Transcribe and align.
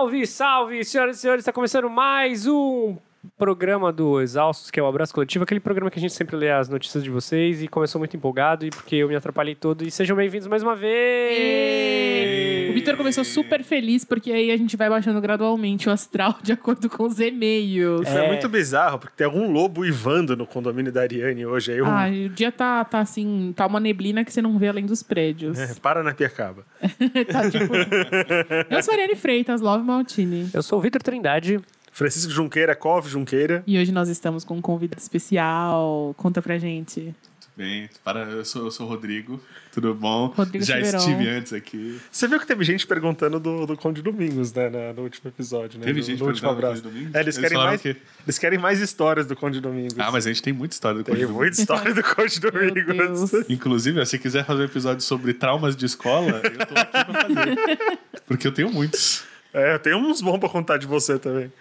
Salve, 0.00 0.26
salve, 0.26 0.82
senhoras 0.82 1.18
e 1.18 1.20
senhores, 1.20 1.42
está 1.42 1.52
começando 1.52 1.90
mais 1.90 2.46
um 2.46 2.96
programa 3.36 3.92
do 3.92 4.18
Exaustos, 4.18 4.70
que 4.70 4.80
é 4.80 4.82
o 4.82 4.86
Abraço 4.86 5.12
Coletivo, 5.12 5.44
aquele 5.44 5.60
programa 5.60 5.90
que 5.90 5.98
a 5.98 6.00
gente 6.00 6.14
sempre 6.14 6.36
lê 6.36 6.50
as 6.50 6.70
notícias 6.70 7.04
de 7.04 7.10
vocês 7.10 7.62
e 7.62 7.68
começou 7.68 7.98
muito 7.98 8.16
empolgado 8.16 8.64
e 8.64 8.70
porque 8.70 8.96
eu 8.96 9.08
me 9.08 9.14
atrapalhei 9.14 9.54
todo. 9.54 9.84
E 9.84 9.90
sejam 9.90 10.16
bem-vindos 10.16 10.48
mais 10.48 10.62
uma 10.62 10.74
vez! 10.74 12.49
O 12.70 12.72
Vitor 12.72 12.96
começou 12.96 13.24
super 13.24 13.62
feliz, 13.64 14.04
porque 14.04 14.30
aí 14.32 14.50
a 14.50 14.56
gente 14.56 14.76
vai 14.76 14.88
baixando 14.88 15.20
gradualmente 15.20 15.88
o 15.88 15.92
astral 15.92 16.38
de 16.42 16.52
acordo 16.52 16.88
com 16.88 17.04
os 17.04 17.18
e-mails. 17.18 18.06
Isso 18.06 18.16
é. 18.16 18.28
muito 18.28 18.48
bizarro, 18.48 18.98
porque 18.98 19.16
tem 19.16 19.24
algum 19.24 19.50
lobo 19.50 19.84
ivando 19.84 20.36
no 20.36 20.46
condomínio 20.46 20.92
da 20.92 21.02
Ariane 21.02 21.44
hoje. 21.44 21.72
Aí 21.72 21.78
eu... 21.78 21.86
Ah, 21.86 22.06
o 22.08 22.28
dia 22.28 22.52
tá, 22.52 22.84
tá 22.84 23.00
assim, 23.00 23.52
tá 23.56 23.66
uma 23.66 23.80
neblina 23.80 24.24
que 24.24 24.32
você 24.32 24.40
não 24.40 24.58
vê 24.58 24.68
além 24.68 24.86
dos 24.86 25.02
prédios. 25.02 25.58
É, 25.58 25.74
para 25.74 26.02
na 26.02 26.14
Piacaba. 26.14 26.64
tá, 27.30 27.50
tipo... 27.50 27.72
eu 28.70 28.82
sou 28.82 28.92
a 28.92 28.96
Ariane 28.96 29.16
Freitas, 29.16 29.60
Love 29.60 29.84
Maltini. 29.84 30.48
Eu 30.54 30.62
sou 30.62 30.78
o 30.78 30.82
Vitor 30.82 31.02
Trindade. 31.02 31.60
Francisco 31.92 32.30
Junqueira, 32.30 32.74
Cove 32.76 33.10
Junqueira. 33.10 33.62
E 33.66 33.78
hoje 33.78 33.92
nós 33.92 34.08
estamos 34.08 34.44
com 34.44 34.54
um 34.54 34.60
convidado 34.60 35.00
especial. 35.00 36.14
Conta 36.16 36.40
pra 36.40 36.56
gente. 36.56 37.14
Bem, 37.60 37.90
para, 38.02 38.20
eu 38.22 38.42
sou, 38.42 38.64
eu 38.64 38.70
sou 38.70 38.86
o 38.86 38.88
Rodrigo, 38.88 39.38
tudo 39.70 39.94
bom? 39.94 40.28
Rodrigo 40.28 40.64
Já 40.64 40.80
estive 40.80 41.28
antes 41.28 41.52
aqui. 41.52 42.00
Você 42.10 42.26
viu 42.26 42.40
que 42.40 42.46
teve 42.46 42.64
gente 42.64 42.86
perguntando 42.86 43.38
do, 43.38 43.66
do 43.66 43.76
Conde 43.76 44.00
Domingos, 44.00 44.50
né, 44.54 44.70
na- 44.70 44.94
no 44.94 45.02
último 45.02 45.28
episódio, 45.28 45.78
né? 45.78 45.84
Teve 45.84 46.00
no, 46.00 46.06
gente 46.06 46.20
no 46.20 46.26
último 46.26 46.48
perguntando 46.48 46.60
do 46.62 46.66
abraço. 46.66 46.82
Conde 46.82 46.94
Domingos? 46.94 47.14
É, 47.14 47.20
eles, 47.20 47.36
Eles 47.36 47.48
querem 47.50 47.62
mais, 47.66 47.82
que- 47.82 47.96
eles 48.24 48.38
querem 48.38 48.58
mais 48.58 48.80
histórias 48.80 49.26
do 49.26 49.36
Conde 49.36 49.60
Domingos. 49.60 49.94
Ah, 49.98 50.10
mas 50.10 50.24
a 50.26 50.30
gente 50.30 50.42
tem 50.42 50.54
muita 50.54 50.72
história 50.74 50.98
do 51.00 51.04
Tem 51.04 51.14
Conde 51.14 51.26
muita 51.26 51.60
história 51.60 51.92
do 51.92 52.02
Conde 52.02 52.40
Domingos. 52.40 53.30
Deus. 53.30 53.50
Inclusive, 53.50 54.06
se 54.06 54.18
quiser 54.18 54.46
fazer 54.46 54.62
um 54.62 54.64
episódio 54.64 55.02
sobre 55.02 55.34
traumas 55.34 55.76
de 55.76 55.84
escola, 55.84 56.40
eu 56.42 56.66
tô 56.66 56.74
aqui 56.80 56.90
pra 56.90 57.04
fazer. 57.28 57.98
Porque 58.26 58.46
eu 58.46 58.52
tenho 58.52 58.72
muitos. 58.72 59.24
É, 59.52 59.76
tem 59.76 59.94
uns 59.94 60.22
bons 60.22 60.38
pra 60.38 60.48
contar 60.48 60.78
de 60.78 60.86
você 60.86 61.18
também. 61.18 61.52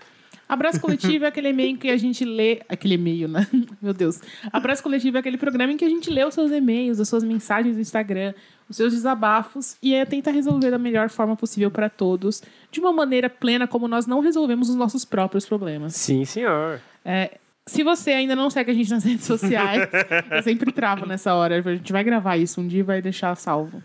Abraço 0.50 0.82
Coletivo 0.82 1.26
é 1.26 1.28
aquele 1.28 1.50
e-mail 1.50 1.78
que 1.78 1.92
a 1.92 1.96
gente 1.96 2.26
lê. 2.26 2.62
Aquele 2.68 2.96
e-mail, 2.96 3.28
né? 3.28 3.48
Meu 3.80 3.94
Deus. 3.94 4.20
Abraço 4.52 4.82
Coletivo 4.82 5.18
é 5.18 5.20
aquele 5.20 5.38
programa 5.38 5.72
em 5.72 5.78
que 5.78 5.86
a 5.86 5.90
gente 5.90 6.10
lê 6.10 6.26
os 6.26 6.34
seus 6.34 6.52
e-mails, 6.52 7.00
as 7.00 7.08
suas 7.08 7.24
mensagens 7.24 7.76
no 7.76 7.82
Instagram, 7.82 8.34
os 8.68 8.76
seus 8.76 8.92
desabafos 8.92 9.78
e 9.80 9.94
é 9.94 10.04
tentar 10.06 10.32
resolver 10.32 10.72
da 10.72 10.80
melhor 10.80 11.08
forma 11.10 11.36
possível 11.36 11.70
para 11.70 11.88
todos, 11.88 12.42
de 12.72 12.80
uma 12.80 12.92
maneira 12.92 13.30
plena, 13.30 13.68
como 13.68 13.88
nós 13.88 14.08
não 14.08 14.22
resolvemos 14.22 14.70
os 14.70 14.76
nossos 14.76 15.06
próprios 15.06 15.46
problemas. 15.46 15.96
Sim, 15.96 16.26
senhor. 16.26 16.82
É, 17.06 17.38
se 17.68 17.84
você 17.84 18.10
ainda 18.10 18.36
não 18.36 18.50
segue 18.50 18.72
a 18.72 18.74
gente 18.74 18.90
nas 18.90 19.04
redes 19.06 19.26
sociais, 19.26 19.88
eu 20.32 20.42
sempre 20.42 20.72
travo 20.72 21.06
nessa 21.06 21.36
hora. 21.36 21.60
A 21.64 21.76
gente 21.76 21.92
vai 21.92 22.04
gravar 22.04 22.38
isso 22.38 22.60
um 22.60 22.68
dia 22.68 22.80
e 22.80 22.84
vai 22.84 23.04
deixar 23.04 23.36
salvo. 23.36 23.84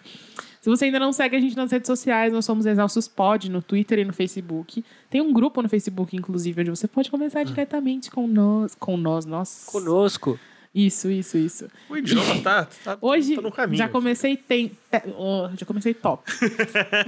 Se 0.65 0.71
você 0.71 0.87
ainda 0.87 0.99
não 0.99 1.13
segue 1.13 1.37
a 1.37 1.41
gente 1.41 1.55
nas 1.55 1.71
redes 1.71 1.87
sociais, 1.87 2.33
nós 2.33 2.47
somos 2.47 2.65
Exaustos 2.65 3.07
Pod 3.07 3.51
no 3.51 3.61
Twitter 3.61 3.99
e 3.99 4.05
no 4.07 4.15
Facebook. 4.15 4.83
Tem 5.11 5.21
um 5.21 5.31
grupo 5.31 5.61
no 5.61 5.69
Facebook, 5.69 6.17
inclusive, 6.17 6.59
onde 6.63 6.71
você 6.71 6.89
pode 6.89 7.11
conversar 7.11 7.45
diretamente 7.45 8.11
com 8.11 8.27
nós. 8.27 8.75
Com 8.75 8.97
nós, 8.97 9.27
nós. 9.27 9.67
Conosco. 9.71 10.41
Isso, 10.75 11.11
isso, 11.11 11.37
isso. 11.37 11.69
O 11.91 11.99
idioma 11.99 12.41
tá, 12.41 12.65
tá, 12.83 12.97
Hoje 13.03 13.37
tá 13.37 13.43
no 13.43 13.53
caminho. 13.53 13.77
já 13.77 13.91
comecei 13.91 14.39
tem, 14.39 14.69
te- 14.91 15.03
oh, 15.19 15.51
já 15.55 15.67
comecei 15.67 15.93
top. 15.93 16.23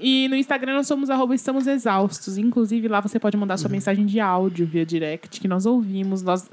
e 0.00 0.28
no 0.28 0.36
Instagram 0.36 0.74
nós 0.74 0.86
somos 0.86 1.10
arroba 1.10 1.34
estamos 1.34 1.66
exaustos. 1.66 2.38
Inclusive 2.38 2.88
lá 2.88 3.00
você 3.00 3.18
pode 3.18 3.36
mandar 3.36 3.56
sua 3.56 3.66
Uhum. 3.68 3.72
mensagem 3.72 4.06
de 4.06 4.20
áudio 4.20 4.64
via 4.64 4.86
direct 4.86 5.40
que 5.40 5.48
nós 5.48 5.66
ouvimos, 5.66 6.22
nós 6.22 6.48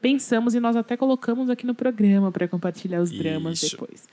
pensamos 0.00 0.54
e 0.54 0.60
nós 0.60 0.76
até 0.76 0.96
colocamos 0.96 1.50
aqui 1.50 1.66
no 1.66 1.74
programa 1.74 2.32
para 2.32 2.48
compartilhar 2.48 3.00
os 3.00 3.10
dramas 3.10 3.62
Isso. 3.62 3.72
depois. 3.72 4.08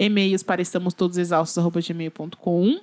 E-mails 0.00 0.42
para 0.42 0.62
estamos 0.62 0.94
todos 0.94 1.18
exaustos 1.18 1.58
arroba 1.58 1.78
gmail.com. 1.82 2.80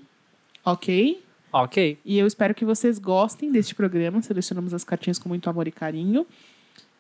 Ok? 0.64 1.24
Ok. 1.52 1.98
E 2.06 2.20
eu 2.20 2.28
espero 2.28 2.54
que 2.54 2.64
vocês 2.64 3.00
gostem 3.00 3.52
deste 3.52 3.74
programa. 3.74 4.22
Selecionamos 4.22 4.72
as 4.72 4.84
cartinhas 4.84 5.18
com 5.18 5.28
muito 5.28 5.50
amor 5.50 5.68
e 5.68 5.72
carinho. 5.72 6.28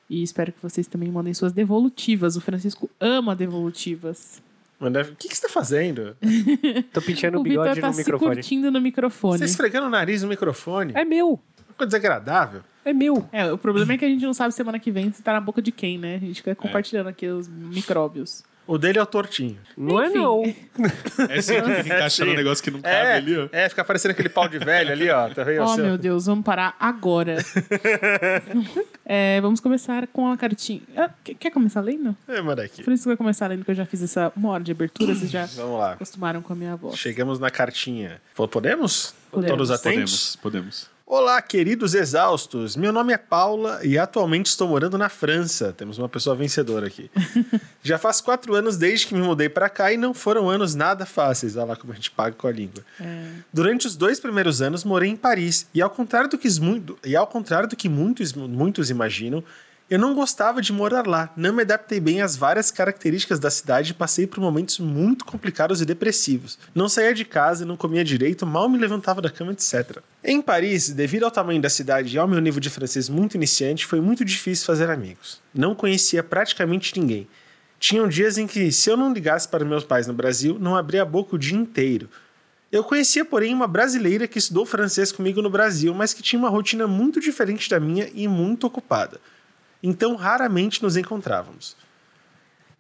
E 0.09 0.24
espero 0.24 0.52
que 0.52 0.58
vocês 0.59 0.88
também 0.88 1.12
mandem 1.12 1.36
suas 1.36 1.53
devolutivas. 1.53 2.36
O 2.36 2.41
Francisco 2.41 2.90
ama 3.00 3.36
devolutivas. 3.36 4.41
Mano, 4.80 5.02
O 5.02 5.16
que, 5.16 5.28
que 5.28 5.36
você 5.36 5.44
tá 5.44 5.50
fazendo? 5.50 6.18
Tô 6.91 7.00
pinchando 7.00 7.38
o 7.38 7.41
o 7.41 7.44
bigode 7.44 7.80
tá 7.80 7.88
no 7.88 7.94
se 7.94 8.00
microfone. 8.00 8.36
curtindo 8.36 8.72
no 8.72 8.81
microfone. 8.81 9.38
Você 9.38 9.46
esfregando 9.46 9.86
o 9.86 9.90
nariz 9.90 10.24
no 10.24 10.30
microfone? 10.30 10.94
É 10.96 11.06
meu. 11.06 11.28
Uma 11.30 11.75
coisa 11.78 11.88
desagradável. 11.88 12.62
É 12.84 12.91
meu. 12.91 13.30
É, 13.31 13.52
o 13.52 13.58
problema 13.58 13.94
é 13.94 13.97
que 14.00 14.06
a 14.06 14.08
gente 14.08 14.25
não 14.25 14.34
sabe 14.34 14.52
semana 14.52 14.80
que 14.80 14.90
vem 14.90 15.12
se 15.12 15.22
tá 15.22 15.34
na 15.34 15.41
boca 15.41 15.62
de 15.62 15.72
quem, 15.72 16.00
né? 16.00 16.16
A 16.16 16.20
gente 16.20 16.36
fica 16.38 16.56
compartilhando 16.56 17.08
aqui 17.08 17.28
os 17.28 17.47
micróbios. 17.47 18.44
O 18.67 18.78
dele 18.78 19.00
é 19.00 19.01
o 19.01 19.05
tortinho. 19.05 19.57
Não 19.78 20.03
Enfim. 20.03 20.17
é 20.17 20.22
não. 20.22 20.44
É 21.29 21.38
assim, 21.38 21.53
fica 21.55 21.79
encaixando 21.95 22.29
um 22.29 22.33
sim. 22.33 22.38
negócio 22.38 22.63
que 22.63 22.69
não 22.72 22.81
cabe 22.81 22.95
É, 22.95 23.13
ali, 23.16 23.38
ó. 23.38 23.47
é, 23.51 23.69
fica 23.69 23.83
parecendo 23.85 24.11
aquele 24.11 24.28
pau 24.29 24.47
de 24.50 24.59
velho 24.59 24.91
ali, 24.91 25.09
ó. 25.09 25.29
Tá 25.29 25.44
vendo? 25.44 25.61
Oh, 25.61 25.63
Assim, 25.72 25.81
ó. 25.81 25.85
meu 25.85 25.97
Deus, 25.97 26.25
vamos 26.25 26.44
parar 26.45 26.75
agora. 26.79 27.38
É, 29.09 29.39
vamos 29.39 29.61
começar 29.61 30.05
com 30.07 30.29
a 30.29 30.35
cartinha. 30.35 30.81
Ah, 30.97 31.09
quer- 31.23 31.50
começar 31.50 31.79
lendo? 31.79 32.13
É, 32.28 32.41
moleque. 32.41 32.83
Por 32.83 32.91
isso 32.91 33.03
que 33.03 33.07
vai 33.07 33.16
começar 33.16 33.47
lendo, 33.47 33.63
que 33.63 33.72
eu 33.72 33.75
já 33.75 33.85
fiz 33.85 34.01
essa 34.03 34.33
uma 34.35 34.50
hora 34.50 34.61
de 34.63 34.72
abertura, 34.73 35.16
vocês 35.16 35.31
já 35.31 35.45
Vamos 35.45 35.79
lá. 35.79 35.94
acostumaram 35.94 36.41
com 36.41 36.51
a 36.51 36.55
minha 36.57 36.75
voz. 36.75 36.99
Chegamos 36.99 37.39
na 37.39 37.49
cartinha. 37.49 38.22
Podemos? 38.35 39.16
Podemos. 39.31 39.49
Todos 39.51 39.72
atentos? 39.72 40.35
Podemos, 40.35 40.88
podemos. 40.88 40.97
Olá, 41.09 41.41
queridos 41.41 41.94
exaustos. 41.94 42.75
Meu 42.75 42.91
nome 42.91 43.13
é 43.13 43.18
Paula 43.18 43.79
e 43.81 43.97
atualmente 43.97 44.47
estou 44.47 44.68
morando 44.68 44.97
na 44.97 45.07
França. 45.07 45.72
Temos 45.72 45.97
uma 45.97 46.09
pessoa 46.09 46.35
vencedora 46.35 46.88
aqui. 46.88 47.09
Já 47.81 47.97
faz 47.97 48.19
quatro 48.19 48.53
anos 48.53 48.75
desde 48.75 49.07
que 49.07 49.16
me 49.16 49.22
mudei 49.22 49.47
para 49.47 49.69
cá 49.69 49.90
e 49.90 49.96
não 49.96 50.13
foram 50.13 50.50
anos 50.50 50.75
nada 50.75 51.06
fáceis. 51.06 51.56
Olha 51.56 51.67
lá 51.67 51.75
como 51.78 51.94
a 51.94 51.96
gente 51.96 52.12
paga 52.12 52.35
com 52.35 52.46
a 52.46 52.51
língua. 52.51 52.84
Durante 53.53 53.88
os 53.88 53.96
dois 53.96 54.19
primeiros 54.19 54.62
anos 54.62 54.84
morei 54.84 55.09
em 55.09 55.16
Paris 55.16 55.66
e 55.73 55.81
ao 55.81 55.90
contrário 55.90 56.29
do 56.29 56.38
que, 56.38 56.50
e 57.06 57.16
ao 57.16 57.25
contrário 57.25 57.69
do 57.69 57.78
que 57.78 57.88
muitos, 57.88 58.34
muitos 58.34 58.90
imaginam, 58.90 59.41
eu 59.90 59.98
não 59.98 60.14
gostava 60.14 60.62
de 60.62 60.74
morar 60.74 61.08
lá, 61.08 61.31
não 61.38 61.53
me 61.53 61.62
adaptei 61.62 62.00
bem 62.00 62.22
às 62.22 62.36
várias 62.36 62.70
características 62.70 63.40
da 63.40 63.50
cidade 63.50 63.92
e 63.92 63.94
passei 63.94 64.28
por 64.28 64.42
momentos 64.42 64.80
muito 64.80 65.24
complicados 65.24 65.81
e 65.81 65.86
depressivos. 65.86 66.59
Não 66.75 66.90
saía 66.90 67.14
de 67.14 67.24
casa, 67.24 67.66
não 67.66 67.78
comia 67.78 68.03
direito, 68.03 68.46
mal 68.46 68.68
me 68.68 68.78
levantava 68.78 69.22
da 69.22 69.30
cama, 69.30 69.53
etc. 69.53 70.00
Em 70.22 70.42
Paris, 70.42 70.90
devido 70.90 71.24
ao 71.24 71.31
tamanho 71.31 71.62
da 71.62 71.70
cidade 71.70 72.14
e 72.14 72.20
ao 72.20 72.28
meu 72.28 72.42
nível 72.42 72.59
de 72.59 72.70
francês 72.70 73.08
muito 73.08 73.36
iniciante, 73.36 73.86
foi 73.86 74.02
muito 74.02 74.26
difícil 74.26 74.66
fazer 74.66 74.90
amigos. 74.90 75.42
Não 75.53 75.74
conhecia 75.74 76.22
praticamente 76.22 77.00
ninguém. 77.00 77.26
Tinham 77.80 78.09
dias 78.09 78.38
em 78.38 78.46
que, 78.46 78.72
se 78.74 78.90
eu 78.90 78.97
não 78.97 79.14
ligasse 79.14 79.47
para 79.47 79.64
meus 79.64 79.86
pais 79.86 80.06
no 80.06 80.14
Brasil, 80.14 80.58
não 80.59 80.76
abria 80.76 81.03
a 81.03 81.06
boca 81.06 81.36
o 81.36 81.40
dia 81.40 81.58
inteiro. 81.58 82.09
Eu 82.70 82.84
conhecia, 82.84 83.24
porém, 83.24 83.53
uma 83.53 83.68
brasileira 83.68 84.28
que 84.28 84.40
estudou 84.40 84.66
francês 84.66 85.14
comigo 85.14 85.42
no 85.42 85.50
Brasil, 85.50 85.94
mas 85.94 86.14
que 86.14 86.22
tinha 86.22 86.40
uma 86.40 86.50
rotina 86.50 86.86
muito 86.86 87.22
diferente 87.22 87.70
da 87.70 87.80
minha 87.80 88.09
e 88.14 88.28
muito 88.28 88.68
ocupada. 88.68 89.22
Então, 89.82 90.16
raramente 90.16 90.82
nos 90.82 90.98
encontrávamos. 90.98 91.76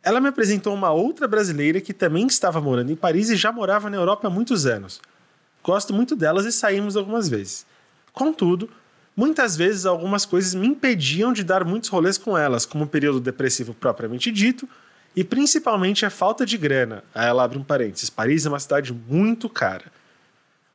Ela 0.03 0.21
me 0.21 0.29
apresentou 0.29 0.73
uma 0.73 0.91
outra 0.91 1.27
brasileira 1.27 1.81
que 1.81 1.93
também 1.93 2.27
estava 2.27 2.61
morando 2.61 2.91
em 2.91 2.95
Paris 2.95 3.29
e 3.29 3.35
já 3.35 3.51
morava 3.51 3.89
na 3.89 3.97
Europa 3.97 4.27
há 4.27 4.29
muitos 4.29 4.65
anos. 4.65 5.01
Gosto 5.63 5.93
muito 5.93 6.15
delas 6.15 6.45
e 6.45 6.51
saímos 6.51 6.95
algumas 6.95 7.27
vezes. 7.27 7.65
Contudo, 8.13 8.69
muitas 9.15 9.57
vezes 9.57 9.85
algumas 9.85 10.25
coisas 10.25 10.55
me 10.55 10.67
impediam 10.67 11.33
de 11.33 11.43
dar 11.43 11.65
muitos 11.65 11.89
rolês 11.89 12.17
com 12.17 12.37
elas, 12.37 12.65
como 12.65 12.85
o 12.85 12.87
período 12.87 13.19
depressivo 13.19 13.73
propriamente 13.73 14.31
dito, 14.31 14.67
e 15.15 15.23
principalmente 15.23 16.05
a 16.05 16.09
falta 16.09 16.45
de 16.45 16.57
grana. 16.57 17.03
Aí 17.13 17.27
ela 17.27 17.43
abre 17.43 17.57
um 17.57 17.63
parênteses: 17.63 18.09
Paris 18.09 18.45
é 18.45 18.49
uma 18.49 18.59
cidade 18.59 18.93
muito 18.93 19.49
cara. 19.49 19.91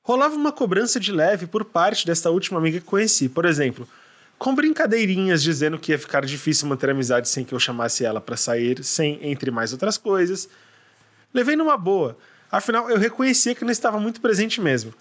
Rolava 0.02 0.34
uma 0.34 0.52
cobrança 0.52 0.98
de 0.98 1.12
leve 1.12 1.46
por 1.46 1.64
parte 1.64 2.04
desta 2.04 2.28
última 2.28 2.58
amiga 2.58 2.80
que 2.80 2.84
conheci, 2.84 3.28
por 3.28 3.44
exemplo, 3.44 3.88
com 4.42 4.56
brincadeirinhas 4.56 5.40
dizendo 5.40 5.78
que 5.78 5.92
ia 5.92 5.98
ficar 6.00 6.24
difícil 6.24 6.66
manter 6.66 6.88
a 6.88 6.92
amizade 6.92 7.28
sem 7.28 7.44
que 7.44 7.54
eu 7.54 7.60
chamasse 7.60 8.04
ela 8.04 8.20
para 8.20 8.36
sair, 8.36 8.82
sem 8.82 9.20
entre 9.22 9.52
mais 9.52 9.72
outras 9.72 9.96
coisas. 9.96 10.48
Levei 11.32 11.54
numa 11.54 11.76
boa, 11.76 12.18
afinal 12.50 12.90
eu 12.90 12.98
reconhecia 12.98 13.54
que 13.54 13.64
não 13.64 13.70
estava 13.70 14.00
muito 14.00 14.20
presente 14.20 14.60
mesmo. 14.60 14.92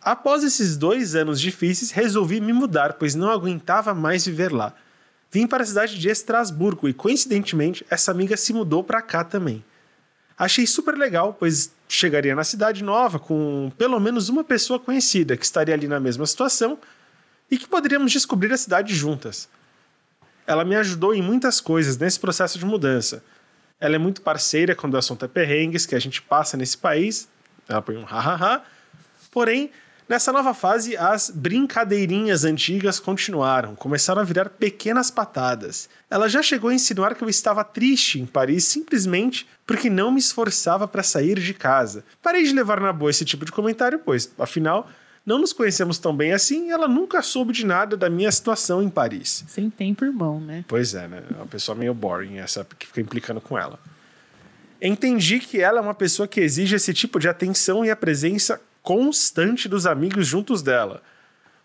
Após 0.00 0.44
esses 0.44 0.76
dois 0.76 1.16
anos 1.16 1.40
difíceis, 1.40 1.90
resolvi 1.90 2.40
me 2.40 2.52
mudar, 2.52 2.92
pois 2.92 3.16
não 3.16 3.28
aguentava 3.28 3.92
mais 3.92 4.24
viver 4.24 4.52
lá. 4.52 4.72
Vim 5.32 5.48
para 5.48 5.64
a 5.64 5.66
cidade 5.66 5.98
de 5.98 6.08
Estrasburgo 6.08 6.88
e, 6.88 6.94
coincidentemente, 6.94 7.84
essa 7.90 8.12
amiga 8.12 8.36
se 8.36 8.52
mudou 8.52 8.84
para 8.84 9.02
cá 9.02 9.24
também. 9.24 9.64
Achei 10.38 10.64
super 10.64 10.96
legal, 10.96 11.34
pois 11.36 11.72
chegaria 11.88 12.36
na 12.36 12.44
cidade 12.44 12.84
nova 12.84 13.18
com 13.18 13.72
pelo 13.76 13.98
menos 13.98 14.28
uma 14.28 14.44
pessoa 14.44 14.78
conhecida 14.78 15.36
que 15.36 15.44
estaria 15.44 15.74
ali 15.74 15.88
na 15.88 15.98
mesma 15.98 16.24
situação 16.24 16.78
e 17.50 17.58
que 17.58 17.68
poderíamos 17.68 18.12
descobrir 18.12 18.52
a 18.52 18.56
cidade 18.56 18.94
juntas. 18.94 19.48
Ela 20.46 20.64
me 20.64 20.76
ajudou 20.76 21.14
em 21.14 21.22
muitas 21.22 21.60
coisas 21.60 21.96
nesse 21.96 22.18
processo 22.18 22.58
de 22.58 22.64
mudança. 22.64 23.22
Ela 23.78 23.96
é 23.96 23.98
muito 23.98 24.22
parceira 24.22 24.74
quando 24.74 24.94
o 24.94 24.98
assunto 24.98 25.24
é 25.24 25.28
perrengues 25.28 25.86
que 25.86 25.94
a 25.94 25.98
gente 25.98 26.20
passa 26.20 26.56
nesse 26.56 26.76
país. 26.76 27.28
Ela 27.68 27.82
põe 27.82 27.96
um 27.96 28.04
hahaha. 28.04 28.62
Porém, 29.30 29.70
Nessa 30.10 30.32
nova 30.32 30.52
fase, 30.52 30.96
as 30.96 31.30
brincadeirinhas 31.30 32.44
antigas 32.44 32.98
continuaram, 32.98 33.76
começaram 33.76 34.20
a 34.20 34.24
virar 34.24 34.48
pequenas 34.48 35.08
patadas. 35.08 35.88
Ela 36.10 36.28
já 36.28 36.42
chegou 36.42 36.68
a 36.68 36.74
insinuar 36.74 37.14
que 37.14 37.22
eu 37.22 37.28
estava 37.28 37.62
triste 37.62 38.18
em 38.18 38.26
Paris 38.26 38.64
simplesmente 38.64 39.46
porque 39.64 39.88
não 39.88 40.10
me 40.10 40.18
esforçava 40.18 40.88
para 40.88 41.04
sair 41.04 41.38
de 41.38 41.54
casa. 41.54 42.04
Parei 42.20 42.42
de 42.42 42.52
levar 42.52 42.80
na 42.80 42.92
boa 42.92 43.08
esse 43.08 43.24
tipo 43.24 43.44
de 43.44 43.52
comentário, 43.52 44.00
pois, 44.04 44.32
afinal, 44.36 44.90
não 45.30 45.38
nos 45.38 45.52
conhecemos 45.52 45.96
tão 45.96 46.14
bem 46.14 46.32
assim 46.32 46.72
ela 46.72 46.88
nunca 46.88 47.22
soube 47.22 47.52
de 47.52 47.64
nada 47.64 47.96
da 47.96 48.10
minha 48.10 48.32
situação 48.32 48.82
em 48.82 48.90
Paris. 48.90 49.44
Sem 49.46 49.70
tempo, 49.70 50.04
irmão, 50.04 50.40
né? 50.40 50.64
Pois 50.66 50.92
é, 50.92 51.06
né? 51.06 51.22
É 51.30 51.36
uma 51.36 51.46
pessoa 51.46 51.76
meio 51.76 51.94
boring, 51.94 52.38
essa 52.38 52.66
que 52.76 52.84
fica 52.84 53.00
implicando 53.00 53.40
com 53.40 53.56
ela. 53.56 53.78
Entendi 54.82 55.38
que 55.38 55.60
ela 55.60 55.78
é 55.78 55.82
uma 55.82 55.94
pessoa 55.94 56.26
que 56.26 56.40
exige 56.40 56.74
esse 56.74 56.92
tipo 56.92 57.20
de 57.20 57.28
atenção 57.28 57.84
e 57.84 57.90
a 57.90 57.94
presença 57.96 58.60
constante 58.82 59.68
dos 59.68 59.86
amigos 59.86 60.26
juntos 60.26 60.62
dela. 60.62 61.00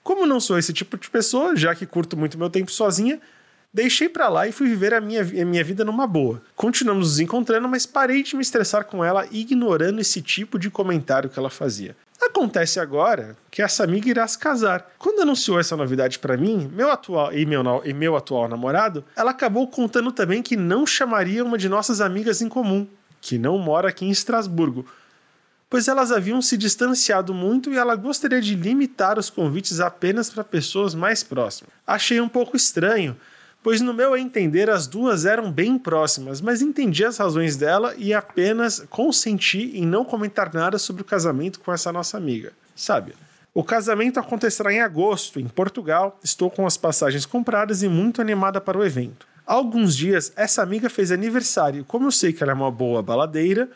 Como 0.04 0.28
não 0.28 0.40
sou 0.40 0.60
esse 0.60 0.72
tipo 0.72 0.96
de 0.96 1.10
pessoa, 1.10 1.56
já 1.56 1.74
que 1.74 1.88
curto 1.88 2.16
muito 2.16 2.38
meu 2.38 2.52
tempo 2.52 2.70
sozinha, 2.70 3.20
deixei 3.76 4.08
pra 4.08 4.30
lá 4.30 4.48
e 4.48 4.54
fui 4.54 4.70
viver 4.70 4.94
a 4.94 5.02
minha, 5.02 5.22
a 5.22 5.46
minha 5.46 5.64
vida 5.64 5.84
numa 5.84 6.08
boa. 6.08 6.42
Continuamos 6.56 7.10
nos 7.10 7.20
encontrando, 7.20 7.68
mas 7.68 7.86
parei 7.86 8.24
de 8.24 8.34
me 8.34 8.42
estressar 8.42 8.86
com 8.86 9.04
ela, 9.04 9.28
ignorando 9.30 10.00
esse 10.00 10.22
tipo 10.22 10.58
de 10.58 10.70
comentário 10.70 11.30
que 11.30 11.38
ela 11.38 11.50
fazia. 11.50 11.94
Acontece 12.22 12.80
agora 12.80 13.36
que 13.52 13.62
essa 13.62 13.84
amiga 13.84 14.10
irá 14.10 14.26
se 14.26 14.40
casar. 14.40 14.90
Quando 14.98 15.22
anunciou 15.22 15.60
essa 15.60 15.76
novidade 15.76 16.20
para 16.20 16.38
mim, 16.38 16.72
meu 16.74 16.90
atual 16.90 17.34
e 17.34 17.46
meu, 17.46 17.62
e 17.84 17.94
meu 17.94 18.16
atual 18.16 18.48
namorado, 18.48 19.04
ela 19.14 19.32
acabou 19.32 19.68
contando 19.68 20.10
também 20.10 20.42
que 20.42 20.56
não 20.56 20.88
chamaria 20.88 21.44
uma 21.44 21.58
de 21.58 21.68
nossas 21.68 22.00
amigas 22.00 22.42
em 22.42 22.48
comum, 22.48 22.88
que 23.20 23.38
não 23.38 23.58
mora 23.58 23.90
aqui 23.90 24.06
em 24.06 24.10
Estrasburgo, 24.10 24.86
pois 25.70 25.90
elas 25.90 26.14
haviam 26.14 26.42
se 26.42 26.56
distanciado 26.56 27.34
muito 27.34 27.74
e 27.74 27.78
ela 27.78 27.98
gostaria 27.98 28.40
de 28.40 28.56
limitar 28.56 29.20
os 29.20 29.30
convites 29.30 29.82
apenas 29.82 30.30
para 30.30 30.46
pessoas 30.46 30.96
mais 30.96 31.24
próximas. 31.24 31.74
Achei 31.86 32.22
um 32.22 32.30
pouco 32.30 32.56
estranho, 32.56 33.18
pois 33.66 33.82
no 33.82 33.96
meu 33.96 34.16
entender 34.16 34.70
as 34.70 34.86
duas 34.86 35.26
eram 35.26 35.52
bem 35.52 35.76
próximas, 35.76 36.40
mas 36.40 36.62
entendi 36.62 37.04
as 37.04 37.18
razões 37.18 37.58
dela 37.58 37.96
e 37.98 38.14
apenas 38.14 38.86
consenti 38.92 39.72
em 39.74 39.84
não 39.84 40.06
comentar 40.06 40.54
nada 40.54 40.78
sobre 40.78 41.02
o 41.02 41.06
casamento 41.06 41.60
com 41.60 41.74
essa 41.74 41.92
nossa 41.92 42.16
amiga. 42.16 42.54
Sabe? 42.76 43.16
O 43.56 43.64
casamento 43.64 44.20
acontecerá 44.20 44.72
em 44.72 44.82
agosto, 44.82 45.40
em 45.40 45.48
Portugal. 45.48 46.20
Estou 46.24 46.52
com 46.52 46.68
as 46.68 46.78
passagens 46.78 47.26
compradas 47.26 47.82
e 47.82 47.88
muito 47.88 48.22
animada 48.22 48.62
para 48.62 48.78
o 48.78 48.86
evento. 48.86 49.26
Há 49.48 49.56
alguns 49.56 49.98
dias, 49.98 50.32
essa 50.36 50.62
amiga 50.62 50.88
fez 50.88 51.12
aniversário. 51.12 51.84
Como 51.86 52.06
eu 52.06 52.12
sei 52.12 52.34
que 52.34 52.44
ela 52.44 52.52
é 52.52 52.56
uma 52.56 52.70
boa 52.70 53.02
baladeira, 53.02 53.68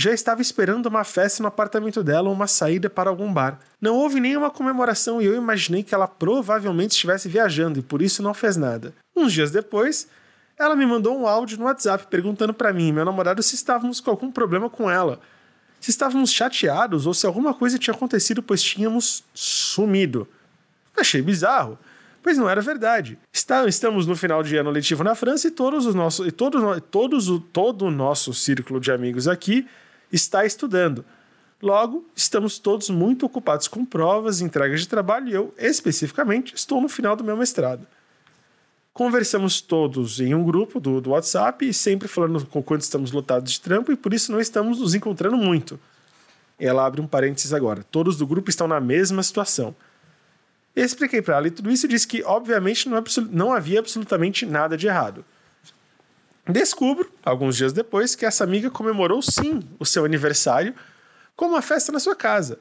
já 0.00 0.14
estava 0.14 0.40
esperando 0.40 0.86
uma 0.86 1.04
festa 1.04 1.42
no 1.42 1.48
apartamento 1.48 2.02
dela 2.02 2.30
ou 2.30 2.34
uma 2.34 2.46
saída 2.46 2.88
para 2.88 3.10
algum 3.10 3.30
bar. 3.30 3.58
Não 3.78 3.96
houve 3.96 4.18
nenhuma 4.18 4.50
comemoração 4.50 5.20
e 5.20 5.26
eu 5.26 5.36
imaginei 5.36 5.82
que 5.82 5.94
ela 5.94 6.08
provavelmente 6.08 6.92
estivesse 6.92 7.28
viajando 7.28 7.78
e 7.78 7.82
por 7.82 8.00
isso 8.00 8.22
não 8.22 8.32
fez 8.32 8.56
nada. 8.56 8.94
Uns 9.20 9.34
dias 9.34 9.50
depois, 9.50 10.08
ela 10.58 10.74
me 10.74 10.86
mandou 10.86 11.14
um 11.18 11.26
áudio 11.26 11.58
no 11.58 11.64
WhatsApp 11.64 12.06
perguntando 12.08 12.54
para 12.54 12.72
mim 12.72 12.88
e 12.88 12.92
meu 12.92 13.04
namorado 13.04 13.42
se 13.42 13.54
estávamos 13.54 14.00
com 14.00 14.10
algum 14.10 14.32
problema 14.32 14.70
com 14.70 14.90
ela, 14.90 15.20
se 15.78 15.90
estávamos 15.90 16.32
chateados 16.32 17.06
ou 17.06 17.12
se 17.12 17.26
alguma 17.26 17.52
coisa 17.52 17.78
tinha 17.78 17.94
acontecido 17.94 18.42
pois 18.42 18.62
tínhamos 18.62 19.22
sumido. 19.34 20.26
Achei 20.96 21.20
bizarro, 21.20 21.78
pois 22.22 22.38
não 22.38 22.48
era 22.48 22.62
verdade. 22.62 23.18
Está, 23.30 23.66
estamos 23.66 24.06
no 24.06 24.16
final 24.16 24.42
de 24.42 24.56
ano 24.56 24.70
letivo 24.70 25.04
na 25.04 25.14
França 25.14 25.48
e 25.48 25.50
todos 25.50 25.84
os 25.84 25.94
nossos 25.94 26.26
e 26.26 26.32
todos, 26.32 26.62
todos 26.90 27.28
o 27.28 27.38
todo 27.38 27.84
o 27.84 27.90
nosso 27.90 28.32
círculo 28.32 28.80
de 28.80 28.90
amigos 28.90 29.28
aqui 29.28 29.68
está 30.10 30.46
estudando. 30.46 31.04
Logo, 31.62 32.08
estamos 32.16 32.58
todos 32.58 32.88
muito 32.88 33.26
ocupados 33.26 33.68
com 33.68 33.84
provas, 33.84 34.40
entregas 34.40 34.80
de 34.80 34.88
trabalho 34.88 35.28
e 35.28 35.34
eu, 35.34 35.54
especificamente, 35.58 36.54
estou 36.54 36.80
no 36.80 36.88
final 36.88 37.14
do 37.14 37.22
meu 37.22 37.36
mestrado. 37.36 37.86
Conversamos 39.00 39.62
todos 39.62 40.20
em 40.20 40.34
um 40.34 40.44
grupo 40.44 40.78
do, 40.78 41.00
do 41.00 41.12
WhatsApp 41.12 41.66
e 41.66 41.72
sempre 41.72 42.06
falando 42.06 42.44
com 42.44 42.62
quanto 42.62 42.82
estamos 42.82 43.12
lotados 43.12 43.52
de 43.52 43.58
trampo 43.58 43.90
e 43.90 43.96
por 43.96 44.12
isso 44.12 44.30
não 44.30 44.38
estamos 44.38 44.78
nos 44.78 44.94
encontrando 44.94 45.38
muito. 45.38 45.80
Ela 46.58 46.84
abre 46.84 47.00
um 47.00 47.06
parênteses 47.06 47.54
agora. 47.54 47.82
Todos 47.82 48.18
do 48.18 48.26
grupo 48.26 48.50
estão 48.50 48.68
na 48.68 48.78
mesma 48.78 49.22
situação. 49.22 49.74
Eu 50.76 50.84
expliquei 50.84 51.22
para 51.22 51.36
ela 51.38 51.46
e 51.46 51.50
tudo 51.50 51.70
isso 51.70 51.86
e 51.86 51.88
disse 51.88 52.06
que, 52.06 52.22
obviamente, 52.24 52.90
não, 52.90 52.98
é 52.98 53.02
não 53.30 53.54
havia 53.54 53.78
absolutamente 53.78 54.44
nada 54.44 54.76
de 54.76 54.86
errado. 54.86 55.24
Descubro, 56.46 57.10
alguns 57.24 57.56
dias 57.56 57.72
depois, 57.72 58.14
que 58.14 58.26
essa 58.26 58.44
amiga 58.44 58.70
comemorou 58.70 59.22
sim 59.22 59.62
o 59.78 59.86
seu 59.86 60.04
aniversário 60.04 60.74
com 61.34 61.46
uma 61.46 61.62
festa 61.62 61.90
na 61.90 62.00
sua 62.00 62.14
casa. 62.14 62.58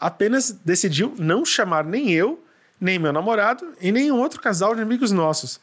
Apenas 0.00 0.52
decidiu 0.64 1.14
não 1.18 1.44
chamar 1.44 1.84
nem 1.84 2.10
eu, 2.10 2.42
nem 2.80 2.98
meu 2.98 3.12
namorado 3.12 3.74
e 3.78 3.92
nenhum 3.92 4.18
outro 4.18 4.40
casal 4.40 4.74
de 4.74 4.80
amigos 4.80 5.12
nossos. 5.12 5.60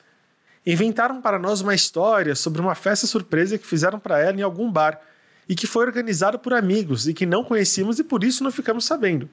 Inventaram 0.71 1.19
para 1.19 1.39
nós 1.39 1.61
uma 1.61 1.73
história 1.73 2.35
sobre 2.35 2.61
uma 2.61 2.75
festa 2.75 3.07
surpresa 3.07 3.57
que 3.57 3.65
fizeram 3.65 3.99
para 3.99 4.19
ela 4.19 4.37
em 4.37 4.43
algum 4.43 4.71
bar 4.71 5.01
e 5.47 5.55
que 5.55 5.65
foi 5.65 5.83
organizada 5.83 6.37
por 6.37 6.53
amigos 6.53 7.07
e 7.07 7.13
que 7.13 7.25
não 7.25 7.43
conhecíamos 7.43 7.97
e 7.97 8.03
por 8.03 8.23
isso 8.23 8.43
não 8.43 8.51
ficamos 8.51 8.85
sabendo. 8.85 9.27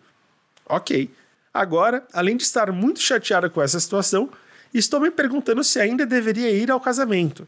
Ok. 0.67 1.11
Agora, 1.53 2.06
além 2.15 2.38
de 2.38 2.43
estar 2.43 2.73
muito 2.73 3.00
chateada 3.00 3.50
com 3.50 3.61
essa 3.61 3.79
situação, 3.79 4.31
estou 4.73 4.99
me 4.99 5.11
perguntando 5.11 5.62
se 5.62 5.79
ainda 5.79 6.06
deveria 6.06 6.50
ir 6.50 6.71
ao 6.71 6.81
casamento. 6.81 7.47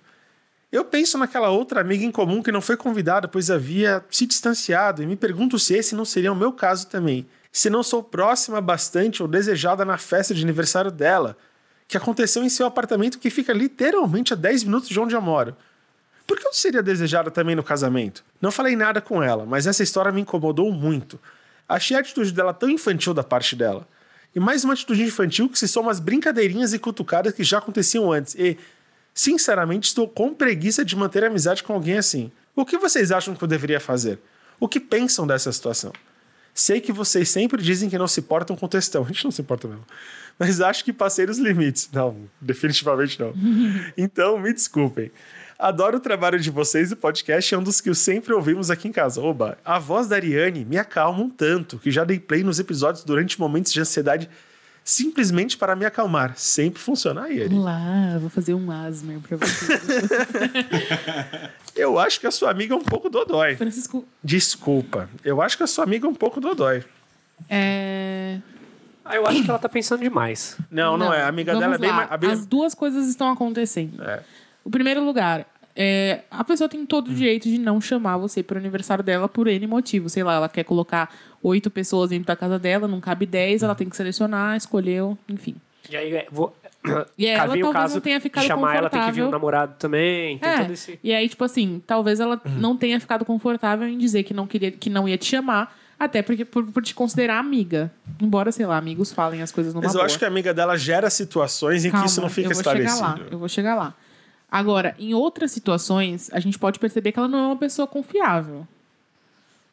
Eu 0.71 0.85
penso 0.85 1.17
naquela 1.17 1.49
outra 1.49 1.81
amiga 1.81 2.05
em 2.05 2.11
comum 2.11 2.43
que 2.43 2.53
não 2.53 2.61
foi 2.61 2.77
convidada, 2.77 3.27
pois 3.27 3.51
havia 3.51 4.05
se 4.11 4.27
distanciado, 4.27 5.03
e 5.03 5.07
me 5.07 5.17
pergunto 5.17 5.59
se 5.59 5.73
esse 5.73 5.95
não 5.95 6.05
seria 6.05 6.31
o 6.31 6.37
meu 6.37 6.53
caso 6.53 6.89
também. 6.89 7.27
Se 7.51 7.71
não 7.71 7.83
sou 7.83 8.03
próxima 8.03 8.61
bastante 8.61 9.23
ou 9.23 9.29
desejada 9.29 9.83
na 9.83 9.97
festa 9.97 10.35
de 10.35 10.43
aniversário 10.43 10.91
dela, 10.91 11.39
que 11.89 11.97
aconteceu 11.97 12.45
em 12.45 12.49
seu 12.49 12.67
apartamento 12.67 13.19
que 13.19 13.31
fica 13.31 13.53
literalmente 13.53 14.33
a 14.33 14.37
10 14.37 14.65
minutos 14.65 14.89
de 14.89 15.01
onde 15.01 15.17
eu 15.17 15.23
moro. 15.23 15.57
Por 16.27 16.39
que 16.39 16.47
eu 16.47 16.53
seria 16.53 16.83
desejada 16.83 17.31
também 17.31 17.57
no 17.57 17.65
casamento? 17.65 18.23
Não 18.41 18.53
falei 18.53 18.77
nada 18.77 19.01
com 19.01 19.23
ela, 19.23 19.47
mas 19.47 19.67
essa 19.67 19.83
história 19.83 20.13
me 20.13 20.21
incomodou 20.21 20.71
muito. 20.71 21.19
Achei 21.67 21.97
a 21.97 22.01
atitude 22.01 22.33
dela 22.33 22.53
tão 22.53 22.69
infantil 22.69 23.15
da 23.15 23.25
parte 23.25 23.57
dela. 23.57 23.89
E 24.35 24.39
mais 24.39 24.63
uma 24.63 24.75
atitude 24.75 25.03
infantil 25.03 25.49
que 25.49 25.59
se 25.59 25.67
soma 25.67 25.91
às 25.91 25.99
brincadeirinhas 25.99 26.75
e 26.75 26.79
cutucadas 26.79 27.33
que 27.33 27.43
já 27.43 27.59
aconteciam 27.59 28.13
antes. 28.13 28.35
E, 28.35 28.59
Sinceramente, 29.19 29.89
estou 29.89 30.07
com 30.07 30.33
preguiça 30.33 30.85
de 30.85 30.95
manter 30.95 31.25
amizade 31.25 31.65
com 31.65 31.73
alguém 31.73 31.99
assim. 31.99 32.31
O 32.55 32.65
que 32.65 32.79
vocês 32.79 33.11
acham 33.11 33.35
que 33.35 33.43
eu 33.43 33.49
deveria 33.49 33.81
fazer? 33.81 34.21
O 34.61 34.69
que 34.69 34.79
pensam 34.79 35.27
dessa 35.27 35.51
situação? 35.51 35.93
Sei 36.59 36.81
que 36.81 36.91
vocês 36.91 37.29
sempre 37.29 37.63
dizem 37.63 37.89
que 37.89 37.97
não 37.97 38.09
se 38.09 38.21
portam 38.21 38.57
com 38.57 38.67
textão. 38.67 39.05
A 39.05 39.07
gente 39.07 39.23
não 39.23 39.31
se 39.31 39.41
importa 39.41 39.69
mesmo. 39.69 39.85
Mas 40.37 40.61
acho 40.61 40.85
que 40.85 40.93
passei 40.93 41.25
os 41.25 41.39
limites. 41.39 41.89
Não, 41.93 42.29
definitivamente 42.41 43.21
não. 43.21 43.33
Então, 43.97 44.37
me 44.41 44.53
desculpem. 44.53 45.13
Adoro 45.57 45.99
o 45.99 46.01
trabalho 46.01 46.37
de 46.41 46.51
vocês 46.51 46.91
e 46.91 46.95
o 46.95 46.97
podcast 46.97 47.55
é 47.55 47.59
um 47.59 47.63
dos 47.63 47.81
que 47.81 47.95
sempre 47.95 48.35
ouvimos 48.35 48.73
aqui 48.73 48.89
em 48.89 48.93
casa. 48.93 49.21
Oba, 49.21 49.57
a 49.65 49.79
voz 49.79 50.09
da 50.09 50.17
Ariane 50.17 50.65
me 50.65 50.77
acalma 50.77 51.23
um 51.23 51.31
tanto, 51.31 51.79
que 51.79 51.93
já 51.93 52.03
dei 52.03 52.19
play 52.19 52.43
nos 52.43 52.59
episódios 52.59 53.05
durante 53.05 53.39
momentos 53.39 53.73
de 53.73 53.81
ansiedade 53.81 54.29
simplesmente 54.83 55.57
para 55.57 55.77
me 55.77 55.85
acalmar. 55.85 56.35
Sempre 56.37 56.83
funciona. 56.83 57.23
Aí, 57.23 57.47
Vamos 57.47 57.65
lá, 57.65 58.19
vou 58.19 58.31
fazer 58.31 58.55
um 58.55 58.69
asmer 58.73 59.21
para 59.21 59.37
você. 59.37 59.79
eu 61.79 61.99
acho 61.99 62.21
que 62.21 62.27
a 62.27 62.31
sua 62.31 62.51
amiga 62.51 62.75
é 62.75 62.77
um 62.77 62.83
pouco 62.83 63.09
dodói. 63.09 63.57
Francisco. 63.57 64.05
Desculpa. 64.23 65.09
Eu 65.25 65.41
acho 65.41 65.57
que 65.57 65.63
a 65.63 65.67
sua 65.67 65.85
amiga 65.85 66.07
é 66.07 66.11
um 66.11 66.15
pouco 66.15 66.41
dodói. 66.41 66.85
É. 67.49 68.39
Ah, 69.05 69.17
eu 69.17 69.27
acho 69.27 69.43
que 69.43 69.49
ela 69.49 69.59
tá 69.59 69.69
pensando 69.69 70.01
demais. 70.01 70.59
Não, 70.71 70.99
não, 70.99 71.15
é. 71.15 71.23
A 71.23 71.29
amiga 71.29 71.57
dela 71.57 71.77
é 71.77 71.79
bem 71.79 71.91
mais. 71.91 72.11
As 72.25 72.45
duas 72.45 72.75
coisas 72.75 73.09
estão 73.09 73.31
acontecendo. 73.31 74.03
É. 74.03 74.23
O 74.63 74.71
primeiro 74.71 75.03
lugar, 75.03 75.47
é, 75.75 76.23
a 76.31 76.45
pessoa 76.45 76.69
tem 76.69 76.85
todo 76.85 77.09
o 77.09 77.15
direito 77.15 77.49
de 77.49 77.57
não 77.57 77.81
chamar 77.81 78.19
você 78.19 78.43
para 78.43 78.57
o 78.57 78.59
aniversário 78.59 79.03
dela 79.03 79.29
por 79.29 79.47
N 79.47 79.67
motivo. 79.67 80.09
Sei 80.09 80.23
lá, 80.23 80.35
ela 80.35 80.49
quer 80.49 80.65
colocar 80.65 81.15
oito 81.43 81.71
pessoas 81.71 82.11
dentro 82.11 82.27
da 82.27 82.37
casa 82.37 82.59
dela, 82.59 82.89
não 82.89 83.01
cabe 83.01 83.25
dez, 83.25 83.63
ela 83.63 83.75
tem 83.75 83.89
que 83.89 83.97
selecionar, 83.97 84.57
escolheu, 84.57 85.17
enfim. 85.29 85.55
E 85.89 85.97
aí, 85.97 86.27
vou. 86.31 86.55
E 87.17 87.27
aí, 87.27 87.33
ela 87.35 87.45
talvez 87.47 87.73
caso 87.73 87.95
não 87.95 88.01
tenha 88.01 88.21
ficado 88.21 88.45
chamar 88.47 88.77
ela 88.77 88.91
tem 88.91 89.01
que 89.01 89.07
vir 89.07 89.23
confortável. 89.23 89.29
o 89.29 89.31
namorado 89.31 89.75
também. 89.79 90.39
Tem 90.39 90.51
É, 90.51 90.59
todo 90.63 90.73
esse. 90.73 90.99
e 91.03 91.13
aí, 91.13 91.29
tipo 91.29 91.45
assim, 91.45 91.83
talvez 91.87 92.21
ela 92.21 92.41
não 92.57 92.77
tenha 92.77 92.99
ficado 93.01 93.25
confortável 93.25 93.87
em 93.89 93.97
dizer 93.99 94.23
que 94.23 94.33
não 94.35 94.47
queria, 94.47 94.71
que 94.71 94.89
não 94.91 95.09
ia 95.09 95.17
te 95.19 95.27
chamar, 95.27 95.77
até 95.99 96.23
porque 96.23 96.45
por, 96.45 96.65
por 96.67 96.83
te 96.83 96.95
considerar 96.95 97.39
amiga. 97.39 97.93
Embora, 98.21 98.53
sei 98.53 98.67
lá, 98.67 98.77
amigos 98.77 99.13
falem 99.13 99.43
as 99.43 99.51
coisas 99.53 99.75
numa 99.75 99.83
Mas 99.85 99.95
eu 99.95 99.99
boa. 99.99 100.07
acho 100.07 100.19
que 100.19 100.25
a 100.25 100.29
amiga 100.29 100.55
dela 100.55 100.77
gera 100.77 101.11
situações 101.11 101.85
em 101.85 101.91
Calma, 101.91 102.05
que 102.05 102.11
isso 102.11 102.21
não 102.21 102.29
fica 102.29 102.51
eu 102.51 102.55
vou 102.55 102.63
chegar 102.65 102.75
lá, 102.79 102.91
esclarecido. 102.91 103.29
eu 103.35 103.39
vou 103.39 103.49
chegar 103.49 103.75
lá. 103.75 103.95
Agora, 104.51 104.95
em 104.99 105.13
outras 105.13 105.51
situações, 105.53 106.31
a 106.33 106.41
gente 106.41 106.59
pode 106.59 106.79
perceber 106.79 107.13
que 107.13 107.19
ela 107.19 107.29
não 107.29 107.39
é 107.39 107.47
uma 107.49 107.57
pessoa 107.57 107.87
confiável. 107.87 108.67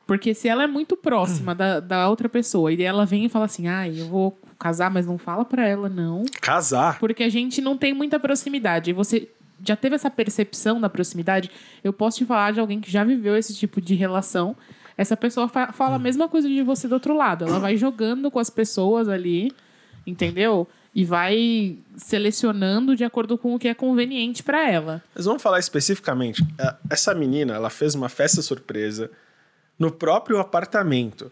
Porque 0.08 0.34
se 0.36 0.48
ela 0.48 0.64
é 0.64 0.68
muito 0.68 0.96
próxima 0.96 1.56
da, 1.56 1.80
da 1.80 2.08
outra 2.10 2.30
pessoa 2.30 2.72
e 2.72 2.82
ela 2.84 3.06
vem 3.06 3.26
e 3.26 3.30
fala 3.30 3.46
assim, 3.46 3.68
ai, 3.68 4.00
eu 4.02 4.08
vou 4.08 4.38
casar, 4.60 4.90
mas 4.92 5.06
não 5.06 5.18
fala 5.18 5.44
pra 5.46 5.66
ela, 5.68 5.90
não. 5.90 6.24
Casar. 6.42 7.00
Porque 7.00 7.24
a 7.24 7.30
gente 7.30 7.62
não 7.62 7.78
tem 7.78 7.94
muita 7.94 8.20
proximidade. 8.20 8.90
E 8.90 8.94
você 8.94 9.28
já 9.66 9.76
teve 9.76 9.96
essa 9.96 10.10
percepção 10.10 10.80
da 10.82 10.90
proximidade? 10.90 11.50
Eu 11.84 11.94
posso 11.94 12.18
te 12.18 12.26
falar 12.26 12.52
de 12.54 12.60
alguém 12.60 12.80
que 12.82 12.92
já 12.92 13.04
viveu 13.04 13.36
esse 13.38 13.54
tipo 13.56 13.80
de 13.82 13.96
relação. 13.96 14.56
essa 14.98 15.18
pessoa 15.18 15.48
fa- 15.50 15.74
fala 15.74 15.96
a 15.98 16.00
mesma 16.00 16.30
coisa 16.30 16.48
de 16.48 16.62
você 16.64 16.88
do 16.88 16.94
outro 16.94 17.16
lado. 17.16 17.44
Ela 17.46 17.60
vai 17.60 17.76
jogando 17.76 18.32
com 18.32 18.40
as 18.40 18.50
pessoas 18.50 19.10
ali, 19.10 19.52
entendeu? 20.08 20.66
E 20.94 21.04
vai 21.04 21.78
selecionando 21.98 22.96
de 22.96 23.04
acordo 23.04 23.38
com 23.38 23.54
o 23.54 23.60
que 23.60 23.68
é 23.68 23.74
conveniente 23.74 24.42
pra 24.42 24.70
ela. 24.72 25.04
Mas 25.14 25.26
vamos 25.26 25.42
falar 25.44 25.60
especificamente. 25.60 26.42
É, 26.58 26.74
Essa 26.90 27.14
menina, 27.14 27.54
ela 27.56 27.70
fez 27.70 27.94
uma 27.94 28.08
festa 28.08 28.42
surpresa 28.42 29.12
no 29.78 29.92
próprio 29.92 30.40
apartamento. 30.40 31.30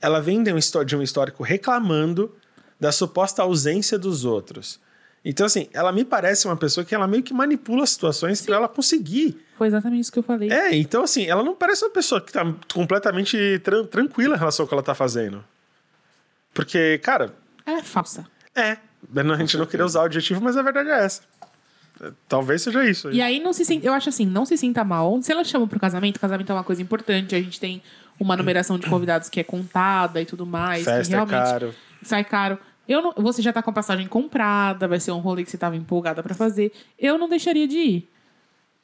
Ela 0.00 0.20
vem 0.20 0.38
um, 0.38 0.44
de 0.84 0.94
um 0.96 1.02
histórico 1.02 1.42
reclamando 1.42 2.32
da 2.82 2.90
suposta 2.90 3.42
ausência 3.42 3.96
dos 3.96 4.24
outros. 4.24 4.80
Então, 5.24 5.46
assim, 5.46 5.68
ela 5.72 5.92
me 5.92 6.04
parece 6.04 6.46
uma 6.48 6.56
pessoa 6.56 6.84
que 6.84 6.92
ela 6.92 7.06
meio 7.06 7.22
que 7.22 7.32
manipula 7.32 7.84
as 7.84 7.90
situações 7.90 8.42
pra 8.42 8.56
ela 8.56 8.68
conseguir. 8.68 9.40
Foi 9.56 9.68
exatamente 9.68 10.00
isso 10.00 10.10
que 10.12 10.18
eu 10.18 10.22
falei. 10.24 10.50
É, 10.50 10.74
então, 10.74 11.04
assim, 11.04 11.26
ela 11.26 11.44
não 11.44 11.54
parece 11.54 11.84
uma 11.84 11.92
pessoa 11.92 12.20
que 12.20 12.32
tá 12.32 12.44
completamente 12.74 13.60
tran- 13.62 13.86
tranquila 13.86 14.34
em 14.34 14.38
relação 14.38 14.64
ao 14.64 14.68
que 14.68 14.74
ela 14.74 14.82
tá 14.82 14.96
fazendo. 14.96 15.44
Porque, 16.52 16.98
cara, 16.98 17.32
Ela 17.64 17.78
é 17.78 17.82
falsa. 17.84 18.26
é. 18.54 18.76
A 19.14 19.36
gente 19.36 19.56
não 19.56 19.66
queria 19.66 19.84
usar 19.86 20.00
o 20.00 20.04
adjetivo, 20.04 20.40
mas 20.40 20.56
a 20.56 20.62
verdade 20.62 20.88
é 20.88 21.04
essa. 21.04 21.22
É, 22.00 22.10
Talvez 22.28 22.62
seja 22.62 22.84
isso. 22.84 23.10
E 23.12 23.20
aí 23.22 23.38
não 23.40 23.52
se 23.52 23.64
sinta, 23.64 23.86
eu 23.86 23.92
acho 23.92 24.08
assim, 24.08 24.26
não 24.26 24.44
se 24.44 24.56
sinta 24.56 24.82
mal. 24.84 25.20
Se 25.22 25.30
ela 25.32 25.44
chama 25.44 25.66
pro 25.68 25.78
casamento, 25.78 26.18
casamento 26.20 26.50
é 26.50 26.54
uma 26.54 26.64
coisa 26.64 26.82
importante. 26.82 27.34
A 27.34 27.40
gente 27.40 27.58
tem 27.60 27.80
uma 28.18 28.36
numeração 28.36 28.76
de 28.78 28.86
convidados 28.88 29.28
que 29.28 29.38
é 29.40 29.44
contada 29.44 30.20
e 30.20 30.24
tudo 30.26 30.44
mais. 30.46 30.84
que 30.84 30.90
Festa 30.90 31.12
é 31.12 31.16
realmente 31.16 31.50
caro. 31.50 31.74
sai 32.02 32.24
caro. 32.24 32.58
Eu 32.88 33.00
não, 33.02 33.12
você 33.16 33.40
já 33.40 33.52
tá 33.52 33.62
com 33.62 33.70
a 33.70 33.72
passagem 33.72 34.06
comprada, 34.08 34.88
vai 34.88 34.98
ser 34.98 35.12
um 35.12 35.18
rolê 35.18 35.44
que 35.44 35.50
você 35.50 35.58
tava 35.58 35.76
empolgada 35.76 36.22
pra 36.22 36.34
fazer. 36.34 36.72
Eu 36.98 37.18
não 37.18 37.28
deixaria 37.28 37.66
de 37.66 37.76
ir. 37.78 38.08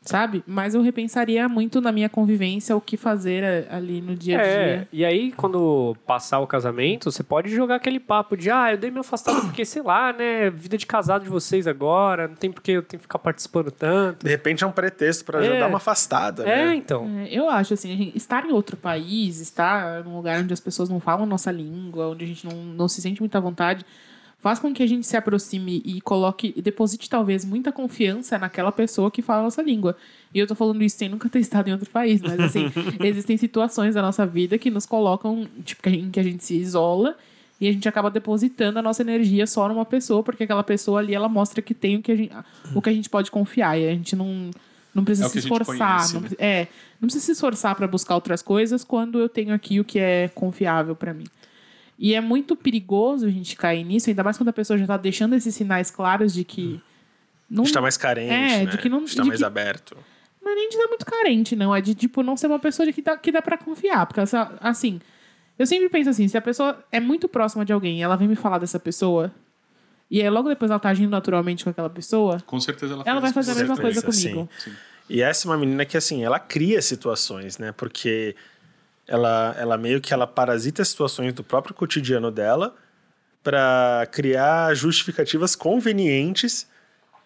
Sabe? 0.09 0.43
Mas 0.47 0.75
eu 0.75 0.81
repensaria 0.81 1.47
muito 1.51 1.83
na 1.83 1.93
minha 1.93 2.09
convivência 2.09 2.75
o 2.75 2.81
que 2.81 2.97
fazer 2.97 3.67
ali 3.71 4.01
no 4.01 4.17
dia 4.17 4.39
a 4.41 4.43
É, 4.43 4.67
dia. 4.77 4.89
e 4.91 5.05
aí 5.05 5.33
quando 5.33 5.95
passar 6.07 6.39
o 6.41 6.47
casamento, 6.47 7.13
você 7.13 7.23
pode 7.23 7.51
jogar 7.55 7.75
aquele 7.75 8.01
papo 8.01 8.35
de, 8.35 8.51
ah, 8.51 8.73
eu 8.73 8.79
dei 8.79 8.91
meu 8.91 9.03
afastado 9.03 9.43
porque, 9.43 9.67
sei 9.67 9.83
lá, 9.83 10.11
né, 10.15 10.49
vida 10.49 10.79
de 10.79 10.87
casado 10.87 11.25
de 11.25 11.29
vocês 11.29 11.67
agora, 11.67 12.27
não 12.27 12.35
tem 12.37 12.51
porque 12.51 12.73
eu 12.73 12.83
tenho 12.83 12.99
que 12.99 13.03
ficar 13.05 13.19
participando 13.19 13.71
tanto. 13.71 14.25
De 14.25 14.31
repente 14.31 14.65
é 14.65 14.67
um 14.67 14.73
pretexto 14.73 15.27
pra 15.27 15.45
É. 15.45 15.49
já 15.49 15.61
dar 15.61 15.67
uma 15.69 15.77
afastada, 15.77 16.43
É, 16.49 16.69
né? 16.69 16.75
então. 16.77 17.07
É, 17.19 17.29
eu 17.31 17.51
acho 17.51 17.75
assim, 17.75 17.93
a 17.93 17.97
gente- 17.97 18.17
estar 18.17 18.47
em 18.47 18.51
outro 18.53 18.79
país, 18.79 19.41
estar 19.41 20.03
num 20.05 20.17
lugar 20.17 20.41
onde 20.41 20.55
as 20.55 20.61
pessoas 20.61 20.89
não 20.89 21.01
falam 21.01 21.25
a 21.25 21.27
nossa 21.27 21.53
língua, 21.53 22.09
onde 22.09 22.25
a 22.25 22.29
gente 22.29 22.47
não, 22.47 22.57
não 22.57 22.89
se 22.89 23.03
sente 23.03 23.21
muita 23.21 23.39
vontade, 23.43 23.85
faz 24.41 24.59
com 24.59 24.73
que 24.73 24.83
a 24.83 24.87
gente 24.87 25.07
se 25.07 25.17
aproxime 25.17 25.83
e 25.85 26.01
coloque, 26.01 26.53
e 26.57 26.63
deposite 26.63 27.11
talvez 27.11 27.45
muita 27.45 27.73
confiança 27.73 28.39
naquela 28.39 28.71
pessoa 28.71 29.11
que 29.11 29.21
fala 29.21 29.41
a 29.41 29.45
nossa 29.45 29.63
língua. 29.63 29.97
E 30.33 30.39
eu 30.39 30.47
tô 30.47 30.55
falando 30.55 30.83
isso 30.83 30.97
sem 30.97 31.09
nunca 31.09 31.29
ter 31.29 31.41
estado 31.41 31.69
em 31.69 31.73
outro 31.73 31.91
país, 31.91 32.21
mas 32.23 32.39
assim, 32.39 32.67
existem 33.03 33.37
situações 33.37 33.95
da 33.95 34.03
nossa 34.03 34.25
vida 34.25 34.57
que 34.57 34.71
nos 34.71 34.87
colocam, 34.87 35.47
tipo, 35.65 35.89
em 35.89 36.11
que 36.11 36.21
a 36.21 36.23
gente 36.23 36.45
se 36.45 36.55
isola 36.57 37.17
e 37.61 37.67
a 37.69 37.73
gente 37.73 37.89
acaba 37.89 38.09
depositando 38.11 38.79
a 38.79 38.83
nossa 38.83 39.03
energia 39.03 39.45
só 39.45 39.67
numa 39.69 39.85
pessoa, 39.85 40.23
porque 40.23 40.45
aquela 40.45 40.63
pessoa 40.63 41.01
ali, 41.01 41.13
ela 41.15 41.29
mostra 41.29 41.61
que 41.61 41.75
tem 41.75 41.97
o 41.97 42.03
que 42.03 42.13
a 42.13 42.17
gente, 42.17 42.33
o 42.75 42.81
que 42.81 42.89
a 42.89 42.93
gente 42.93 43.11
pode 43.11 43.33
confiar. 43.33 43.77
E 43.77 43.89
a 43.89 43.91
gente 43.91 44.15
não, 44.15 44.53
não 44.95 45.05
precisa 45.05 45.27
É 45.27 45.31
se 45.31 45.39
esforçar. 45.41 45.97
conhece, 45.97 46.15
não 46.15 46.21
né? 46.21 46.29
é, 46.39 46.69
não 47.01 47.09
precisa 47.09 47.25
se 47.27 47.33
esforçar 47.33 47.75
para 47.75 47.89
buscar 47.89 48.15
outras 48.15 48.41
coisas 48.43 48.85
quando 48.85 49.19
eu 49.19 49.29
tenho 49.29 49.53
aqui 49.53 49.81
o 49.81 49.85
que 49.85 49.99
é 49.99 50.29
confiável 50.29 50.95
para 50.95 51.13
mim. 51.13 51.25
E 51.99 52.15
é 52.15 52.21
muito 52.21 52.55
perigoso 52.55 53.27
a 53.27 53.31
gente 53.31 53.57
cair 53.57 53.83
nisso, 53.85 54.09
ainda 54.09 54.23
mais 54.23 54.37
quando 54.39 54.51
a 54.51 54.53
pessoa 54.53 54.79
já 54.79 54.87
tá 54.87 54.97
deixando 54.97 55.35
esses 55.35 55.55
sinais 55.55 55.91
claros 55.91 56.33
de 56.33 56.45
que. 56.45 56.81
Não, 57.51 57.65
Está 57.65 57.81
mais 57.81 57.97
carente, 57.97 58.31
É, 58.33 58.65
né? 58.65 58.67
de 58.67 58.79
que 58.79 58.89
não- 58.89 59.05
Está 59.05 59.23
de 59.23 59.29
mais 59.29 59.41
que- 59.41 59.45
aberto. 59.47 59.97
não 60.43 60.53
é 60.53 60.55
nem 60.55 60.69
de 60.69 60.77
estar 60.77 60.87
muito 60.89 61.05
carente, 61.07 61.57
não. 61.57 61.75
É 61.75 61.81
de, 61.81 61.95
tipo, 61.95 62.23
não 62.23 62.37
ser 62.37 62.47
uma 62.47 62.59
pessoa 62.59 62.87
de 62.87 62.93
que 62.93 63.03
dá, 63.03 63.17
que 63.17 63.33
dá 63.33 63.41
pra 63.43 63.57
confiar. 63.59 64.07
Porque, 64.07 64.21
essa- 64.21 64.55
assim, 64.61 65.01
eu 65.59 65.67
sempre 65.67 65.89
penso 65.89 66.11
assim, 66.11 66.29
se 66.29 66.37
a 66.37 66.43
pessoa 66.43 66.85
é 66.93 67.01
muito 67.01 67.27
próxima 67.29 67.65
de 67.65 67.73
alguém 67.73 67.99
e 67.99 68.03
ela 68.03 68.17
vem 68.17 68.29
me 68.29 68.37
falar 68.37 68.59
dessa 68.59 68.79
pessoa, 68.79 69.33
e 70.11 70.21
aí 70.23 70.29
logo 70.31 70.49
depois 70.49 70.71
ela 70.71 70.79
tá 70.79 70.91
agindo 70.91 71.11
naturalmente 71.11 71.65
com 71.65 71.71
aquela 71.71 71.91
pessoa, 71.91 72.39
Com 72.47 72.61
certeza 72.61 72.95
ela, 72.95 73.03
ela 73.07 73.21
vai 73.21 73.33
faz 73.33 73.47
fazer 73.47 73.59
a 73.61 73.63
mesma 73.63 73.77
coisa 73.77 74.01
certeza, 74.03 74.29
comigo. 74.31 74.49
Sim. 74.59 74.73
E 75.11 75.23
essa 75.23 75.49
é 75.49 75.51
uma 75.51 75.57
menina 75.57 75.85
que, 75.87 75.97
assim, 75.97 76.23
ela 76.23 76.39
cria 76.39 76.81
situações, 76.83 77.57
né? 77.59 77.73
Porque 77.73 78.37
ela, 79.09 79.57
ela 79.59 79.79
meio 79.79 80.01
que 80.01 80.13
ela 80.13 80.27
parasita 80.27 80.83
as 80.83 80.89
situações 80.89 81.33
do 81.33 81.43
próprio 81.43 81.75
cotidiano 81.75 82.31
dela 82.31 82.77
para 83.43 84.07
criar 84.13 84.75
justificativas 84.75 85.57
convenientes 85.57 86.69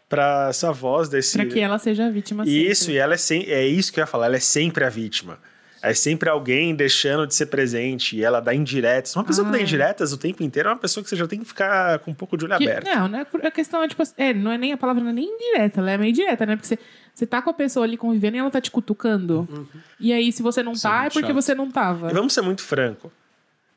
para 0.08 0.48
essa 0.50 0.70
voz 0.72 1.08
desse... 1.08 1.36
Pra 1.36 1.46
que 1.46 1.58
ela 1.58 1.78
seja 1.78 2.06
a 2.06 2.10
vítima 2.10 2.44
Isso, 2.46 2.82
sempre. 2.82 2.94
e 2.94 2.98
ela 2.98 3.14
é, 3.14 3.16
sem, 3.16 3.42
é 3.50 3.66
isso 3.66 3.92
que 3.92 3.98
eu 3.98 4.02
ia 4.02 4.06
falar, 4.06 4.26
ela 4.26 4.36
é 4.36 4.40
sempre 4.40 4.84
a 4.84 4.88
vítima. 4.88 5.38
É 5.82 5.92
sempre 5.94 6.28
alguém 6.28 6.74
deixando 6.76 7.26
de 7.26 7.34
ser 7.34 7.46
presente 7.46 8.16
e 8.16 8.22
ela 8.22 8.38
dá 8.40 8.54
indiretas. 8.54 9.16
Uma 9.16 9.24
pessoa 9.24 9.44
que 9.44 9.50
dá 9.52 9.58
Ah. 9.58 9.62
indiretas 9.62 10.12
o 10.12 10.16
tempo 10.16 10.42
inteiro 10.42 10.68
é 10.68 10.72
uma 10.72 10.78
pessoa 10.78 11.02
que 11.02 11.10
você 11.10 11.16
já 11.16 11.26
tem 11.26 11.40
que 11.40 11.44
ficar 11.44 11.98
com 11.98 12.12
um 12.12 12.14
pouco 12.14 12.36
de 12.36 12.44
olho 12.44 12.56
Que- 12.56 12.64
aberto. 12.68 12.84
não, 12.86 13.08
não 13.08 13.18
é, 13.18 13.26
a 13.42 13.50
questão 13.50 13.82
é 13.82 13.88
tipo 13.88 14.00
assim, 14.00 14.14
é, 14.16 14.32
não 14.32 14.52
é 14.52 14.56
nem 14.58 14.72
a 14.72 14.76
palavra 14.76 15.02
não 15.02 15.10
é 15.10 15.12
nem 15.12 15.24
indireta, 15.28 15.80
ela 15.80 15.90
é 15.90 15.98
meio 15.98 16.12
direta, 16.12 16.46
né? 16.46 16.54
Porque 16.54 16.68
você, 16.68 16.78
você 17.12 17.26
tá 17.26 17.42
com 17.42 17.50
a 17.50 17.52
pessoa 17.52 17.84
ali 17.84 17.96
convivendo 17.96 18.36
e 18.36 18.38
ela 18.38 18.50
tá 18.50 18.60
te 18.60 18.70
cutucando. 18.70 19.68
E 19.98 20.12
aí, 20.12 20.30
se 20.32 20.40
você 20.40 20.62
não 20.62 20.70
Isso 20.72 20.86
é 20.86 20.90
tá, 20.90 21.04
é 21.06 21.10
porque 21.10 21.26
chato. 21.26 21.34
você 21.34 21.52
não 21.54 21.68
tava. 21.68 22.10
E 22.10 22.14
vamos 22.14 22.32
ser 22.32 22.42
muito 22.42 22.62
franco. 22.62 23.10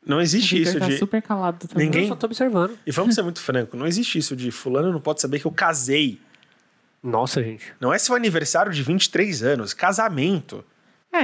Não 0.06 0.20
existe 0.20 0.62
isso 0.62 0.78
tá 0.78 0.86
de. 0.86 0.98
super 0.98 1.20
calado 1.20 1.66
também. 1.66 1.86
Ninguém- 1.86 2.02
Eu 2.02 2.08
só 2.10 2.14
tô 2.14 2.26
observando. 2.26 2.78
E 2.86 2.92
vamos 2.92 3.16
ser 3.16 3.22
muito 3.22 3.40
franco, 3.40 3.76
não 3.76 3.84
existe 3.88 4.16
isso 4.16 4.36
de 4.36 4.52
fulano 4.52 4.92
não 4.92 5.00
pode 5.00 5.20
saber 5.20 5.40
que 5.40 5.46
eu 5.46 5.50
casei. 5.50 6.20
Nossa, 7.02 7.42
gente. 7.42 7.72
Não 7.80 7.92
é 7.92 7.98
seu 7.98 8.14
aniversário 8.14 8.70
de 8.72 8.80
23 8.84 9.42
anos, 9.42 9.74
casamento. 9.74 10.64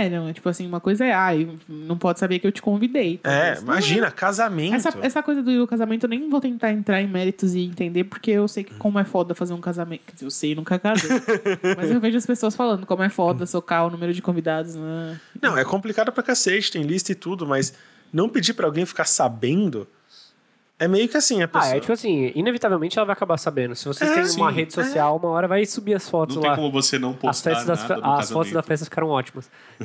É, 0.00 0.08
não, 0.08 0.28
é 0.28 0.32
tipo 0.32 0.48
assim, 0.48 0.66
uma 0.66 0.80
coisa 0.80 1.04
é, 1.04 1.12
ai, 1.12 1.48
não 1.68 1.98
pode 1.98 2.18
saber 2.18 2.38
que 2.38 2.46
eu 2.46 2.52
te 2.52 2.62
convidei. 2.62 3.20
É, 3.24 3.54
Talvez. 3.54 3.62
Não 3.62 3.72
imagina, 3.72 4.10
casamento. 4.10 4.74
Essa, 4.74 4.98
essa 5.02 5.22
coisa 5.22 5.42
do 5.42 5.66
casamento 5.66 6.04
eu 6.04 6.08
nem 6.08 6.28
vou 6.30 6.40
tentar 6.40 6.72
entrar 6.72 7.02
em 7.02 7.08
méritos 7.08 7.54
e 7.54 7.60
entender, 7.60 8.04
porque 8.04 8.30
eu 8.30 8.48
sei 8.48 8.64
que 8.64 8.74
como 8.74 8.98
é 8.98 9.04
foda 9.04 9.34
fazer 9.34 9.52
um 9.52 9.60
casamento. 9.60 10.02
Quer 10.06 10.14
dizer, 10.14 10.26
eu 10.26 10.30
sei, 10.30 10.54
nunca 10.54 10.78
casei. 10.78 11.10
Mas 11.76 11.90
eu 11.90 12.00
vejo 12.00 12.16
as 12.16 12.26
pessoas 12.26 12.56
falando 12.56 12.86
como 12.86 13.02
é 13.02 13.08
foda 13.08 13.46
socar 13.46 13.86
o 13.86 13.90
número 13.90 14.12
de 14.12 14.22
convidados. 14.22 14.74
Né? 14.74 15.20
Não, 15.40 15.56
é 15.56 15.64
complicado 15.64 16.10
pra 16.12 16.22
cacete, 16.22 16.72
tem 16.72 16.82
lista 16.82 17.12
e 17.12 17.14
tudo, 17.14 17.46
mas 17.46 17.74
não 18.12 18.28
pedir 18.28 18.54
pra 18.54 18.66
alguém 18.66 18.86
ficar 18.86 19.04
sabendo 19.04 19.86
é 20.84 20.88
meio 20.88 21.08
que 21.08 21.16
assim, 21.16 21.42
a 21.42 21.44
Ah, 21.44 21.48
pessoa. 21.48 21.74
é 21.76 21.80
tipo 21.80 21.92
assim, 21.92 22.32
inevitavelmente 22.34 22.98
ela 22.98 23.06
vai 23.06 23.12
acabar 23.12 23.36
sabendo. 23.38 23.74
Se 23.74 23.84
vocês 23.86 24.10
É, 24.10 24.14
têm 24.14 24.22
uma 24.36 24.50
sim, 24.50 24.56
rede 24.56 24.72
social, 24.72 25.16
uma 25.16 25.28
hora 25.28 25.46
vai 25.48 25.64
subir 25.66 25.94
as 25.94 26.08
fotos 26.08 26.36
Não 26.36 26.42
lá. 26.42 26.48
tem 26.50 26.56
como 26.56 26.70
você 26.72 26.98
não 26.98 27.10
As, 27.10 27.16
postar 27.16 27.50
festas 27.54 27.66
das, 27.88 27.98
no 28.00 28.04
as 28.12 28.30
fotos 28.30 28.52
da 28.52 28.62
festa 28.62 28.84
ficaram 28.84 29.08
ótimas. 29.08 29.50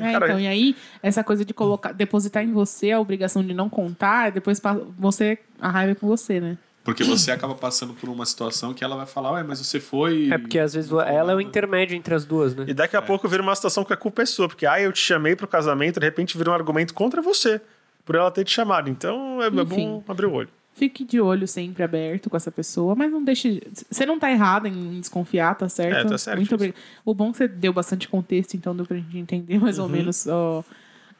É, 0.00 0.12
então, 0.16 0.38
e 0.40 0.46
aí, 0.46 0.76
essa 1.02 1.22
coisa 1.24 1.44
de 1.44 1.52
colocar, 1.54 1.92
depositar 1.92 2.42
em 2.42 2.52
você 2.52 2.90
a 2.92 3.00
obrigação 3.00 3.44
de 3.44 3.52
não 3.54 3.68
contar, 3.68 4.30
depois 4.30 4.60
você, 4.98 5.38
a 5.60 5.68
raiva 5.68 5.92
é 5.92 5.94
com 5.94 6.06
você, 6.06 6.40
né? 6.40 6.58
Porque 6.82 7.04
você 7.04 7.30
acaba 7.30 7.54
passando 7.54 7.92
por 7.92 8.08
uma 8.08 8.24
situação 8.24 8.72
que 8.72 8.82
ela 8.82 8.96
vai 8.96 9.04
falar, 9.06 9.32
ué, 9.32 9.42
mas 9.42 9.58
você 9.64 9.78
foi... 9.78 10.30
É 10.32 10.38
porque 10.38 10.58
às 10.58 10.72
vezes 10.72 10.90
ela 10.90 11.32
é 11.32 11.34
o 11.34 11.40
intermédio 11.40 11.94
entre 11.94 12.14
as 12.14 12.24
duas, 12.24 12.54
né? 12.54 12.64
E 12.66 12.72
daqui 12.74 12.96
a 12.96 13.02
pouco 13.02 13.28
vira 13.28 13.42
uma 13.42 13.54
situação 13.54 13.84
que 13.84 13.92
a 13.92 13.96
culpa 13.96 14.22
é 14.22 14.26
sua, 14.26 14.48
porque 14.48 14.64
ah, 14.66 14.80
eu 14.80 14.90
te 14.90 14.98
chamei 14.98 15.36
pro 15.36 15.46
casamento, 15.46 16.00
de 16.00 16.06
repente 16.06 16.36
vira 16.38 16.50
um 16.50 16.54
argumento 16.54 16.94
contra 16.94 17.20
você, 17.20 17.60
por 18.04 18.14
ela 18.14 18.30
ter 18.30 18.44
te 18.44 18.50
chamado. 18.52 18.88
Então 18.90 19.42
é, 19.42 19.46
é 19.46 19.50
bom 19.50 19.62
Enfim. 19.62 20.02
abrir 20.08 20.26
o 20.26 20.32
olho. 20.32 20.48
Fique 20.72 21.04
de 21.04 21.20
olho 21.20 21.46
sempre 21.46 21.82
aberto 21.82 22.30
com 22.30 22.36
essa 22.36 22.50
pessoa, 22.50 22.94
mas 22.94 23.10
não 23.10 23.22
deixe. 23.22 23.60
Você 23.90 24.06
não 24.06 24.18
tá 24.18 24.30
errado 24.30 24.66
em 24.66 24.98
desconfiar, 25.00 25.54
tá 25.54 25.68
certo? 25.68 26.06
É, 26.06 26.10
tá 26.10 26.16
certo 26.16 26.38
Muito 26.38 26.54
obrigado. 26.54 26.76
O 27.04 27.12
bom 27.12 27.28
é 27.28 27.32
que 27.32 27.38
você 27.38 27.48
deu 27.48 27.72
bastante 27.72 28.08
contexto, 28.08 28.54
então 28.54 28.74
deu 28.74 28.86
pra 28.86 28.96
gente 28.96 29.18
entender 29.18 29.58
mais 29.58 29.78
Uhum. 29.78 29.84
ou 29.84 29.90
menos 29.90 30.26
ó, 30.26 30.64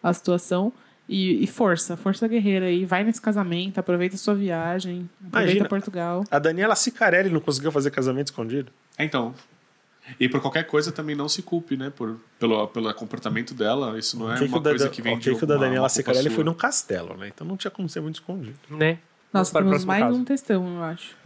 a 0.03 0.13
situação. 0.15 0.73
E, 1.09 1.43
e 1.43 1.47
força, 1.49 1.97
força 1.97 2.29
guerreira 2.29 2.67
aí. 2.67 2.85
Vai 2.85 3.03
nesse 3.03 3.21
casamento, 3.21 3.79
aproveita 3.79 4.15
a 4.15 4.19
sua 4.19 4.35
viagem, 4.35 5.11
aproveita 5.27 5.43
Imagina. 5.51 5.69
Portugal. 5.69 6.25
A 6.31 6.39
Daniela 6.39 6.77
Cicarelli 6.77 7.29
não 7.29 7.41
conseguiu 7.41 7.73
fazer 7.73 7.91
casamento 7.91 8.29
escondido. 8.29 8.71
É, 8.97 9.05
então. 9.05 9.35
E 10.19 10.29
por 10.29 10.41
qualquer 10.41 10.65
coisa 10.67 10.91
também 10.91 11.15
não 11.15 11.29
se 11.29 11.43
culpe, 11.43 11.77
né? 11.77 11.91
Por, 11.91 12.17
pelo, 12.39 12.67
pelo 12.69 12.93
comportamento 12.95 13.55
dela. 13.55 13.99
Isso 13.99 14.19
não 14.19 14.31
é 14.31 14.35
o 14.35 14.39
que, 14.39 14.45
que 14.45 14.49
uma 14.51 14.59
o 14.59 14.61
da, 14.61 14.71
coisa 14.71 14.89
que 14.89 15.03
vem 15.03 15.15
o 15.15 15.19
de 15.19 15.31
que, 15.31 15.37
que 15.37 15.45
o 15.45 15.47
da 15.47 15.55
uma- 15.55 15.65
Daniela 15.65 15.89
sua. 15.89 16.03
foi 16.31 16.45
num 16.45 16.55
castelo, 16.55 17.17
né? 17.17 17.29
Então 17.29 17.47
não 17.47 17.57
tinha 17.57 17.71
como 17.71 17.89
ser 17.89 18.01
muito 18.01 18.17
escondido. 18.17 18.59
Né? 18.71 18.99
Nossa, 19.33 19.53
temos 19.59 19.85
mais 19.85 20.03
caso. 20.05 20.19
um 20.19 20.25
textão, 20.25 20.77
eu 20.77 20.83
acho. 20.83 21.17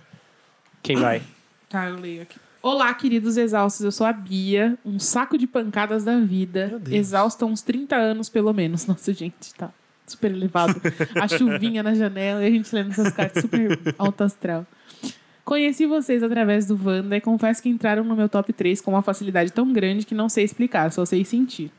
Quem 0.82 0.96
vai? 0.96 1.22
Tá, 1.66 1.88
eu 1.88 1.96
leio 1.98 2.22
aqui. 2.22 2.36
Olá, 2.62 2.94
queridos 2.94 3.36
exaustos. 3.36 3.84
Eu 3.84 3.90
sou 3.90 4.06
a 4.06 4.12
Bia, 4.12 4.78
um 4.84 4.98
saco 5.00 5.36
de 5.36 5.44
pancadas 5.44 6.04
da 6.04 6.20
vida. 6.20 6.80
Exausta 6.88 7.44
há 7.44 7.48
uns 7.48 7.62
30 7.62 7.96
anos, 7.96 8.28
pelo 8.28 8.52
menos. 8.52 8.86
Nossa, 8.88 9.12
gente, 9.12 9.52
tá 9.54 9.70
super 10.06 10.30
elevado. 10.30 10.80
a 11.20 11.26
chuvinha 11.26 11.82
na 11.82 11.92
janela 11.94 12.44
e 12.44 12.46
a 12.46 12.50
gente 12.50 12.72
lendo 12.72 12.92
essas 12.92 13.12
cartas 13.12 13.42
super 13.42 13.76
alto 13.98 14.22
astral. 14.22 14.64
Conheci 15.44 15.84
vocês 15.84 16.22
através 16.22 16.66
do 16.66 16.80
Wanda 16.82 17.16
e 17.16 17.20
confesso 17.20 17.62
que 17.62 17.68
entraram 17.68 18.02
no 18.02 18.16
meu 18.16 18.30
top 18.30 18.50
3 18.50 18.80
com 18.80 18.92
uma 18.92 19.02
facilidade 19.02 19.52
tão 19.52 19.70
grande 19.74 20.06
que 20.06 20.14
não 20.14 20.26
sei 20.26 20.42
explicar, 20.42 20.90
só 20.90 21.04
sei 21.04 21.22
sentir. 21.22 21.70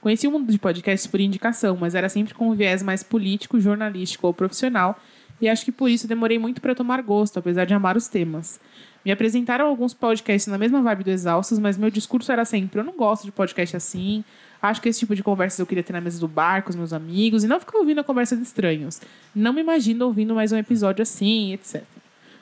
Conheci 0.00 0.26
o 0.26 0.30
mundo 0.30 0.50
de 0.50 0.58
podcasts 0.58 1.06
por 1.06 1.20
indicação, 1.20 1.76
mas 1.78 1.94
era 1.94 2.08
sempre 2.08 2.32
com 2.32 2.48
um 2.48 2.54
viés 2.54 2.82
mais 2.82 3.02
político, 3.02 3.60
jornalístico 3.60 4.26
ou 4.26 4.32
profissional, 4.32 4.98
e 5.38 5.48
acho 5.48 5.66
que 5.66 5.72
por 5.72 5.90
isso 5.90 6.08
demorei 6.08 6.38
muito 6.38 6.62
para 6.62 6.74
tomar 6.74 7.02
gosto, 7.02 7.38
apesar 7.38 7.66
de 7.66 7.74
amar 7.74 7.94
os 7.94 8.08
temas. 8.08 8.58
Me 9.04 9.12
apresentaram 9.12 9.66
alguns 9.66 9.92
podcasts 9.92 10.50
na 10.50 10.56
mesma 10.56 10.80
vibe 10.80 11.04
do 11.04 11.10
Exaustos, 11.10 11.58
mas 11.58 11.76
meu 11.76 11.90
discurso 11.90 12.32
era 12.32 12.44
sempre: 12.44 12.80
eu 12.80 12.84
não 12.84 12.96
gosto 12.96 13.24
de 13.24 13.32
podcast 13.32 13.76
assim. 13.76 14.24
Acho 14.62 14.80
que 14.80 14.88
esse 14.88 14.98
tipo 15.00 15.14
de 15.14 15.22
conversas 15.22 15.58
eu 15.58 15.66
queria 15.66 15.84
ter 15.84 15.92
na 15.92 16.00
mesa 16.00 16.18
do 16.18 16.26
bar 16.26 16.62
com 16.62 16.70
os 16.70 16.76
meus 16.76 16.92
amigos 16.92 17.44
e 17.44 17.46
não 17.46 17.60
ficar 17.60 17.78
ouvindo 17.78 18.00
a 18.00 18.04
conversa 18.04 18.36
de 18.36 18.42
estranhos. 18.42 19.00
Não 19.34 19.52
me 19.52 19.60
imagino 19.60 20.06
ouvindo 20.06 20.34
mais 20.34 20.52
um 20.52 20.56
episódio 20.56 21.02
assim, 21.02 21.52
etc. 21.52 21.84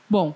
Bom, 0.08 0.34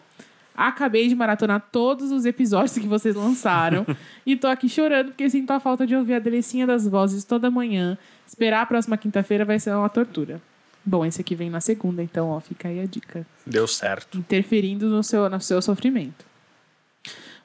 acabei 0.55 1.09
de 1.09 1.15
maratonar 1.15 1.69
todos 1.73 2.11
os 2.11 2.25
episódios 2.25 2.77
que 2.77 2.87
vocês 2.87 3.15
lançaram 3.15 3.87
e 4.27 4.37
tô 4.37 4.47
aqui 4.47 4.69
chorando 4.69 5.09
porque 5.09 5.29
sinto 5.31 5.51
a 5.53 5.61
falta 5.61 5.87
de 5.87 5.95
ouvir 5.95 6.15
a 6.15 6.19
delicinha 6.19 6.67
das 6.67 6.87
vozes 6.87 7.25
toda 7.25 7.51
manhã. 7.51 7.97
Esperar 8.27 8.63
a 8.63 8.67
próxima 8.67 8.97
quinta-feira 8.97 9.45
vai 9.45 9.59
ser 9.59 9.75
uma 9.75 9.89
tortura. 9.89 10.41
Bom, 10.85 11.05
esse 11.05 11.21
aqui 11.21 11.35
vem 11.35 11.51
na 11.51 11.61
segunda, 11.61 12.03
então 12.03 12.29
ó, 12.31 12.41
fica 12.41 12.69
aí 12.69 12.81
a 12.81 12.87
dica. 12.87 13.27
Deu 13.47 13.67
certo. 13.67 14.19
Interferindo 14.19 14.89
no 14.89 15.03
seu, 15.03 15.29
no 15.29 15.41
seu 15.41 15.61
sofrimento. 15.61 16.30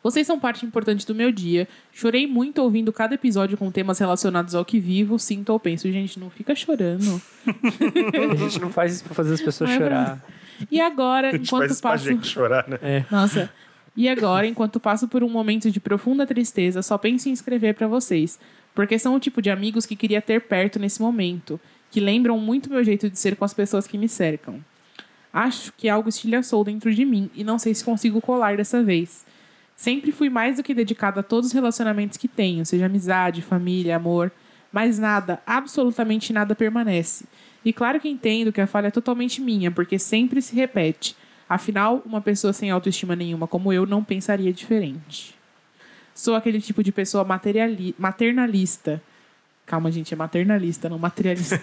Vocês 0.05 0.27
são 0.27 0.39
parte 0.39 0.63
importante 0.63 1.03
do 1.03 1.15
meu 1.15 1.31
dia. 1.31 1.67
Chorei 1.91 2.27
muito 2.27 2.61
ouvindo 2.61 2.93
cada 2.93 3.15
episódio 3.15 3.57
com 3.57 3.71
temas 3.71 3.97
relacionados 3.97 4.53
ao 4.53 4.63
que 4.63 4.79
vivo, 4.79 5.17
sinto 5.17 5.49
ou 5.49 5.59
penso. 5.59 5.91
Gente, 5.91 6.19
não 6.19 6.29
fica 6.29 6.53
chorando. 6.53 7.19
A 8.31 8.35
gente 8.35 8.61
não 8.61 8.69
faz 8.69 8.93
isso 8.93 9.03
pra 9.03 9.15
fazer 9.15 9.33
as 9.33 9.41
pessoas 9.41 9.71
é 9.71 9.77
chorar. 9.79 10.23
E 10.69 10.79
agora, 10.79 11.29
A 11.29 11.31
gente 11.31 11.47
enquanto 11.47 11.61
faz 11.61 11.71
isso 11.71 11.81
pra 11.81 11.91
passo. 11.91 12.05
gente 12.05 12.27
chorar, 12.27 12.67
né? 12.67 13.03
Nossa. 13.09 13.49
E 13.97 14.07
agora, 14.07 14.45
enquanto 14.45 14.79
passo 14.79 15.07
por 15.07 15.23
um 15.23 15.29
momento 15.29 15.71
de 15.71 15.79
profunda 15.79 16.23
tristeza, 16.27 16.83
só 16.83 16.99
penso 16.99 17.27
em 17.27 17.31
escrever 17.31 17.73
pra 17.73 17.87
vocês, 17.87 18.37
porque 18.75 18.99
são 18.99 19.15
o 19.15 19.19
tipo 19.19 19.41
de 19.41 19.49
amigos 19.49 19.87
que 19.87 19.95
queria 19.95 20.21
ter 20.21 20.39
perto 20.41 20.77
nesse 20.77 21.01
momento, 21.01 21.59
que 21.89 21.99
lembram 21.99 22.37
muito 22.37 22.69
meu 22.69 22.83
jeito 22.83 23.09
de 23.09 23.17
ser 23.17 23.35
com 23.35 23.43
as 23.43 23.55
pessoas 23.55 23.87
que 23.87 23.97
me 23.97 24.07
cercam. 24.07 24.63
Acho 25.33 25.73
que 25.75 25.89
algo 25.89 26.09
estilhaçou 26.09 26.63
dentro 26.63 26.93
de 26.93 27.03
mim 27.03 27.27
e 27.33 27.43
não 27.43 27.57
sei 27.57 27.73
se 27.73 27.83
consigo 27.83 28.21
colar 28.21 28.55
dessa 28.55 28.83
vez. 28.83 29.25
Sempre 29.75 30.11
fui 30.11 30.29
mais 30.29 30.57
do 30.57 30.63
que 30.63 30.73
dedicada 30.73 31.19
a 31.19 31.23
todos 31.23 31.47
os 31.47 31.53
relacionamentos 31.53 32.17
que 32.17 32.27
tenho, 32.27 32.65
seja 32.65 32.85
amizade, 32.85 33.41
família, 33.41 33.97
amor, 33.97 34.31
mas 34.71 34.97
nada, 34.97 35.41
absolutamente 35.45 36.31
nada 36.31 36.55
permanece. 36.55 37.25
E 37.63 37.73
claro 37.73 37.99
que 37.99 38.07
entendo 38.07 38.53
que 38.53 38.61
a 38.61 38.67
falha 38.67 38.87
é 38.87 38.91
totalmente 38.91 39.41
minha, 39.41 39.71
porque 39.71 39.97
sempre 39.97 40.41
se 40.41 40.55
repete. 40.55 41.15
Afinal, 41.47 42.01
uma 42.05 42.21
pessoa 42.21 42.53
sem 42.53 42.71
autoestima 42.71 43.15
nenhuma 43.15 43.47
como 43.47 43.73
eu 43.73 43.85
não 43.85 44.03
pensaria 44.03 44.53
diferente. 44.53 45.35
Sou 46.13 46.35
aquele 46.35 46.61
tipo 46.61 46.81
de 46.81 46.91
pessoa 46.91 47.23
materiali 47.23 47.93
maternalista. 47.97 49.01
Calma, 49.65 49.91
gente, 49.91 50.13
é 50.13 50.17
maternalista, 50.17 50.87
não 50.87 50.97
materialista. 50.97 51.59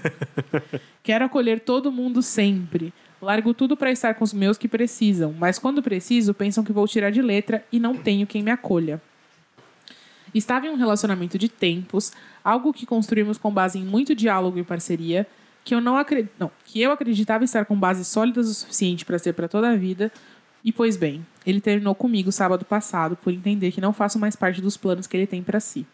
Quero 1.02 1.25
acolher 1.25 1.61
todo 1.61 1.90
mundo 1.90 2.21
sempre. 2.21 2.92
Largo 3.23 3.55
tudo 3.55 3.76
para 3.76 3.93
estar 3.93 4.14
com 4.14 4.25
os 4.25 4.33
meus 4.33 4.59
que 4.59 4.67
precisam, 4.67 5.33
mas 5.38 5.57
quando 5.57 5.81
preciso, 5.81 6.35
pensam 6.35 6.64
que 6.64 6.73
vou 6.73 6.88
tirar 6.88 7.11
de 7.11 7.23
letra 7.23 7.64
e 7.71 7.79
não 7.79 7.97
tenho 7.97 8.26
quem 8.26 8.43
me 8.43 8.50
acolha. 8.50 9.00
Estava 10.35 10.67
em 10.67 10.71
um 10.71 10.75
relacionamento 10.75 11.38
de 11.38 11.49
tempos, 11.49 12.11
algo 12.43 12.73
que 12.73 12.85
construímos 12.85 13.38
com 13.38 13.52
base 13.52 13.79
em 13.79 13.85
muito 13.85 14.12
diálogo 14.12 14.59
e 14.59 14.64
parceria, 14.64 15.25
que 15.64 15.73
eu 15.73 15.81
não 15.81 15.97
acredito, 15.97 16.33
não, 16.37 16.50
que 16.64 16.81
eu 16.81 16.91
acreditava 16.91 17.45
estar 17.45 17.64
com 17.64 17.79
bases 17.79 18.09
sólidas 18.09 18.49
o 18.49 18.55
suficiente 18.55 19.05
para 19.05 19.21
ser 19.21 19.35
para 19.35 19.47
toda 19.47 19.71
a 19.71 19.76
vida. 19.76 20.11
E 20.64 20.73
pois 20.73 20.97
bem, 20.97 21.25
ele 21.47 21.61
terminou 21.61 21.95
comigo 21.95 22.33
sábado 22.33 22.64
passado 22.64 23.14
por 23.14 23.33
entender 23.33 23.71
que 23.71 23.81
não 23.81 23.93
faço 23.93 24.19
mais 24.19 24.35
parte 24.35 24.61
dos 24.61 24.76
planos 24.76 25.07
que 25.07 25.17
ele 25.17 25.29
tem 25.29 25.45
para 25.45 25.61
si. 25.61 25.87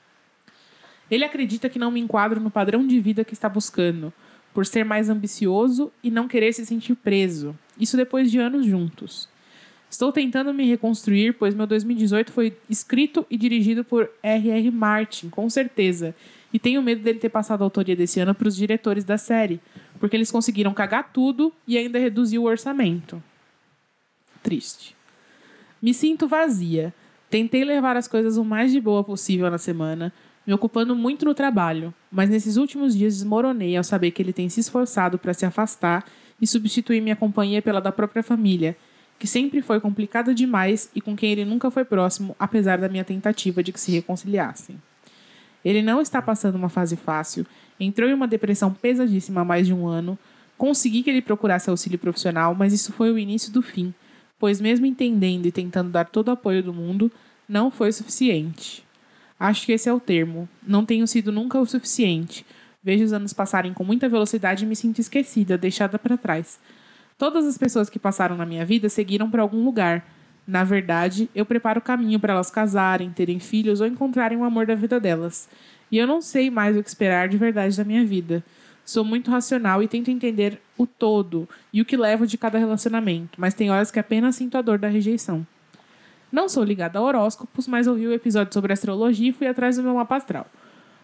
Ele 1.11 1.25
acredita 1.25 1.69
que 1.69 1.79
não 1.79 1.91
me 1.91 2.01
enquadro 2.01 2.41
no 2.41 2.51
padrão 2.51 2.87
de 2.87 2.99
vida 3.01 3.23
que 3.23 3.35
está 3.35 3.51
buscando, 3.51 4.15
por 4.53 4.67
ser 4.67 4.85
mais 4.85 5.09
ambicioso 5.09 5.93
e 6.03 6.11
não 6.11 6.29
querer 6.29 6.53
se 6.53 6.67
sentir 6.67 6.95
preso. 6.95 7.57
Isso 7.79 7.97
depois 7.97 8.31
de 8.31 8.39
anos 8.39 8.67
juntos. 8.67 9.29
Estou 9.91 10.13
tentando 10.13 10.53
me 10.53 10.67
reconstruir, 10.67 11.35
pois 11.35 11.55
meu 11.55 11.67
2018 11.67 12.31
foi 12.31 12.57
escrito 12.69 13.27
e 13.31 13.37
dirigido 13.39 13.83
por 13.83 14.11
R.R. 14.23 14.71
Martin, 14.71 15.31
com 15.31 15.49
certeza. 15.49 16.15
E 16.53 16.59
tenho 16.59 16.83
medo 16.83 17.03
dele 17.03 17.19
ter 17.19 17.29
passado 17.29 17.63
a 17.63 17.65
autoria 17.65 17.97
desse 17.97 18.21
ano 18.21 18.35
para 18.35 18.49
os 18.49 18.57
diretores 18.57 19.05
da 19.05 19.17
série, 19.17 19.61
porque 19.99 20.17
eles 20.17 20.31
conseguiram 20.31 20.75
cagar 20.75 21.13
tudo 21.13 21.53
e 21.67 21.79
ainda 21.79 21.99
reduzir 21.99 22.39
o 22.39 22.45
orçamento. 22.45 23.23
Triste. 24.43 24.95
Me 25.81 25.95
sinto 25.95 26.29
vazia. 26.29 26.93
Tentei 27.31 27.65
levar 27.65 27.97
as 27.97 28.09
coisas 28.09 28.37
o 28.37 28.45
mais 28.45 28.73
de 28.73 28.81
boa 28.81 29.05
possível 29.05 29.51
na 29.51 29.59
semana, 29.59 30.13
me 30.49 30.55
ocupando 30.55 30.97
muito 30.97 31.27
no 31.27 31.35
trabalho, 31.35 31.93
mas 32.11 32.31
nesses 32.31 32.57
últimos 32.57 32.97
dias 32.97 33.17
desmoronei 33.17 33.77
ao 33.77 33.85
saber 33.85 34.13
que 34.13 34.23
ele 34.23 34.33
tem 34.33 34.49
se 34.49 34.61
esforçado 34.61 35.19
para 35.19 35.35
se 35.35 35.45
afastar 35.45 36.07
e 36.41 36.47
substituir 36.47 37.03
minha 37.03 37.15
companhia 37.15 37.61
pela 37.61 37.83
da 37.83 37.93
própria 37.93 38.23
família, 38.23 38.75
que 39.19 39.27
sempre 39.27 39.61
foi 39.61 39.79
complicada 39.79 40.35
demais 40.35 40.91
e 40.95 41.03
com 41.03 41.15
quem 41.15 41.33
ele 41.33 41.45
nunca 41.45 41.71
foi 41.71 41.85
próximo, 41.85 42.35
apesar 42.39 42.79
da 42.79 42.89
minha 42.89 43.05
tentativa 43.05 43.63
de 43.63 43.73
que 43.73 43.79
se 43.79 43.93
reconciliassem. 43.93 44.81
Ele 45.63 45.83
não 45.83 46.01
está 46.01 46.23
passando 46.23 46.55
uma 46.55 46.71
fase 46.71 46.97
fácil, 46.97 47.45
entrou 47.79 48.09
em 48.09 48.15
uma 48.15 48.27
depressão 48.27 48.73
pesadíssima 48.73 49.43
há 49.43 49.45
mais 49.45 49.67
de 49.67 49.75
um 49.75 49.87
ano, 49.87 50.19
consegui 50.57 51.03
que 51.03 51.11
ele 51.11 51.21
procurasse 51.21 51.69
auxílio 51.69 51.99
profissional, 51.99 52.55
mas 52.55 52.73
isso 52.73 52.91
foi 52.91 53.13
o 53.13 53.19
início 53.19 53.53
do 53.53 53.61
fim, 53.61 53.93
pois 54.39 54.63
mesmo 54.63 54.87
entendendo 54.87 55.45
e 55.45 55.53
tentando 55.53 55.91
dar 55.91 56.07
todo 56.07 56.29
o 56.29 56.31
apoio 56.31 56.63
do 56.63 56.73
mundo, 56.73 57.13
não 57.47 57.71
foi 57.71 57.93
suficiente. 57.93 58.88
Acho 59.39 59.67
que 59.67 59.73
esse 59.73 59.89
é 59.89 59.93
o 59.93 60.01
termo. 60.01 60.49
Não 60.67 60.85
tenho 60.85 61.07
sido 61.07 61.31
nunca 61.31 61.61
o 61.61 61.67
suficiente. 61.67 62.45
Vejo 62.83 63.05
os 63.05 63.13
anos 63.13 63.33
passarem 63.33 63.73
com 63.73 63.85
muita 63.85 64.09
velocidade 64.09 64.65
e 64.65 64.69
me 64.69 64.75
sinto 64.75 65.01
esquecida, 65.01 65.59
deixada 65.59 65.99
para 65.99 66.17
trás. 66.17 66.59
Todas 67.17 67.47
as 67.47 67.59
pessoas 67.59 67.91
que 67.91 67.99
passaram 67.99 68.37
na 68.37 68.47
minha 68.47 68.65
vida 68.65 68.89
seguiram 68.89 69.31
para 69.31 69.43
algum 69.43 69.65
lugar. 69.65 70.07
Na 70.47 70.65
verdade, 70.65 71.29
eu 71.35 71.45
preparo 71.45 71.81
o 71.81 71.83
caminho 71.83 72.19
para 72.19 72.33
elas 72.33 72.51
casarem, 72.51 73.11
terem 73.11 73.39
filhos 73.39 73.81
ou 73.81 73.87
encontrarem 73.87 74.39
o 74.39 74.45
amor 74.45 74.67
da 74.67 74.75
vida 74.75 74.99
delas. 74.99 75.49
E 75.91 75.99
eu 75.99 76.07
não 76.07 76.21
sei 76.21 76.51
mais 76.51 76.77
o 76.77 76.83
que 76.83 76.89
esperar 76.89 77.29
de 77.29 77.37
verdade 77.37 77.77
da 77.77 77.85
minha 77.85 78.05
vida. 78.05 78.43
Sou 78.85 79.05
muito 79.05 79.31
racional 79.31 79.83
e 79.83 79.89
tento 79.89 80.11
entender 80.11 80.59
o 80.79 80.87
todo 80.87 81.47
e 81.73 81.83
o 81.83 81.85
que 81.85 81.97
levo 81.97 82.27
de 82.27 82.39
cada 82.39 82.59
relacionamento, 82.59 83.39
mas 83.39 83.53
tem 83.53 83.71
horas 83.71 83.91
que 83.91 83.99
apenas 83.99 84.37
sinto 84.37 84.57
a 84.57 84.63
dor 84.63 84.79
da 84.79 84.89
rejeição. 84.89 85.47
Não 86.31 86.49
sou 86.49 86.63
ligada 86.63 86.99
a 86.99 87.03
horóscopos, 87.03 87.67
mas 87.67 87.87
ouvi 87.87 88.07
o 88.07 88.13
episódio 88.13 88.53
sobre 88.53 88.73
astrologia 88.73 89.31
e 89.31 89.33
fui 89.33 89.47
atrás 89.47 89.77
do 89.77 89.83
meu 89.83 89.95
mapa 89.95 90.17
astral. 90.17 90.47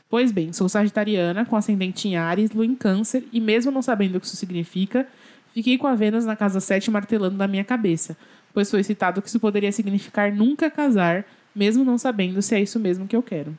Pois 0.08 0.30
bem, 0.30 0.52
sou 0.52 0.68
sagitariana, 0.68 1.44
com 1.44 1.56
ascendente 1.56 2.06
em 2.08 2.16
Ares, 2.16 2.50
lua 2.52 2.66
em 2.66 2.74
câncer, 2.74 3.24
e 3.32 3.40
mesmo 3.40 3.72
não 3.72 3.82
sabendo 3.82 4.16
o 4.16 4.20
que 4.20 4.26
isso 4.26 4.36
significa, 4.36 5.08
fiquei 5.52 5.78
com 5.78 5.86
a 5.86 5.94
Vênus 5.94 6.24
na 6.24 6.36
casa 6.36 6.60
7 6.60 6.90
martelando 6.90 7.36
na 7.36 7.48
minha 7.48 7.64
cabeça, 7.64 8.16
pois 8.52 8.70
foi 8.70 8.84
citado 8.84 9.22
que 9.22 9.28
isso 9.28 9.40
poderia 9.40 9.72
significar 9.72 10.30
nunca 10.30 10.70
casar, 10.70 11.24
mesmo 11.54 11.84
não 11.84 11.96
sabendo 11.96 12.40
se 12.42 12.54
é 12.54 12.60
isso 12.60 12.78
mesmo 12.78 13.08
que 13.08 13.16
eu 13.16 13.22
quero. 13.22 13.56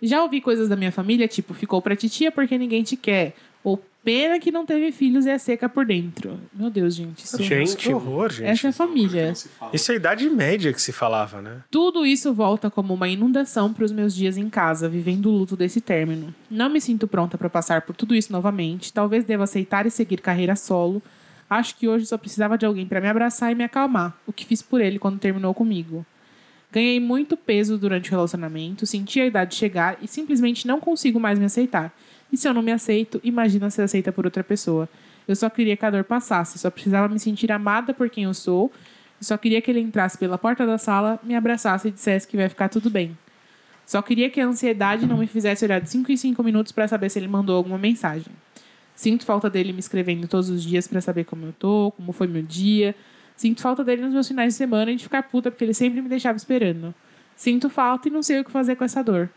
Já 0.00 0.22
ouvi 0.22 0.40
coisas 0.40 0.68
da 0.68 0.76
minha 0.76 0.92
família, 0.92 1.26
tipo, 1.26 1.52
ficou 1.54 1.82
pra 1.82 1.96
titia 1.96 2.30
porque 2.30 2.56
ninguém 2.56 2.82
te 2.82 2.96
quer. 2.96 3.34
Pena 4.04 4.38
que 4.38 4.50
não 4.50 4.64
teve 4.64 4.90
filhos 4.92 5.26
e 5.26 5.30
é 5.30 5.36
seca 5.36 5.68
por 5.68 5.84
dentro. 5.84 6.40
Meu 6.54 6.70
Deus, 6.70 6.94
gente. 6.94 7.24
Isso, 7.24 7.42
Gente, 7.42 7.76
que 7.76 7.92
horror, 7.92 8.30
gente. 8.30 8.46
essa 8.46 8.68
é 8.68 8.70
a 8.70 8.72
família. 8.72 9.34
Isso 9.72 9.90
é 9.90 9.94
a 9.94 9.96
idade 9.96 10.30
média 10.30 10.72
que 10.72 10.80
se 10.80 10.92
falava, 10.92 11.42
né? 11.42 11.62
Tudo 11.70 12.06
isso 12.06 12.32
volta 12.32 12.70
como 12.70 12.94
uma 12.94 13.08
inundação 13.08 13.72
para 13.72 13.84
os 13.84 13.92
meus 13.92 14.14
dias 14.14 14.36
em 14.36 14.48
casa, 14.48 14.88
vivendo 14.88 15.26
o 15.26 15.32
luto 15.32 15.56
desse 15.56 15.80
término. 15.80 16.34
Não 16.50 16.70
me 16.70 16.80
sinto 16.80 17.06
pronta 17.06 17.36
para 17.36 17.50
passar 17.50 17.82
por 17.82 17.94
tudo 17.94 18.14
isso 18.14 18.32
novamente. 18.32 18.92
Talvez 18.92 19.24
deva 19.24 19.44
aceitar 19.44 19.84
e 19.84 19.90
seguir 19.90 20.20
carreira 20.22 20.56
solo. 20.56 21.02
Acho 21.50 21.76
que 21.76 21.88
hoje 21.88 22.06
só 22.06 22.16
precisava 22.16 22.56
de 22.56 22.64
alguém 22.64 22.86
para 22.86 23.00
me 23.00 23.08
abraçar 23.08 23.50
e 23.52 23.54
me 23.54 23.64
acalmar, 23.64 24.16
o 24.26 24.32
que 24.32 24.44
fiz 24.44 24.62
por 24.62 24.80
ele 24.80 24.98
quando 24.98 25.18
terminou 25.18 25.52
comigo. 25.52 26.04
Ganhei 26.70 27.00
muito 27.00 27.36
peso 27.36 27.78
durante 27.78 28.10
o 28.10 28.12
relacionamento, 28.12 28.84
senti 28.84 29.18
a 29.20 29.26
idade 29.26 29.54
chegar 29.54 29.96
e 30.02 30.06
simplesmente 30.06 30.66
não 30.66 30.78
consigo 30.78 31.18
mais 31.18 31.38
me 31.38 31.46
aceitar. 31.46 31.90
E 32.32 32.36
se 32.36 32.48
eu 32.48 32.54
não 32.54 32.62
me 32.62 32.72
aceito, 32.72 33.20
imagina 33.24 33.70
ser 33.70 33.82
aceita 33.82 34.12
por 34.12 34.24
outra 34.24 34.44
pessoa. 34.44 34.88
Eu 35.26 35.36
só 35.36 35.48
queria 35.50 35.76
que 35.76 35.84
a 35.84 35.90
dor 35.90 36.04
passasse, 36.04 36.58
só 36.58 36.70
precisava 36.70 37.08
me 37.08 37.18
sentir 37.18 37.50
amada 37.52 37.92
por 37.92 38.08
quem 38.08 38.24
eu 38.24 38.34
sou, 38.34 38.72
e 39.20 39.24
só 39.24 39.36
queria 39.36 39.60
que 39.60 39.70
ele 39.70 39.80
entrasse 39.80 40.16
pela 40.16 40.38
porta 40.38 40.66
da 40.66 40.78
sala, 40.78 41.18
me 41.22 41.34
abraçasse 41.34 41.88
e 41.88 41.90
dissesse 41.90 42.26
que 42.26 42.36
vai 42.36 42.48
ficar 42.48 42.68
tudo 42.68 42.88
bem. 42.88 43.16
Só 43.84 44.02
queria 44.02 44.28
que 44.28 44.40
a 44.40 44.46
ansiedade 44.46 45.06
não 45.06 45.16
me 45.16 45.26
fizesse 45.26 45.64
olhar 45.64 45.80
de 45.80 45.88
5 45.88 46.12
em 46.12 46.16
5 46.16 46.42
minutos 46.42 46.72
para 46.72 46.86
saber 46.86 47.08
se 47.08 47.18
ele 47.18 47.28
mandou 47.28 47.56
alguma 47.56 47.78
mensagem. 47.78 48.32
Sinto 48.94 49.24
falta 49.24 49.48
dele 49.48 49.72
me 49.72 49.78
escrevendo 49.78 50.28
todos 50.28 50.50
os 50.50 50.62
dias 50.62 50.86
para 50.86 51.00
saber 51.00 51.24
como 51.24 51.46
eu 51.46 51.52
tô, 51.52 51.92
como 51.92 52.12
foi 52.12 52.26
meu 52.26 52.42
dia. 52.42 52.94
Sinto 53.36 53.62
falta 53.62 53.84
dele 53.84 54.02
nos 54.02 54.12
meus 54.12 54.28
finais 54.28 54.52
de 54.52 54.58
semana 54.58 54.90
e 54.90 54.96
de 54.96 55.04
ficar 55.04 55.22
puta 55.22 55.50
porque 55.50 55.64
ele 55.64 55.72
sempre 55.72 56.02
me 56.02 56.08
deixava 56.08 56.36
esperando. 56.36 56.94
Sinto 57.36 57.70
falta 57.70 58.08
e 58.08 58.10
não 58.10 58.22
sei 58.22 58.40
o 58.40 58.44
que 58.44 58.50
fazer 58.50 58.76
com 58.76 58.84
essa 58.84 59.02
dor. 59.02 59.30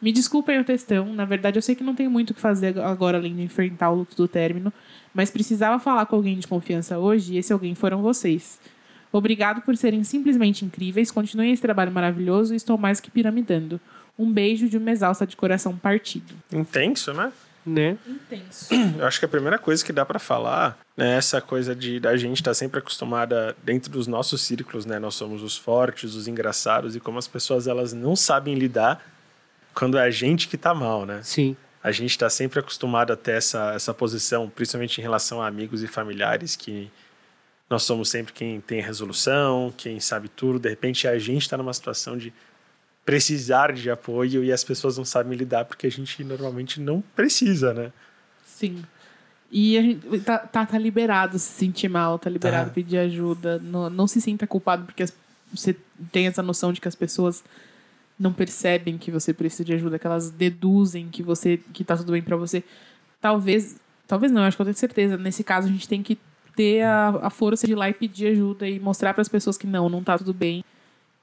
Me 0.00 0.12
desculpem 0.12 0.60
o 0.60 0.64
textão, 0.64 1.12
na 1.14 1.24
verdade 1.24 1.58
eu 1.58 1.62
sei 1.62 1.74
que 1.74 1.82
não 1.82 1.94
tenho 1.94 2.10
muito 2.10 2.30
o 2.30 2.34
que 2.34 2.40
fazer 2.40 2.78
agora 2.80 3.16
além 3.16 3.34
de 3.34 3.42
enfrentar 3.42 3.90
o 3.90 3.94
luto 3.94 4.14
do 4.14 4.28
término, 4.28 4.72
mas 5.14 5.30
precisava 5.30 5.78
falar 5.78 6.04
com 6.06 6.16
alguém 6.16 6.38
de 6.38 6.46
confiança 6.46 6.98
hoje 6.98 7.34
e 7.34 7.38
esse 7.38 7.52
alguém 7.52 7.74
foram 7.74 8.02
vocês. 8.02 8.60
Obrigado 9.10 9.62
por 9.62 9.76
serem 9.76 10.04
simplesmente 10.04 10.64
incríveis, 10.64 11.10
continuem 11.10 11.52
esse 11.52 11.62
trabalho 11.62 11.90
maravilhoso 11.90 12.52
e 12.52 12.56
estou 12.56 12.76
mais 12.76 13.00
que 13.00 13.10
piramidando. 13.10 13.80
Um 14.18 14.30
beijo 14.30 14.68
de 14.68 14.76
uma 14.76 14.90
exausta 14.90 15.26
de 15.26 15.36
coração 15.36 15.76
partido. 15.76 16.34
Intenso, 16.52 17.14
né? 17.14 17.32
né? 17.66 17.98
Intenso. 18.06 18.68
Eu 18.98 19.06
acho 19.06 19.18
que 19.18 19.24
a 19.24 19.28
primeira 19.28 19.58
coisa 19.58 19.84
que 19.84 19.92
dá 19.92 20.04
pra 20.04 20.18
falar 20.18 20.78
é 20.96 21.16
essa 21.16 21.40
coisa 21.40 21.74
de 21.74 21.98
da 21.98 22.16
gente 22.16 22.36
estar 22.36 22.54
sempre 22.54 22.78
acostumada 22.78 23.56
dentro 23.64 23.90
dos 23.90 24.06
nossos 24.06 24.42
círculos, 24.42 24.86
né? 24.86 24.98
Nós 24.98 25.14
somos 25.14 25.42
os 25.42 25.56
fortes, 25.56 26.14
os 26.14 26.28
engraçados 26.28 26.94
e 26.94 27.00
como 27.00 27.18
as 27.18 27.26
pessoas 27.26 27.66
elas 27.66 27.92
não 27.92 28.14
sabem 28.14 28.54
lidar 28.54 29.02
quando 29.78 29.98
é 29.98 30.02
a 30.02 30.10
gente 30.10 30.48
que 30.48 30.56
tá 30.56 30.72
mal, 30.74 31.04
né? 31.04 31.20
Sim. 31.22 31.56
A 31.82 31.92
gente 31.92 32.10
está 32.10 32.28
sempre 32.30 32.58
acostumado 32.58 33.12
a 33.12 33.16
ter 33.16 33.32
essa, 33.32 33.72
essa 33.74 33.92
posição, 33.94 34.48
principalmente 34.48 34.98
em 34.98 35.02
relação 35.02 35.40
a 35.40 35.46
amigos 35.46 35.82
e 35.82 35.86
familiares, 35.86 36.56
que 36.56 36.90
nós 37.70 37.82
somos 37.82 38.08
sempre 38.08 38.32
quem 38.32 38.60
tem 38.60 38.80
a 38.80 38.84
resolução, 38.84 39.72
quem 39.76 40.00
sabe 40.00 40.28
tudo. 40.28 40.58
De 40.58 40.68
repente, 40.68 41.06
a 41.06 41.18
gente 41.18 41.42
está 41.42 41.56
numa 41.56 41.72
situação 41.74 42.16
de 42.16 42.32
precisar 43.04 43.72
de 43.72 43.88
apoio 43.90 44.42
e 44.42 44.50
as 44.52 44.64
pessoas 44.64 44.96
não 44.98 45.04
sabem 45.04 45.36
lidar 45.36 45.64
porque 45.64 45.86
a 45.86 45.90
gente 45.90 46.24
normalmente 46.24 46.80
não 46.80 47.00
precisa, 47.14 47.72
né? 47.72 47.92
Sim. 48.44 48.82
E 49.50 49.78
a 49.78 49.82
gente 49.82 50.20
tá, 50.20 50.38
tá, 50.38 50.66
tá 50.66 50.78
liberado 50.78 51.38
se 51.38 51.52
sentir 51.52 51.88
mal, 51.88 52.18
tá 52.18 52.28
liberado 52.28 52.68
Tá. 52.70 52.74
pedir 52.74 52.98
ajuda. 52.98 53.58
Não, 53.60 53.88
não 53.88 54.06
se 54.08 54.20
sinta 54.20 54.44
culpado 54.46 54.84
porque 54.86 55.04
as- 55.04 55.12
você 55.54 55.76
tem 56.10 56.26
essa 56.26 56.42
noção 56.42 56.72
de 56.72 56.80
que 56.80 56.88
as 56.88 56.96
pessoas 56.96 57.44
não 58.18 58.32
percebem 58.32 58.96
que 58.96 59.10
você 59.10 59.32
precisa 59.32 59.64
de 59.64 59.74
ajuda, 59.74 59.98
que 59.98 60.06
elas 60.06 60.30
deduzem 60.30 61.08
que 61.08 61.22
você 61.22 61.58
que 61.72 61.84
tá 61.84 61.96
tudo 61.96 62.12
bem 62.12 62.22
pra 62.22 62.36
você. 62.36 62.64
Talvez, 63.20 63.76
talvez 64.06 64.32
não, 64.32 64.42
acho 64.42 64.56
que 64.56 64.62
eu 64.62 64.66
tenho 64.66 64.76
certeza. 64.76 65.16
Nesse 65.16 65.44
caso, 65.44 65.68
a 65.68 65.70
gente 65.70 65.88
tem 65.88 66.02
que 66.02 66.18
ter 66.54 66.82
a, 66.82 67.08
a 67.22 67.30
força 67.30 67.66
de 67.66 67.72
ir 67.72 67.76
lá 67.76 67.88
e 67.90 67.94
pedir 67.94 68.28
ajuda 68.28 68.66
e 68.66 68.80
mostrar 68.80 69.12
para 69.12 69.20
as 69.22 69.28
pessoas 69.28 69.58
que 69.58 69.66
não, 69.66 69.88
não 69.88 70.02
tá 70.02 70.16
tudo 70.16 70.32
bem. 70.32 70.64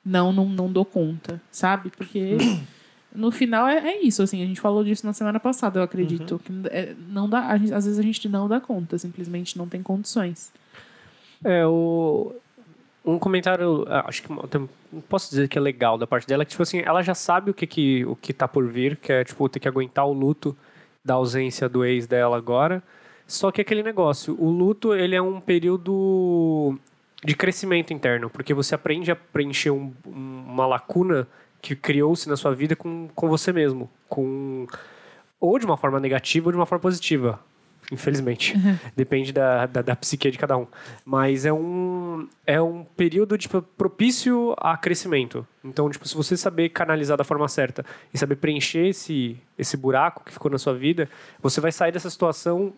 Não, 0.06 0.32
não, 0.34 0.47
não 0.49 0.71
dou 0.71 0.86
conta, 0.86 1.41
sabe? 1.51 1.89
Porque 1.89 2.38
no 3.15 3.32
final 3.32 3.67
é, 3.67 3.77
é 3.79 4.01
isso, 4.03 4.21
assim, 4.21 4.43
a 4.43 4.45
gente 4.45 4.60
falou 4.62 4.84
disso 4.84 5.06
na 5.06 5.13
semana 5.13 5.39
passada, 5.39 5.79
eu 5.79 5.84
acredito. 5.84 6.39
Que 6.39 6.51
é, 6.69 6.93
não 7.10 7.27
dá, 7.27 7.58
gente- 7.58 7.73
às 7.73 7.86
vezes 7.86 7.97
a 7.99 8.03
gente 8.03 8.27
não 8.29 8.47
dá 8.47 8.60
conta, 8.60 8.97
simplesmente 8.97 9.58
não 9.58 9.67
tem 9.67 9.82
condições. 9.82 10.51
É, 11.43 11.65
o... 11.65 12.36
Um 13.05 13.19
comentário, 13.19 13.85
ah, 13.89 14.05
acho 14.07 14.23
que 14.23 14.31
não 14.31 14.69
posso 15.09 15.29
dizer 15.29 15.49
que 15.49 15.57
é 15.57 15.61
legal 15.61 15.97
da 15.97 16.07
parte 16.07 16.25
dela, 16.25 16.43
é 16.43 16.45
que, 16.45 16.51
tipo 16.51 16.63
assim, 16.63 16.79
ela 16.85 17.01
já 17.01 17.13
sabe 17.13 17.51
o 17.51 17.53
que, 17.53 17.67
que, 17.67 18.05
o 18.05 18.15
que 18.15 18.31
tá 18.31 18.47
por 18.47 18.65
vir, 18.67 18.95
que 18.95 19.11
é, 19.11 19.23
tipo, 19.25 19.47
ter 19.49 19.59
que 19.59 19.67
aguentar 19.67 20.05
o 20.07 20.13
luto 20.13 20.55
da 21.03 21.15
ausência 21.15 21.67
do 21.67 21.83
ex 21.83 22.07
dela 22.07 22.37
agora. 22.37 22.81
Só 23.27 23.51
que 23.51 23.59
aquele 23.59 23.83
negócio, 23.83 24.35
o 24.39 24.49
luto, 24.49 24.93
ele 24.93 25.15
é 25.15 25.21
um 25.21 25.41
período 25.41 26.77
de 27.23 27.35
crescimento 27.35 27.91
interno, 27.93 28.29
porque 28.29 28.53
você 28.53 28.73
aprende 28.75 29.11
a 29.11 29.15
preencher 29.15 29.71
um- 29.71 29.93
uma 30.05 30.65
lacuna 30.65 31.27
que 31.61 31.75
criou-se 31.75 32.27
na 32.29 32.35
sua 32.37 32.53
vida 32.53 32.75
com, 32.75 33.09
com 33.15 33.27
você 33.29 33.51
mesmo, 33.53 33.89
com 34.09 34.65
ou 35.39 35.59
de 35.59 35.65
uma 35.65 35.75
forma 35.77 35.99
negativa 35.99 36.47
ou 36.47 36.51
de 36.51 36.57
uma 36.57 36.65
forma 36.65 36.81
positiva, 36.81 37.39
infelizmente. 37.91 38.56
Depende 38.96 39.32
da, 39.32 39.65
da, 39.65 39.82
da 39.82 39.96
psique 39.96 40.30
de 40.32 40.38
cada 40.38 40.58
um. 40.58 40.67
Mas 41.06 41.46
é 41.46 41.54
um, 41.54 42.28
é 42.46 42.62
um 42.62 42.84
período 42.84 43.38
tipo, 43.38 43.62
propício 43.62 44.54
a 44.58 44.78
crescimento. 44.78 45.46
Então, 45.63 45.89
tipo, 45.89 46.08
se 46.08 46.15
você 46.15 46.36
saber 46.36 46.69
canalizar 46.69 47.17
da 47.17 47.24
forma 47.24 47.48
certa 47.48 47.86
e 48.13 48.17
saber 48.17 48.36
preencher 48.36 48.88
esse, 48.88 49.38
esse 49.58 49.78
buraco 49.78 50.24
que 50.24 50.32
ficou 50.32 50.52
na 50.52 50.58
sua 50.58 50.74
vida, 50.74 51.10
você 51.41 51.62
vai 51.62 51.72
sair 51.72 51.91
dessa 51.91 52.10
situação, 52.10 52.74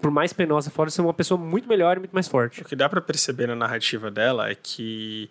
por 0.00 0.10
mais 0.10 0.32
penosa 0.32 0.70
fora, 0.70 0.90
ser 0.90 1.02
uma 1.02 1.14
pessoa 1.14 1.38
muito 1.38 1.68
melhor 1.68 1.96
e 1.96 2.00
muito 2.00 2.12
mais 2.12 2.28
forte. 2.28 2.62
O 2.62 2.64
que 2.64 2.76
dá 2.76 2.88
pra 2.88 3.00
perceber 3.00 3.46
na 3.46 3.56
narrativa 3.56 4.10
dela 4.10 4.50
é 4.50 4.54
que 4.54 5.30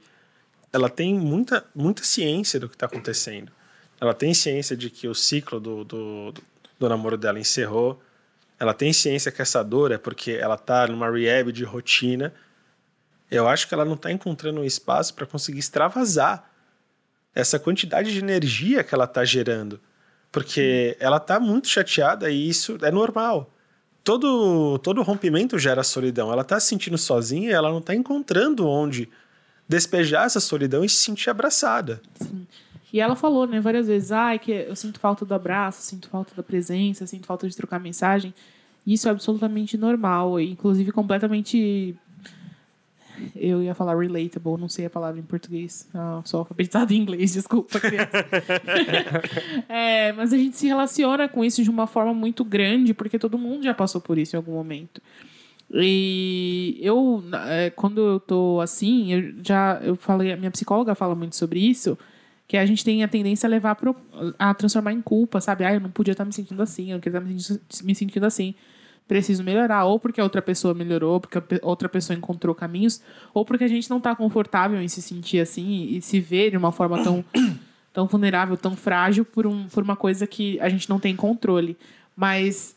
ela 0.71 0.89
tem 0.89 1.15
muita, 1.15 1.65
muita 1.73 2.03
ciência 2.03 2.59
do 2.59 2.69
que 2.69 2.77
tá 2.77 2.85
acontecendo. 2.85 3.51
Ela 3.99 4.13
tem 4.13 4.33
ciência 4.33 4.77
de 4.77 4.89
que 4.89 5.07
o 5.07 5.15
ciclo 5.15 5.59
do, 5.59 5.83
do, 5.83 6.33
do 6.79 6.89
namoro 6.89 7.17
dela 7.17 7.39
encerrou. 7.39 8.01
Ela 8.59 8.73
tem 8.73 8.91
ciência 8.91 9.31
que 9.31 9.41
essa 9.41 9.63
dor 9.63 9.91
é 9.91 9.97
porque 9.97 10.31
ela 10.31 10.57
tá 10.57 10.87
numa 10.87 11.09
rehab 11.09 11.51
de 11.51 11.63
rotina. 11.63 12.33
Eu 13.31 13.47
acho 13.47 13.67
que 13.67 13.73
ela 13.73 13.85
não 13.85 13.95
tá 13.95 14.11
encontrando 14.11 14.59
um 14.61 14.65
espaço 14.65 15.13
para 15.13 15.25
conseguir 15.25 15.59
extravasar 15.59 16.51
essa 17.33 17.57
quantidade 17.57 18.11
de 18.11 18.19
energia 18.19 18.83
que 18.83 18.93
ela 18.93 19.07
tá 19.07 19.23
gerando. 19.23 19.79
Porque 20.31 20.97
ela 20.99 21.19
tá 21.19 21.39
muito 21.39 21.67
chateada 21.67 22.29
e 22.29 22.49
isso 22.49 22.77
é 22.81 22.91
normal 22.91 23.51
todo, 24.09 24.79
todo 24.79 25.03
rompimento 25.03 25.59
gera 25.59 25.83
solidão. 25.83 26.31
Ela 26.31 26.43
tá 26.43 26.59
se 26.59 26.67
sentindo 26.67 26.97
sozinha 26.97 27.51
ela 27.51 27.69
não 27.69 27.81
tá 27.81 27.93
encontrando 27.93 28.67
onde 28.67 29.07
despejar 29.67 30.25
essa 30.25 30.39
solidão 30.39 30.83
e 30.83 30.89
se 30.89 30.95
sentir 30.95 31.29
abraçada. 31.29 32.01
E 32.91 32.99
ela 32.99 33.15
falou, 33.15 33.45
né, 33.45 33.59
várias 33.59 33.87
vezes, 33.87 34.11
ai, 34.11 34.39
que 34.39 34.51
eu 34.51 34.75
sinto 34.75 34.99
falta 34.99 35.23
do 35.23 35.33
abraço, 35.33 35.81
sinto 35.81 36.09
falta 36.09 36.33
da 36.35 36.41
presença, 36.41 37.05
sinto 37.05 37.27
falta 37.27 37.47
de 37.47 37.55
trocar 37.55 37.79
mensagem. 37.79 38.33
Isso 38.85 39.07
é 39.07 39.11
absolutamente 39.11 39.77
normal, 39.77 40.39
inclusive 40.39 40.91
completamente. 40.91 41.95
Eu 43.35 43.61
ia 43.61 43.75
falar 43.75 43.97
relatable, 43.97 44.57
não 44.57 44.69
sei 44.69 44.85
a 44.85 44.89
palavra 44.89 45.19
em 45.19 45.23
português. 45.23 45.87
Ah, 45.93 46.21
sou 46.23 46.39
alfabetizada 46.39 46.93
em 46.93 46.97
inglês, 46.97 47.33
desculpa, 47.33 47.79
criança. 47.79 48.09
É, 49.67 50.11
mas 50.13 50.33
a 50.33 50.37
gente 50.37 50.57
se 50.57 50.67
relaciona 50.67 51.27
com 51.27 51.43
isso 51.43 51.61
de 51.61 51.69
uma 51.69 51.85
forma 51.85 52.13
muito 52.13 52.43
grande, 52.43 52.93
porque 52.93 53.19
todo 53.19 53.37
mundo 53.37 53.63
já 53.63 53.73
passou 53.73 54.01
por 54.01 54.17
isso 54.17 54.35
em 54.35 54.37
algum 54.37 54.53
momento. 54.53 55.01
E 55.71 56.79
eu, 56.81 57.23
é, 57.47 57.69
quando 57.69 58.01
eu 58.01 58.19
tô 58.19 58.59
assim, 58.61 59.13
eu 59.13 59.33
já 59.43 59.79
eu 59.83 59.95
falei, 59.95 60.31
a 60.31 60.37
minha 60.37 60.49
psicóloga 60.49 60.95
fala 60.95 61.13
muito 61.13 61.35
sobre 61.35 61.59
isso, 61.59 61.97
que 62.49 62.57
a 62.57 62.65
gente 62.65 62.83
tem 62.83 63.03
a 63.03 63.07
tendência 63.07 63.45
a 63.45 63.49
levar 63.49 63.75
pro, 63.75 63.95
a 64.39 64.51
transformar 64.55 64.91
em 64.91 65.03
culpa, 65.03 65.39
sabe? 65.39 65.63
Ah, 65.63 65.75
eu 65.75 65.79
não 65.79 65.91
podia 65.91 66.13
estar 66.13 66.25
me 66.25 66.33
sentindo 66.33 66.59
assim, 66.63 66.89
eu 66.89 66.95
não 66.95 66.99
queria 66.99 67.19
estar 67.19 67.83
me 67.83 67.93
sentindo, 67.93 68.25
assim. 68.25 68.55
Preciso 69.07 69.43
melhorar, 69.43 69.85
ou 69.85 69.99
porque 69.99 70.19
a 70.19 70.23
outra 70.23 70.41
pessoa 70.41 70.73
melhorou, 70.73 71.19
porque 71.19 71.37
a 71.37 71.43
outra 71.61 71.87
pessoa 71.87 72.17
encontrou 72.17 72.55
caminhos, 72.55 73.03
ou 73.35 73.45
porque 73.45 73.63
a 73.63 73.67
gente 73.67 73.87
não 73.87 73.99
está 73.99 74.15
confortável 74.15 74.81
em 74.81 74.87
se 74.87 74.99
sentir 74.99 75.39
assim 75.39 75.89
e 75.91 76.01
se 76.01 76.19
ver 76.19 76.49
de 76.49 76.57
uma 76.57 76.71
forma 76.71 77.03
tão, 77.03 77.23
tão 77.93 78.07
vulnerável, 78.07 78.57
tão 78.57 78.75
frágil 78.75 79.23
por, 79.23 79.45
um, 79.45 79.67
por 79.67 79.83
uma 79.83 79.95
coisa 79.95 80.25
que 80.25 80.59
a 80.59 80.69
gente 80.69 80.89
não 80.89 80.99
tem 80.99 81.15
controle. 81.15 81.77
Mas 82.15 82.75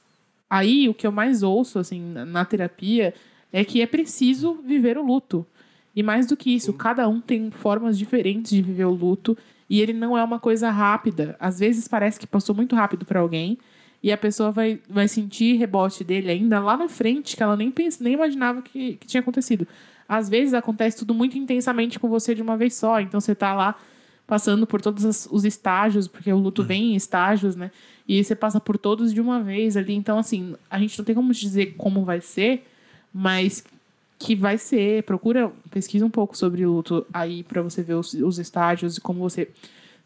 aí 0.51 0.87
o 0.87 0.93
que 0.93 1.07
eu 1.07 1.13
mais 1.13 1.43
ouço 1.43 1.79
assim 1.79 1.99
na 2.27 2.45
terapia 2.45 3.15
é 3.51 3.65
que 3.65 3.81
é 3.81 3.87
preciso 3.87 4.61
viver 4.63 4.99
o 4.99 5.03
luto. 5.03 5.47
E 5.97 6.03
mais 6.03 6.27
do 6.27 6.37
que 6.37 6.55
isso, 6.55 6.75
cada 6.75 7.09
um 7.09 7.21
tem 7.23 7.51
formas 7.51 7.99
diferentes 7.99 8.51
de 8.51 8.61
viver 8.61 8.85
o 8.85 8.95
luto 8.95 9.37
e 9.73 9.81
ele 9.81 9.95
não 9.95 10.19
é 10.19 10.23
uma 10.23 10.39
coisa 10.39 10.71
rápida. 10.71 11.35
Às 11.41 11.59
vezes 11.59 11.89
parece 11.89 12.21
que 12.21 12.27
passou 12.27 12.55
muito 12.55 12.77
rápido 12.77 13.07
para 13.07 13.21
alguém 13.21 13.57
e 14.03 14.13
a 14.13 14.19
pessoa 14.19 14.53
vai, 14.53 14.79
vai 14.87 15.09
sentir 15.09 15.57
rebote 15.57 16.05
dele 16.05 16.31
ainda 16.31 16.61
lá 16.61 16.77
na 16.77 16.91
frente, 16.91 17.35
que 17.35 17.43
ela 17.43 17.57
nem 17.57 17.71
pensa, 17.71 18.05
nem 18.05 18.13
imaginava 18.13 18.61
que, 18.61 18.97
que 18.97 19.07
tinha 19.07 19.23
acontecido. 19.23 19.67
Às 20.07 20.29
vezes 20.29 20.53
acontece 20.53 20.99
tudo 20.99 21.15
muito 21.15 21.39
intensamente 21.39 21.99
com 21.99 22.07
você 22.07 22.35
de 22.35 22.43
uma 22.43 22.55
vez 22.55 22.75
só, 22.75 23.01
então 23.01 23.19
você 23.19 23.35
tá 23.35 23.55
lá 23.55 23.75
passando 24.27 24.67
por 24.67 24.83
todos 24.83 25.27
os 25.33 25.43
estágios, 25.43 26.07
porque 26.07 26.31
o 26.31 26.39
luto 26.39 26.63
vem 26.63 26.93
em 26.93 26.95
estágios, 26.95 27.57
né? 27.57 27.71
E 28.07 28.23
você 28.23 28.35
passa 28.35 28.61
por 28.61 28.77
todos 28.77 29.11
de 29.11 29.23
uma 29.23 29.43
vez 29.43 29.75
ali. 29.75 29.95
Então, 29.95 30.19
assim, 30.19 30.55
a 30.69 30.79
gente 30.79 30.99
não 30.99 31.05
tem 31.07 31.15
como 31.15 31.33
te 31.33 31.41
dizer 31.41 31.77
como 31.79 32.05
vai 32.05 32.21
ser, 32.21 32.67
mas 33.11 33.65
que 34.25 34.35
vai 34.37 34.57
ser. 34.59 35.03
Procura, 35.05 35.51
pesquisa 35.71 36.05
um 36.07 36.11
pouco 36.11 36.37
sobre 36.37 36.65
luto 36.67 37.07
aí 37.13 37.43
para 37.43 37.61
você 37.63 37.83
ver 37.83 37.95
os, 37.95 38.15
os 38.15 38.39
estágios 38.39 38.97
e 38.97 39.01
como 39.01 39.21
você 39.21 39.49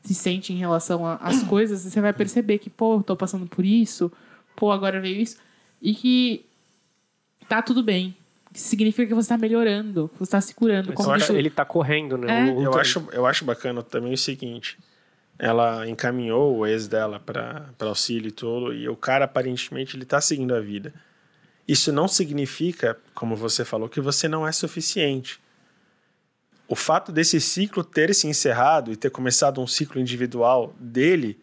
se 0.03 0.15
sente 0.15 0.53
em 0.53 0.57
relação 0.57 1.05
às 1.21 1.43
coisas. 1.49 1.83
Você 1.83 2.01
vai 2.01 2.13
perceber 2.13 2.59
que, 2.59 2.71
pô, 2.71 3.03
tô 3.03 3.17
passando 3.17 3.47
por 3.47 3.65
isso, 3.65 4.11
pô, 4.55 4.71
agora 4.73 5.01
veio 5.01 5.21
isso. 5.21 5.37
E 5.83 5.95
que 5.95 6.45
tá 7.49 7.61
tudo 7.63 7.83
bem. 7.83 8.17
Isso 8.55 8.69
significa 8.69 9.07
que 9.07 9.15
você 9.15 9.29
tá 9.29 9.37
melhorando, 9.37 10.09
que 10.15 10.19
você 10.19 10.31
tá 10.33 10.41
se 10.41 10.55
curando. 10.55 10.93
Como 10.95 11.11
acho- 11.11 11.33
Ele 11.35 11.51
tá 11.51 11.65
correndo, 11.65 12.17
né? 12.17 12.49
É. 12.49 12.65
Eu 12.65 12.73
acho, 12.79 13.07
eu 13.13 13.27
acho 13.27 13.45
bacana 13.45 13.83
também 13.83 14.15
o 14.15 14.19
seguinte: 14.19 14.79
ela 15.39 15.87
encaminhou 15.87 16.57
o 16.57 16.67
ex 16.67 16.89
dela 16.89 17.21
para 17.21 17.67
auxílio 17.81 18.29
e 18.29 18.33
tudo, 18.33 18.73
e 18.73 18.89
o 18.89 18.97
cara 18.97 19.27
aparentemente 19.27 19.95
ele 19.97 20.07
tá 20.07 20.21
seguindo 20.23 20.55
a 20.55 20.61
vida. 20.61 20.95
Isso 21.67 21.93
não 21.93 22.07
significa, 22.07 22.97
como 23.15 23.35
você 23.35 23.65
falou, 23.65 23.89
que 23.89 24.01
você 24.01 24.29
não 24.29 24.47
é 24.47 24.53
suficiente. 24.53 25.41
O 26.69 26.77
fato 26.77 27.13
desse 27.13 27.41
ciclo 27.41 27.83
ter 27.83 28.15
se 28.15 28.27
encerrado 28.27 28.93
e 28.93 28.97
ter 28.97 29.11
começado 29.11 29.61
um 29.61 29.67
ciclo 29.67 30.01
individual 30.01 30.75
dele 30.79 31.39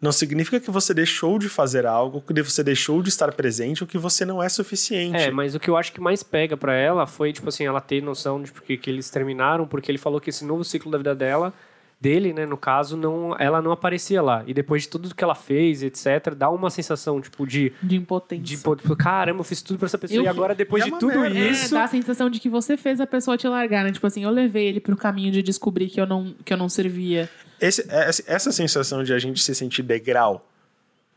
não 0.00 0.12
significa 0.12 0.60
que 0.60 0.70
você 0.70 0.92
deixou 0.92 1.38
de 1.38 1.48
fazer 1.48 1.86
algo, 1.86 2.20
que 2.20 2.42
você 2.42 2.62
deixou 2.62 3.02
de 3.02 3.08
estar 3.08 3.32
presente 3.32 3.82
ou 3.82 3.86
que 3.86 3.96
você 3.96 4.24
não 4.24 4.42
é 4.42 4.48
suficiente. 4.48 5.16
É, 5.16 5.30
mas 5.30 5.54
o 5.54 5.60
que 5.60 5.70
eu 5.70 5.76
acho 5.76 5.92
que 5.92 6.00
mais 6.00 6.22
pega 6.22 6.56
pra 6.56 6.74
ela 6.74 7.06
foi, 7.06 7.32
tipo 7.32 7.48
assim, 7.48 7.64
ela 7.64 7.80
ter 7.80 8.02
noção 8.02 8.42
de 8.42 8.52
porque 8.52 8.76
que 8.76 8.90
eles 8.90 9.08
terminaram, 9.08 9.66
porque 9.66 9.90
ele 9.90 9.98
falou 9.98 10.20
que 10.20 10.30
esse 10.30 10.44
novo 10.44 10.64
ciclo 10.64 10.90
da 10.90 10.98
vida 10.98 11.14
dela, 11.14 11.52
dele, 12.00 12.32
né, 12.32 12.44
no 12.44 12.56
caso, 12.58 12.96
não, 12.96 13.34
ela 13.38 13.62
não 13.62 13.72
aparecia 13.72 14.20
lá. 14.20 14.44
E 14.46 14.52
depois 14.52 14.82
de 14.82 14.88
tudo 14.90 15.14
que 15.14 15.24
ela 15.24 15.34
fez, 15.34 15.82
etc, 15.82 16.34
dá 16.36 16.50
uma 16.50 16.68
sensação, 16.70 17.20
tipo, 17.20 17.46
de, 17.46 17.72
de 17.82 17.96
impotência. 17.96 18.44
de 18.44 18.58
pô, 18.58 18.76
tipo, 18.76 18.94
caramba, 18.94 19.40
eu 19.40 19.44
fiz 19.44 19.62
tudo 19.62 19.78
pra 19.78 19.86
essa 19.86 19.96
pessoa 19.98 20.18
Eu- 20.18 20.24
e 20.24 20.28
agora 20.28 20.54
depois 20.54 20.82
é 20.82 20.86
de 20.90 20.98
tudo 20.98 21.18
merda. 21.18 21.38
É, 21.38 21.50
isso... 21.50 21.72
dá 21.74 21.84
a 21.84 21.88
sensação 21.88 22.28
de 22.28 22.38
que 22.38 22.48
você 22.50 22.76
fez 22.76 23.00
a 23.00 23.06
pessoa 23.06 23.36
te 23.38 23.48
largar, 23.48 23.82
né? 23.82 23.92
Tipo 23.92 24.06
assim, 24.06 24.22
eu 24.24 24.30
levei 24.30 24.66
ele 24.66 24.78
pro 24.80 24.96
caminho 24.96 25.32
de 25.32 25.42
descobrir 25.42 25.88
que 25.88 26.00
eu 26.00 26.06
não, 26.06 26.34
que 26.44 26.52
eu 26.52 26.56
não 26.58 26.68
servia. 26.68 27.30
Esse- 27.60 27.86
essa 27.90 28.22
essa 28.26 28.52
sensação 28.52 29.02
de 29.02 29.12
a 29.14 29.18
gente 29.18 29.40
se 29.42 29.54
sentir 29.54 29.82
degrau 29.82 30.46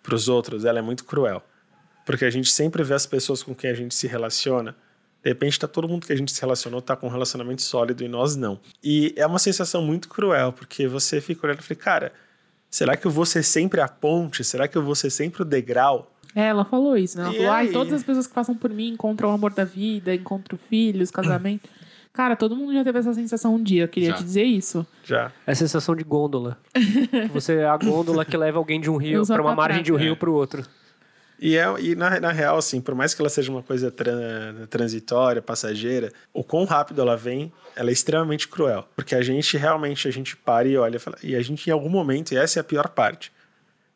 para 0.02 0.16
os 0.16 0.30
outros, 0.30 0.64
ela 0.64 0.80
é 0.80 0.82
muito 0.82 1.04
cruel. 1.04 1.44
Porque 2.06 2.24
a 2.26 2.30
gente 2.30 2.50
sempre 2.52 2.82
vê 2.84 2.94
as 2.94 3.06
pessoas 3.06 3.44
com 3.44 3.54
quem 3.54 3.70
a 3.70 3.74
gente 3.74 3.94
se 3.94 4.08
relaciona. 4.08 4.76
De 5.24 5.30
repente, 5.30 5.60
tá 5.60 5.68
todo 5.68 5.88
mundo 5.88 6.06
que 6.08 6.14
a 6.14 6.16
gente 6.16 6.32
se 6.32 6.40
relacionou 6.42 6.82
tá 6.82 6.96
com 6.96 7.08
um 7.08 7.10
relacionamento 7.10 7.62
sólido 7.62 8.04
e 8.04 8.08
nós 8.08 8.36
não. 8.36 8.60
E 8.84 9.14
é 9.18 9.26
uma 9.26 9.40
sensação 9.40 9.82
muito 9.82 10.08
cruel, 10.08 10.54
porque 10.54 10.88
você 10.88 11.20
fica 11.20 11.46
olhando 11.46 11.60
e 11.60 11.64
fala, 11.64 11.80
cara, 11.80 12.12
será 12.70 12.96
que 12.96 13.06
eu 13.06 13.12
vou 13.12 13.26
ser 13.26 13.44
sempre 13.44 13.82
a 13.82 13.88
ponte? 13.88 14.44
Será 14.44 14.68
que 14.68 14.78
eu 14.78 14.84
vou 14.84 14.96
ser 14.96 15.10
sempre 15.10 15.42
o 15.42 15.46
degrau? 15.46 16.12
É, 16.36 16.46
ela 16.48 16.64
falou 16.64 16.96
isso, 16.96 17.18
né? 17.18 17.24
Ela 17.26 17.34
E 17.34 17.38
falou, 17.38 17.52
ai, 17.52 17.68
aí? 17.68 17.74
todas 17.74 17.94
as 17.94 18.04
pessoas 18.04 18.28
que 18.28 18.34
passam 18.34 18.56
por 18.56 18.70
mim 18.70 18.90
encontram 18.90 19.30
o 19.30 19.34
amor 19.34 19.52
da 19.54 19.66
vida, 19.66 20.14
encontram 20.16 20.58
filhos, 20.70 21.12
casamento. 21.12 21.68
Cara, 22.14 22.36
todo 22.36 22.56
mundo 22.56 22.74
já 22.74 22.84
teve 22.84 23.00
essa 23.00 23.14
sensação 23.14 23.56
um 23.56 23.64
dia, 23.64 23.84
eu 23.84 23.88
queria 23.88 24.10
Já. 24.10 24.16
te 24.18 24.24
dizer 24.24 24.44
isso. 24.44 24.86
Já. 25.04 25.32
É 25.46 25.52
a 25.52 25.56
sensação 25.56 25.96
de 25.96 26.04
gôndola. 26.04 26.58
Que 26.74 27.28
você 27.32 27.56
é 27.56 27.66
a 27.66 27.78
gôndola 27.78 28.26
que 28.26 28.36
leva 28.36 28.58
alguém 28.58 28.80
de 28.80 28.90
um 28.90 28.98
rio 28.98 29.26
para 29.26 29.42
uma 29.42 29.52
pra 29.52 29.56
margem 29.56 29.84
de 29.84 29.94
um 29.94 29.96
rio 29.96 30.16
para 30.18 30.30
o 30.30 30.34
outro. 30.34 30.64
E, 31.42 31.56
é, 31.58 31.66
e 31.80 31.96
na, 31.96 32.20
na 32.20 32.32
real, 32.32 32.58
assim, 32.58 32.82
por 32.82 32.94
mais 32.94 33.14
que 33.14 33.22
ela 33.22 33.30
seja 33.30 33.50
uma 33.52 33.64
coisa 33.64 33.90
tran- 33.90 34.66
transitória, 34.70 35.42
passageira, 35.42 36.12
o 36.34 36.44
quão 36.44 36.66
rápido 36.66 37.02
ela 37.02 37.16
vem, 37.16 37.52
ela 37.76 37.90
é 37.90 37.94
extremamente 37.94 38.48
cruel. 38.48 38.88
Porque 38.96 39.16
a 39.16 39.22
gente 39.22 39.56
realmente, 39.58 40.08
a 40.08 40.12
gente 40.12 40.36
para 40.36 40.68
e 40.68 40.76
olha, 40.78 40.98
e 40.98 41.00
fala- 41.00 41.18
e 41.24 41.36
a 41.36 41.42
gente 41.42 41.68
em 41.68 41.72
algum 41.72 41.90
momento, 41.90 42.34
e 42.34 42.38
essa 42.38 42.60
é 42.60 42.62
a 42.62 42.64
pior 42.64 42.90
parte, 42.90 43.32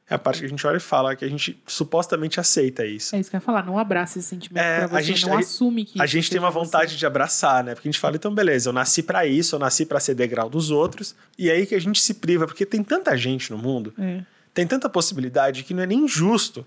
é 0.09 0.15
a 0.15 0.17
parte 0.19 0.39
que 0.39 0.45
a 0.45 0.49
gente 0.49 0.65
olha 0.65 0.77
e 0.77 0.79
fala 0.79 1.15
que 1.17 1.25
a 1.25 1.27
gente 1.27 1.61
supostamente 1.67 2.39
aceita 2.39 2.85
isso. 2.85 3.13
É 3.15 3.19
isso 3.19 3.29
que 3.29 3.35
eu 3.35 3.39
ia 3.39 3.41
falar, 3.41 3.65
não 3.65 3.77
abraça 3.77 4.19
esse 4.19 4.27
sentimento 4.29 4.63
É, 4.63 4.79
pra 4.79 4.87
você, 4.87 4.95
a 4.95 5.01
gente- 5.01 5.25
não 5.27 5.35
a- 5.35 5.39
assume 5.39 5.85
que 5.85 6.01
A 6.01 6.05
gente 6.05 6.29
tem 6.29 6.39
uma 6.39 6.49
você. 6.51 6.59
vontade 6.65 6.97
de 6.97 7.05
abraçar, 7.05 7.61
né? 7.63 7.73
Porque 7.75 7.87
a 7.89 7.91
gente 7.91 7.99
fala, 7.99 8.15
então 8.15 8.33
beleza, 8.33 8.69
eu 8.69 8.73
nasci 8.73 9.03
pra 9.03 9.25
isso, 9.25 9.55
eu 9.55 9.59
nasci 9.59 9.85
pra 9.85 9.99
ser 9.99 10.15
degrau 10.15 10.49
dos 10.49 10.71
outros, 10.71 11.13
e 11.37 11.49
é 11.49 11.53
aí 11.53 11.65
que 11.65 11.75
a 11.75 11.79
gente 11.81 11.99
se 12.01 12.13
priva, 12.13 12.45
porque 12.45 12.65
tem 12.65 12.81
tanta 12.83 13.17
gente 13.17 13.51
no 13.51 13.57
mundo, 13.57 13.93
É. 13.99 14.21
tem 14.53 14.65
tanta 14.67 14.87
possibilidade 14.89 15.63
que 15.63 15.73
não 15.73 15.83
é 15.83 15.85
nem 15.87 16.07
justo 16.07 16.65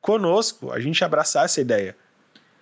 conosco 0.00 0.70
a 0.72 0.80
gente 0.80 1.04
abraçar 1.04 1.44
essa 1.44 1.60
ideia. 1.60 1.96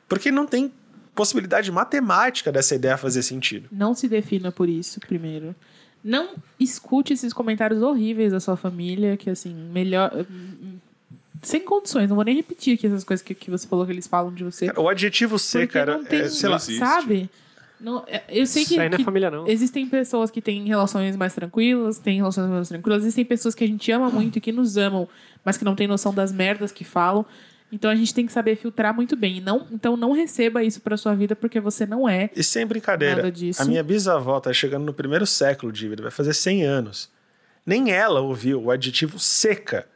Porque 0.08 0.30
não 0.30 0.46
tem 0.46 0.72
possibilidade 1.14 1.70
matemática 1.72 2.52
dessa 2.52 2.74
ideia 2.74 2.96
fazer 2.96 3.22
sentido. 3.22 3.68
Não 3.72 3.94
se 3.94 4.08
defina 4.08 4.52
por 4.52 4.68
isso, 4.68 5.00
primeiro. 5.00 5.54
Não 6.02 6.36
escute 6.58 7.12
esses 7.12 7.32
comentários 7.32 7.82
horríveis 7.82 8.32
da 8.32 8.40
sua 8.40 8.56
família, 8.56 9.16
que 9.16 9.28
assim, 9.28 9.52
melhor. 9.52 10.12
Sem 11.42 11.60
condições, 11.60 12.08
não 12.08 12.16
vou 12.16 12.24
nem 12.24 12.36
repetir 12.36 12.74
aqui 12.74 12.86
essas 12.86 13.04
coisas 13.04 13.24
que, 13.24 13.34
que 13.34 13.50
você 13.50 13.66
falou 13.66 13.84
que 13.84 13.92
eles 13.92 14.06
falam 14.06 14.32
de 14.32 14.44
você. 14.44 14.72
O 14.76 14.88
adjetivo 14.88 15.38
ser, 15.38 15.68
cara, 15.68 15.98
não 15.98 16.04
tem, 16.04 16.20
é, 16.20 16.28
sei 16.28 16.48
lá, 16.48 16.56
Não 16.56 16.62
existe. 16.62 17.30
Não, 17.80 18.04
é- 18.06 18.22
eu 18.28 18.44
sei 18.46 18.64
que, 18.64 18.72
Isso 18.74 18.80
aí 18.80 18.88
não 18.88 18.94
é 18.96 18.98
que 18.98 19.04
família, 19.04 19.30
não. 19.30 19.46
existem 19.46 19.86
pessoas 19.88 20.30
que 20.30 20.42
têm 20.42 20.64
relações 20.66 21.16
mais 21.16 21.32
tranquilas, 21.34 21.98
têm 21.98 22.16
relações 22.16 22.48
mais 22.50 22.68
tranquilas, 22.68 23.02
existem 23.02 23.24
pessoas 23.24 23.54
que 23.54 23.62
a 23.62 23.66
gente 23.66 23.90
ama 23.92 24.10
muito 24.10 24.36
e 24.38 24.40
que 24.40 24.50
nos 24.50 24.76
amam, 24.76 25.08
mas 25.44 25.56
que 25.56 25.64
não 25.64 25.74
têm 25.76 25.86
noção 25.86 26.12
das 26.12 26.32
merdas 26.32 26.72
que 26.72 26.84
falam. 26.84 27.24
Então 27.70 27.90
a 27.90 27.94
gente 27.94 28.14
tem 28.14 28.24
que 28.26 28.32
saber 28.32 28.56
filtrar 28.56 28.94
muito 28.94 29.14
bem. 29.14 29.36
E 29.36 29.40
não, 29.40 29.66
então 29.70 29.96
não 29.96 30.12
receba 30.12 30.64
isso 30.64 30.80
pra 30.80 30.96
sua 30.96 31.14
vida 31.14 31.36
porque 31.36 31.60
você 31.60 31.84
não 31.86 32.08
é. 32.08 32.30
E 32.34 32.42
sem 32.42 32.66
brincadeira, 32.66 33.16
Nada 33.16 33.30
disso. 33.30 33.60
a 33.62 33.64
minha 33.66 33.82
bisavó 33.82 34.40
tá 34.40 34.52
chegando 34.52 34.84
no 34.86 34.92
primeiro 34.94 35.26
século 35.26 35.70
de 35.70 35.86
vida, 35.88 36.02
vai 36.02 36.10
fazer 36.10 36.32
100 36.32 36.64
anos. 36.64 37.10
Nem 37.66 37.90
ela 37.90 38.20
ouviu 38.22 38.62
o 38.64 38.70
adjetivo 38.70 39.18
seca. 39.18 39.86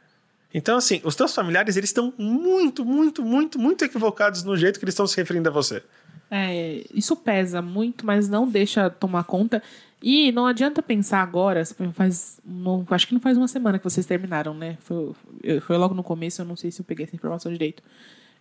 Então, 0.53 0.77
assim, 0.77 1.01
os 1.03 1.15
teus 1.15 1.33
familiares, 1.33 1.75
eles 1.75 1.89
estão 1.89 2.13
muito, 2.15 2.85
muito, 2.85 3.23
muito, 3.23 3.57
muito 3.57 3.83
equivocados 3.83 4.43
no 4.43 4.55
jeito 4.55 4.77
que 4.77 4.85
eles 4.85 4.93
estão 4.93 5.07
se 5.07 5.17
referindo 5.17 5.49
a 5.49 5.51
você. 5.51 5.81
É, 6.35 6.83
isso 6.93 7.15
pesa 7.15 7.61
muito, 7.61 8.05
mas 8.05 8.27
não 8.27 8.47
deixa 8.47 8.89
tomar 8.89 9.23
conta. 9.23 9.61
E 10.01 10.31
não 10.31 10.45
adianta 10.47 10.81
pensar 10.81 11.21
agora, 11.21 11.63
faz, 11.93 12.39
não- 12.43 12.85
acho 12.89 13.07
que 13.07 13.13
não 13.13 13.21
faz 13.21 13.37
uma 13.37 13.47
semana 13.47 13.77
que 13.77 13.83
vocês 13.83 14.05
terminaram, 14.05 14.53
né? 14.53 14.77
Foi, 14.81 15.13
foi 15.61 15.77
logo 15.77 15.93
no 15.93 16.03
começo, 16.03 16.41
eu 16.41 16.45
não 16.45 16.55
sei 16.55 16.71
se 16.71 16.81
eu 16.81 16.85
peguei 16.85 17.05
essa 17.05 17.15
informação 17.15 17.51
direito. 17.51 17.83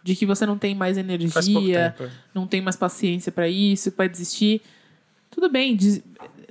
De 0.03 0.17
que 0.17 0.27
você 0.27 0.45
não 0.47 0.59
tem 0.59 0.75
mais 0.75 0.97
energia, 0.99 1.95
tempo. 1.97 2.11
não 2.35 2.47
tem 2.47 2.61
mais 2.61 2.75
paciência 2.77 3.31
pra 3.31 3.47
isso, 3.49 3.93
vai 3.97 4.09
desistir. 4.09 4.61
Tudo 5.31 5.49
bem, 5.49 5.77
des- 5.77 6.03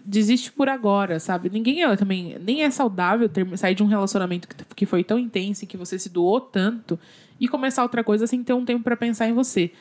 desiste 0.05 0.51
por 0.51 0.69
agora, 0.69 1.19
sabe? 1.19 1.49
Ninguém 1.49 1.83
é 1.83 1.95
também, 1.97 2.37
nem 2.39 2.63
é 2.63 2.69
saudável 2.71 3.27
ter, 3.27 3.45
sair 3.57 3.75
de 3.75 3.83
um 3.83 3.87
relacionamento 3.87 4.47
que, 4.47 4.55
que 4.75 4.85
foi 4.85 5.03
tão 5.03 5.19
intenso 5.19 5.63
e 5.65 5.67
que 5.67 5.75
você 5.75 5.99
se 5.99 6.07
doou 6.07 6.39
tanto 6.39 6.97
e 7.39 7.47
começar 7.47 7.83
outra 7.83 8.03
coisa 8.03 8.25
sem 8.27 8.41
ter 8.43 8.53
um 8.53 8.63
tempo 8.63 8.83
pra 8.83 8.95
pensar 8.95 9.27
em 9.27 9.33
você. 9.33 9.71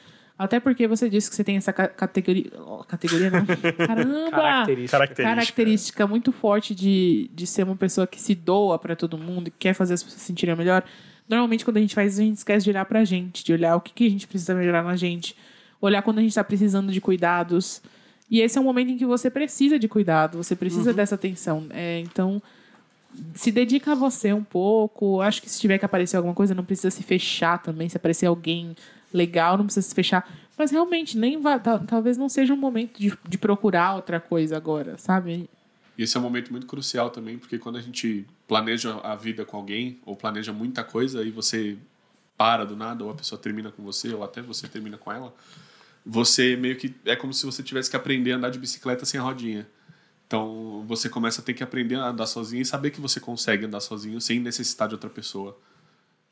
Até 0.42 0.58
porque 0.58 0.88
você 0.88 1.10
disse 1.10 1.28
que 1.28 1.36
você 1.36 1.44
tem 1.44 1.58
essa 1.58 1.70
ca- 1.70 1.88
categoria. 1.88 2.50
oh, 2.66 2.82
categoria 2.84 3.30
não. 3.30 3.44
Caramba! 3.86 4.30
Característica. 4.30 4.96
Característica. 4.96 5.22
Característica 5.24 6.06
muito 6.06 6.32
forte 6.32 6.74
de, 6.74 7.30
de 7.34 7.46
ser 7.46 7.62
uma 7.64 7.76
pessoa 7.76 8.06
que 8.06 8.18
se 8.18 8.34
doa 8.34 8.78
pra 8.78 8.96
todo 8.96 9.18
mundo 9.18 9.48
e 9.48 9.50
quer 9.50 9.74
fazer 9.74 9.92
as 9.92 10.02
pessoas 10.02 10.22
se 10.22 10.26
sentirem 10.26 10.56
melhor. 10.56 10.82
Normalmente, 11.28 11.62
quando 11.62 11.76
a 11.76 11.80
gente 11.80 11.94
faz 11.94 12.14
isso, 12.14 12.22
a 12.22 12.24
gente 12.24 12.38
esquece 12.38 12.64
de 12.64 12.70
olhar 12.70 12.86
pra 12.86 13.04
gente, 13.04 13.44
de 13.44 13.52
olhar 13.52 13.76
o 13.76 13.80
que, 13.82 13.92
que 13.92 14.06
a 14.06 14.10
gente 14.10 14.26
precisa 14.26 14.54
melhorar 14.54 14.82
na 14.82 14.96
gente, 14.96 15.36
olhar 15.78 16.00
quando 16.00 16.18
a 16.20 16.22
gente 16.22 16.34
tá 16.34 16.42
precisando 16.42 16.90
de 16.90 17.00
cuidados. 17.02 17.82
E 18.30 18.40
esse 18.40 18.56
é 18.56 18.60
um 18.60 18.64
momento 18.64 18.90
em 18.92 18.96
que 18.96 19.04
você 19.04 19.28
precisa 19.28 19.78
de 19.78 19.88
cuidado, 19.88 20.38
você 20.42 20.56
precisa 20.56 20.92
dessa 20.94 21.16
atenção. 21.16 21.66
É, 21.70 22.00
então, 22.00 22.42
se 23.34 23.52
dedica 23.52 23.92
a 23.92 23.94
você 23.94 24.32
um 24.32 24.42
pouco. 24.42 25.20
Acho 25.20 25.42
que 25.42 25.50
se 25.50 25.60
tiver 25.60 25.76
que 25.78 25.84
aparecer 25.84 26.16
alguma 26.16 26.34
coisa, 26.34 26.54
não 26.54 26.64
precisa 26.64 26.90
se 26.90 27.02
fechar 27.02 27.58
também. 27.62 27.88
Se 27.90 27.96
aparecer 27.98 28.26
alguém 28.26 28.74
legal, 29.12 29.56
não 29.58 29.64
precisa 29.64 29.88
se 29.88 29.94
fechar. 29.94 30.28
Mas 30.58 30.70
realmente, 30.70 31.16
nem 31.16 31.40
vai, 31.40 31.58
tal- 31.60 31.80
talvez 31.80 32.16
não 32.18 32.28
seja 32.28 32.52
um 32.52 32.56
momento 32.56 32.98
de, 32.98 33.12
de 33.28 33.38
procurar 33.38 33.94
outra 33.96 34.20
coisa 34.20 34.56
agora, 34.56 34.98
sabe? 34.98 35.48
E 35.96 36.02
esse 36.02 36.16
é 36.16 36.20
um 36.20 36.22
momento 36.22 36.50
muito 36.50 36.66
crucial 36.66 37.10
também, 37.10 37.38
porque 37.38 37.58
quando 37.58 37.76
a 37.76 37.80
gente 37.80 38.26
planeja 38.48 38.98
a 39.02 39.14
vida 39.14 39.44
com 39.44 39.56
alguém, 39.56 39.98
ou 40.04 40.16
planeja 40.16 40.52
muita 40.52 40.82
coisa, 40.84 41.22
e 41.22 41.30
você 41.30 41.76
para 42.36 42.64
do 42.64 42.74
nada, 42.74 43.04
ou 43.04 43.10
a 43.10 43.14
pessoa 43.14 43.38
termina 43.40 43.70
com 43.70 43.82
você, 43.82 44.14
ou 44.14 44.24
até 44.24 44.40
você 44.40 44.66
termina 44.66 44.96
com 44.96 45.12
ela, 45.12 45.34
você 46.04 46.56
meio 46.56 46.76
que. 46.76 46.94
É 47.04 47.14
como 47.14 47.34
se 47.34 47.44
você 47.44 47.62
tivesse 47.62 47.90
que 47.90 47.96
aprender 47.96 48.32
a 48.32 48.36
andar 48.36 48.50
de 48.50 48.58
bicicleta 48.58 49.04
sem 49.04 49.20
a 49.20 49.22
rodinha. 49.22 49.68
Então 50.26 50.84
você 50.86 51.08
começa 51.08 51.40
a 51.40 51.44
ter 51.44 51.54
que 51.54 51.62
aprender 51.62 51.96
a 51.96 52.08
andar 52.08 52.26
sozinho 52.26 52.62
e 52.62 52.64
saber 52.64 52.90
que 52.92 53.00
você 53.00 53.18
consegue 53.20 53.66
andar 53.66 53.80
sozinho 53.80 54.20
sem 54.20 54.38
necessitar 54.40 54.88
de 54.88 54.94
outra 54.94 55.10
pessoa. 55.10 55.58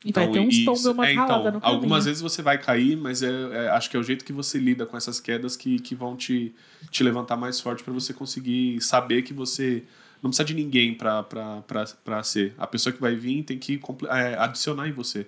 E 0.05 0.13
vai 0.13 0.31
ter 0.31 0.39
uns 0.39 0.53
isso- 0.55 0.65
tombos, 0.65 0.85
uma 0.85 1.07
é, 1.09 1.13
ralada 1.13 1.39
então, 1.39 1.51
no 1.53 1.59
caminho. 1.61 1.75
Algumas 1.75 2.05
vezes 2.05 2.21
você 2.21 2.41
vai 2.41 2.57
cair, 2.57 2.95
mas 2.95 3.21
é, 3.21 3.27
é- 3.65 3.69
acho 3.71 3.89
que 3.89 3.97
é 3.97 3.99
o 3.99 4.03
jeito 4.03 4.23
que 4.23 4.31
você 4.31 4.57
lida 4.57 4.85
com 4.85 4.95
essas 4.95 5.19
quedas 5.19 5.57
que, 5.57 5.77
que 5.79 5.93
vão 5.93 6.15
te, 6.15 6.55
te 6.89 7.03
levantar 7.03 7.35
mais 7.35 7.59
forte 7.59 7.83
para 7.83 7.91
você 7.93 8.13
conseguir 8.13 8.79
saber 8.81 9.23
que 9.23 9.33
você 9.33 9.83
não 10.23 10.29
precisa 10.29 10.45
de 10.45 10.53
ninguém 10.53 10.93
para 10.93 12.23
ser. 12.23 12.53
A 12.57 12.65
pessoa 12.65 12.93
que 12.93 13.01
vai 13.01 13.13
vir 13.15 13.43
tem 13.43 13.57
que 13.57 13.79
é, 14.09 14.35
adicionar 14.37 14.87
em 14.87 14.91
você. 14.93 15.27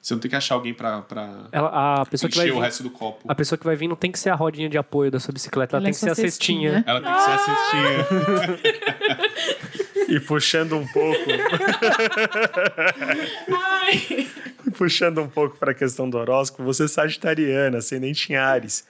Você 0.00 0.12
não 0.12 0.20
tem 0.20 0.28
que 0.28 0.36
achar 0.36 0.54
alguém 0.54 0.74
para 0.74 1.02
Ela, 1.50 2.02
a 2.02 2.04
pessoa 2.04 2.28
que 2.30 2.36
vai 2.36 2.44
encher 2.46 2.52
o 2.52 2.56
vir, 2.60 2.64
resto 2.64 2.82
do 2.82 2.90
copo. 2.90 3.24
a 3.26 3.34
pessoa 3.34 3.58
que 3.58 3.64
vai 3.64 3.74
vir 3.74 3.88
não 3.88 3.96
tem 3.96 4.12
que 4.12 4.18
ser 4.18 4.28
a 4.28 4.34
rodinha 4.34 4.68
de 4.68 4.76
apoio 4.76 5.10
da 5.10 5.18
sua 5.18 5.32
bicicleta, 5.32 5.76
ela, 5.78 5.80
Ela 5.80 5.84
tem 5.86 5.90
é 5.90 5.94
que 5.94 5.98
ser 5.98 6.10
a 6.10 6.14
cestinha. 6.14 6.84
cestinha. 6.84 6.84
Ela 6.86 7.00
tem 7.00 7.14
que 7.14 7.20
ser 7.22 7.30
assistinha. 7.30 9.14
E 10.08 10.20
puxando 10.20 10.76
um 10.76 10.86
pouco, 10.86 11.24
Ai! 13.52 14.28
puxando 14.76 15.20
um 15.20 15.28
pouco 15.28 15.56
para 15.56 15.72
a 15.72 15.74
questão 15.74 16.08
do 16.08 16.18
horóscopo, 16.18 16.64
você 16.64 16.84
é 16.84 16.88
sagitariana, 16.88 17.78
ascendente 17.78 18.32
em 18.32 18.36
Ares. 18.36 18.86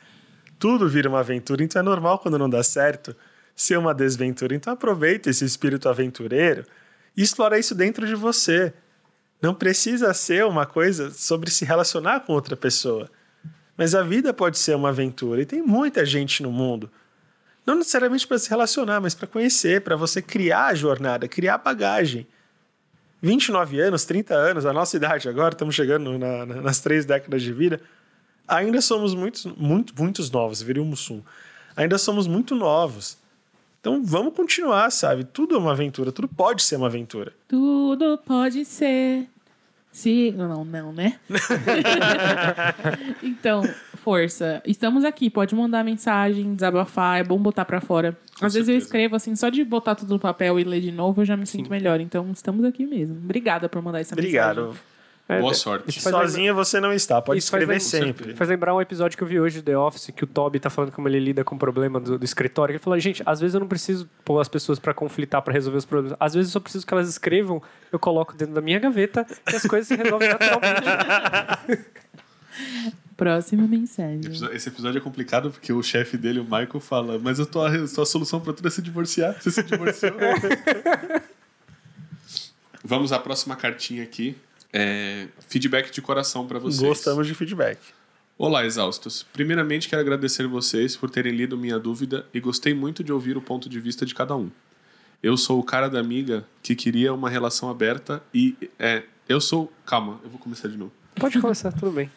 Tudo 0.59 0.89
vira 0.89 1.09
uma 1.09 1.21
aventura, 1.21 1.63
então 1.63 1.81
é 1.81 1.83
normal 1.83 2.19
quando 2.19 2.39
não 2.39 2.49
dá 2.49 2.63
certo 2.63 3.15
ser 3.55 3.77
uma 3.77 3.95
desventura. 3.95 4.55
Então 4.55 4.73
aproveita 4.73 5.31
esse 5.31 5.45
espírito 5.45 5.89
aventureiro 5.89 6.65
e 7.17 7.23
explora 7.23 7.59
isso 7.59 7.75
dentro 7.75 8.07
de 8.07 8.15
você. 8.15 8.73
Não 9.41 9.55
precisa 9.55 10.13
ser 10.15 10.45
uma 10.45 10.67
coisa 10.67 11.11
sobre 11.11 11.51
se 11.51 11.65
relacionar 11.65 12.21
com 12.21 12.33
outra 12.33 12.57
pessoa. 12.57 13.11
Mas 13.77 13.95
a 13.95 14.03
vida 14.03 14.33
pode 14.33 14.59
ser 14.59 14.75
uma 14.75 14.91
aventura 14.91 15.43
e 15.43 15.47
tem 15.47 15.61
muita 15.61 16.05
gente 16.05 16.43
no 16.43 16.51
mundo. 16.51 16.91
Não 17.67 17.77
necessariamente 17.77 18.27
para 18.27 18.39
se 18.39 18.49
relacionar, 18.51 19.01
mas 19.01 19.15
para 19.15 19.27
conhecer, 19.27 19.81
para 19.81 19.97
você 19.97 20.21
criar 20.21 20.67
a 20.67 20.75
jornada, 20.75 21.27
criar 21.27 21.59
bagagem. 21.59 22.27
29 23.23 23.81
anos, 23.81 24.05
30 24.05 24.35
anos, 24.35 24.67
a 24.67 24.73
nossa 24.73 24.97
idade 24.97 25.29
agora, 25.29 25.55
estamos 25.55 25.75
chegando 25.75 26.19
na- 26.19 26.45
na- 26.45 26.61
nas 26.61 26.81
três 26.81 27.07
décadas 27.07 27.43
de 27.43 27.53
vida, 27.55 27.81
ainda 28.47 28.81
somos 28.83 29.15
muitos, 29.15 29.47
muito, 29.47 29.95
muitos 29.99 30.31
novos, 30.31 30.61
viria 30.61 30.83
Mussum. 30.85 31.23
Ainda 31.75 31.97
somos 31.97 32.27
muito 32.27 32.55
novos. 32.55 33.17
Então 33.81 34.03
vamos 34.05 34.35
continuar, 34.35 34.91
sabe? 34.91 35.25
Tudo 35.25 35.55
é 35.55 35.59
uma 35.59 35.73
aventura, 35.73 36.13
tudo 36.13 36.29
pode 36.29 36.63
ser 36.63 36.77
uma 36.77 36.87
aventura. 36.87 37.33
Tudo 37.49 38.19
pode 38.19 38.65
ser. 38.65 39.27
Se... 39.91 40.33
Não, 40.33 40.65
não, 40.65 40.93
né? 40.93 41.19
então, 43.23 43.63
força. 44.05 44.63
Estamos 44.67 45.03
aqui. 45.05 45.31
Pode 45.31 45.55
mandar 45.55 45.83
mensagem, 45.83 46.55
desabafar. 46.55 47.19
É 47.21 47.25
bom 47.25 47.39
botar 47.39 47.65
pra 47.65 47.81
fora. 47.81 48.17
Às 48.41 48.53
vezes 48.55 48.69
eu 48.69 48.77
escrevo 48.77 49.17
assim, 49.17 49.35
só 49.35 49.49
de 49.49 49.65
botar 49.65 49.95
tudo 49.95 50.13
no 50.15 50.21
papel 50.21 50.61
e 50.61 50.65
ler 50.65 50.81
de 50.81 50.93
novo, 50.93 51.23
eu 51.23 51.25
já 51.25 51.37
me 51.37 51.47
sinto 51.47 51.71
melhor. 51.71 52.01
Então, 52.01 52.31
estamos 52.33 52.65
aqui 52.65 52.85
mesmo. 52.87 53.17
Obrigada 53.17 53.69
por 53.69 53.81
mandar 53.83 54.01
essa 54.01 54.15
Obrigado. 54.15 54.57
mensagem. 54.67 54.81
É, 55.27 55.41
Boa 55.41 55.55
sorte. 55.55 55.91
Sozinha 56.03 56.53
você 56.53 56.79
não 56.81 56.93
está, 56.93 57.23
pode 57.23 57.39
Isso 57.39 57.47
escrever 57.47 57.67
lembra- 57.67 57.81
sempre. 57.81 58.35
Faz 58.35 58.51
lembrar 58.51 58.75
um 58.75 58.81
episódio 58.83 59.17
que 59.17 59.25
eu 59.25 59.27
vi 59.27 59.41
hoje 59.41 59.57
de 59.61 59.63
The 59.63 59.79
Office, 59.79 60.11
que 60.15 60.23
o 60.23 60.27
Toby 60.27 60.61
tá 60.61 60.69
falando 60.69 60.93
como 60.93 61.09
ele 61.09 61.19
lida 61.19 61.43
com 61.43 61.55
o 61.55 61.59
problema 61.59 61.99
do, 61.99 62.19
do 62.19 62.25
escritório. 62.27 62.73
Ele 62.73 62.79
falou, 62.79 62.99
gente, 63.01 63.23
às 63.25 63.41
vezes 63.41 63.55
eu 63.55 63.61
não 63.61 63.67
preciso 63.67 64.07
pôr 64.23 64.39
as 64.39 64.49
pessoas 64.49 64.79
pra 64.79 64.93
conflitar, 64.93 65.41
pra 65.41 65.55
resolver 65.55 65.79
os 65.79 65.87
problemas. 65.87 66.15
Às 66.21 66.35
vezes 66.35 66.51
eu 66.51 66.53
só 66.53 66.61
preciso 66.61 66.87
que 66.87 66.93
elas 66.93 67.09
escrevam, 67.09 67.63
eu 67.91 67.99
coloco 67.99 68.37
dentro 68.37 68.53
da 68.55 68.61
minha 68.61 68.79
gaveta 68.79 69.27
e 69.51 69.57
as 69.57 69.63
coisas 69.63 69.89
se 69.89 69.97
resolvem 69.97 70.29
naturalmente. 70.39 70.85
Próxima 73.17 73.67
mensagem. 73.67 74.21
Esse 74.53 74.69
episódio 74.69 74.99
é 74.99 75.01
complicado 75.01 75.51
porque 75.51 75.73
o 75.73 75.83
chefe 75.83 76.17
dele, 76.17 76.41
o 76.41 76.45
Michael, 76.45 76.81
fala: 76.81 77.19
Mas 77.19 77.39
eu 77.39 77.47
tô 77.47 77.63
a, 77.63 77.71
tô 77.89 78.03
a 78.03 78.07
solução 78.07 78.41
pra 78.41 78.53
tudo 78.53 78.67
é 78.67 78.71
se 78.71 78.83
divorciar. 78.83 79.41
Você 79.41 79.53
se 79.53 79.63
divorciou. 79.63 80.15
Vamos 82.83 83.13
à 83.13 83.19
próxima 83.19 83.55
cartinha 83.55 84.03
aqui. 84.03 84.37
É, 84.73 85.29
feedback 85.49 85.93
de 85.93 86.03
coração 86.03 86.47
pra 86.47 86.59
vocês. 86.59 86.83
Gostamos 86.83 87.27
de 87.27 87.35
feedback. 87.35 87.79
Olá, 88.37 88.67
exaustos. 88.67 89.25
Primeiramente, 89.33 89.89
quero 89.89 90.03
agradecer 90.03 90.49
vocês 90.49 90.97
por 90.97 91.09
terem 91.09 91.33
lido 91.33 91.57
minha 91.57 91.79
dúvida 91.79 92.27
e 92.35 92.41
gostei 92.41 92.75
muito 92.75 93.05
de 93.05 93.13
ouvir 93.13 93.37
o 93.37 93.41
ponto 93.41 93.69
de 93.69 93.79
vista 93.79 94.05
de 94.05 94.13
cada 94.13 94.35
um. 94.35 94.51
Eu 95.23 95.37
sou 95.37 95.61
o 95.61 95.63
cara 95.63 95.89
da 95.89 96.01
amiga 96.01 96.45
que 96.61 96.75
queria 96.75 97.15
uma 97.15 97.31
relação 97.31 97.71
aberta 97.71 98.21
e. 98.35 98.57
É, 98.77 99.05
eu 99.29 99.41
sou. 99.41 99.73
Calma, 99.87 100.21
eu 100.25 100.29
vou 100.29 100.41
começar 100.41 100.67
de 100.67 100.77
novo. 100.77 100.93
Pode 101.15 101.41
começar, 101.41 101.71
tudo 101.71 101.93
bem. 101.93 102.11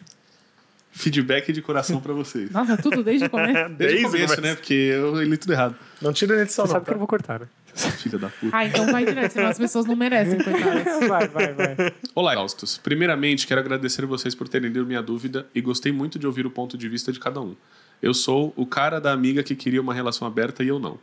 Feedback 0.97 1.53
de 1.53 1.61
coração 1.61 2.01
pra 2.01 2.11
vocês. 2.13 2.49
Nossa, 2.51 2.75
tudo 2.77 3.03
desde 3.03 3.25
o 3.25 3.29
começo. 3.29 3.53
Desde, 3.75 3.77
Desde 3.77 4.05
o 4.05 4.09
começo, 4.09 4.35
começo. 4.35 4.41
né? 4.41 4.55
Porque 4.55 4.73
eu 4.73 5.23
li 5.23 5.37
tudo 5.37 5.53
errado. 5.53 5.75
Não 6.01 6.11
tira 6.11 6.35
a 6.35 6.41
edição, 6.41 6.65
Você 6.65 6.69
não. 6.69 6.73
sabe 6.75 6.85
que 6.85 6.91
eu 6.91 6.93
Tá? 6.95 6.97
vou 6.99 7.07
cortar, 7.07 7.39
né? 7.41 7.47
Filha 7.75 8.17
da 8.17 8.29
puta. 8.29 8.57
Ah, 8.57 8.65
então 8.65 8.87
vai 8.91 9.05
direto, 9.05 9.31
senão 9.33 9.49
as 9.49 9.57
pessoas 9.59 9.85
não 9.85 9.95
merecem, 9.95 10.39
coitadas. 10.43 10.83
Vai, 11.07 11.27
vai, 11.27 11.53
vai. 11.53 11.93
Olá, 12.15 12.33
exaustos. 12.33 12.79
Primeiramente, 12.79 13.45
quero 13.45 13.61
agradecer 13.61 14.03
vocês 14.07 14.33
por 14.33 14.47
terem 14.49 14.69
lido 14.71 14.83
minha 14.85 15.01
dúvida 15.03 15.45
e 15.53 15.61
gostei 15.61 15.91
muito 15.91 16.17
de 16.17 16.25
ouvir 16.25 16.47
o 16.47 16.49
ponto 16.49 16.75
de 16.75 16.89
vista 16.89 17.11
de 17.11 17.19
cada 17.19 17.39
um. 17.39 17.55
Eu 18.01 18.15
sou 18.15 18.51
o 18.55 18.65
cara 18.65 18.99
da 18.99 19.11
amiga 19.11 19.43
que 19.43 19.55
queria 19.55 19.79
uma 19.79 19.93
relação 19.93 20.27
aberta 20.27 20.63
e 20.63 20.67
eu 20.69 20.79
não. 20.79 20.97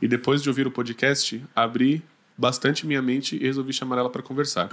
E 0.00 0.06
depois 0.06 0.40
de 0.40 0.48
ouvir 0.48 0.68
o 0.68 0.70
podcast, 0.70 1.42
abri 1.54 2.00
bastante 2.38 2.86
minha 2.86 3.02
mente 3.02 3.34
e 3.34 3.40
resolvi 3.40 3.72
chamar 3.72 3.98
ela 3.98 4.08
para 4.10 4.22
conversar. 4.22 4.68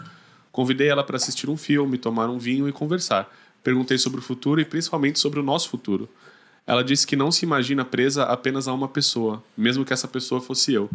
Convidei 0.52 0.90
ela 0.90 1.04
para 1.04 1.18
assistir 1.18 1.50
um 1.50 1.58
filme, 1.58 1.98
tomar 1.98 2.30
um 2.30 2.38
vinho 2.38 2.70
e 2.70 2.72
conversar. 2.72 3.28
Perguntei 3.68 3.98
sobre 3.98 4.22
o 4.22 4.24
futuro 4.24 4.62
e 4.62 4.64
principalmente 4.64 5.20
sobre 5.20 5.42
o 5.42 5.44
nosso 5.44 5.68
futuro. 5.68 6.08
Ela 6.66 6.82
disse 6.82 7.06
que 7.06 7.18
não 7.18 7.30
se 7.30 7.44
imagina 7.44 7.84
presa 7.84 8.24
apenas 8.24 8.66
a 8.66 8.72
uma 8.72 8.88
pessoa, 8.88 9.44
mesmo 9.58 9.84
que 9.84 9.92
essa 9.92 10.08
pessoa 10.08 10.40
fosse 10.40 10.74
eu. 10.74 10.90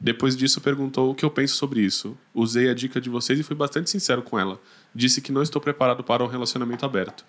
Depois 0.00 0.34
disso, 0.34 0.58
perguntou 0.62 1.10
o 1.10 1.14
que 1.14 1.26
eu 1.26 1.30
penso 1.30 1.56
sobre 1.56 1.82
isso. 1.82 2.16
Usei 2.34 2.70
a 2.70 2.74
dica 2.74 3.02
de 3.02 3.10
vocês 3.10 3.38
e 3.38 3.42
fui 3.42 3.54
bastante 3.54 3.90
sincero 3.90 4.22
com 4.22 4.38
ela. 4.38 4.58
Disse 4.94 5.20
que 5.20 5.30
não 5.30 5.42
estou 5.42 5.60
preparado 5.60 6.02
para 6.02 6.24
um 6.24 6.26
relacionamento 6.26 6.86
aberto. 6.86 7.22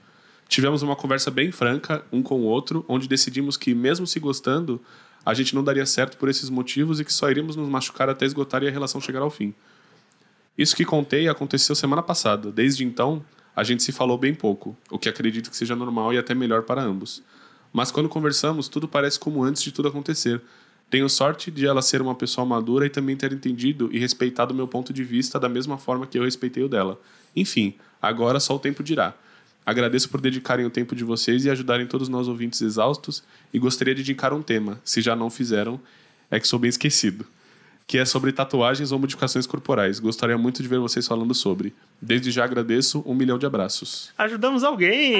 Tivemos 0.47 0.82
uma 0.82 0.95
conversa 0.95 1.30
bem 1.30 1.52
franca, 1.52 2.02
um 2.10 2.23
com 2.23 2.39
o 2.39 2.45
outro, 2.45 2.86
onde 2.88 3.10
decidimos 3.10 3.58
que, 3.58 3.76
mesmo 3.76 4.08
se 4.08 4.21
gostando, 4.21 4.82
a 5.26 5.34
gente 5.34 5.54
não 5.54 5.65
daria 5.65 5.86
certo 5.86 6.15
por 6.15 6.30
esses 6.30 6.50
motivos 6.50 7.02
e 7.02 7.04
que 7.04 7.12
só 7.12 7.30
iríamos 7.30 7.58
nos 7.58 7.67
machucar 7.67 8.10
até 8.10 8.26
esgotar 8.26 8.63
e 8.63 8.69
a 8.69 8.71
relação 8.71 9.02
chegar 9.02 9.21
ao 9.21 9.30
fim. 9.30 9.54
Isso 10.58 10.78
que 10.78 10.86
contei 10.86 11.28
aconteceu 11.28 11.76
semana 11.76 12.02
passada. 12.02 12.54
Desde 12.54 12.86
então, 12.86 13.21
a 13.57 13.63
gente 13.63 13.81
se 13.81 13.91
falou 13.91 14.19
bem 14.19 14.35
pouco, 14.35 14.77
o 14.87 14.99
que 14.99 15.09
acredito 15.09 15.49
que 15.49 15.57
seja 15.57 15.75
normal 15.75 16.13
e 16.13 16.17
até 16.19 16.35
melhor 16.35 16.61
para 16.61 16.79
ambos. 16.79 17.23
Mas 17.73 17.89
quando 17.89 18.07
conversamos, 18.07 18.69
tudo 18.69 18.87
parece 18.87 19.19
como 19.19 19.43
antes 19.43 19.63
de 19.63 19.71
tudo 19.71 19.87
acontecer. 19.87 20.39
Tenho 20.91 21.09
sorte 21.09 21.49
de 21.49 21.65
ela 21.65 21.81
ser 21.81 21.99
uma 21.99 22.13
pessoa 22.13 22.45
madura 22.45 22.85
e 22.85 22.89
também 22.91 23.17
ter 23.17 23.33
entendido 23.33 23.89
e 23.91 23.97
respeitado 23.97 24.53
o 24.53 24.55
meu 24.55 24.67
ponto 24.67 24.93
de 24.93 25.03
vista 25.03 25.39
da 25.39 25.49
mesma 25.49 25.75
forma 25.75 26.05
que 26.05 26.19
eu 26.19 26.23
respeitei 26.23 26.61
o 26.61 26.69
dela. 26.69 27.01
Enfim, 27.35 27.73
agora 27.99 28.39
só 28.39 28.55
o 28.55 28.59
tempo 28.59 28.83
dirá. 28.83 29.15
Agradeço 29.65 30.07
por 30.07 30.21
dedicarem 30.21 30.63
o 30.63 30.69
tempo 30.69 30.95
de 30.95 31.03
vocês 31.03 31.43
e 31.43 31.49
ajudarem 31.49 31.87
todos 31.87 32.07
nós 32.07 32.27
ouvintes 32.27 32.61
exaustos 32.61 33.23
e 33.51 33.57
gostaria 33.57 33.95
de 33.95 34.01
indicar 34.01 34.33
um 34.33 34.43
tema, 34.43 34.79
se 34.85 35.01
já 35.01 35.15
não 35.15 35.31
fizeram, 35.31 35.81
é 36.29 36.39
que 36.39 36.47
sou 36.47 36.59
bem 36.59 36.69
esquecido, 36.69 37.25
que 37.88 37.97
é 37.97 38.04
sobre 38.04 38.34
tatuagens 38.34 38.91
ou 38.91 39.00
modificações 39.00 39.47
corporais. 39.47 39.97
Gostaria 40.00 40.38
muito 40.38 40.62
de 40.62 40.67
ver 40.67 40.78
vocês 40.78 41.08
falando 41.08 41.34
sobre. 41.34 41.73
Desde 42.02 42.30
já 42.32 42.43
agradeço, 42.43 43.02
um 43.08 43.13
milhão 43.15 43.38
de 43.39 43.45
abraços. 43.45 44.12
Ajudamos 44.17 44.63
alguém! 44.65 45.15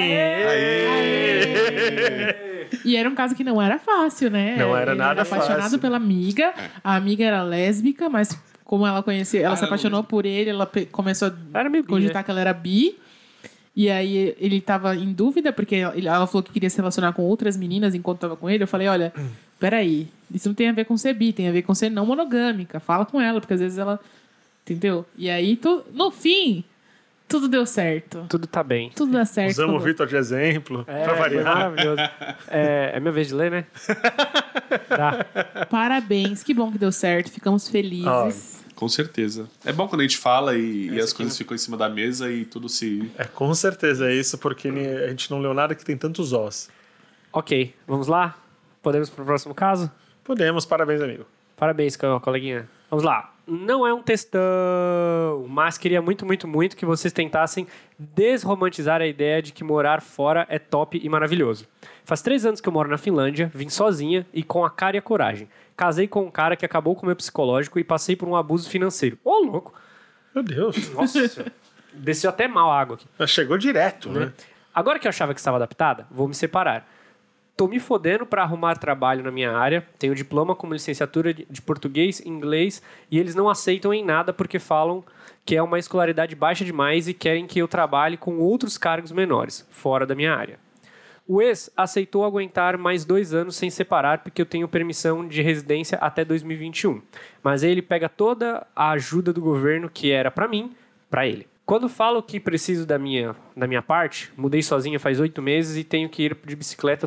E 2.84 2.96
era 2.96 3.08
um 3.08 3.14
caso 3.14 3.34
que 3.34 3.42
não 3.42 3.60
era 3.60 3.78
fácil, 3.78 4.30
né? 4.30 4.56
Não 4.58 4.76
era 4.76 4.90
Ele 4.92 4.98
nada 4.98 5.22
apaixonado 5.22 5.62
fácil. 5.62 5.78
pela 5.78 5.96
amiga. 5.96 6.52
A 6.84 6.94
amiga 6.96 7.24
era 7.24 7.42
lésbica, 7.42 8.10
mas 8.10 8.38
como 8.64 8.86
ela 8.86 9.02
conhecia, 9.02 9.40
ela 9.40 9.54
Ah, 9.54 9.56
se 9.56 9.64
apaixonou 9.64 10.04
por 10.04 10.26
ele, 10.26 10.50
ela 10.50 10.70
começou 10.92 11.28
a 11.54 11.58
Era 11.60 11.70
bi, 11.70 11.82
cogitar 11.82 12.16
né? 12.16 12.22
que 12.22 12.30
ela 12.30 12.40
era 12.40 12.52
bi. 12.52 12.98
E 13.80 13.88
aí 13.88 14.34
ele 14.40 14.60
tava 14.60 14.96
em 14.96 15.12
dúvida, 15.12 15.52
porque 15.52 15.76
ela 15.76 16.26
falou 16.26 16.42
que 16.42 16.50
queria 16.50 16.68
se 16.68 16.76
relacionar 16.78 17.12
com 17.12 17.22
outras 17.22 17.56
meninas 17.56 17.94
enquanto 17.94 18.18
tava 18.18 18.34
com 18.36 18.50
ele. 18.50 18.64
Eu 18.64 18.66
falei, 18.66 18.88
olha, 18.88 19.12
peraí, 19.60 20.08
isso 20.34 20.48
não 20.48 20.54
tem 20.56 20.68
a 20.68 20.72
ver 20.72 20.84
com 20.84 20.96
ser 20.96 21.14
bi, 21.14 21.32
tem 21.32 21.48
a 21.48 21.52
ver 21.52 21.62
com 21.62 21.72
ser 21.72 21.88
não 21.88 22.04
monogâmica. 22.04 22.80
Fala 22.80 23.06
com 23.06 23.20
ela, 23.20 23.40
porque 23.40 23.54
às 23.54 23.60
vezes 23.60 23.78
ela. 23.78 24.00
Entendeu? 24.64 25.06
E 25.16 25.30
aí, 25.30 25.54
tu, 25.56 25.84
no 25.92 26.10
fim, 26.10 26.64
tudo 27.28 27.46
deu 27.46 27.64
certo. 27.64 28.26
Tudo 28.28 28.48
tá 28.48 28.64
bem. 28.64 28.90
Tudo 28.96 29.12
dá 29.12 29.24
certo. 29.24 29.52
Usamos 29.52 29.74
o 29.74 29.78
quando- 29.78 29.84
Vitor 29.84 30.06
de 30.08 30.16
exemplo, 30.16 30.84
É, 30.88 31.04
pra 31.04 31.14
variar. 31.14 31.44
maravilhoso. 31.44 32.02
É, 32.48 32.90
é 32.94 32.98
minha 33.00 33.12
vez 33.12 33.28
de 33.28 33.34
ler, 33.34 33.50
né? 33.52 33.64
Tá. 34.88 35.24
Parabéns, 35.70 36.42
que 36.42 36.52
bom 36.52 36.70
que 36.72 36.78
deu 36.78 36.90
certo. 36.92 37.30
Ficamos 37.30 37.68
felizes. 37.68 38.57
Com 38.78 38.88
certeza. 38.88 39.48
É 39.64 39.72
bom 39.72 39.88
quando 39.88 40.02
a 40.02 40.04
gente 40.04 40.18
fala 40.18 40.54
e, 40.56 40.86
e 40.90 41.00
as 41.00 41.12
coisas 41.12 41.34
não- 41.34 41.38
ficam 41.38 41.52
em 41.56 41.58
cima 41.58 41.76
da 41.76 41.88
mesa 41.88 42.30
e 42.30 42.44
tudo 42.44 42.68
se. 42.68 43.10
É, 43.18 43.24
com 43.24 43.52
certeza 43.52 44.08
é 44.08 44.14
isso, 44.14 44.38
porque 44.38 44.68
a 44.68 45.08
gente 45.08 45.28
não 45.32 45.40
leu 45.40 45.52
nada 45.52 45.74
que 45.74 45.84
tem 45.84 45.96
tantos 45.96 46.32
os. 46.32 46.70
Ok, 47.32 47.74
vamos 47.88 48.06
lá? 48.06 48.38
Podemos 48.80 49.10
pro 49.10 49.24
próximo 49.24 49.52
caso? 49.52 49.90
Podemos, 50.22 50.64
parabéns, 50.64 51.00
amigo. 51.02 51.26
Parabéns, 51.56 51.96
co- 51.96 52.20
coleguinha. 52.20 52.68
Vamos 52.88 53.02
lá. 53.04 53.34
Não 53.48 53.84
é 53.84 53.92
um 53.92 54.00
textão, 54.02 55.44
mas 55.48 55.76
queria 55.76 56.00
muito, 56.00 56.24
muito, 56.24 56.46
muito 56.46 56.76
que 56.76 56.86
vocês 56.86 57.12
tentassem 57.12 57.66
desromantizar 57.98 59.00
a 59.00 59.06
ideia 59.06 59.42
de 59.42 59.52
que 59.52 59.64
morar 59.64 60.00
fora 60.02 60.46
é 60.48 60.58
top 60.58 61.00
e 61.02 61.08
maravilhoso. 61.08 61.66
Faz 62.04 62.22
três 62.22 62.46
anos 62.46 62.60
que 62.60 62.68
eu 62.68 62.72
moro 62.72 62.88
na 62.88 62.98
Finlândia, 62.98 63.50
vim 63.54 63.68
sozinha 63.68 64.26
e 64.32 64.42
com 64.42 64.64
a 64.64 64.70
cara 64.70 64.96
e 64.96 64.98
a 64.98 65.02
coragem. 65.02 65.48
Casei 65.78 66.08
com 66.08 66.24
um 66.24 66.30
cara 66.30 66.56
que 66.56 66.66
acabou 66.66 66.96
com 66.96 67.04
o 67.04 67.06
meu 67.06 67.14
psicológico 67.14 67.78
e 67.78 67.84
passei 67.84 68.16
por 68.16 68.28
um 68.28 68.34
abuso 68.34 68.68
financeiro. 68.68 69.16
Ô, 69.24 69.38
louco! 69.38 69.72
Meu 70.34 70.42
Deus. 70.42 70.92
Nossa, 70.92 71.46
desceu 71.94 72.30
até 72.30 72.48
mal 72.48 72.68
a 72.68 72.80
água 72.80 72.96
aqui. 72.96 73.06
Mas 73.16 73.30
Chegou 73.30 73.56
direto, 73.56 74.10
né? 74.10 74.32
Agora 74.74 74.98
que 74.98 75.06
eu 75.06 75.08
achava 75.08 75.32
que 75.32 75.38
estava 75.38 75.56
adaptada, 75.56 76.04
vou 76.10 76.26
me 76.26 76.34
separar. 76.34 76.84
Tô 77.56 77.68
me 77.68 77.78
fodendo 77.78 78.26
para 78.26 78.42
arrumar 78.42 78.76
trabalho 78.76 79.22
na 79.22 79.30
minha 79.30 79.52
área. 79.52 79.86
Tenho 80.00 80.16
diploma 80.16 80.56
como 80.56 80.72
licenciatura 80.72 81.32
de 81.32 81.46
de 81.48 81.62
português 81.62 82.18
e 82.18 82.28
inglês 82.28 82.82
e 83.08 83.16
eles 83.16 83.36
não 83.36 83.48
aceitam 83.48 83.94
em 83.94 84.04
nada 84.04 84.32
porque 84.32 84.58
falam 84.58 85.04
que 85.46 85.54
é 85.54 85.62
uma 85.62 85.78
escolaridade 85.78 86.34
baixa 86.34 86.64
demais 86.64 87.06
e 87.06 87.14
querem 87.14 87.46
que 87.46 87.60
eu 87.60 87.68
trabalhe 87.68 88.16
com 88.16 88.38
outros 88.38 88.76
cargos 88.76 89.12
menores, 89.12 89.64
fora 89.70 90.04
da 90.04 90.16
minha 90.16 90.34
área. 90.34 90.58
O 91.28 91.42
ex 91.42 91.70
aceitou 91.76 92.24
aguentar 92.24 92.78
mais 92.78 93.04
dois 93.04 93.34
anos 93.34 93.54
sem 93.54 93.68
separar 93.68 94.22
porque 94.22 94.40
eu 94.40 94.46
tenho 94.46 94.66
permissão 94.66 95.28
de 95.28 95.42
residência 95.42 95.98
até 95.98 96.24
2021. 96.24 97.02
Mas 97.42 97.62
ele 97.62 97.82
pega 97.82 98.08
toda 98.08 98.66
a 98.74 98.92
ajuda 98.92 99.30
do 99.32 99.40
governo 99.40 99.90
que 99.90 100.10
era 100.10 100.30
para 100.30 100.48
mim, 100.48 100.74
para 101.10 101.26
ele. 101.26 101.46
Quando 101.66 101.86
falo 101.86 102.22
que 102.22 102.40
preciso 102.40 102.86
da 102.86 102.98
minha, 102.98 103.36
da 103.54 103.66
minha 103.66 103.82
parte, 103.82 104.32
mudei 104.38 104.62
sozinha 104.62 104.98
faz 104.98 105.20
oito 105.20 105.42
meses 105.42 105.76
e 105.76 105.84
tenho 105.84 106.08
que 106.08 106.22
ir 106.22 106.36
de 106.46 106.56
bicicleta 106.56 107.06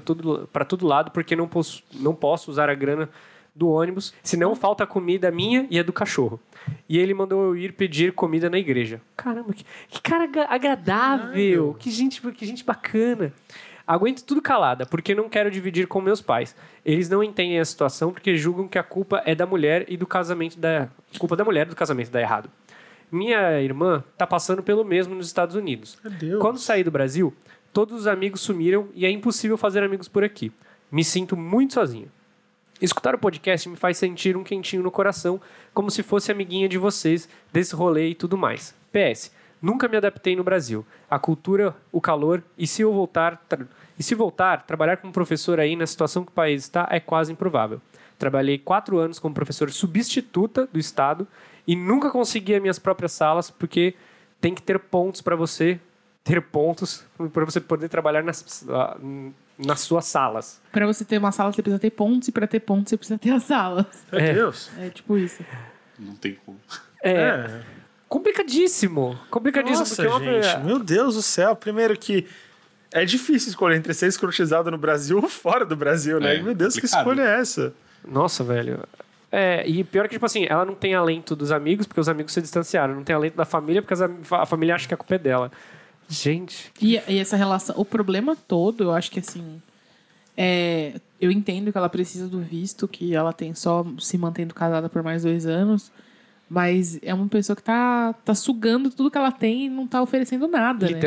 para 0.53 0.63
todo 0.65 0.85
lado 0.85 1.09
porque 1.09 1.35
não 1.35 1.47
posso, 1.47 1.83
não 1.95 2.13
posso 2.13 2.51
usar 2.51 2.69
a 2.69 2.75
grana 2.75 3.09
do 3.55 3.67
ônibus, 3.69 4.13
senão 4.23 4.55
falta 4.55 4.85
comida 4.85 5.29
minha 5.31 5.67
e 5.69 5.79
a 5.79 5.83
do 5.83 5.91
cachorro. 5.91 6.39
E 6.87 6.97
ele 6.99 7.13
mandou 7.13 7.43
eu 7.47 7.57
ir 7.57 7.73
pedir 7.73 8.13
comida 8.13 8.51
na 8.51 8.59
igreja. 8.59 9.01
Caramba, 9.17 9.51
que, 9.51 9.65
que 9.89 9.99
cara 10.01 10.25
agra- 10.25 10.47
agradável, 10.47 11.75
que 11.79 11.89
gente, 11.89 12.21
que 12.31 12.45
gente 12.45 12.63
bacana. 12.63 13.33
Aguento 13.91 14.23
tudo 14.23 14.41
calada, 14.41 14.85
porque 14.85 15.13
não 15.13 15.27
quero 15.27 15.51
dividir 15.51 15.85
com 15.85 15.99
meus 15.99 16.21
pais. 16.21 16.55
Eles 16.85 17.09
não 17.09 17.21
entendem 17.21 17.59
a 17.59 17.65
situação 17.65 18.13
porque 18.13 18.37
julgam 18.37 18.65
que 18.65 18.79
a 18.79 18.83
culpa 18.83 19.21
é 19.25 19.35
da 19.35 19.45
mulher 19.45 19.83
e 19.89 19.97
do 19.97 20.07
casamento 20.07 20.57
da 20.57 20.87
culpa 21.19 21.35
da 21.35 21.43
mulher 21.43 21.65
do 21.65 21.75
casamento 21.75 22.09
dá 22.09 22.21
errado. 22.21 22.49
Minha 23.11 23.59
irmã 23.59 24.01
tá 24.17 24.25
passando 24.25 24.63
pelo 24.63 24.85
mesmo 24.85 25.13
nos 25.13 25.27
Estados 25.27 25.57
Unidos. 25.57 25.97
Quando 26.39 26.57
saí 26.57 26.85
do 26.85 26.89
Brasil, 26.89 27.33
todos 27.73 27.99
os 27.99 28.07
amigos 28.07 28.39
sumiram 28.39 28.87
e 28.93 29.05
é 29.05 29.11
impossível 29.11 29.57
fazer 29.57 29.83
amigos 29.83 30.07
por 30.07 30.23
aqui. 30.23 30.53
Me 30.89 31.03
sinto 31.03 31.35
muito 31.35 31.73
sozinho. 31.73 32.09
Escutar 32.81 33.13
o 33.13 33.19
podcast 33.19 33.67
me 33.67 33.75
faz 33.75 33.97
sentir 33.97 34.37
um 34.37 34.43
quentinho 34.45 34.83
no 34.83 34.89
coração, 34.89 35.41
como 35.73 35.91
se 35.91 36.01
fosse 36.01 36.31
amiguinha 36.31 36.69
de 36.69 36.77
vocês, 36.77 37.27
desse 37.51 37.75
rolê 37.75 38.07
e 38.07 38.15
tudo 38.15 38.37
mais. 38.37 38.73
PS. 38.89 39.33
Nunca 39.61 39.87
me 39.87 39.95
adaptei 39.95 40.35
no 40.35 40.43
Brasil. 40.43 40.83
A 41.09 41.19
cultura, 41.19 41.75
o 41.91 42.01
calor, 42.01 42.41
e 42.57 42.65
se 42.65 42.81
eu 42.81 42.91
voltar. 42.91 43.45
E 43.99 44.03
se 44.03 44.15
voltar, 44.15 44.63
trabalhar 44.65 44.97
como 44.97 45.13
professor 45.13 45.59
aí 45.59 45.75
na 45.75 45.85
situação 45.85 46.23
que 46.23 46.31
o 46.31 46.33
país 46.35 46.63
está 46.63 46.87
é 46.89 46.99
quase 46.99 47.31
improvável. 47.31 47.81
Trabalhei 48.17 48.57
quatro 48.57 48.97
anos 48.99 49.19
como 49.19 49.33
professor 49.33 49.71
substituta 49.71 50.67
do 50.71 50.79
Estado 50.79 51.27
e 51.67 51.75
nunca 51.75 52.09
consegui 52.11 52.55
as 52.55 52.61
minhas 52.61 52.79
próprias 52.79 53.11
salas 53.11 53.49
porque 53.49 53.93
tem 54.39 54.53
que 54.55 54.61
ter 54.61 54.79
pontos 54.79 55.21
para 55.21 55.35
você 55.35 55.79
ter 56.23 56.39
pontos 56.41 57.03
para 57.33 57.45
você 57.45 57.59
poder 57.59 57.89
trabalhar 57.89 58.23
nas, 58.23 58.63
ah, 58.69 58.95
nas 59.57 59.79
suas 59.81 60.05
salas. 60.05 60.61
Pra 60.71 60.85
você 60.85 61.03
ter 61.03 61.17
uma 61.17 61.31
sala, 61.31 61.51
você 61.51 61.61
precisa 61.63 61.79
ter 61.79 61.89
pontos, 61.89 62.27
e 62.27 62.31
pra 62.31 62.45
ter 62.45 62.59
pontos, 62.59 62.89
você 62.91 62.97
precisa 62.97 63.17
ter 63.19 63.31
as 63.31 63.43
salas. 63.43 63.85
Meu 64.11 64.21
É. 64.21 64.33
Deus. 64.33 64.69
É 64.79 64.89
tipo 64.89 65.17
isso. 65.17 65.43
Não 65.97 66.15
tem 66.15 66.37
como. 66.45 66.59
É, 67.03 67.11
É. 67.11 67.61
complicadíssimo. 68.07 69.17
Complicadíssimo. 69.31 69.79
Nossa, 69.79 69.95
porque 69.95 70.27
é 70.27 70.31
uma- 70.31 70.41
gente. 70.43 70.63
Meu 70.65 70.77
Deus 70.79 71.15
do 71.15 71.21
céu. 71.23 71.55
Primeiro 71.55 71.97
que 71.97 72.27
É 72.93 73.05
difícil 73.05 73.49
escolher 73.49 73.77
entre 73.77 73.93
ser 73.93 74.07
escrotizado 74.07 74.69
no 74.69 74.77
Brasil 74.77 75.17
ou 75.17 75.29
fora 75.29 75.65
do 75.65 75.75
Brasil, 75.75 76.19
né? 76.19 76.35
É, 76.35 76.41
Meu 76.41 76.53
Deus, 76.53 76.75
que 76.75 76.81
complicado. 76.81 76.99
escolha 76.99 77.21
é 77.21 77.39
essa? 77.39 77.73
Nossa, 78.05 78.43
velho. 78.43 78.79
É, 79.31 79.65
e 79.65 79.83
pior 79.83 80.07
que, 80.07 80.15
tipo 80.15 80.25
assim, 80.25 80.45
ela 80.49 80.65
não 80.65 80.75
tem 80.75 80.93
alento 80.93 81.35
dos 81.35 81.51
amigos, 81.51 81.87
porque 81.87 82.01
os 82.01 82.09
amigos 82.09 82.33
se 82.33 82.41
distanciaram. 82.41 82.93
Não 82.95 83.03
tem 83.03 83.15
alento 83.15 83.37
da 83.37 83.45
família, 83.45 83.81
porque 83.81 84.03
a 84.31 84.45
família 84.45 84.75
acha 84.75 84.87
que 84.87 84.93
a 84.93 84.97
culpa 84.97 85.15
é 85.15 85.19
dela. 85.19 85.51
Gente, 86.09 86.71
E, 86.81 87.01
e 87.07 87.17
essa 87.17 87.37
relação, 87.37 87.73
o 87.77 87.85
problema 87.85 88.35
todo, 88.35 88.83
eu 88.83 88.91
acho 88.91 89.09
que 89.09 89.19
assim, 89.19 89.61
é, 90.35 90.99
eu 91.21 91.31
entendo 91.31 91.71
que 91.71 91.77
ela 91.77 91.87
precisa 91.87 92.27
do 92.27 92.41
visto, 92.41 92.85
que 92.85 93.15
ela 93.15 93.31
tem 93.31 93.53
só 93.53 93.85
se 93.97 94.17
mantendo 94.17 94.53
casada 94.53 94.89
por 94.89 95.01
mais 95.01 95.23
dois 95.23 95.45
anos, 95.45 95.89
mas 96.49 96.99
é 97.01 97.13
uma 97.13 97.29
pessoa 97.29 97.55
que 97.55 97.63
tá, 97.63 98.13
tá 98.25 98.35
sugando 98.35 98.89
tudo 98.89 99.09
que 99.09 99.17
ela 99.17 99.31
tem 99.31 99.67
e 99.67 99.69
não 99.69 99.87
tá 99.87 100.01
oferecendo 100.01 100.49
nada, 100.49 100.87
né? 100.95 100.99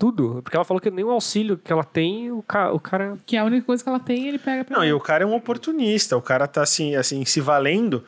Tudo. 0.00 0.40
Porque 0.42 0.56
ela 0.56 0.64
falou 0.64 0.80
que 0.80 0.90
nem 0.90 1.04
o 1.04 1.10
auxílio 1.10 1.56
que 1.58 1.70
ela 1.72 1.84
tem, 1.84 2.32
o, 2.32 2.42
ca- 2.42 2.72
o 2.72 2.80
cara. 2.80 3.16
Que 3.26 3.36
a 3.36 3.44
única 3.44 3.64
coisa 3.66 3.82
que 3.84 3.88
ela 3.88 4.00
tem, 4.00 4.26
ele 4.26 4.38
pega 4.38 4.64
pra 4.64 4.76
Não, 4.78 4.84
e 4.84 4.88
ela. 4.88 4.96
o 4.96 5.00
cara 5.00 5.22
é 5.22 5.26
um 5.26 5.34
oportunista. 5.34 6.16
O 6.16 6.22
cara 6.22 6.48
tá 6.48 6.62
assim, 6.62 6.96
assim 6.96 7.24
se 7.24 7.40
valendo. 7.40 8.02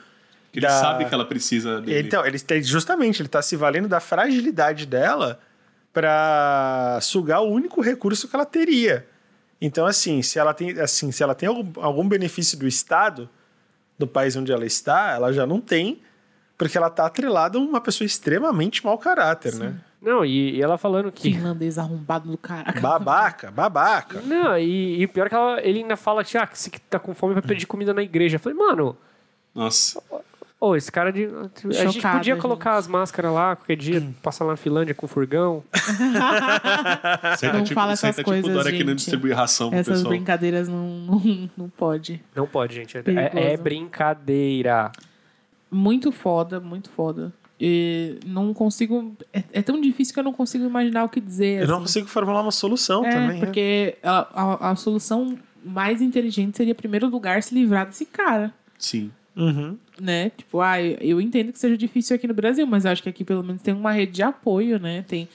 Que 0.51 0.59
ele 0.59 0.66
da- 0.66 0.80
sabe 0.80 1.05
que 1.05 1.14
ela 1.14 1.24
precisa 1.26 1.80
dele. 1.80 2.07
Então, 2.09 2.26
ele 2.26 2.38
tem- 2.40 2.62
justamente, 2.62 3.20
ele 3.22 3.28
tá 3.28 3.40
se 3.43 3.55
valendo 3.57 3.86
da 3.88 4.01
fragilidade 4.01 4.86
dela 4.86 5.38
pra 5.93 6.99
sugar 7.01 7.40
o 7.43 7.51
único 7.51 7.80
recurso 7.80 8.26
que 8.28 8.34
ela 8.34 8.47
teria. 8.47 9.07
Então, 9.61 9.86
assim, 9.86 10.22
se 10.22 10.38
ela 10.38 10.53
tem, 10.53 10.72
assim, 10.80 11.12
se 11.12 11.22
ela 11.22 11.34
tem 11.34 11.49
algum, 11.49 11.70
algum 11.80 12.09
benefício 12.09 12.59
do 12.59 12.66
Estado, 12.66 13.28
do 13.99 14.07
país 14.07 14.34
onde 14.34 14.51
ela 14.51 14.66
está, 14.66 15.12
ela 15.12 15.32
já 15.32 15.47
não 15.47 15.61
tem, 15.61 16.03
porque 16.59 16.76
ela 16.76 16.90
tá 16.90 17.07
atrelada 17.07 17.59
a 17.59 17.61
uma 17.61 17.80
pessoa 17.80 18.05
extremamente 18.07 18.84
mau 18.84 18.99
caráter, 18.99 19.55
né? 19.55 19.74
Não, 20.03 20.24
e, 20.24 20.57
e 20.57 20.61
ela 20.62 20.76
falando 20.76 21.12
que. 21.12 21.32
Finlandês 21.32 21.78
arrombado 21.78 22.28
do 22.28 22.36
cara. 22.36 22.72
Babaca, 22.80 23.53
babaca. 23.53 24.20
Não, 24.22 24.59
e, 24.59 25.00
e 25.00 25.07
pior 25.07 25.28
que 25.28 25.34
ela, 25.34 25.61
ele 25.62 25.78
ainda 25.78 25.96
fala 25.96 26.24
que, 26.24 26.36
ah, 26.36 26.46
que 26.46 26.59
se 26.59 26.70
tá 26.90 26.98
com 26.98 27.14
fome 27.14 27.34
vai 27.34 27.42
pedir 27.42 27.66
comida 27.66 27.94
na 27.94 28.03
igreja. 28.03 28.34
Eu 28.36 28.40
falei, 28.40 28.59
mano, 28.59 28.96
Nossa. 29.55 30.03
ô, 30.61 30.74
esse 30.74 30.90
cara 30.90 31.12
de. 31.12 31.26
A 31.26 31.84
gente 31.84 31.94
Chocada, 31.94 32.18
podia 32.18 32.34
gente. 32.34 32.42
colocar 32.42 32.74
as 32.74 32.88
máscaras 32.88 33.32
lá, 33.32 33.55
qualquer 33.55 33.76
dia, 33.76 34.03
passar 34.20 34.44
lá 34.44 34.50
na 34.53 34.57
Finlândia 34.57 34.92
com 34.92 35.07
furgão. 35.07 35.62
Senta 37.38 37.53
Não 37.59 37.62
tipo, 37.62 37.74
fala 37.74 37.92
essas 37.92 38.16
senta 38.16 38.24
coisas, 38.24 38.50
tipo 38.53 38.70
gente. 38.76 38.94
distribui 38.96 39.32
ração 39.32 39.70
pro 39.70 39.78
Essas 39.78 39.98
pessoal. 39.98 40.11
brincadeiras 40.11 40.68
não, 40.68 40.88
não, 40.88 41.50
não 41.57 41.68
pode. 41.68 42.20
Não 42.34 42.46
pode, 42.48 42.74
gente. 42.74 42.98
É, 42.98 43.53
é 43.53 43.57
brincadeira. 43.57 44.90
Muito 45.70 46.11
foda, 46.11 46.59
muito 46.59 46.90
foda. 46.90 47.32
E 47.64 48.18
não 48.26 48.52
consigo. 48.52 49.16
É, 49.32 49.44
é 49.52 49.62
tão 49.62 49.80
difícil 49.80 50.12
que 50.12 50.18
eu 50.18 50.24
não 50.24 50.32
consigo 50.32 50.64
imaginar 50.64 51.04
o 51.04 51.08
que 51.08 51.20
dizer. 51.20 51.62
Eu 51.62 51.68
não 51.68 51.74
assim. 51.76 51.82
consigo 51.84 52.08
formular 52.08 52.42
uma 52.42 52.50
solução 52.50 53.06
É, 53.06 53.10
também. 53.12 53.38
né? 53.38 53.46
porque 53.46 53.96
a, 54.02 54.66
a, 54.66 54.70
a 54.72 54.76
solução 54.76 55.38
mais 55.64 56.02
inteligente 56.02 56.56
seria, 56.56 56.72
em 56.72 56.74
primeiro 56.74 57.06
lugar, 57.08 57.40
se 57.40 57.54
livrar 57.54 57.86
desse 57.86 58.04
cara. 58.04 58.52
Sim. 58.76 59.12
Uhum. 59.36 59.78
Né? 60.00 60.30
Tipo, 60.30 60.60
ah, 60.60 60.82
eu 60.82 61.20
entendo 61.20 61.52
que 61.52 61.58
seja 61.60 61.76
difícil 61.78 62.16
aqui 62.16 62.26
no 62.26 62.34
Brasil, 62.34 62.66
mas 62.66 62.84
eu 62.84 62.90
acho 62.90 63.00
que 63.00 63.08
aqui 63.08 63.22
pelo 63.24 63.44
menos 63.44 63.62
tem 63.62 63.72
uma 63.72 63.92
rede 63.92 64.10
de 64.10 64.22
apoio, 64.24 64.80
né? 64.80 65.04
Tem, 65.06 65.28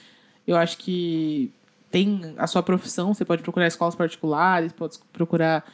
eu 0.46 0.54
acho 0.54 0.76
que 0.76 1.50
tem 1.90 2.34
a 2.36 2.46
sua 2.46 2.62
profissão, 2.62 3.14
você 3.14 3.24
pode 3.24 3.42
procurar 3.42 3.66
escolas 3.66 3.94
particulares, 3.94 4.70
pode 4.70 4.98
procurar. 5.14 5.64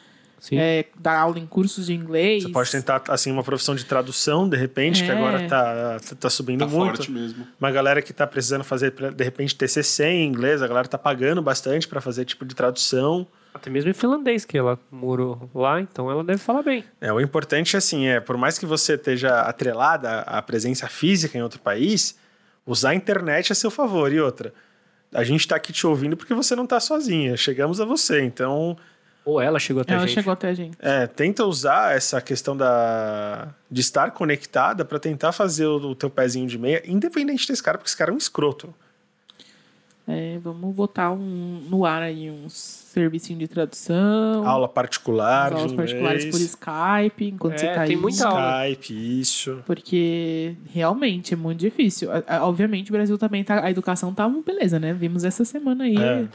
É, 0.52 0.84
dar 1.00 1.18
aula 1.18 1.38
em 1.38 1.46
cursos 1.46 1.86
de 1.86 1.94
inglês. 1.94 2.42
Você 2.42 2.48
pode 2.50 2.70
tentar, 2.70 3.02
assim, 3.08 3.30
uma 3.32 3.42
profissão 3.42 3.74
de 3.74 3.84
tradução, 3.84 4.48
de 4.48 4.56
repente, 4.56 5.02
que 5.04 5.10
É. 5.10 5.14
agora 5.16 5.48
tá, 5.48 5.96
tá 6.20 6.30
subindo 6.30 6.60
Tá 6.60 6.66
muito. 6.66 6.96
forte 6.96 7.10
mesmo. 7.10 7.46
Uma 7.60 7.70
galera 7.70 8.02
que 8.02 8.12
tá 8.12 8.26
precisando 8.26 8.64
fazer, 8.64 8.92
de 9.14 9.24
repente, 9.24 9.54
TCC 9.54 10.04
em 10.06 10.26
inglês, 10.26 10.62
a 10.62 10.66
galera 10.68 10.86
tá 10.88 10.98
pagando 10.98 11.40
bastante 11.42 11.88
para 11.88 12.00
fazer 12.00 12.24
tipo 12.24 12.44
de 12.44 12.54
tradução. 12.54 13.26
Até 13.54 13.70
mesmo 13.70 13.88
em 13.90 13.94
finlandês, 13.94 14.44
que 14.44 14.58
ela 14.58 14.78
morou 14.90 15.48
lá, 15.54 15.80
então 15.80 16.10
ela 16.10 16.24
deve 16.24 16.38
falar 16.40 16.62
bem. 16.62 16.84
É, 17.00 17.12
o 17.12 17.20
importante, 17.20 17.76
assim, 17.76 18.06
é, 18.08 18.18
por 18.20 18.36
mais 18.36 18.58
que 18.58 18.66
você 18.66 18.94
esteja 18.94 19.40
atrelada 19.42 20.20
à 20.22 20.42
presença 20.42 20.88
física 20.88 21.38
em 21.38 21.42
outro 21.42 21.60
país, 21.60 22.18
usar 22.66 22.90
a 22.90 22.94
internet 22.96 23.52
a 23.52 23.54
seu 23.54 23.70
favor. 23.70 24.12
E 24.12 24.20
outra, 24.20 24.52
a 25.12 25.22
gente 25.22 25.46
tá 25.46 25.54
aqui 25.54 25.72
te 25.72 25.86
ouvindo 25.86 26.16
porque 26.16 26.34
você 26.34 26.56
não 26.56 26.66
tá 26.66 26.80
sozinha. 26.80 27.36
Chegamos 27.36 27.80
a 27.80 27.84
você, 27.84 28.22
então... 28.22 28.76
Ou 29.24 29.40
ela 29.40 29.58
chegou 29.58 29.80
até 29.82 29.92
a 29.94 29.96
Ela 29.96 30.06
gente. 30.06 30.14
chegou 30.16 30.32
até 30.32 30.48
a 30.48 30.54
gente. 30.54 30.76
É, 30.80 31.06
tenta 31.06 31.44
usar 31.46 31.96
essa 31.96 32.20
questão 32.20 32.54
da 32.56 33.48
de 33.70 33.80
estar 33.80 34.10
conectada 34.10 34.84
para 34.84 34.98
tentar 34.98 35.32
fazer 35.32 35.66
o, 35.66 35.76
o 35.90 35.94
teu 35.94 36.10
pezinho 36.10 36.46
de 36.46 36.58
meia, 36.58 36.82
independente 36.86 37.48
desse 37.48 37.62
cara, 37.62 37.78
porque 37.78 37.88
esse 37.88 37.96
cara 37.96 38.10
é 38.10 38.14
um 38.14 38.18
escroto. 38.18 38.72
É, 40.06 40.38
vamos 40.44 40.74
botar 40.74 41.10
um, 41.12 41.62
no 41.70 41.86
ar 41.86 42.02
aí 42.02 42.30
uns 42.30 42.52
servicinho 42.52 43.38
de 43.38 43.48
tradução. 43.48 44.46
Aula 44.46 44.68
particular, 44.68 45.46
As 45.54 45.58
aulas 45.60 45.72
particulares 45.72 46.26
por 46.26 46.38
Skype, 46.38 47.24
enquanto 47.30 47.54
É, 47.54 47.58
você 47.58 47.66
tá 47.68 47.84
tem 47.86 47.96
aí. 47.96 48.02
muita 48.02 48.28
aula. 48.28 48.68
Skype, 48.68 49.20
isso. 49.20 49.62
Porque 49.64 50.54
realmente 50.70 51.32
é 51.32 51.36
muito 51.38 51.60
difícil. 51.60 52.12
A- 52.12 52.22
a- 52.26 52.46
Obviamente 52.46 52.90
o 52.90 52.92
Brasil 52.92 53.16
também 53.16 53.42
tá. 53.42 53.64
A 53.64 53.70
educação 53.70 54.12
tá 54.12 54.26
uma 54.26 54.42
beleza, 54.42 54.78
né? 54.78 54.92
Vimos 54.92 55.24
essa 55.24 55.42
semana 55.42 55.84
aí. 55.84 55.96
É. 55.96 56.26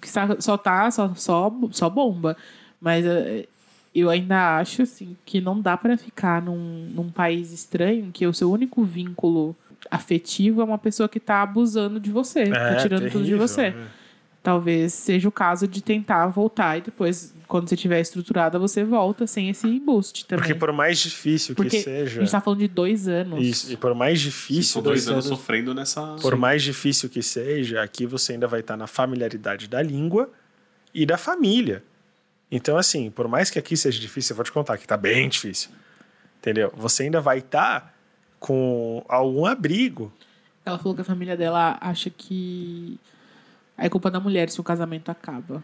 Que 0.00 0.08
só 0.40 0.56
tá, 0.56 0.90
só, 0.90 1.14
só, 1.14 1.52
só 1.70 1.88
bomba. 1.90 2.36
Mas 2.80 3.04
eh, 3.06 3.46
eu 3.94 4.10
ainda 4.10 4.58
acho 4.58 4.82
assim, 4.82 5.16
que 5.24 5.40
não 5.40 5.60
dá 5.60 5.76
pra 5.76 5.96
ficar 5.96 6.42
num, 6.42 6.88
num 6.94 7.10
país 7.10 7.52
estranho 7.52 8.10
que 8.12 8.26
o 8.26 8.34
seu 8.34 8.50
único 8.50 8.84
vínculo 8.84 9.56
afetivo 9.90 10.60
é 10.60 10.64
uma 10.64 10.78
pessoa 10.78 11.08
que 11.08 11.18
tá 11.20 11.42
abusando 11.42 11.98
de 11.98 12.10
você, 12.10 12.50
tá 12.50 12.56
É, 12.56 12.76
tirando 12.76 13.02
tudo 13.10 13.24
de 13.24 13.30
terrível, 13.30 13.38
você. 13.48 13.70
né? 13.70 13.86
Talvez 14.46 14.92
seja 14.92 15.28
o 15.28 15.32
caso 15.32 15.66
de 15.66 15.82
tentar 15.82 16.28
voltar 16.28 16.78
e 16.78 16.80
depois, 16.82 17.34
quando 17.48 17.68
você 17.68 17.74
estiver 17.74 18.00
estruturada, 18.00 18.60
você 18.60 18.84
volta 18.84 19.26
sem 19.26 19.48
esse 19.50 19.80
boost 19.80 20.24
também. 20.24 20.40
Porque 20.44 20.54
por 20.56 20.70
mais 20.72 21.00
difícil 21.00 21.56
Porque 21.56 21.70
que 21.70 21.76
a 21.78 21.82
seja, 21.82 22.20
gente 22.20 22.30
tá 22.30 22.40
falando 22.40 22.60
de 22.60 22.68
dois 22.68 23.08
anos. 23.08 23.44
isso, 23.44 23.72
e 23.72 23.76
por 23.76 23.92
mais 23.92 24.20
difícil, 24.20 24.80
dois 24.80 25.04
dois 25.04 25.08
anos 25.12 25.26
anos- 25.26 25.38
sofrendo 25.40 25.74
nessa. 25.74 26.14
por 26.22 26.36
mais 26.36 26.62
difícil 26.62 27.08
que 27.08 27.24
seja, 27.24 27.82
aqui 27.82 28.06
você 28.06 28.34
ainda 28.34 28.46
vai 28.46 28.60
estar 28.60 28.76
na 28.76 28.86
familiaridade 28.86 29.66
da 29.66 29.82
língua 29.82 30.30
e 30.94 31.04
da 31.04 31.18
família. 31.18 31.82
Então, 32.48 32.78
assim, 32.78 33.10
por 33.10 33.26
mais 33.26 33.50
que 33.50 33.58
aqui 33.58 33.76
seja 33.76 33.98
difícil, 33.98 34.32
eu 34.34 34.36
vou 34.36 34.44
te 34.44 34.52
contar 34.52 34.78
que 34.78 34.86
tá 34.86 34.96
bem 34.96 35.28
difícil. 35.28 35.70
Entendeu? 36.38 36.72
Você 36.76 37.02
ainda 37.02 37.20
vai 37.20 37.38
estar 37.38 37.92
com 38.38 39.04
algum 39.08 39.44
abrigo. 39.44 40.12
Ela 40.64 40.78
falou 40.78 40.94
que 40.94 41.00
a 41.00 41.04
família 41.04 41.36
dela 41.36 41.76
acha 41.80 42.08
que 42.10 42.96
é 43.78 43.88
culpa 43.88 44.10
da 44.10 44.18
mulher 44.20 44.48
se 44.50 44.60
o 44.60 44.64
casamento 44.64 45.10
acaba. 45.10 45.62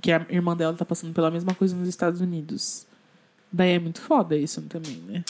Que 0.00 0.10
a 0.10 0.24
irmã 0.30 0.56
dela 0.56 0.74
tá 0.74 0.84
passando 0.84 1.12
pela 1.12 1.30
mesma 1.30 1.54
coisa 1.54 1.76
nos 1.76 1.86
Estados 1.88 2.20
Unidos. 2.20 2.86
Daí 3.52 3.72
é 3.72 3.78
muito 3.78 4.00
foda 4.00 4.34
isso 4.36 4.62
também, 4.62 4.96
né? 5.06 5.22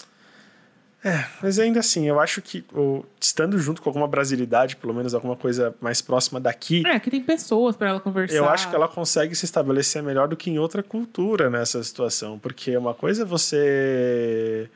Mas 1.43 1.59
ainda 1.59 1.81
assim, 1.81 2.07
eu 2.07 2.21
acho 2.21 2.41
que 2.41 2.65
estando 3.21 3.59
junto 3.59 3.83
com 3.83 3.89
alguma 3.91 4.07
brasilidade, 4.07 4.77
pelo 4.77 4.95
menos 4.95 5.15
alguma 5.15 5.35
coisa 5.35 5.75
mais 5.81 6.01
próxima 6.01 6.39
daqui, 6.39 6.87
É, 6.87 7.01
que 7.01 7.11
tem 7.11 7.21
pessoas 7.21 7.75
pra 7.75 7.89
ela 7.89 7.99
conversar. 7.99 8.37
eu 8.37 8.49
acho 8.49 8.69
que 8.71 8.75
ela 8.77 8.87
consegue 8.87 9.35
se 9.35 9.45
estabelecer 9.45 10.01
melhor 10.01 10.29
do 10.29 10.37
que 10.37 10.49
em 10.49 10.61
outra 10.61 10.81
cultura 10.81 11.51
nessa 11.51 11.83
situação. 11.83 12.39
Porque 12.39 12.77
uma 12.77 12.95
coisa 12.95 13.23
é 13.23 13.25
você 13.25 14.71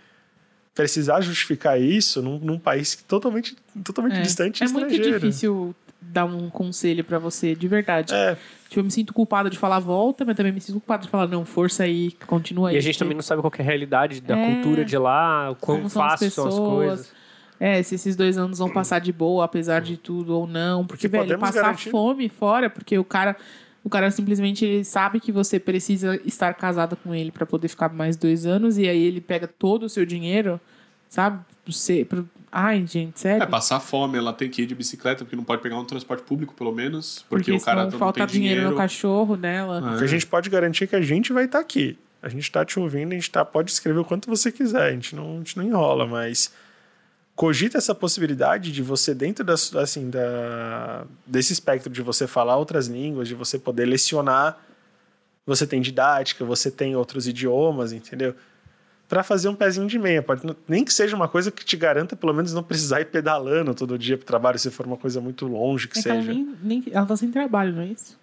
precisar 0.74 1.20
justificar 1.20 1.80
isso 1.80 2.20
num, 2.20 2.40
num 2.40 2.58
país 2.58 2.96
totalmente, 3.06 3.56
totalmente 3.84 4.18
é. 4.18 4.22
distante 4.22 4.62
e 4.62 4.64
É 4.64 4.68
muito 4.68 4.88
estrangeiro. 4.90 5.20
difícil 5.20 5.74
dar 6.12 6.24
um 6.24 6.48
conselho 6.50 7.02
pra 7.04 7.18
você, 7.18 7.54
de 7.54 7.68
verdade. 7.68 8.14
É, 8.14 8.36
Tipo, 8.68 8.80
eu 8.80 8.84
me 8.84 8.90
sinto 8.90 9.14
culpada 9.14 9.48
de 9.48 9.56
falar 9.56 9.78
volta, 9.78 10.24
mas 10.24 10.34
também 10.34 10.50
me 10.52 10.60
sinto 10.60 10.80
culpada 10.80 11.04
de 11.04 11.08
falar, 11.08 11.28
não, 11.28 11.44
força 11.44 11.84
aí, 11.84 12.10
continua 12.26 12.70
aí. 12.70 12.74
E 12.74 12.78
a 12.78 12.80
gente 12.80 12.94
porque- 12.94 13.04
também 13.04 13.14
não 13.14 13.22
sabe 13.22 13.40
qual 13.40 13.50
que 13.50 13.60
é 13.62 13.64
a 13.64 13.66
realidade 13.66 14.20
da 14.20 14.36
É. 14.36 14.54
cultura 14.54 14.84
de 14.84 14.98
lá, 14.98 15.50
o 15.52 15.54
quão 15.56 15.76
Como 15.78 15.88
são 15.90 16.02
as 16.02 16.10
fácil 16.12 16.30
são 16.32 16.46
as 16.46 16.50
pessoas. 16.54 16.74
coisas. 16.88 17.12
É, 17.60 17.82
se 17.82 17.94
esses 17.94 18.16
dois 18.16 18.36
anos 18.36 18.58
vão 18.58 18.68
passar 18.70 18.98
de 18.98 19.12
boa, 19.12 19.44
apesar 19.44 19.80
de 19.80 19.96
tudo 19.96 20.34
ou 20.36 20.46
não. 20.48 20.84
Porque, 20.84 21.06
Porque 21.06 21.08
velho, 21.08 21.24
podemos 21.24 21.40
passar 21.48 21.62
garantir- 21.62 21.90
fome 21.90 22.28
fora, 22.28 22.68
porque 22.68 22.98
o 22.98 23.04
cara. 23.04 23.36
O 23.84 23.88
cara 23.88 24.10
simplesmente 24.10 24.64
ele 24.64 24.82
sabe 24.84 25.20
que 25.20 25.30
você 25.30 25.60
precisa 25.60 26.20
estar 26.24 26.52
casada 26.54 26.96
com 26.96 27.14
ele 27.14 27.30
pra 27.30 27.46
poder 27.46 27.68
ficar 27.68 27.88
mais 27.88 28.16
dois 28.16 28.44
anos, 28.44 28.78
e 28.78 28.88
aí 28.88 29.00
ele 29.00 29.20
pega 29.20 29.46
todo 29.46 29.84
o 29.84 29.88
seu 29.88 30.04
dinheiro, 30.04 30.60
sabe? 31.08 31.38
Você, 31.64 32.04
pro... 32.04 32.28
Ai, 32.50 32.86
gente, 32.86 33.20
sério. 33.20 33.42
É, 33.42 33.46
passar 33.46 33.80
fome, 33.80 34.16
ela 34.16 34.32
tem 34.32 34.48
que 34.48 34.62
ir 34.62 34.66
de 34.66 34.74
bicicleta, 34.74 35.24
porque 35.24 35.36
não 35.36 35.44
pode 35.44 35.62
pegar 35.62 35.78
um 35.78 35.84
transporte 35.84 36.22
público, 36.22 36.54
pelo 36.54 36.72
menos. 36.72 37.24
Porque, 37.28 37.52
porque 37.52 37.62
o 37.62 37.64
cara 37.64 37.84
não 37.84 37.98
falta 37.98 38.20
tem 38.20 38.26
dinheiro, 38.26 38.54
dinheiro. 38.60 38.70
no 38.70 38.76
cachorro 38.76 39.36
dela. 39.36 39.94
o 39.94 39.98
que 39.98 40.04
a 40.04 40.06
gente 40.06 40.26
pode 40.26 40.48
garantir 40.48 40.84
é 40.84 40.86
que 40.86 40.96
a 40.96 41.02
gente 41.02 41.32
vai 41.32 41.44
estar 41.44 41.58
aqui. 41.58 41.98
A 42.22 42.28
gente 42.28 42.50
tá 42.50 42.64
te 42.64 42.78
ouvindo, 42.80 43.12
a 43.12 43.14
gente 43.14 43.30
tá, 43.30 43.44
pode 43.44 43.70
escrever 43.70 44.00
o 44.00 44.04
quanto 44.04 44.28
você 44.28 44.50
quiser, 44.50 44.82
a 44.82 44.92
gente 44.92 45.14
não, 45.14 45.34
a 45.34 45.38
gente 45.38 45.56
não 45.56 45.64
enrola, 45.64 46.06
mas 46.06 46.52
cogita 47.36 47.76
essa 47.76 47.94
possibilidade 47.94 48.72
de 48.72 48.82
você, 48.82 49.14
dentro 49.14 49.44
das, 49.44 49.74
assim, 49.76 50.08
da, 50.08 51.04
desse 51.26 51.52
espectro 51.52 51.92
de 51.92 52.00
você 52.00 52.26
falar 52.26 52.56
outras 52.56 52.88
línguas, 52.88 53.28
de 53.28 53.34
você 53.34 53.58
poder 53.58 53.84
lecionar, 53.84 54.58
você 55.44 55.66
tem 55.66 55.80
didática, 55.80 56.44
você 56.44 56.70
tem 56.70 56.96
outros 56.96 57.28
idiomas, 57.28 57.92
entendeu? 57.92 58.34
Para 59.08 59.22
fazer 59.22 59.48
um 59.48 59.54
pezinho 59.54 59.86
de 59.86 59.98
meia. 59.98 60.20
Pode, 60.20 60.42
nem 60.66 60.84
que 60.84 60.92
seja 60.92 61.14
uma 61.14 61.28
coisa 61.28 61.50
que 61.52 61.64
te 61.64 61.76
garanta, 61.76 62.16
pelo 62.16 62.34
menos, 62.34 62.52
não 62.52 62.62
precisar 62.62 63.00
ir 63.00 63.06
pedalando 63.06 63.72
todo 63.74 63.96
dia 63.96 64.16
pro 64.16 64.26
trabalho, 64.26 64.58
se 64.58 64.70
for 64.70 64.84
uma 64.84 64.96
coisa 64.96 65.20
muito 65.20 65.46
longe 65.46 65.86
que 65.86 65.98
É 65.98 66.02
que 66.02 66.08
ela, 66.08 66.20
seja. 66.20 66.32
nem, 66.32 66.56
nem, 66.62 66.84
ela 66.90 67.06
tá 67.06 67.16
sem 67.16 67.30
trabalho, 67.30 67.72
não 67.72 67.82
é 67.82 67.86
isso? 67.86 68.18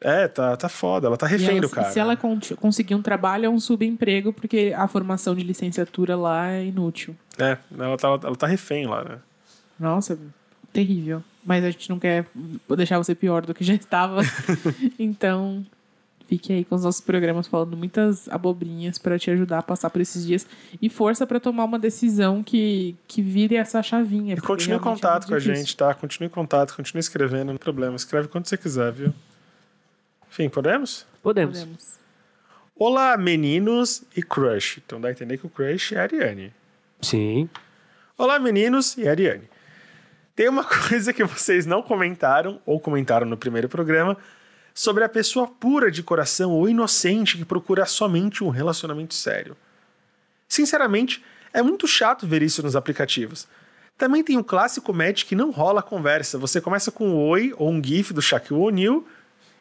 É, 0.00 0.28
tá, 0.28 0.56
tá 0.56 0.68
foda. 0.68 1.08
Ela 1.08 1.16
tá 1.16 1.26
refém 1.26 1.48
ela- 1.58 1.60
do 1.62 1.68
cara. 1.68 1.90
Se 1.90 1.98
ela 1.98 2.16
con- 2.16 2.38
conseguir 2.60 2.94
um 2.94 3.02
trabalho, 3.02 3.46
é 3.46 3.48
um 3.48 3.58
subemprego, 3.58 4.32
porque 4.32 4.72
a 4.76 4.86
formação 4.86 5.34
de 5.34 5.42
licenciatura 5.42 6.14
lá 6.14 6.48
é 6.52 6.66
inútil. 6.66 7.16
É, 7.36 7.58
ela 7.76 7.96
tá, 7.96 8.06
ela 8.08 8.36
tá 8.36 8.46
refém 8.46 8.86
lá, 8.86 9.02
né? 9.02 9.18
Nossa, 9.78 10.16
terrível. 10.72 11.20
Mas 11.44 11.64
a 11.64 11.70
gente 11.72 11.90
não 11.90 11.98
quer 11.98 12.26
deixar 12.76 12.98
você 12.98 13.12
pior 13.12 13.44
do 13.44 13.52
que 13.52 13.64
já 13.64 13.74
estava. 13.74 14.20
então, 15.00 15.66
fique 16.28 16.52
aí 16.52 16.64
com 16.64 16.74
os 16.74 16.84
nossos 16.84 17.00
programas 17.00 17.48
falando 17.48 17.74
muitas 17.76 18.28
abobrinhas 18.28 18.98
para 18.98 19.18
te 19.18 19.30
ajudar 19.30 19.60
a 19.60 19.62
passar 19.62 19.88
por 19.88 20.00
esses 20.00 20.26
dias. 20.26 20.46
E 20.80 20.90
força 20.90 21.26
para 21.26 21.40
tomar 21.40 21.64
uma 21.64 21.78
decisão 21.78 22.42
que, 22.42 22.94
que 23.08 23.22
vire 23.22 23.56
essa 23.56 23.82
chavinha. 23.82 24.34
E 24.34 24.40
continue 24.40 24.76
em 24.76 24.80
é 24.80 24.82
contato 24.82 25.22
muito 25.22 25.28
com 25.28 25.34
a 25.34 25.38
gente, 25.38 25.74
tá? 25.74 25.94
Continue 25.94 26.26
em 26.26 26.30
contato, 26.30 26.76
continue 26.76 27.00
escrevendo, 27.00 27.46
não 27.46 27.54
tem 27.54 27.58
problema. 27.58 27.96
Escreve 27.96 28.28
quando 28.28 28.46
você 28.46 28.58
quiser, 28.58 28.92
viu? 28.92 29.14
Enfim, 30.30 30.50
podemos? 30.50 31.06
Podemos. 31.22 31.58
Podemos. 31.58 31.98
Olá, 32.76 33.16
meninos 33.16 34.04
e 34.14 34.22
crush. 34.22 34.82
Então 34.84 35.00
dá 35.00 35.08
a 35.08 35.10
entender 35.10 35.38
que 35.38 35.46
o 35.46 35.50
crush 35.50 35.94
é 35.94 35.98
a 35.98 36.02
Ariane. 36.02 36.52
Sim. 37.00 37.48
Olá, 38.18 38.38
meninos 38.38 38.98
e 38.98 39.08
Ariane. 39.08 39.48
Tem 40.36 40.48
uma 40.48 40.62
coisa 40.88 41.12
que 41.12 41.24
vocês 41.24 41.64
não 41.64 41.82
comentaram, 41.82 42.60
ou 42.66 42.78
comentaram 42.78 43.26
no 43.26 43.36
primeiro 43.36 43.68
programa, 43.68 44.16
sobre 44.78 45.02
a 45.02 45.08
pessoa 45.08 45.48
pura 45.48 45.90
de 45.90 46.04
coração 46.04 46.52
ou 46.52 46.68
inocente 46.68 47.36
que 47.36 47.44
procura 47.44 47.84
somente 47.84 48.44
um 48.44 48.48
relacionamento 48.48 49.12
sério. 49.12 49.56
Sinceramente, 50.48 51.20
é 51.52 51.60
muito 51.60 51.88
chato 51.88 52.28
ver 52.28 52.44
isso 52.44 52.62
nos 52.62 52.76
aplicativos. 52.76 53.48
Também 53.96 54.22
tem 54.22 54.38
o 54.38 54.44
clássico 54.44 54.94
match 54.94 55.24
que 55.24 55.34
não 55.34 55.50
rola 55.50 55.82
conversa. 55.82 56.38
Você 56.38 56.60
começa 56.60 56.92
com 56.92 57.08
um 57.08 57.16
oi 57.16 57.52
ou 57.56 57.72
um 57.72 57.82
gif 57.82 58.12
do 58.12 58.22
Shaquille 58.22 58.60
O'Neal 58.60 59.04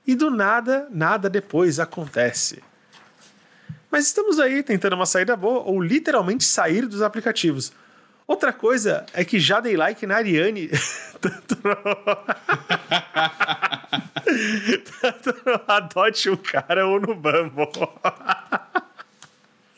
e 0.06 0.14
do 0.14 0.30
nada, 0.30 0.88
nada 0.92 1.28
depois 1.28 1.80
acontece. 1.80 2.62
Mas 3.90 4.06
estamos 4.06 4.40
aí 4.40 4.62
tentando 4.62 4.94
uma 4.94 5.08
saída 5.08 5.36
boa 5.36 5.64
ou 5.64 5.82
literalmente 5.82 6.46
sair 6.46 6.86
dos 6.86 7.02
aplicativos. 7.02 7.74
Outra 8.28 8.52
coisa 8.52 9.06
é 9.14 9.24
que 9.24 9.40
já 9.40 9.62
dei 9.62 9.78
like 9.78 10.06
na 10.06 10.18
Ariane. 10.18 10.70
tanto 11.22 11.58
no... 11.64 11.76
tanto 15.02 15.36
no 15.46 15.62
Adote 15.66 16.30
um 16.30 16.36
cara 16.36 16.86
ou 16.86 17.00
no 17.00 17.16
Bumble. 17.16 17.70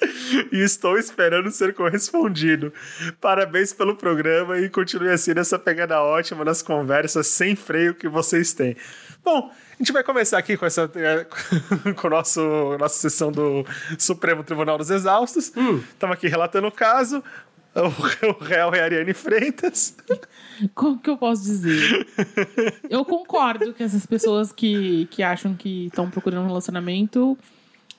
e 0.52 0.64
estou 0.64 0.98
esperando 0.98 1.52
ser 1.52 1.74
correspondido. 1.74 2.74
Parabéns 3.20 3.74
pelo 3.74 3.96
programa 3.96 4.58
e 4.58 4.70
continue 4.70 5.10
assim 5.10 5.34
nessa 5.34 5.60
pegada 5.60 6.02
ótima 6.02 6.44
nas 6.44 6.62
conversas 6.62 7.28
sem 7.28 7.56
freio 7.56 7.94
que 7.94 8.08
vocês 8.08 8.54
têm. 8.54 8.76
Bom, 9.24 9.52
a 9.52 9.76
gente 9.78 9.92
vai 9.92 10.04
começar 10.04 10.38
aqui 10.38 10.58
com 10.58 10.66
essa 10.66 10.90
com 11.96 12.08
o 12.08 12.10
nosso 12.10 12.78
nossa 12.78 12.96
sessão 13.00 13.32
do 13.32 13.66
Supremo 13.98 14.44
Tribunal 14.44 14.78
dos 14.78 14.90
Exaustos. 14.90 15.52
Estamos 15.92 16.16
aqui 16.16 16.28
relatando 16.28 16.68
o 16.68 16.72
caso. 16.72 17.24
O, 17.80 18.44
réu 18.44 18.74
é 18.74 18.82
a 18.82 18.84
Ariane 18.84 19.14
Freitas. 19.14 19.96
Como 20.74 21.00
que 21.00 21.10
eu 21.10 21.18
posso 21.18 21.44
dizer? 21.44 22.06
Eu 22.90 23.06
concordo 23.06 23.74
que 23.74 23.84
essas 23.84 24.06
pessoas 24.06 24.52
que, 24.52 25.08
que 25.12 25.24
acham 25.24 25.54
que 25.54 25.86
estão 25.86 26.10
procurando 26.10 26.44
um 26.44 26.48
relacionamento 26.48 27.38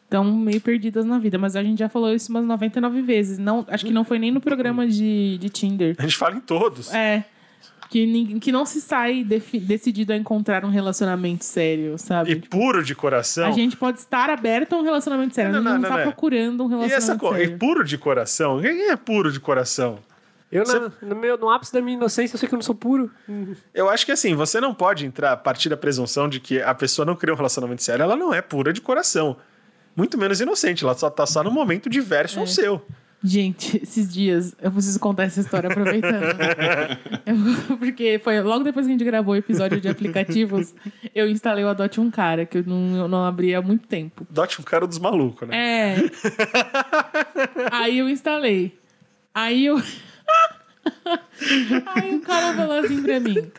estão 0.04 0.24
meio 0.24 0.60
perdidas 0.60 1.04
na 1.04 1.18
vida, 1.18 1.38
mas 1.38 1.54
a 1.54 1.62
gente 1.62 1.78
já 1.78 1.88
falou 1.88 2.12
isso 2.12 2.30
umas 2.30 2.44
99 2.44 3.00
vezes. 3.02 3.38
Não, 3.38 3.64
acho 3.68 3.86
que 3.86 3.92
não 3.92 4.04
foi 4.04 4.18
nem 4.18 4.32
no 4.32 4.40
programa 4.40 4.86
de, 4.86 5.38
de 5.38 5.48
Tinder. 5.48 5.94
A 5.98 6.02
gente 6.02 6.16
fala 6.16 6.34
em 6.34 6.40
todos. 6.40 6.92
É. 6.92 7.24
Que, 7.90 8.38
que 8.38 8.52
não 8.52 8.64
se 8.64 8.80
sai 8.80 9.24
decidido 9.24 10.12
a 10.12 10.16
encontrar 10.16 10.64
um 10.64 10.70
relacionamento 10.70 11.44
sério, 11.44 11.98
sabe? 11.98 12.30
E 12.30 12.36
puro 12.36 12.84
de 12.84 12.94
coração. 12.94 13.48
A 13.48 13.50
gente 13.50 13.76
pode 13.76 13.98
estar 13.98 14.30
aberto 14.30 14.74
a 14.74 14.78
um 14.78 14.82
relacionamento 14.82 15.34
sério, 15.34 15.50
Não, 15.50 15.58
a 15.58 15.62
gente 15.62 15.64
não, 15.64 15.72
não, 15.74 15.80
não, 15.80 15.88
está 15.88 16.04
não. 16.04 16.12
procurando 16.12 16.62
um 16.62 16.66
E 16.66 16.70
relacionamento 16.70 16.96
essa 17.10 17.18
coisa, 17.18 17.38
e 17.42 17.44
sério. 17.46 17.58
puro 17.58 17.84
de 17.84 17.98
coração? 17.98 18.60
Quem 18.60 18.90
é 18.90 18.96
puro 18.96 19.32
de 19.32 19.40
coração? 19.40 19.98
Eu, 20.52 20.64
Você- 20.64 20.78
na- 20.78 20.92
no, 21.02 21.16
meu, 21.16 21.36
no 21.36 21.50
ápice 21.50 21.72
da 21.72 21.80
minha 21.80 21.96
inocência, 21.96 22.34
eu 22.36 22.38
sei 22.38 22.48
que 22.48 22.54
eu 22.54 22.58
não 22.58 22.62
sou 22.62 22.74
puro. 22.76 23.10
Eu 23.74 23.88
acho 23.90 24.06
que 24.06 24.12
assim, 24.12 24.34
você 24.36 24.60
não 24.60 24.72
pode 24.72 25.04
entrar 25.04 25.32
a 25.32 25.36
partir 25.36 25.68
da 25.68 25.76
presunção 25.76 26.28
de 26.28 26.38
que 26.38 26.60
a 26.62 26.74
pessoa 26.74 27.04
não 27.04 27.16
criou 27.16 27.34
um 27.34 27.38
relacionamento 27.38 27.82
sério, 27.82 28.02
ela 28.04 28.14
não 28.16 28.32
é 28.32 28.40
pura 28.40 28.72
de 28.72 28.80
coração. 28.80 29.36
Muito 29.96 30.16
menos 30.16 30.40
inocente, 30.40 30.84
ela 30.84 30.94
só 30.94 31.10
tá 31.10 31.26
só 31.26 31.42
no 31.42 31.50
momento 31.50 31.90
diverso 31.90 32.38
É. 32.38 32.40
ao 32.40 32.46
seu. 32.46 32.80
Gente, 33.22 33.76
esses 33.82 34.12
dias, 34.12 34.54
eu 34.62 34.70
preciso 34.72 34.98
contar 34.98 35.24
essa 35.24 35.40
história 35.40 35.68
aproveitando. 35.70 36.24
Eu- 37.26 37.76
porque 37.76 38.18
foi 38.22 38.40
logo 38.40 38.64
depois 38.64 38.86
que 38.86 38.92
a 38.92 38.94
gente 38.96 39.04
gravou 39.04 39.34
o 39.34 39.36
episódio 39.36 39.80
de 39.80 39.88
aplicativos, 39.88 40.74
eu 41.14 41.28
instalei 41.28 41.62
o 41.64 41.68
Adote 41.68 42.00
um 42.00 42.10
Cara, 42.10 42.46
que 42.46 42.58
eu 42.58 42.64
não, 42.66 42.96
eu 42.96 43.08
não 43.08 43.24
abri 43.24 43.54
há 43.54 43.60
muito 43.60 43.86
tempo. 43.86 44.26
Dote 44.30 44.60
um 44.60 44.64
cara 44.64 44.86
dos 44.86 44.98
malucos, 44.98 45.46
né? 45.48 45.56
É. 45.56 45.96
Aí 47.70 47.98
eu 47.98 48.08
instalei. 48.08 48.78
Aí 49.34 49.66
eu. 49.66 49.80
Aí 51.94 52.16
o 52.16 52.20
cara 52.20 52.54
falou 52.54 52.78
assim 52.78 53.02
pra 53.02 53.20
mim. 53.20 53.50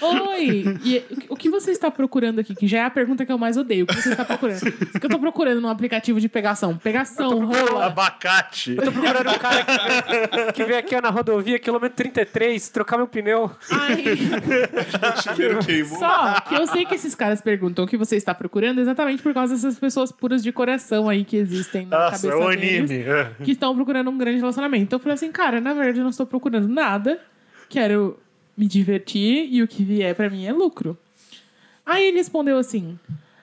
Oi, 0.00 0.78
e 0.84 1.02
o 1.28 1.36
que 1.36 1.48
você 1.48 1.70
está 1.70 1.90
procurando 1.90 2.40
aqui? 2.40 2.54
Que 2.54 2.66
já 2.66 2.78
é 2.78 2.82
a 2.84 2.90
pergunta 2.90 3.24
que 3.24 3.32
eu 3.32 3.38
mais 3.38 3.56
odeio. 3.56 3.84
O 3.84 3.86
que 3.86 3.94
você 4.00 4.10
está 4.10 4.24
procurando? 4.24 4.62
O 4.94 5.00
que 5.00 5.06
eu 5.06 5.10
tô 5.10 5.18
procurando 5.18 5.60
num 5.60 5.68
aplicativo 5.68 6.20
de 6.20 6.28
pegação? 6.28 6.76
Pegação, 6.76 7.46
rola. 7.46 7.86
Abacate. 7.86 8.74
Tô 8.76 8.92
procurando 8.92 9.30
um 9.30 9.38
cara 9.38 9.64
que 9.64 9.78
veio, 9.78 10.52
que 10.52 10.64
veio 10.64 10.78
aqui 10.78 10.96
ó, 10.96 11.00
na 11.00 11.10
rodovia, 11.10 11.58
quilômetro 11.58 11.96
33, 11.96 12.68
trocar 12.68 12.96
meu 12.96 13.06
pneu. 13.06 13.50
O 15.54 15.64
queimou. 15.64 15.98
só 15.98 16.40
que 16.40 16.54
eu 16.54 16.66
sei 16.66 16.84
que 16.84 16.94
esses 16.94 17.14
caras 17.14 17.40
perguntam 17.40 17.84
o 17.84 17.88
que 17.88 17.96
você 17.96 18.16
está 18.16 18.34
procurando 18.34 18.80
exatamente 18.80 19.22
por 19.22 19.32
causa 19.34 19.54
dessas 19.54 19.78
pessoas 19.78 20.10
puras 20.12 20.42
de 20.42 20.52
coração 20.52 21.08
aí 21.08 21.24
que 21.24 21.36
existem 21.36 21.86
na 21.86 22.10
Nossa, 22.10 22.26
é 22.26 22.30
cabeça 22.30 22.46
o 22.46 22.50
deles. 22.56 22.90
anime. 22.90 23.04
é. 23.04 23.30
que 23.42 23.52
estão 23.52 23.74
procurando 23.74 24.10
um 24.10 24.18
grande 24.18 24.38
relacionamento. 24.38 24.84
Então 24.84 24.96
eu 24.98 25.00
falei 25.02 25.14
assim, 25.14 25.30
cara, 25.32 25.60
na 25.60 25.72
verdade 25.72 25.98
eu 25.98 26.02
não 26.02 26.10
estou 26.10 26.26
procurando 26.26 26.68
nada. 26.68 27.20
Quero 27.68 28.18
me 28.56 28.66
divertir 28.66 29.48
e 29.50 29.62
o 29.62 29.68
que 29.68 29.82
vier 29.84 30.14
pra 30.14 30.30
mim 30.30 30.44
é 30.46 30.52
lucro. 30.52 30.96
Aí 31.84 32.04
ele 32.04 32.18
respondeu 32.18 32.56
assim: 32.58 32.98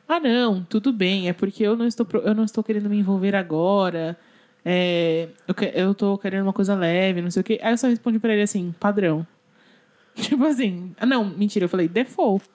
Ah, 0.08 0.20
não, 0.20 0.64
tudo 0.64 0.92
bem, 0.94 1.30
é 1.30 1.34
porque 1.34 1.64
eu 1.64 1.76
não 1.76 1.86
estou, 1.88 2.08
eu 2.24 2.34
não 2.34 2.44
estou 2.44 2.64
querendo 2.64 2.90
me 2.90 2.98
envolver 2.98 3.36
agora. 3.36 4.18
É, 4.64 5.28
eu, 5.48 5.54
que- 5.56 5.72
eu 5.74 5.94
tô 5.96 6.18
querendo 6.18 6.44
uma 6.44 6.54
coisa 6.54 6.76
leve, 6.76 7.22
não 7.22 7.32
sei 7.32 7.42
o 7.42 7.44
quê. 7.44 7.60
Aí 7.64 7.74
eu 7.74 7.78
só 7.78 7.88
respondi 7.88 8.20
pra 8.20 8.34
ele 8.34 8.44
assim, 8.44 8.74
padrão. 8.80 9.26
Tipo 10.16 10.46
assim, 10.46 10.94
ah, 11.00 11.06
não, 11.06 11.24
mentira, 11.26 11.66
eu 11.66 11.70
falei, 11.70 11.88
default. 11.88 12.46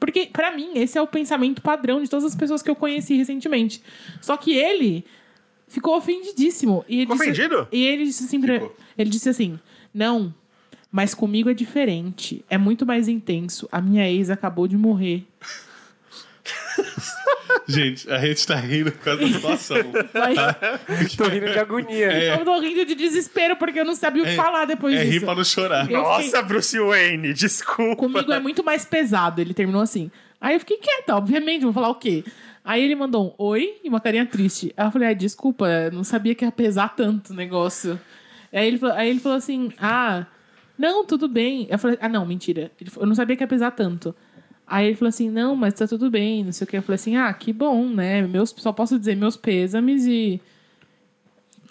Porque, 0.00 0.26
pra 0.32 0.54
mim, 0.54 0.72
esse 0.76 0.96
é 0.98 1.02
o 1.02 1.06
pensamento 1.06 1.60
padrão 1.62 2.00
de 2.02 2.08
todas 2.08 2.24
as 2.24 2.34
pessoas 2.34 2.62
que 2.62 2.70
eu 2.70 2.76
conheci 2.76 3.16
recentemente. 3.16 3.82
Só 4.20 4.36
que 4.36 4.52
ele 4.52 5.04
ficou 5.66 5.96
ofendidíssimo. 5.96 6.84
E 6.88 6.96
ele 6.96 7.02
Ficou 7.02 7.16
disse- 7.16 7.30
ofendido? 7.30 7.68
E 7.72 7.84
ele 7.84 8.04
disse 8.04 8.24
assim 8.24 8.40
pra. 8.40 8.60
Ele 8.96 9.10
disse 9.10 9.28
assim: 9.28 9.58
Não, 9.92 10.32
mas 10.90 11.14
comigo 11.14 11.50
é 11.50 11.54
diferente. 11.54 12.44
É 12.48 12.56
muito 12.58 12.86
mais 12.86 13.08
intenso. 13.08 13.68
A 13.70 13.80
minha 13.80 14.08
ex 14.10 14.30
acabou 14.30 14.66
de 14.68 14.76
morrer. 14.76 15.26
Gente, 17.66 18.10
a 18.10 18.18
gente 18.18 18.46
tá 18.46 18.54
rindo 18.56 18.90
por 18.92 19.00
causa 19.04 19.20
da 19.20 19.26
situação. 19.28 19.76
Mas 20.14 20.38
Tô 21.16 21.24
rindo 21.24 21.52
de 21.52 21.58
agonia. 21.58 22.36
eu 22.38 22.44
tô 22.44 22.58
rindo 22.60 22.84
de 22.86 22.94
desespero 22.94 23.56
porque 23.56 23.80
eu 23.80 23.84
não 23.84 23.94
sabia 23.94 24.22
o 24.22 24.26
que 24.26 24.32
É- 24.32 24.36
falar 24.36 24.64
depois 24.64 24.94
É 24.94 25.02
rir 25.04 25.10
disso. 25.12 25.24
pra 25.26 25.34
não 25.34 25.44
chorar. 25.44 25.90
Eu 25.90 26.02
Nossa, 26.02 26.22
fiquei- 26.22 26.42
Bruce 26.42 26.78
Wayne, 26.78 27.34
desculpa. 27.34 27.96
Comigo 27.96 28.32
é 28.32 28.40
muito 28.40 28.64
mais 28.64 28.84
pesado. 28.86 29.40
Ele 29.42 29.52
terminou 29.52 29.82
assim. 29.82 30.10
Aí 30.40 30.54
eu 30.54 30.60
fiquei 30.60 30.78
quieta, 30.78 31.16
obviamente, 31.16 31.62
vou 31.64 31.72
falar 31.72 31.88
o 31.90 31.96
quê? 31.96 32.24
Aí 32.64 32.82
ele 32.82 32.94
mandou 32.94 33.28
um 33.38 33.42
oi 33.44 33.74
e 33.84 33.88
uma 33.88 34.00
carinha 34.00 34.24
triste. 34.24 34.72
Aí 34.76 34.86
eu 34.86 34.90
falei, 34.90 35.08
ah, 35.08 35.12
desculpa, 35.12 35.90
não 35.92 36.04
sabia 36.04 36.34
que 36.34 36.44
ia 36.44 36.52
pesar 36.52 36.94
tanto 36.96 37.32
o 37.32 37.36
negócio. 37.36 38.00
Aí 38.52 38.66
ele, 38.66 38.80
aí 38.94 39.10
ele 39.10 39.20
falou 39.20 39.36
assim, 39.36 39.72
ah, 39.78 40.24
não, 40.78 41.04
tudo 41.04 41.28
bem. 41.28 41.66
Eu 41.70 41.78
falei, 41.78 41.98
ah, 42.00 42.08
não, 42.08 42.24
mentira. 42.24 42.70
Falou, 42.86 43.04
eu 43.04 43.08
não 43.08 43.14
sabia 43.14 43.36
que 43.36 43.42
ia 43.42 43.48
pesar 43.48 43.70
tanto. 43.72 44.14
Aí 44.66 44.86
ele 44.88 44.96
falou 44.96 45.08
assim, 45.08 45.30
não, 45.30 45.56
mas 45.56 45.74
tá 45.74 45.86
tudo 45.86 46.10
bem, 46.10 46.44
não 46.44 46.52
sei 46.52 46.64
o 46.64 46.68
que. 46.68 46.76
Eu 46.76 46.82
falei 46.82 46.96
assim, 46.96 47.16
ah, 47.16 47.32
que 47.32 47.52
bom, 47.52 47.88
né? 47.88 48.22
Meus, 48.22 48.54
só 48.56 48.70
posso 48.72 48.98
dizer 48.98 49.16
meus 49.16 49.36
pêsames 49.36 50.06
e... 50.06 50.40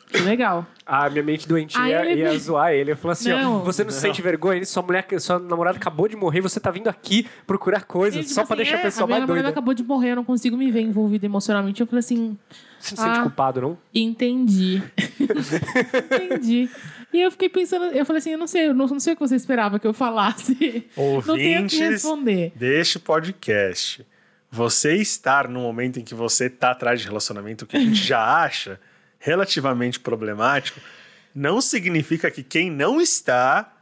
Que 0.09 0.19
legal. 0.21 0.65
A 0.85 1.09
minha 1.09 1.21
mente 1.21 1.45
doentia 1.45 1.81
Aí 1.81 1.91
ia, 1.91 2.05
ele- 2.09 2.21
ia 2.21 2.39
zoar 2.39 2.71
ele. 2.71 2.93
Eu 2.93 2.95
falei 2.95 3.11
assim: 3.11 3.29
ó, 3.33 3.41
Não. 3.41 3.59
você 3.65 3.83
não, 3.83 3.91
se 3.91 3.99
sente 3.99 4.21
vergonha? 4.21 4.63
Sua 4.65 4.81
mulher, 4.81 5.05
sua 5.19 5.37
namorada 5.37 5.77
acabou 5.77 6.07
de 6.07 6.15
morrer, 6.15 6.39
você 6.39 6.61
tá 6.61 6.71
vindo 6.71 6.87
aqui 6.87 7.27
procurar 7.45 7.83
coisas 7.83 8.21
tipo 8.21 8.33
só 8.33 8.45
pra 8.45 8.53
assim, 8.53 8.63
deixar 8.63 8.77
é, 8.77 8.79
a 8.79 8.83
pessoa 8.83 9.05
minha 9.05 9.17
mais 9.19 9.27
namorada 9.27 9.43
doida. 9.43 9.49
acabou 9.49 9.73
de 9.73 9.83
morrer, 9.83 10.11
eu 10.11 10.15
não 10.15 10.23
consigo 10.23 10.55
me 10.55 10.71
ver 10.71 10.79
envolvida 10.79 11.25
emocionalmente. 11.25 11.81
Eu 11.81 11.87
falei 11.87 11.99
assim, 11.99 12.37
Você 12.79 12.95
não 12.95 12.97
se 12.97 13.03
sente 13.03 13.19
Ah. 13.19 13.21
culpado, 13.23 13.59
não? 13.59 13.77
Entendi. 13.93 14.81
Entendi. 16.09 16.69
E 17.13 17.21
eu 17.21 17.31
fiquei 17.31 17.47
pensando, 17.47 17.85
eu 17.85 18.05
falei 18.05 18.19
assim, 18.19 18.31
eu 18.31 18.37
não 18.37 18.47
sei, 18.47 18.67
eu 18.67 18.73
não, 18.73 18.85
não 18.85 18.99
sei 18.99 19.13
o 19.13 19.15
que 19.15 19.21
você 19.21 19.35
esperava 19.35 19.79
que 19.79 19.87
eu 19.87 19.93
falasse. 19.93 20.87
não 20.95 21.21
tenho 21.35 21.65
o 21.65 21.67
que 21.67 21.75
Ouvintes, 21.75 21.79
responder. 21.79 22.51
deste 22.55 22.99
podcast. 22.99 24.05
Você 24.51 24.95
estar 24.95 25.47
no 25.47 25.61
momento 25.61 25.99
em 25.99 26.03
que 26.03 26.13
você 26.13 26.45
está 26.45 26.71
atrás 26.71 27.01
de 27.01 27.07
relacionamento 27.07 27.65
que 27.65 27.77
a 27.77 27.79
gente 27.79 28.03
já 28.03 28.21
acha 28.43 28.79
relativamente 29.19 29.99
problemático, 29.99 30.79
não 31.33 31.61
significa 31.61 32.29
que 32.29 32.43
quem 32.43 32.69
não 32.69 32.99
está 32.99 33.76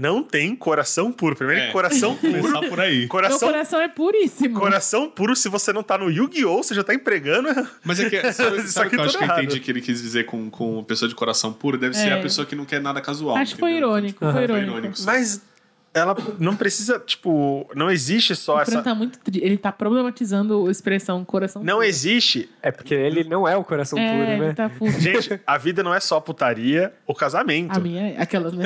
não 0.00 0.22
tem 0.22 0.54
coração 0.54 1.10
puro. 1.10 1.34
Primeiro, 1.34 1.60
É. 1.62 1.72
coração 1.72 2.14
puro. 2.14 2.68
Por 2.68 2.78
aí. 2.80 3.00
Meu 3.00 3.08
Coração, 3.08 3.48
coração 3.48 3.80
é 3.80 3.88
puríssimo. 3.88 4.58
coração 4.60 5.10
puro, 5.10 5.34
se 5.34 5.48
você 5.48 5.72
não 5.72 5.82
tá 5.82 5.98
no 5.98 6.08
Yu-Gi-Oh!, 6.08 6.62
você 6.62 6.72
já 6.74 6.84
tá 6.84 6.94
empregando. 6.94 7.48
Mas 7.84 7.98
é 7.98 8.08
que. 8.08 8.18
Sabe, 8.32 8.58
Isso 8.58 8.72
sabe 8.72 8.86
aqui 8.86 8.96
que 8.96 9.02
eu 9.02 9.04
acho 9.04 9.12
tudo 9.14 9.18
que 9.18 9.24
eu 9.24 9.26
errado. 9.26 9.42
entendi 9.44 9.60
que 9.60 9.70
ele 9.72 9.80
quis 9.80 10.00
dizer 10.00 10.26
com, 10.26 10.48
com 10.48 10.84
pessoa 10.84 11.08
de 11.08 11.14
coração 11.16 11.52
puro? 11.52 11.76
Deve 11.76 11.94
ser 11.96 12.10
É. 12.10 12.12
a 12.12 12.22
pessoa 12.22 12.46
que 12.46 12.54
não 12.54 12.64
quer 12.64 12.80
nada 12.80 13.00
casual. 13.00 13.36
Acho 13.36 13.54
que 13.54 13.60
foi 13.60 13.72
irônico, 13.72 14.18
foi 14.24 14.32
foi 14.32 14.42
irônico. 14.44 14.70
irônico. 14.70 14.96
sim. 14.96 15.04
Mas 15.06 15.42
ela 15.94 16.14
não 16.38 16.54
precisa, 16.54 16.98
tipo, 16.98 17.68
não 17.74 17.90
existe 17.90 18.36
só 18.36 18.60
O 18.60 18.64
Fran 18.64 18.74
essa. 18.74 18.82
tá 18.82 18.94
muito 18.94 19.18
tri... 19.18 19.40
Ele 19.42 19.56
tá 19.56 19.72
problematizando 19.72 20.66
a 20.66 20.70
expressão 20.70 21.24
coração 21.24 21.62
Não 21.64 21.76
puro. 21.76 21.86
existe. 21.86 22.48
É 22.62 22.70
porque 22.70 22.94
ele 22.94 23.24
não 23.24 23.48
é 23.48 23.56
o 23.56 23.64
coração 23.64 23.98
É, 23.98 24.12
puro, 24.12 24.30
ele 24.30 24.46
né? 24.48 24.52
tá 24.52 24.68
full. 24.70 24.90
Gente, 24.92 25.40
a 25.46 25.58
vida 25.58 25.82
não 25.82 25.92
é 25.94 25.98
só 26.00 26.20
putaria 26.20 26.92
ou 27.06 27.14
casamento. 27.14 27.76
A 27.76 27.80
minha 27.80 28.10
é 28.10 28.20
aquelas, 28.22 28.52
né? 28.52 28.64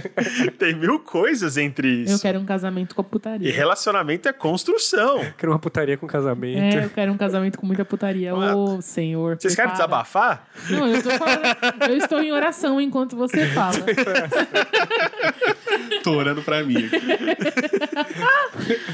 Tem 0.58 0.74
mil 0.74 0.98
coisas 0.98 1.56
entre 1.56 2.00
Eu 2.00 2.04
isso. 2.04 2.22
quero 2.22 2.38
um 2.40 2.44
casamento 2.44 2.94
com 2.94 3.02
a 3.02 3.04
E 3.04 3.08
putaria. 3.08 3.52
relacionamento 3.52 4.28
é 4.28 4.32
construção. 4.32 5.20
Quero 5.38 5.52
uma 5.52 5.58
putaria 5.58 5.96
com 5.96 6.06
casamento. 6.06 6.76
É, 6.76 6.84
eu 6.86 6.90
quero 6.90 7.12
um 7.12 7.16
casamento 7.16 7.58
com 7.58 7.66
muita 7.66 7.84
putaria. 7.84 8.34
Ô, 8.34 8.80
senhor. 8.82 9.36
Vocês 9.38 9.54
querem 9.54 9.70
prepara. 9.70 9.88
desabafar? 9.88 10.48
Não, 10.70 10.88
eu 10.88 11.02
tô 11.02 11.10
falando. 11.10 11.42
Eu 11.88 11.96
estou 11.98 12.20
em 12.20 12.32
oração 12.32 12.80
enquanto 12.80 13.16
você 13.16 13.46
fala. 13.48 13.74
Tô 16.02 16.12
orando 16.12 16.42
pra 16.42 16.53
mim. 16.62 16.76
aqui. 16.76 17.00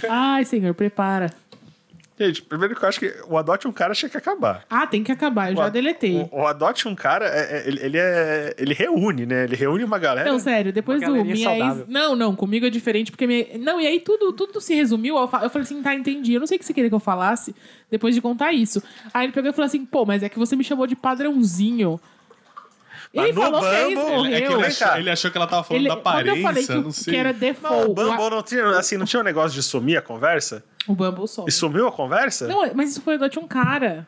Ai, 0.09 0.45
senhor, 0.45 0.75
prepara. 0.75 1.31
Gente, 2.19 2.43
primeiro 2.43 2.77
que 2.77 2.85
eu 2.85 2.89
acho 2.89 3.01
que 3.01 3.15
o 3.29 3.39
Adote 3.39 3.67
um 3.67 3.73
Cara 3.73 3.95
tinha 3.95 4.11
que 4.11 4.17
acabar. 4.17 4.63
Ah, 4.69 4.87
tem 4.87 5.03
que 5.03 5.11
acabar, 5.11 5.51
eu 5.53 5.57
já 5.57 5.67
O- 5.69 5.71
deletei. 5.71 6.29
O, 6.31 6.41
o 6.41 6.47
Adote 6.47 6.87
um 6.87 6.95
Cara, 6.95 7.25
é- 7.25 7.63
é- 7.63 7.65
ele, 7.67 7.81
ele 7.83 7.97
é. 7.99 8.55
Ele 8.59 8.75
reúne, 8.75 9.25
né? 9.25 9.45
Ele 9.45 9.57
reúne 9.57 9.83
uma 9.85 9.99
galera. 9.99 10.31
Não, 10.31 10.39
sério, 10.39 10.71
depois 10.71 11.01
do 11.01 11.11
minha 11.13 11.57
ex... 11.57 11.89
Não, 11.89 12.15
não, 12.15 12.37
comigo 12.37 12.67
é 12.67 12.71
diferente, 12.71 13.11
porque 13.11 13.27
minha... 13.27 13.47
Não, 13.59 13.81
e 13.81 13.87
aí 13.87 14.01
tudo, 14.01 14.35
tudo 14.35 14.61
se 14.61 14.75
resumiu, 14.75 15.17
eu 15.17 15.29
falei 15.29 15.49
assim, 15.63 15.81
tá, 15.83 15.95
entendi, 15.95 16.35
eu 16.35 16.41
não 16.41 16.47
sei 16.47 16.57
o 16.57 16.59
que 16.61 16.67
você 16.67 16.75
queria 16.75 16.91
que 16.91 16.95
eu 16.95 17.01
falasse 17.01 17.55
depois 17.91 18.15
de 18.15 18.21
contar 18.21 18.53
isso. 18.53 18.83
Aí 19.15 19.25
ele 19.25 19.33
pegou 19.33 19.51
e 19.51 19.55
falou 19.55 19.65
assim, 19.67 19.87
pô, 19.87 20.05
mas 20.05 20.23
é 20.23 20.29
que 20.29 20.39
você 20.39 20.55
me 20.55 20.63
chamou 20.63 20.87
de 20.87 20.95
padrãozinho. 20.97 21.99
Mas 23.13 23.25
Ele 23.25 23.33
no 23.35 23.43
falou 23.43 23.61
que 23.61 23.67
a 23.67 23.89
ex 23.89 23.95
Bumble- 23.99 24.17
morreu. 24.17 24.35
É 24.37 24.41
que 24.41 24.53
ele 24.53 24.67
achou, 24.67 24.97
ele 24.97 25.11
achou 25.11 25.31
que 25.33 25.37
ela 25.37 25.47
tava 25.49 25.65
falando 25.65 25.81
Ele- 25.83 25.89
da 25.89 25.95
aparência, 25.95 26.31
eu 26.39 26.43
falei 26.43 26.67
que, 26.67 26.75
não 26.75 26.89
o- 26.89 26.93
sei. 26.93 27.13
que 27.13 27.19
era 27.19 27.33
Não, 27.33 27.37
o 27.37 27.41
default, 27.41 27.95
Bumble 27.95 28.31
não 28.31 28.43
tinha, 28.43 28.67
assim, 28.79 28.97
não 28.97 29.05
tinha 29.07 29.21
um 29.21 29.25
negócio 29.25 29.51
de 29.51 29.63
sumir 29.65 29.97
a 29.97 30.03
conversa? 30.03 30.63
o, 30.87 30.95
Bumble 30.95 31.27
some. 31.27 31.49
E 31.49 31.53
sumiu 31.53 31.89
a 31.89 31.93
conversa? 31.93 32.47
Não, 32.47 32.73
mas 32.75 32.91
isso 32.91 33.03
foi 33.03 33.19
do 33.19 33.25
um 33.41 33.49
cara. 33.49 34.07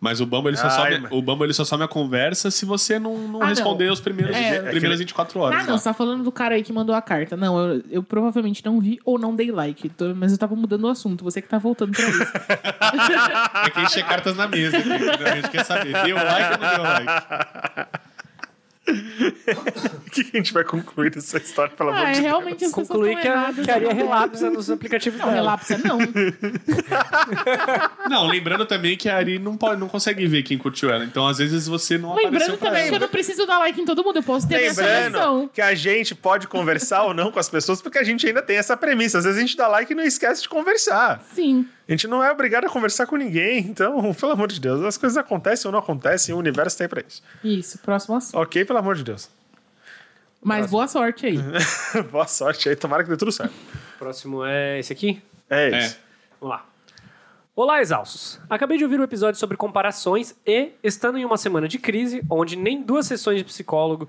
Mas 0.00 0.18
o 0.18 0.24
Bumble, 0.24 0.48
ele 0.48 0.56
só, 0.56 0.66
Ai, 0.68 0.92
some, 0.92 0.98
mas- 1.02 1.12
o 1.12 1.20
Bumble 1.20 1.44
ele 1.44 1.52
só 1.52 1.62
some 1.62 1.84
a 1.84 1.88
conversa 1.88 2.50
se 2.50 2.64
você 2.64 2.98
não, 2.98 3.18
não 3.28 3.42
Ah, 3.42 3.48
responder 3.48 3.84
não. 3.86 3.92
os 3.92 4.00
primeiros, 4.00 4.34
É. 4.34 4.62
primeiras 4.70 4.98
24 4.98 5.38
horas. 5.40 5.60
Ah, 5.60 5.64
não, 5.64 5.72
lá. 5.72 5.78
você 5.78 5.84
tá 5.84 5.92
falando 5.92 6.24
do 6.24 6.32
cara 6.32 6.54
aí 6.54 6.62
que 6.62 6.72
mandou 6.72 6.94
a 6.94 7.02
carta. 7.02 7.36
Não, 7.36 7.58
eu, 7.58 7.82
eu 7.90 8.02
provavelmente 8.02 8.64
não 8.64 8.80
vi 8.80 8.98
ou 9.04 9.18
não 9.18 9.36
dei 9.36 9.52
like. 9.52 9.90
Tô- 9.90 10.14
mas 10.14 10.32
eu 10.32 10.38
tava 10.38 10.56
mudando 10.56 10.84
o 10.84 10.88
assunto. 10.88 11.22
Você 11.22 11.42
que 11.42 11.48
tá 11.48 11.58
voltando 11.58 11.92
pra 11.92 12.08
isso. 12.08 12.20
É 13.66 13.70
que 13.70 13.80
encher 13.82 14.04
cartas 14.06 14.34
na 14.36 14.48
mesa. 14.48 14.78
aqui, 14.78 14.88
A 14.90 15.34
gente 15.36 15.50
quer 15.50 15.64
saber, 15.64 15.92
deu 16.02 16.16
like 16.16 16.52
ou 16.54 16.58
não 16.60 16.70
deu 16.74 16.82
like? 16.82 17.90
O 20.06 20.10
que 20.10 20.22
a 20.22 20.36
gente 20.36 20.52
vai 20.52 20.64
concluir 20.64 21.10
dessa 21.10 21.38
história, 21.38 21.72
pelo 21.76 21.90
amor 21.90 22.04
ah, 22.04 22.10
é 22.10 22.14
de 22.14 22.20
realmente 22.20 22.64
as 22.64 22.72
Concluí 22.72 23.14
pessoas 23.14 23.56
que 23.56 23.70
a, 23.70 23.78
que 23.78 23.86
a 23.86 23.92
relapsa 23.92 24.50
nos 24.50 24.68
aplicativos 24.68 25.20
Não, 25.20 25.26
dela. 25.26 25.40
relapsa 25.40 25.78
não. 25.78 25.98
Não, 28.08 28.26
lembrando 28.26 28.66
também 28.66 28.96
que 28.96 29.08
a 29.08 29.16
Ari 29.16 29.38
não, 29.38 29.56
pode, 29.56 29.78
não 29.78 29.88
consegue 29.88 30.26
ver 30.26 30.42
quem 30.42 30.58
curtiu 30.58 30.90
ela. 30.90 31.04
Então, 31.04 31.28
às 31.28 31.38
vezes, 31.38 31.68
você 31.68 31.96
não 31.96 32.14
Lembrando 32.14 32.56
também 32.56 32.88
que 32.88 32.94
eu 32.94 33.00
não 33.00 33.08
preciso 33.08 33.46
dar 33.46 33.58
like 33.58 33.80
em 33.80 33.84
todo 33.84 34.02
mundo. 34.02 34.16
Eu 34.16 34.22
posso 34.22 34.48
ter 34.48 34.56
Lembrando 34.56 34.74
seleção. 34.74 35.50
que 35.52 35.60
a 35.60 35.74
gente 35.74 36.14
pode 36.14 36.48
conversar 36.48 37.04
ou 37.04 37.14
não 37.14 37.30
com 37.30 37.38
as 37.38 37.48
pessoas, 37.48 37.80
porque 37.80 37.98
a 37.98 38.04
gente 38.04 38.26
ainda 38.26 38.42
tem 38.42 38.56
essa 38.56 38.76
premissa. 38.76 39.18
Às 39.18 39.24
vezes 39.24 39.38
a 39.38 39.40
gente 39.40 39.56
dá 39.56 39.68
like 39.68 39.92
e 39.92 39.96
não 39.96 40.02
esquece 40.02 40.42
de 40.42 40.48
conversar. 40.48 41.22
Sim. 41.34 41.66
A 41.90 41.92
gente 41.92 42.06
não 42.06 42.22
é 42.22 42.30
obrigado 42.30 42.66
a 42.66 42.68
conversar 42.68 43.04
com 43.06 43.16
ninguém. 43.16 43.58
Então, 43.58 44.14
pelo 44.14 44.30
amor 44.32 44.46
de 44.46 44.60
Deus, 44.60 44.80
as 44.84 44.96
coisas 44.96 45.18
acontecem 45.18 45.68
ou 45.68 45.72
não 45.72 45.80
acontecem, 45.80 46.32
o 46.32 46.38
universo 46.38 46.78
tá 46.78 46.84
aí 46.84 46.88
pra 46.88 47.02
isso. 47.06 47.20
Isso, 47.42 47.78
próximo 47.80 48.14
assunto. 48.16 48.38
Ok, 48.40 48.64
pelo 48.64 48.78
amor 48.78 48.94
de 48.94 49.02
Deus. 49.02 49.28
Mas 50.40 50.70
boa 50.70 50.86
sorte 50.86 51.26
aí. 51.26 51.36
Boa 52.10 52.26
sorte 52.26 52.68
aí, 52.68 52.76
tomara 52.76 53.02
que 53.04 53.10
dê 53.10 53.16
tudo 53.16 53.30
certo. 53.32 53.52
Próximo 53.98 54.42
é 54.46 54.78
esse 54.78 54.90
aqui. 54.92 55.20
É 55.50 55.68
É. 55.70 55.78
isso. 55.80 55.98
Vamos 56.40 56.56
lá. 56.56 56.66
Olá, 57.54 57.80
exaustos. 57.82 58.40
Acabei 58.48 58.78
de 58.78 58.84
ouvir 58.84 58.98
um 58.98 59.02
episódio 59.02 59.38
sobre 59.38 59.56
comparações 59.58 60.34
e, 60.46 60.70
estando 60.82 61.18
em 61.18 61.24
uma 61.26 61.36
semana 61.36 61.68
de 61.68 61.78
crise, 61.78 62.22
onde 62.30 62.56
nem 62.56 62.80
duas 62.82 63.06
sessões 63.06 63.36
de 63.38 63.44
psicólogo 63.44 64.08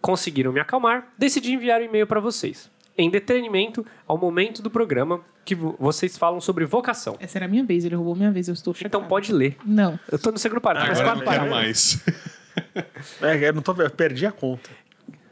conseguiram 0.00 0.50
me 0.52 0.60
acalmar, 0.60 1.08
decidi 1.18 1.52
enviar 1.52 1.80
um 1.80 1.84
e-mail 1.84 2.06
para 2.06 2.20
vocês. 2.20 2.70
Em 2.98 3.10
detenimento 3.10 3.84
ao 4.06 4.16
momento 4.16 4.62
do 4.62 4.70
programa 4.70 5.20
que 5.44 5.54
vo- 5.54 5.76
vocês 5.78 6.16
falam 6.16 6.40
sobre 6.40 6.64
vocação. 6.64 7.16
Essa 7.20 7.38
era 7.38 7.44
a 7.44 7.48
minha 7.48 7.64
vez, 7.64 7.84
ele 7.84 7.94
roubou 7.94 8.14
minha 8.16 8.30
vez, 8.32 8.48
eu 8.48 8.54
estou 8.54 8.72
chocada. 8.72 8.88
Então 8.88 9.06
pode 9.08 9.32
ler. 9.32 9.56
Não. 9.64 9.98
Eu 10.10 10.18
tô 10.18 10.30
no 10.30 10.38
segundo 10.38 10.60
parágrafo. 10.60 11.00
Agora 11.02 11.18
eu 11.18 11.24
mas 11.24 11.26
não 11.26 11.32
quero 11.32 11.50
mais. 11.50 12.04
É, 13.20 13.48
eu 13.48 13.52
não 13.52 13.60
tô, 13.60 13.74
eu 13.74 13.90
perdi 13.90 14.24
a 14.24 14.32
conta. 14.32 14.70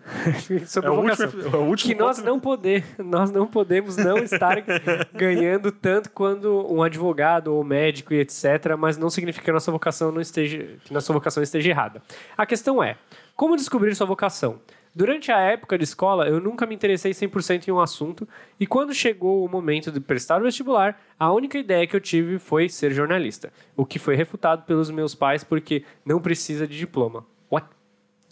sobre 0.66 0.90
É 0.90 0.92
o 0.92 0.96
vocação. 0.96 1.26
último, 1.26 1.56
é 1.56 1.58
último 1.58 1.94
que 1.94 1.98
nós 1.98 2.18
não 2.18 2.38
poder, 2.38 2.84
nós 2.98 3.30
não 3.30 3.46
podemos 3.46 3.96
não 3.96 4.18
estar 4.18 4.58
ganhando 5.14 5.72
tanto 5.72 6.10
quando 6.10 6.70
um 6.70 6.82
advogado 6.82 7.48
ou 7.48 7.64
médico 7.64 8.12
e 8.12 8.18
etc, 8.20 8.76
mas 8.78 8.98
não 8.98 9.08
significa 9.08 9.42
que 9.42 9.50
a 9.50 9.54
nossa 9.54 9.72
vocação 9.72 10.12
não 10.12 10.20
esteja 10.20 10.58
que 10.84 10.92
nossa 10.92 11.10
vocação 11.14 11.42
esteja 11.42 11.70
errada. 11.70 12.02
A 12.36 12.44
questão 12.44 12.82
é: 12.82 12.96
como 13.34 13.56
descobrir 13.56 13.94
sua 13.94 14.06
vocação? 14.06 14.60
Durante 14.94 15.32
a 15.32 15.38
época 15.40 15.76
de 15.76 15.82
escola, 15.82 16.28
eu 16.28 16.40
nunca 16.40 16.64
me 16.66 16.74
interessei 16.74 17.10
100% 17.10 17.66
em 17.66 17.72
um 17.72 17.80
assunto, 17.80 18.28
e 18.60 18.66
quando 18.66 18.94
chegou 18.94 19.44
o 19.44 19.48
momento 19.48 19.90
de 19.90 19.98
prestar 19.98 20.40
o 20.40 20.44
vestibular, 20.44 21.02
a 21.18 21.32
única 21.32 21.58
ideia 21.58 21.84
que 21.84 21.96
eu 21.96 22.00
tive 22.00 22.38
foi 22.38 22.68
ser 22.68 22.92
jornalista, 22.92 23.52
o 23.76 23.84
que 23.84 23.98
foi 23.98 24.14
refutado 24.14 24.62
pelos 24.62 24.90
meus 24.90 25.12
pais 25.12 25.42
porque 25.42 25.84
não 26.04 26.20
precisa 26.20 26.64
de 26.64 26.78
diploma. 26.78 27.26
What? 27.50 27.66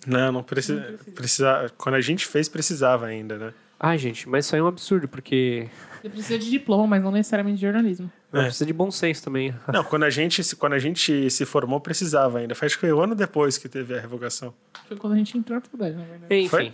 Não, 0.06 0.30
não 0.30 0.42
precisa, 0.44 0.98
precisa. 1.14 1.72
Quando 1.76 1.96
a 1.96 2.00
gente 2.00 2.26
fez, 2.26 2.48
precisava 2.48 3.06
ainda, 3.06 3.36
né? 3.36 3.54
Ai, 3.78 3.98
gente, 3.98 4.28
mas 4.28 4.46
isso 4.46 4.54
aí 4.54 4.60
é 4.60 4.64
um 4.64 4.68
absurdo, 4.68 5.08
porque 5.08 5.68
Você 6.00 6.08
precisa 6.08 6.38
de 6.38 6.48
diploma, 6.48 6.86
mas 6.86 7.02
não 7.02 7.10
necessariamente 7.10 7.56
de 7.56 7.62
jornalismo. 7.62 8.08
É. 8.32 8.42
precisa 8.44 8.66
de 8.66 8.72
bom 8.72 8.90
senso 8.90 9.22
também. 9.24 9.54
Não, 9.72 9.84
quando 9.84 10.04
a 10.04 10.10
gente, 10.10 10.42
se- 10.42 10.56
quando 10.56 10.72
a 10.72 10.78
gente 10.78 11.28
se 11.30 11.44
formou, 11.44 11.80
precisava 11.80 12.38
ainda. 12.38 12.54
Faz 12.54 12.74
que 12.74 12.80
foi 12.80 12.92
um 12.92 13.00
ano 13.00 13.14
depois 13.14 13.58
que 13.58 13.68
teve 13.68 13.94
a 13.96 14.00
revogação. 14.00 14.54
Foi 14.88 14.96
quando 14.96 15.12
a 15.14 15.16
gente 15.16 15.36
entrou 15.36 15.56
na 15.56 15.60
faculdade, 15.62 15.94
na 15.96 16.04
verdade. 16.04 16.34
Enfim. 16.34 16.48
Foi? 16.48 16.72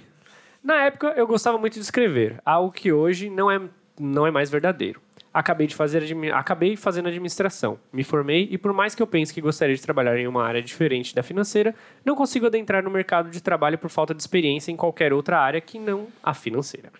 Na 0.63 0.75
época, 0.85 1.15
eu 1.17 1.27
gostava 1.27 1.57
muito 1.59 1.75
de 1.75 1.81
escrever, 1.81 2.41
algo 2.45 2.71
que 2.73 2.93
hoje 2.93 3.31
não 3.31 3.51
é, 3.51 3.61
não 3.99 4.27
é 4.27 4.31
mais 4.31 4.51
verdadeiro. 4.51 5.01
Acabei, 5.33 5.67
de 5.67 5.75
fazer, 5.75 6.03
acabei 6.35 6.75
fazendo 6.75 7.07
administração, 7.07 7.79
me 7.93 8.03
formei 8.03 8.49
e, 8.51 8.59
por 8.59 8.73
mais 8.73 8.95
que 8.95 9.03
eu 9.03 9.07
pense 9.07 9.33
que 9.33 9.41
gostaria 9.41 9.77
de 9.77 9.81
trabalhar 9.83 10.19
em 10.19 10.27
uma 10.27 10.43
área 10.45 10.61
diferente 10.61 11.15
da 11.15 11.23
financeira, 11.23 11.75
não 12.05 12.17
consigo 12.17 12.47
adentrar 12.47 12.83
no 12.83 12.91
mercado 12.91 13.31
de 13.31 13.41
trabalho 13.41 13.79
por 13.79 13.89
falta 13.91 14.15
de 14.15 14.21
experiência 14.21 14.73
em 14.73 14.77
qualquer 14.77 15.13
outra 15.13 15.39
área 15.39 15.61
que 15.61 15.79
não 15.79 16.09
a 16.23 16.35
financeira. 16.35 16.91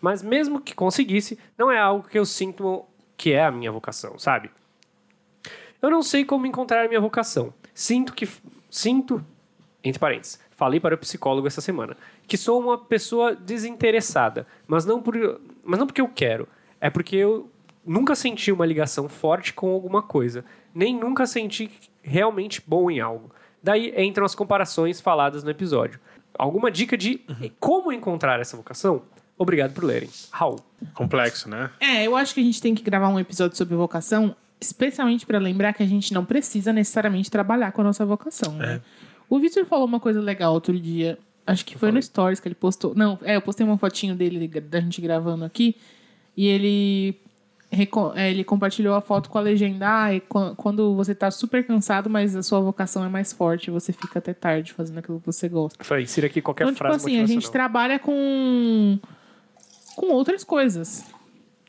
Mas 0.00 0.22
mesmo 0.22 0.60
que 0.60 0.74
conseguisse, 0.74 1.38
não 1.56 1.70
é 1.70 1.78
algo 1.78 2.06
que 2.06 2.18
eu 2.18 2.26
sinto 2.26 2.84
que 3.20 3.34
é 3.34 3.44
a 3.44 3.50
minha 3.50 3.70
vocação, 3.70 4.18
sabe? 4.18 4.50
Eu 5.82 5.90
não 5.90 6.02
sei 6.02 6.24
como 6.24 6.46
encontrar 6.46 6.86
a 6.86 6.88
minha 6.88 7.02
vocação. 7.02 7.52
Sinto 7.74 8.14
que. 8.14 8.26
Sinto. 8.70 9.22
Entre 9.84 10.00
parênteses. 10.00 10.40
Falei 10.52 10.80
para 10.80 10.94
o 10.94 10.98
psicólogo 10.98 11.46
essa 11.46 11.60
semana. 11.60 11.98
Que 12.26 12.38
sou 12.38 12.58
uma 12.58 12.78
pessoa 12.78 13.36
desinteressada. 13.36 14.46
Mas 14.66 14.86
não, 14.86 15.02
por, 15.02 15.38
mas 15.62 15.78
não 15.78 15.86
porque 15.86 16.00
eu 16.00 16.08
quero. 16.08 16.48
É 16.80 16.88
porque 16.88 17.14
eu 17.14 17.50
nunca 17.84 18.14
senti 18.14 18.50
uma 18.50 18.64
ligação 18.64 19.06
forte 19.06 19.52
com 19.52 19.70
alguma 19.70 20.02
coisa. 20.02 20.42
Nem 20.74 20.96
nunca 20.96 21.26
senti 21.26 21.70
realmente 22.00 22.62
bom 22.66 22.90
em 22.90 23.00
algo. 23.00 23.30
Daí 23.62 23.92
entram 24.02 24.24
as 24.24 24.34
comparações 24.34 24.98
faladas 24.98 25.44
no 25.44 25.50
episódio. 25.50 26.00
Alguma 26.38 26.70
dica 26.70 26.96
de 26.96 27.20
como 27.60 27.92
encontrar 27.92 28.40
essa 28.40 28.56
vocação? 28.56 29.02
Obrigado 29.42 29.72
por 29.72 29.84
lerem. 29.84 30.10
Raul. 30.30 30.60
Complexo, 30.92 31.48
né? 31.48 31.70
É, 31.80 32.06
eu 32.06 32.14
acho 32.14 32.34
que 32.34 32.40
a 32.40 32.44
gente 32.44 32.60
tem 32.60 32.74
que 32.74 32.82
gravar 32.82 33.08
um 33.08 33.18
episódio 33.18 33.56
sobre 33.56 33.74
vocação, 33.74 34.36
especialmente 34.60 35.24
para 35.24 35.38
lembrar 35.38 35.72
que 35.72 35.82
a 35.82 35.86
gente 35.86 36.12
não 36.12 36.26
precisa 36.26 36.74
necessariamente 36.74 37.30
trabalhar 37.30 37.72
com 37.72 37.80
a 37.80 37.84
nossa 37.84 38.04
vocação, 38.04 38.52
né? 38.52 38.82
O 39.30 39.38
Victor 39.38 39.64
falou 39.64 39.86
uma 39.86 39.98
coisa 39.98 40.20
legal 40.20 40.52
outro 40.52 40.78
dia, 40.78 41.18
acho 41.46 41.64
que 41.64 41.78
foi 41.78 41.90
no 41.90 42.02
Stories 42.02 42.38
que 42.38 42.48
ele 42.48 42.54
postou. 42.54 42.94
Não, 42.94 43.18
é, 43.22 43.36
eu 43.36 43.40
postei 43.40 43.64
uma 43.64 43.78
fotinho 43.78 44.14
dele, 44.14 44.46
da 44.46 44.78
gente 44.78 45.00
gravando 45.00 45.42
aqui, 45.46 45.74
e 46.36 46.46
ele, 46.46 47.16
é, 48.16 48.30
ele 48.30 48.44
compartilhou 48.44 48.94
a 48.94 49.00
foto 49.00 49.30
com 49.30 49.38
a 49.38 49.40
legenda, 49.40 49.86
ah, 50.04 50.14
e 50.14 50.20
quan- 50.20 50.54
quando 50.54 50.94
você 50.94 51.14
tá 51.14 51.30
super 51.30 51.64
cansado, 51.66 52.10
mas 52.10 52.36
a 52.36 52.42
sua 52.42 52.60
vocação 52.60 53.02
é 53.04 53.08
mais 53.08 53.32
forte, 53.32 53.70
você 53.70 53.90
fica 53.92 54.18
até 54.18 54.34
tarde 54.34 54.72
fazendo 54.74 54.98
aquilo 54.98 55.18
que 55.20 55.26
você 55.26 55.48
gosta. 55.48 55.82
Foi, 55.82 56.02
insira 56.02 56.26
aqui 56.26 56.42
qualquer 56.42 56.64
Então, 56.64 56.74
tipo 56.74 56.84
frase 56.86 57.06
assim, 57.06 57.20
a 57.22 57.26
gente 57.26 57.50
trabalha 57.50 57.98
com, 57.98 58.98
com 59.96 60.06
outras 60.12 60.44
coisas. 60.44 61.04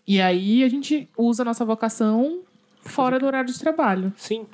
E 0.07 0.19
aí 0.19 0.63
a 0.63 0.69
gente 0.69 1.07
usa 1.17 1.43
a 1.43 1.45
nossa 1.45 1.63
vocação 1.63 2.39
fora 2.83 3.19
do 3.19 3.25
horário 3.25 3.51
de 3.51 3.59
trabalho. 3.59 4.11
Sim. 4.17 4.45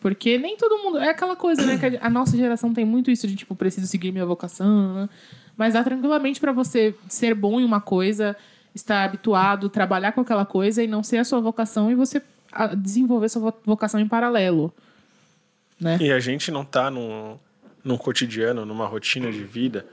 Porque 0.00 0.36
nem 0.38 0.56
todo 0.56 0.78
mundo. 0.82 0.98
É 0.98 1.08
aquela 1.10 1.36
coisa, 1.36 1.64
né? 1.64 1.78
Que 1.78 1.96
a 2.00 2.10
nossa 2.10 2.36
geração 2.36 2.74
tem 2.74 2.84
muito 2.84 3.10
isso 3.10 3.26
de, 3.26 3.36
tipo, 3.36 3.54
preciso 3.54 3.86
seguir 3.86 4.10
minha 4.10 4.26
vocação, 4.26 4.94
né? 4.94 5.08
Mas 5.56 5.74
dá 5.74 5.84
tranquilamente 5.84 6.40
pra 6.40 6.50
você 6.52 6.94
ser 7.08 7.34
bom 7.34 7.60
em 7.60 7.64
uma 7.64 7.80
coisa, 7.80 8.36
estar 8.74 9.04
habituado, 9.04 9.68
trabalhar 9.68 10.12
com 10.12 10.20
aquela 10.20 10.44
coisa 10.44 10.82
e 10.82 10.86
não 10.88 11.02
ser 11.04 11.18
a 11.18 11.24
sua 11.24 11.40
vocação 11.40 11.90
e 11.90 11.94
você 11.94 12.20
desenvolver 12.78 13.28
sua 13.28 13.42
vo- 13.50 13.58
vocação 13.64 14.00
em 14.00 14.08
paralelo. 14.08 14.72
Né? 15.80 15.98
E 16.00 16.10
a 16.12 16.18
gente 16.18 16.50
não 16.50 16.64
tá 16.64 16.90
num, 16.90 17.36
num 17.84 17.96
cotidiano, 17.96 18.64
numa 18.66 18.86
rotina 18.86 19.30
de 19.30 19.44
vida, 19.44 19.86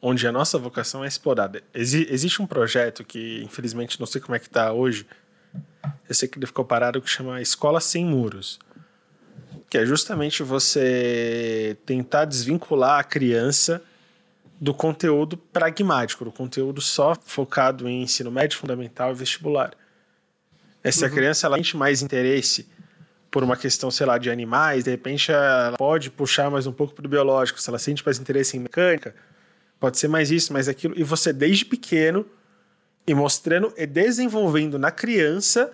onde 0.00 0.26
a 0.26 0.32
nossa 0.32 0.58
vocação 0.58 1.04
é 1.04 1.08
explorada. 1.08 1.62
Exi- 1.74 2.06
existe 2.10 2.40
um 2.40 2.46
projeto 2.46 3.04
que, 3.04 3.42
infelizmente, 3.42 3.98
não 3.98 4.06
sei 4.06 4.20
como 4.20 4.36
é 4.36 4.38
que 4.38 4.48
tá 4.48 4.72
hoje, 4.72 5.06
eu 6.08 6.14
sei 6.14 6.28
que 6.28 6.38
ele 6.38 6.46
ficou 6.46 6.64
parado, 6.64 7.00
que 7.00 7.10
chama 7.10 7.40
Escola 7.40 7.80
Sem 7.80 8.04
Muros. 8.04 8.58
Que 9.70 9.78
é 9.78 9.84
justamente 9.86 10.42
você 10.42 11.76
tentar 11.84 12.24
desvincular 12.24 12.98
a 13.00 13.04
criança 13.04 13.82
do 14.60 14.72
conteúdo 14.74 15.36
pragmático, 15.36 16.24
do 16.24 16.32
conteúdo 16.32 16.80
só 16.80 17.14
focado 17.14 17.88
em 17.88 18.02
ensino 18.02 18.30
médio, 18.30 18.58
fundamental 18.58 19.12
e 19.12 19.14
vestibular. 19.14 19.72
É 20.82 20.90
se 20.90 21.04
a 21.04 21.10
criança 21.10 21.46
ela 21.46 21.56
sente 21.56 21.76
mais 21.76 22.02
interesse 22.02 22.66
por 23.30 23.44
uma 23.44 23.56
questão, 23.56 23.90
sei 23.90 24.06
lá, 24.06 24.16
de 24.16 24.30
animais, 24.30 24.84
de 24.84 24.90
repente 24.90 25.30
ela 25.30 25.76
pode 25.76 26.10
puxar 26.10 26.50
mais 26.50 26.66
um 26.66 26.72
pouco 26.72 26.94
para 26.94 27.06
o 27.06 27.08
biológico. 27.08 27.60
Se 27.60 27.68
ela 27.68 27.78
sente 27.78 28.04
mais 28.04 28.18
interesse 28.18 28.56
em 28.56 28.60
mecânica, 28.60 29.14
pode 29.80 29.98
ser 29.98 30.08
mais 30.08 30.30
isso, 30.30 30.52
mais 30.52 30.68
aquilo. 30.68 30.94
E 30.96 31.02
você, 31.04 31.32
desde 31.32 31.64
pequeno, 31.64 32.24
e 33.06 33.14
mostrando 33.14 33.72
e 33.76 33.86
desenvolvendo 33.86 34.78
na 34.78 34.90
criança 34.90 35.72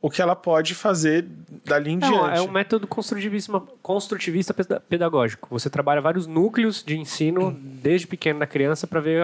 o 0.00 0.08
que 0.08 0.22
ela 0.22 0.36
pode 0.36 0.76
fazer 0.76 1.26
dali 1.64 1.90
em 1.90 1.96
Não, 1.98 2.08
diante. 2.08 2.38
é 2.38 2.40
um 2.40 2.48
método 2.50 2.86
construtivista, 2.86 3.60
construtivista 3.82 4.54
peda- 4.54 4.78
pedagógico. 4.78 5.48
Você 5.50 5.68
trabalha 5.68 6.00
vários 6.00 6.24
núcleos 6.24 6.84
de 6.86 6.96
ensino 6.96 7.50
desde 7.82 8.06
pequeno 8.06 8.38
da 8.38 8.46
criança 8.46 8.86
para 8.86 9.00
ver 9.00 9.20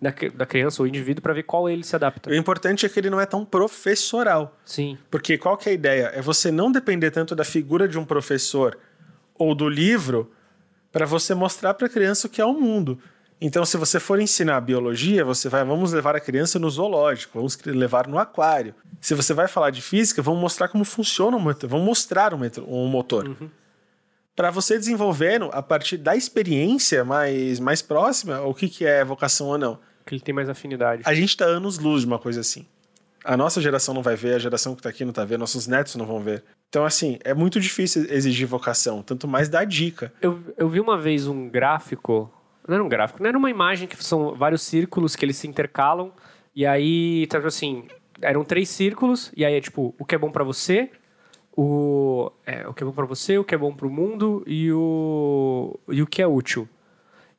da, 0.00 0.14
da 0.34 0.44
criança 0.44 0.82
ou 0.82 0.86
indivíduo 0.86 1.22
para 1.22 1.32
ver 1.32 1.44
qual 1.44 1.66
ele 1.66 1.82
se 1.82 1.96
adapta. 1.96 2.28
O 2.28 2.34
importante 2.34 2.84
é 2.84 2.88
que 2.90 3.00
ele 3.00 3.08
não 3.08 3.18
é 3.18 3.24
tão 3.24 3.42
professoral. 3.42 4.54
Sim. 4.66 4.98
Porque 5.10 5.38
qual 5.38 5.56
que 5.56 5.70
é 5.70 5.72
a 5.72 5.74
ideia? 5.74 6.12
É 6.14 6.20
você 6.20 6.50
não 6.52 6.70
depender 6.70 7.10
tanto 7.10 7.34
da 7.34 7.42
figura 7.44 7.88
de 7.88 7.98
um 7.98 8.04
professor 8.04 8.76
ou 9.34 9.54
do 9.54 9.66
livro 9.66 10.30
para 10.92 11.06
você 11.06 11.34
mostrar 11.34 11.72
para 11.72 11.86
a 11.86 11.90
criança 11.90 12.26
o 12.26 12.30
que 12.30 12.40
é 12.40 12.44
o 12.44 12.52
mundo. 12.52 12.98
Então, 13.40 13.64
se 13.64 13.76
você 13.76 14.00
for 14.00 14.20
ensinar 14.20 14.60
biologia, 14.60 15.24
você 15.24 15.48
vai, 15.48 15.64
vamos 15.64 15.92
levar 15.92 16.16
a 16.16 16.20
criança 16.20 16.58
no 16.58 16.68
zoológico, 16.68 17.38
vamos 17.38 17.56
levar 17.64 18.08
no 18.08 18.18
aquário. 18.18 18.74
Se 19.00 19.14
você 19.14 19.32
vai 19.32 19.46
falar 19.46 19.70
de 19.70 19.80
física, 19.80 20.20
vamos 20.20 20.40
mostrar 20.40 20.68
como 20.68 20.84
funciona 20.84 21.36
o 21.36 21.40
motor, 21.40 21.70
vamos 21.70 21.86
mostrar 21.86 22.34
um, 22.34 22.86
motor. 22.88 23.36
Para 24.34 24.50
você 24.50 24.76
desenvolvendo, 24.76 25.50
a 25.52 25.62
partir 25.62 25.98
da 25.98 26.16
experiência 26.16 27.04
mais, 27.04 27.60
mais 27.60 27.80
próxima, 27.80 28.40
o 28.40 28.52
que, 28.52 28.68
que 28.68 28.84
é 28.84 29.04
vocação 29.04 29.48
ou 29.48 29.58
não. 29.58 29.78
Que 30.04 30.14
ele 30.14 30.22
tem 30.22 30.34
mais 30.34 30.48
afinidade. 30.48 31.02
A 31.04 31.14
gente 31.14 31.36
tá 31.36 31.44
anos 31.44 31.78
luz 31.78 32.00
de 32.00 32.06
uma 32.08 32.18
coisa 32.18 32.40
assim. 32.40 32.66
A 33.24 33.36
nossa 33.36 33.60
geração 33.60 33.94
não 33.94 34.02
vai 34.02 34.16
ver, 34.16 34.34
a 34.34 34.38
geração 34.38 34.74
que 34.74 34.82
tá 34.82 34.88
aqui 34.88 35.04
não 35.04 35.12
tá 35.12 35.24
vendo, 35.24 35.40
nossos 35.40 35.66
netos 35.66 35.94
não 35.96 36.06
vão 36.06 36.20
ver. 36.20 36.42
Então, 36.68 36.84
assim, 36.84 37.18
é 37.24 37.34
muito 37.34 37.60
difícil 37.60 38.06
exigir 38.10 38.46
vocação, 38.46 39.02
tanto 39.02 39.28
mais 39.28 39.48
dar 39.48 39.64
dica. 39.64 40.12
Eu, 40.20 40.38
eu 40.56 40.68
vi 40.68 40.80
uma 40.80 40.98
vez 40.98 41.26
um 41.26 41.48
gráfico. 41.48 42.32
Não 42.68 42.74
era 42.74 42.84
um 42.84 42.88
gráfico, 42.88 43.22
não 43.22 43.28
era 43.28 43.38
uma 43.38 43.48
imagem 43.48 43.88
que 43.88 43.96
são 44.04 44.34
vários 44.34 44.60
círculos 44.60 45.16
que 45.16 45.24
eles 45.24 45.36
se 45.38 45.48
intercalam. 45.48 46.12
E 46.54 46.66
aí, 46.66 47.26
tipo 47.26 47.46
assim, 47.46 47.88
eram 48.20 48.44
três 48.44 48.68
círculos. 48.68 49.32
E 49.34 49.42
aí 49.42 49.54
é 49.54 49.60
tipo, 49.60 49.94
o 49.98 50.04
que 50.04 50.14
é 50.14 50.18
bom 50.18 50.30
pra 50.30 50.44
você, 50.44 50.90
o, 51.56 52.30
é, 52.44 52.68
o 52.68 52.74
que 52.74 52.82
é 52.82 52.86
bom 52.86 52.92
pra 52.92 53.06
você, 53.06 53.38
o 53.38 53.44
que 53.44 53.54
é 53.54 53.58
bom 53.58 53.74
pro 53.74 53.88
mundo 53.88 54.44
e 54.46 54.70
o, 54.70 55.80
e 55.88 56.02
o 56.02 56.06
que 56.06 56.20
é 56.20 56.26
útil. 56.26 56.68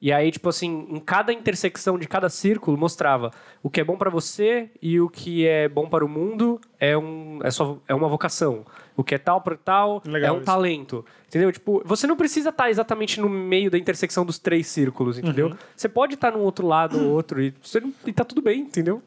E 0.02 0.14
aí, 0.14 0.32
tipo 0.32 0.48
assim, 0.48 0.88
em 0.90 1.00
cada 1.00 1.34
intersecção 1.34 2.00
de 2.00 2.08
cada 2.08 2.30
círculo 2.30 2.78
mostrava 2.78 3.32
o 3.62 3.70
que 3.70 3.82
é 3.82 3.84
bom 3.84 3.98
pra 3.98 4.10
você 4.10 4.70
e 4.82 5.00
o 5.00 5.10
que 5.10 5.46
é 5.46 5.68
bom 5.68 5.90
para 5.90 6.06
o 6.06 6.08
mundo 6.08 6.60
é, 6.80 6.98
um, 6.98 7.40
é, 7.44 7.52
só, 7.52 7.78
é 7.86 7.94
uma 7.94 8.08
vocação. 8.08 8.66
O 8.96 9.04
que 9.04 9.16
é 9.16 9.18
tal 9.18 9.42
para 9.42 9.58
tal 9.58 10.02
Legal 10.06 10.30
é 10.30 10.32
um 10.32 10.38
isso. 10.38 10.46
talento. 10.46 11.06
Entendeu? 11.28 11.52
Tipo, 11.52 11.82
você 11.86 12.08
não 12.08 12.16
precisa 12.16 12.48
estar 12.48 12.70
exatamente 12.70 13.20
no 13.20 13.28
meio 13.28 13.70
da 13.70 13.78
intersecção 13.78 14.26
dos 14.26 14.40
três 14.40 14.68
círculos, 14.68 15.20
entendeu? 15.20 15.48
Uhum. 15.48 15.58
Você 15.76 15.90
pode 15.90 16.14
estar 16.14 16.32
num 16.32 16.44
outro 16.44 16.66
lado 16.66 16.98
ou 16.98 17.12
outro 17.12 17.42
e, 17.42 17.54
você 17.62 17.82
não, 17.82 17.94
e 18.06 18.14
tá 18.14 18.24
tudo 18.24 18.42
bem, 18.42 18.62
entendeu? 18.62 19.04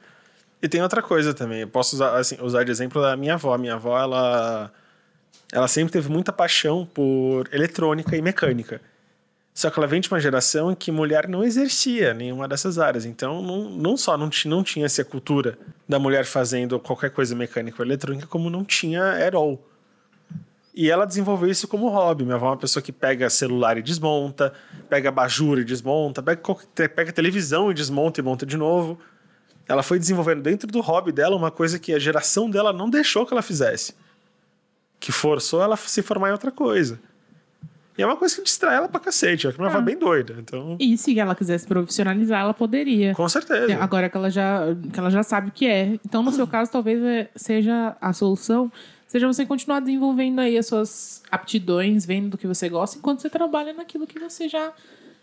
E 0.60 0.68
tem 0.68 0.82
outra 0.82 1.02
coisa 1.02 1.32
também, 1.32 1.62
eu 1.62 1.68
posso 1.68 1.96
usar, 1.96 2.16
assim, 2.16 2.36
usar 2.40 2.64
de 2.64 2.70
exemplo 2.70 3.00
da 3.00 3.16
minha 3.16 3.34
avó. 3.34 3.56
Minha 3.56 3.74
avó, 3.74 3.98
ela, 3.98 4.70
ela 5.50 5.66
sempre 5.66 5.90
teve 5.90 6.10
muita 6.10 6.32
paixão 6.32 6.86
por 6.86 7.48
eletrônica 7.50 8.14
e 8.14 8.20
mecânica. 8.20 8.80
Só 9.54 9.68
que 9.68 9.78
ela 9.78 9.86
vem 9.86 10.00
de 10.00 10.08
uma 10.08 10.18
geração 10.18 10.72
em 10.72 10.74
que 10.74 10.90
mulher 10.90 11.28
não 11.28 11.44
exercia 11.44 12.14
nenhuma 12.14 12.48
dessas 12.48 12.78
áreas. 12.78 13.04
Então, 13.04 13.42
não, 13.42 13.70
não 13.70 13.96
só 13.96 14.16
não, 14.16 14.30
não 14.46 14.62
tinha 14.62 14.86
essa 14.86 15.04
cultura 15.04 15.58
da 15.86 15.98
mulher 15.98 16.24
fazendo 16.24 16.80
qualquer 16.80 17.10
coisa 17.10 17.34
mecânica 17.34 17.82
ou 17.82 17.86
eletrônica, 17.86 18.26
como 18.26 18.48
não 18.48 18.64
tinha 18.64 19.26
at 19.26 19.34
all. 19.34 19.62
E 20.74 20.90
ela 20.90 21.04
desenvolveu 21.04 21.50
isso 21.50 21.68
como 21.68 21.88
hobby. 21.88 22.24
Minha 22.24 22.36
avó 22.36 22.46
é 22.46 22.50
uma 22.50 22.56
pessoa 22.56 22.82
que 22.82 22.92
pega 22.92 23.28
celular 23.28 23.76
e 23.76 23.82
desmonta, 23.82 24.54
pega 24.88 25.10
abajur 25.10 25.58
e 25.58 25.64
desmonta, 25.64 26.22
pega, 26.22 26.42
pega 26.88 27.12
televisão 27.12 27.70
e 27.70 27.74
desmonta 27.74 28.20
e 28.20 28.24
monta 28.24 28.46
de 28.46 28.56
novo. 28.56 28.98
Ela 29.68 29.82
foi 29.82 29.98
desenvolvendo 29.98 30.40
dentro 30.40 30.66
do 30.66 30.80
hobby 30.80 31.12
dela 31.12 31.36
uma 31.36 31.50
coisa 31.50 31.78
que 31.78 31.92
a 31.92 31.98
geração 31.98 32.48
dela 32.48 32.72
não 32.72 32.88
deixou 32.88 33.26
que 33.26 33.34
ela 33.34 33.42
fizesse. 33.42 33.94
Que 34.98 35.12
forçou 35.12 35.62
ela 35.62 35.74
a 35.74 35.76
se 35.76 36.00
formar 36.00 36.30
em 36.30 36.32
outra 36.32 36.50
coisa. 36.50 36.98
E 37.96 38.02
é 38.02 38.06
uma 38.06 38.16
coisa 38.16 38.34
que 38.36 38.42
distrai 38.42 38.76
ela 38.76 38.88
pra 38.88 38.98
cacete. 39.00 39.46
É 39.46 39.52
que 39.52 39.58
minha 39.58 39.68
avó 39.70 39.78
é 39.78 39.82
bem 39.82 39.98
doida. 39.98 40.34
Então, 40.38 40.76
E 40.80 40.96
se 40.96 41.18
ela 41.18 41.34
quisesse 41.34 41.66
profissionalizar, 41.66 42.40
ela 42.40 42.54
poderia. 42.54 43.14
com 43.14 43.28
certeza. 43.28 43.76
Agora 43.82 44.08
que 44.08 44.16
ela 44.16 44.30
já, 44.30 44.62
que 44.92 44.98
ela 44.98 45.10
já 45.10 45.22
sabe 45.22 45.48
o 45.48 45.52
que 45.52 45.66
é. 45.66 45.98
Então, 46.04 46.22
no 46.22 46.32
seu 46.32 46.46
caso, 46.46 46.70
talvez 46.70 47.02
é- 47.02 47.28
seja 47.36 47.94
a 48.00 48.12
solução, 48.14 48.72
seja 49.06 49.26
você 49.26 49.44
continuar 49.44 49.80
desenvolvendo 49.80 50.38
aí 50.40 50.56
as 50.56 50.66
suas 50.66 51.22
aptidões, 51.30 52.06
vendo 52.06 52.30
do 52.30 52.38
que 52.38 52.46
você 52.46 52.66
gosta, 52.68 52.96
enquanto 52.96 53.20
você 53.20 53.28
trabalha 53.28 53.74
naquilo 53.74 54.06
que 54.06 54.18
você 54.18 54.48
já, 54.48 54.72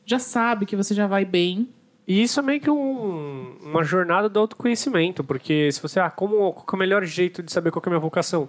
já 0.06 0.20
sabe, 0.20 0.68
que 0.68 0.76
você 0.76 0.94
já 0.94 1.08
vai 1.08 1.26
bem. 1.26 1.68
E 2.08 2.22
isso 2.24 2.40
é 2.40 2.44
meio 2.44 2.60
que 2.62 2.70
um- 2.70 3.56
uma 3.64 3.84
jornada 3.84 4.28
do 4.30 4.40
autoconhecimento, 4.40 5.24
porque 5.24 5.72
se 5.72 5.82
você, 5.82 6.00
ah, 6.00 6.10
como, 6.10 6.54
qual 6.54 6.66
que 6.66 6.74
é 6.74 6.76
o 6.76 6.80
melhor 6.80 7.04
jeito 7.06 7.42
de 7.42 7.52
saber 7.52 7.72
qual 7.72 7.82
que 7.82 7.88
é 7.88 7.92
a 7.92 7.94
minha 7.94 8.00
vocação? 8.00 8.48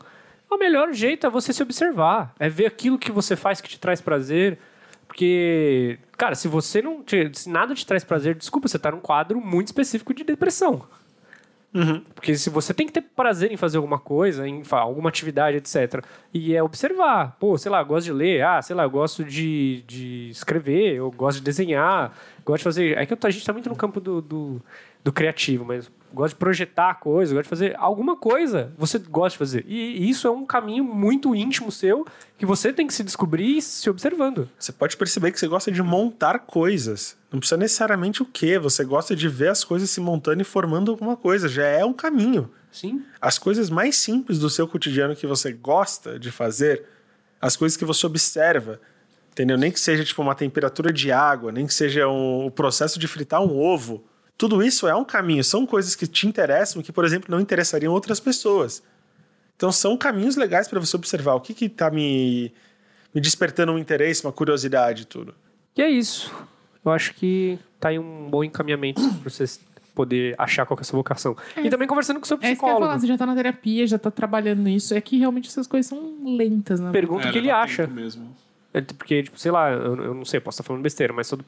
O 0.51 0.59
melhor 0.59 0.92
jeito 0.92 1.26
é 1.26 1.30
você 1.30 1.53
se 1.53 1.62
observar, 1.62 2.34
é 2.38 2.48
ver 2.48 2.66
aquilo 2.66 2.98
que 2.98 3.12
você 3.12 3.36
faz 3.36 3.61
que 3.61 3.68
te 3.68 3.78
traz 3.78 4.01
prazer, 4.01 4.59
porque, 5.07 5.98
cara, 6.18 6.34
se 6.34 6.48
você 6.48 6.82
não, 6.82 7.03
te, 7.03 7.30
se 7.32 7.48
nada 7.48 7.74
te 7.74 7.86
traz 7.86 8.03
prazer, 8.03 8.34
desculpa, 8.34 8.68
você 8.68 8.78
tá 8.78 8.90
num 8.90 9.01
quadro 9.01 9.40
muito 9.40 9.68
específico 9.68 10.12
de 10.12 10.24
depressão. 10.24 10.84
Porque 12.14 12.34
se 12.34 12.51
você 12.51 12.74
tem 12.74 12.86
que 12.86 12.92
ter 12.92 13.03
prazer 13.03 13.53
em 13.53 13.57
fazer 13.57 13.76
alguma 13.76 13.98
coisa, 13.98 14.46
em 14.46 14.62
alguma 14.70 15.09
atividade, 15.09 15.57
etc. 15.57 16.05
E 16.34 16.55
é 16.55 16.62
observar. 16.62 17.36
Pô, 17.38 17.57
sei 17.57 17.70
lá, 17.70 17.82
gosto 17.82 18.07
de 18.07 18.12
ler. 18.12 18.42
Ah, 18.42 18.61
sei 18.61 18.74
lá, 18.74 18.86
gosto 18.86 19.22
de, 19.24 19.84
de 19.86 20.28
escrever. 20.30 20.96
Eu 20.96 21.11
gosto 21.12 21.38
de 21.38 21.44
desenhar. 21.44 22.12
Gosto 22.44 22.59
de 22.59 22.64
fazer... 22.64 22.98
É 22.98 23.07
que 23.07 23.14
a 23.14 23.30
gente 23.30 23.46
tá 23.46 23.53
muito 23.53 23.68
no 23.68 23.76
campo 23.76 24.01
do, 24.01 24.20
do, 24.20 24.62
do 25.03 25.12
criativo, 25.12 25.64
mas 25.64 25.90
gosto 26.12 26.34
de 26.34 26.38
projetar 26.40 26.94
coisas, 27.01 27.32
gosto 27.32 27.44
de 27.44 27.48
fazer 27.48 27.76
alguma 27.78 28.16
coisa. 28.16 28.72
Você 28.76 28.98
gosta 28.98 29.30
de 29.30 29.38
fazer. 29.38 29.64
E 29.66 30.09
isso 30.11 30.26
é 30.26 30.30
um 30.30 30.44
caminho 30.44 30.82
muito 30.84 31.34
íntimo 31.34 31.70
seu 31.70 32.05
que 32.36 32.44
você 32.44 32.72
tem 32.72 32.86
que 32.86 32.92
se 32.92 33.05
descobrir 33.05 33.62
se 33.62 33.88
observando. 33.88 34.48
Você 34.59 34.72
pode 34.72 34.96
perceber 34.96 35.30
que 35.30 35.38
você 35.38 35.46
gosta 35.46 35.70
de 35.70 35.82
montar 35.82 36.40
coisas. 36.40 37.16
Não 37.30 37.38
precisa 37.38 37.57
necessariamente 37.57 38.22
o 38.22 38.26
quê. 38.26 38.59
Você 38.59 38.84
gosta 38.84 39.14
de 39.14 39.28
ver 39.28 39.48
as 39.48 39.62
coisas 39.64 39.88
se 39.88 40.01
montando 40.01 40.42
e 40.42 40.44
formando 40.44 40.90
alguma 40.90 41.16
coisa. 41.16 41.48
Já 41.48 41.64
é 41.64 41.84
um 41.84 41.92
caminho. 41.92 42.51
Sim. 42.72 43.03
As 43.20 43.38
coisas 43.38 43.70
mais 43.70 43.96
simples 43.96 44.38
do 44.38 44.51
seu 44.51 44.66
cotidiano 44.66 45.14
que 45.16 45.26
você 45.26 45.53
gosta 45.53 46.18
de 46.18 46.30
fazer, 46.30 46.84
as 47.40 47.57
coisas 47.57 47.76
que 47.76 47.84
você 47.84 48.05
observa, 48.07 48.80
entendeu? 49.30 49.57
Nem 49.57 49.70
que 49.72 49.80
seja 49.80 50.05
tipo 50.05 50.20
uma 50.22 50.34
temperatura 50.34 50.92
de 50.92 51.11
água, 51.12 51.51
nem 51.53 51.66
que 51.66 51.74
seja 51.74 52.07
um- 52.09 52.46
o 52.46 52.51
processo 52.51 52.98
de 52.98 53.07
fritar 53.09 53.40
um 53.42 53.57
ovo. 53.59 54.05
Tudo 54.41 54.62
isso 54.62 54.88
é 54.88 54.95
um 54.95 55.05
caminho. 55.05 55.45
São 55.45 55.66
coisas 55.66 55.95
que 55.95 56.07
te 56.07 56.26
interessam 56.26 56.80
que, 56.80 56.91
por 56.91 57.05
exemplo, 57.05 57.30
não 57.30 57.38
interessariam 57.38 57.93
outras 57.93 58.18
pessoas. 58.18 58.82
Então 59.55 59.70
são 59.70 59.99
caminhos 59.99 60.34
legais 60.34 60.66
para 60.66 60.80
você 60.80 60.97
observar 60.97 61.34
o 61.34 61.41
que 61.43 61.53
que 61.53 61.68
tá 61.68 61.91
me, 61.91 62.51
me 63.14 63.20
despertando 63.20 63.70
um 63.70 63.78
interesse, 63.78 64.24
uma 64.24 64.32
curiosidade 64.32 65.03
e 65.03 65.05
tudo. 65.05 65.34
E 65.76 65.82
é 65.82 65.91
isso. 65.91 66.34
Eu 66.82 66.91
acho 66.91 67.12
que 67.12 67.59
tá 67.78 67.91
aí 67.91 67.99
um 67.99 68.30
bom 68.30 68.43
encaminhamento 68.43 69.03
pra 69.20 69.28
você 69.28 69.45
poder 69.95 70.34
achar 70.38 70.64
qual 70.64 70.74
que 70.74 70.80
é 70.80 70.84
a 70.84 70.86
sua 70.86 70.97
vocação. 70.97 71.36
E 71.62 71.68
também 71.68 71.86
conversando 71.86 72.18
com 72.18 72.24
o 72.24 72.26
seu 72.26 72.38
É 72.41 72.41
isso 72.41 72.47
que 72.47 72.51
eu 72.51 72.55
psicólogo. 72.55 72.80
falar, 72.86 72.99
você 72.99 73.07
já 73.07 73.18
tá 73.18 73.26
na 73.26 73.34
terapia, 73.34 73.86
já 73.86 73.99
tá 73.99 74.11
trabalhando 74.11 74.62
nisso. 74.62 74.95
É 74.95 75.03
que 75.03 75.18
realmente 75.18 75.51
essas 75.51 75.66
coisas 75.66 75.86
são 75.86 76.16
lentas, 76.24 76.80
né? 76.80 76.91
Pergunta 76.93 77.28
o 77.28 77.30
que 77.30 77.36
ele 77.36 77.51
acha. 77.51 77.86
Mesmo. 77.86 78.34
É, 78.72 78.80
Porque, 78.80 79.22
tipo, 79.22 79.38
sei 79.38 79.51
lá, 79.51 79.70
eu, 79.70 80.03
eu 80.03 80.14
não 80.14 80.24
sei, 80.24 80.41
posso 80.41 80.62
estar 80.62 80.66
falando 80.66 80.82
besteira, 80.82 81.12
mas 81.12 81.28
todo, 81.28 81.45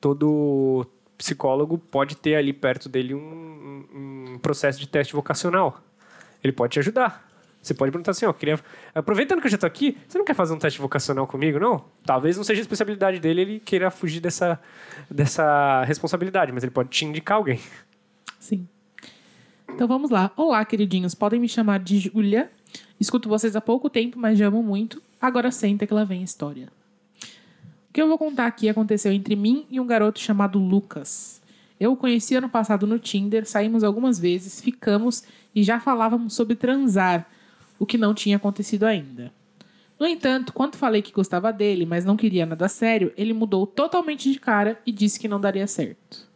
todo 0.00 0.86
psicólogo 1.16 1.78
pode 1.78 2.16
ter 2.16 2.34
ali 2.36 2.52
perto 2.52 2.88
dele 2.88 3.14
um, 3.14 3.18
um- 3.20 4.24
um 4.34 4.38
processo 4.38 4.78
de 4.78 4.86
teste 4.88 5.12
vocacional. 5.14 5.80
Ele 6.42 6.52
pode 6.52 6.74
te 6.74 6.78
ajudar. 6.78 7.24
Você 7.62 7.74
pode 7.74 7.90
perguntar 7.90 8.12
assim, 8.12 8.24
ó, 8.26 8.32
queria... 8.32 8.60
aproveitando 8.94 9.40
que 9.40 9.46
eu 9.48 9.50
já 9.50 9.58
tô 9.58 9.66
aqui, 9.66 9.98
você 10.06 10.16
não 10.18 10.24
quer 10.24 10.34
fazer 10.34 10.54
um 10.54 10.58
teste 10.58 10.80
vocacional 10.80 11.26
comigo, 11.26 11.58
não? 11.58 11.84
Talvez 12.04 12.36
não 12.36 12.44
seja 12.44 12.60
a 12.60 12.62
especialidade 12.62 13.18
dele, 13.18 13.40
ele 13.40 13.58
queira 13.60 13.90
fugir 13.90 14.20
dessa, 14.20 14.60
dessa 15.10 15.82
responsabilidade, 15.84 16.52
mas 16.52 16.62
ele 16.62 16.70
pode 16.70 16.90
te 16.90 17.04
indicar 17.04 17.38
alguém. 17.38 17.58
Sim. 18.38 18.68
Então 19.68 19.88
vamos 19.88 20.10
lá. 20.10 20.30
Olá, 20.36 20.64
queridinhos. 20.64 21.12
Podem 21.14 21.40
me 21.40 21.48
chamar 21.48 21.80
de 21.80 21.98
Júlia. 21.98 22.50
Escuto 23.00 23.28
vocês 23.28 23.56
há 23.56 23.60
pouco 23.60 23.90
tempo, 23.90 24.16
mas 24.16 24.38
já 24.38 24.46
amo 24.46 24.62
muito. 24.62 25.02
Agora 25.20 25.50
senta 25.50 25.86
que 25.88 25.92
lá 25.94 26.04
vem 26.04 26.20
a 26.20 26.24
história. 26.24 26.68
Que 27.96 28.02
eu 28.02 28.08
vou 28.08 28.18
contar 28.18 28.46
aqui 28.46 28.68
aconteceu 28.68 29.10
entre 29.10 29.34
mim 29.34 29.64
e 29.70 29.80
um 29.80 29.86
garoto 29.86 30.20
chamado 30.20 30.58
Lucas. 30.58 31.40
Eu 31.80 31.92
o 31.92 31.96
conheci 31.96 32.34
ano 32.34 32.46
passado 32.46 32.86
no 32.86 32.98
Tinder, 32.98 33.46
saímos 33.46 33.82
algumas 33.82 34.18
vezes, 34.18 34.60
ficamos 34.60 35.24
e 35.54 35.62
já 35.62 35.80
falávamos 35.80 36.34
sobre 36.34 36.56
transar, 36.56 37.26
o 37.78 37.86
que 37.86 37.96
não 37.96 38.12
tinha 38.12 38.36
acontecido 38.36 38.84
ainda. 38.84 39.32
No 39.98 40.06
entanto, 40.06 40.52
quando 40.52 40.76
falei 40.76 41.00
que 41.00 41.10
gostava 41.10 41.50
dele, 41.50 41.86
mas 41.86 42.04
não 42.04 42.18
queria 42.18 42.44
nada 42.44 42.68
sério, 42.68 43.14
ele 43.16 43.32
mudou 43.32 43.66
totalmente 43.66 44.30
de 44.30 44.38
cara 44.38 44.78
e 44.84 44.92
disse 44.92 45.18
que 45.18 45.26
não 45.26 45.40
daria 45.40 45.66
certo. 45.66 46.28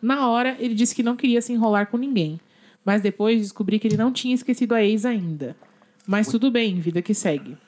Na 0.00 0.26
hora, 0.30 0.56
ele 0.58 0.74
disse 0.74 0.94
que 0.94 1.02
não 1.02 1.16
queria 1.16 1.42
se 1.42 1.52
enrolar 1.52 1.88
com 1.88 1.98
ninguém, 1.98 2.40
mas 2.82 3.02
depois 3.02 3.42
descobri 3.42 3.78
que 3.78 3.88
ele 3.88 3.98
não 3.98 4.10
tinha 4.10 4.34
esquecido 4.34 4.74
a 4.74 4.82
ex 4.82 5.04
ainda. 5.04 5.54
Mas 6.06 6.28
tudo 6.28 6.50
bem, 6.50 6.80
vida 6.80 7.02
que 7.02 7.12
segue. 7.12 7.58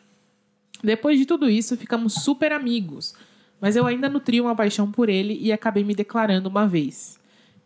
Depois 0.82 1.18
de 1.18 1.26
tudo 1.26 1.48
isso, 1.48 1.76
ficamos 1.76 2.14
super 2.14 2.52
amigos, 2.52 3.14
mas 3.60 3.76
eu 3.76 3.86
ainda 3.86 4.08
nutria 4.08 4.42
uma 4.42 4.54
paixão 4.54 4.90
por 4.90 5.08
ele 5.08 5.38
e 5.40 5.52
acabei 5.52 5.84
me 5.84 5.94
declarando 5.94 6.48
uma 6.48 6.66
vez. 6.66 7.18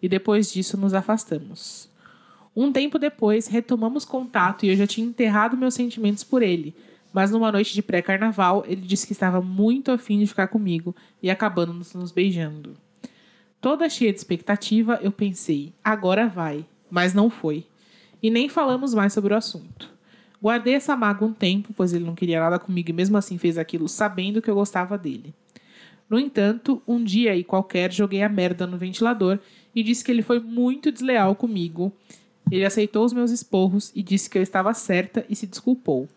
E 0.02 0.08
depois 0.08 0.52
disso 0.52 0.76
nos 0.76 0.94
afastamos. 0.94 1.88
Um 2.54 2.72
tempo 2.72 2.98
depois, 2.98 3.46
retomamos 3.46 4.04
contato 4.04 4.64
e 4.64 4.70
eu 4.70 4.76
já 4.76 4.86
tinha 4.86 5.06
enterrado 5.06 5.56
meus 5.56 5.74
sentimentos 5.74 6.24
por 6.24 6.42
ele. 6.42 6.74
Mas 7.12 7.30
numa 7.30 7.50
noite 7.50 7.74
de 7.74 7.82
pré-carnaval, 7.82 8.64
ele 8.66 8.80
disse 8.80 9.06
que 9.06 9.12
estava 9.12 9.40
muito 9.40 9.90
afim 9.90 10.18
de 10.18 10.26
ficar 10.26 10.48
comigo 10.48 10.94
e 11.22 11.30
acabamos 11.30 11.92
nos 11.94 12.12
beijando. 12.12 12.76
Toda 13.60 13.88
cheia 13.88 14.12
de 14.12 14.18
expectativa, 14.18 14.98
eu 15.02 15.12
pensei, 15.12 15.72
agora 15.84 16.28
vai. 16.28 16.64
Mas 16.90 17.14
não 17.14 17.28
foi. 17.28 17.66
E 18.22 18.30
nem 18.30 18.48
falamos 18.48 18.94
mais 18.94 19.12
sobre 19.12 19.34
o 19.34 19.36
assunto. 19.36 19.90
Guardei 20.42 20.74
essa 20.74 20.96
mágoa 20.96 21.28
um 21.28 21.32
tempo, 21.32 21.72
pois 21.76 21.92
ele 21.92 22.04
não 22.04 22.14
queria 22.14 22.40
nada 22.40 22.58
comigo 22.58 22.90
e 22.90 22.92
mesmo 22.92 23.16
assim 23.16 23.36
fez 23.36 23.58
aquilo 23.58 23.88
sabendo 23.88 24.40
que 24.40 24.50
eu 24.50 24.54
gostava 24.54 24.96
dele. 24.96 25.34
No 26.10 26.18
entanto, 26.18 26.82
um 26.86 27.02
dia 27.02 27.32
aí 27.32 27.44
qualquer 27.44 27.92
joguei 27.92 28.22
a 28.22 28.28
merda 28.28 28.66
no 28.66 28.76
ventilador 28.76 29.38
e 29.74 29.82
disse 29.82 30.04
que 30.04 30.10
ele 30.10 30.22
foi 30.22 30.40
muito 30.40 30.90
desleal 30.92 31.36
comigo 31.36 31.92
ele 32.50 32.64
aceitou 32.64 33.04
os 33.04 33.12
meus 33.12 33.30
esporros 33.30 33.92
e 33.94 34.02
disse 34.02 34.28
que 34.28 34.36
eu 34.36 34.42
estava 34.42 34.74
certa 34.74 35.24
e 35.28 35.36
se 35.36 35.46
desculpou. 35.46 36.08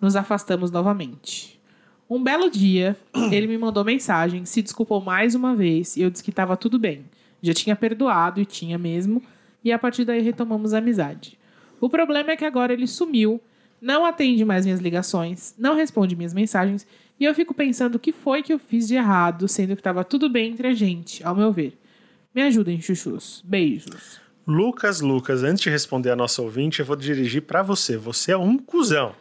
Nos 0.00 0.16
afastamos 0.16 0.70
novamente. 0.70 1.60
Um 2.08 2.22
belo 2.22 2.50
dia, 2.50 2.96
ele 3.30 3.46
me 3.46 3.58
mandou 3.58 3.84
mensagem, 3.84 4.44
se 4.44 4.62
desculpou 4.62 5.00
mais 5.00 5.34
uma 5.34 5.54
vez 5.54 5.96
e 5.96 6.02
eu 6.02 6.10
disse 6.10 6.24
que 6.24 6.30
estava 6.30 6.56
tudo 6.56 6.78
bem. 6.78 7.04
Já 7.42 7.52
tinha 7.52 7.76
perdoado 7.76 8.40
e 8.40 8.46
tinha 8.46 8.78
mesmo, 8.78 9.22
e 9.62 9.72
a 9.72 9.78
partir 9.78 10.04
daí 10.04 10.22
retomamos 10.22 10.72
a 10.72 10.78
amizade. 10.78 11.38
O 11.80 11.90
problema 11.90 12.32
é 12.32 12.36
que 12.36 12.44
agora 12.44 12.72
ele 12.72 12.86
sumiu, 12.86 13.40
não 13.80 14.06
atende 14.06 14.44
mais 14.44 14.64
minhas 14.64 14.80
ligações, 14.80 15.54
não 15.58 15.74
responde 15.74 16.16
minhas 16.16 16.32
mensagens 16.32 16.86
e 17.18 17.24
eu 17.24 17.34
fico 17.34 17.54
pensando 17.54 17.96
o 17.96 17.98
que 17.98 18.12
foi 18.12 18.42
que 18.42 18.52
eu 18.52 18.58
fiz 18.58 18.88
de 18.88 18.94
errado, 18.94 19.46
sendo 19.48 19.74
que 19.74 19.80
estava 19.80 20.04
tudo 20.04 20.28
bem 20.28 20.52
entre 20.52 20.68
a 20.68 20.74
gente, 20.74 21.24
ao 21.24 21.34
meu 21.34 21.52
ver. 21.52 21.78
Me 22.34 22.42
ajudem, 22.42 22.80
chuchus. 22.80 23.42
Beijos. 23.44 24.20
Lucas, 24.46 25.00
Lucas, 25.00 25.42
antes 25.42 25.62
de 25.62 25.70
responder 25.70 26.10
a 26.10 26.16
nossa 26.16 26.42
ouvinte, 26.42 26.80
eu 26.80 26.86
vou 26.86 26.96
dirigir 26.96 27.42
para 27.42 27.62
você. 27.62 27.96
Você 27.96 28.32
é 28.32 28.36
um 28.36 28.58
cuzão. 28.58 29.14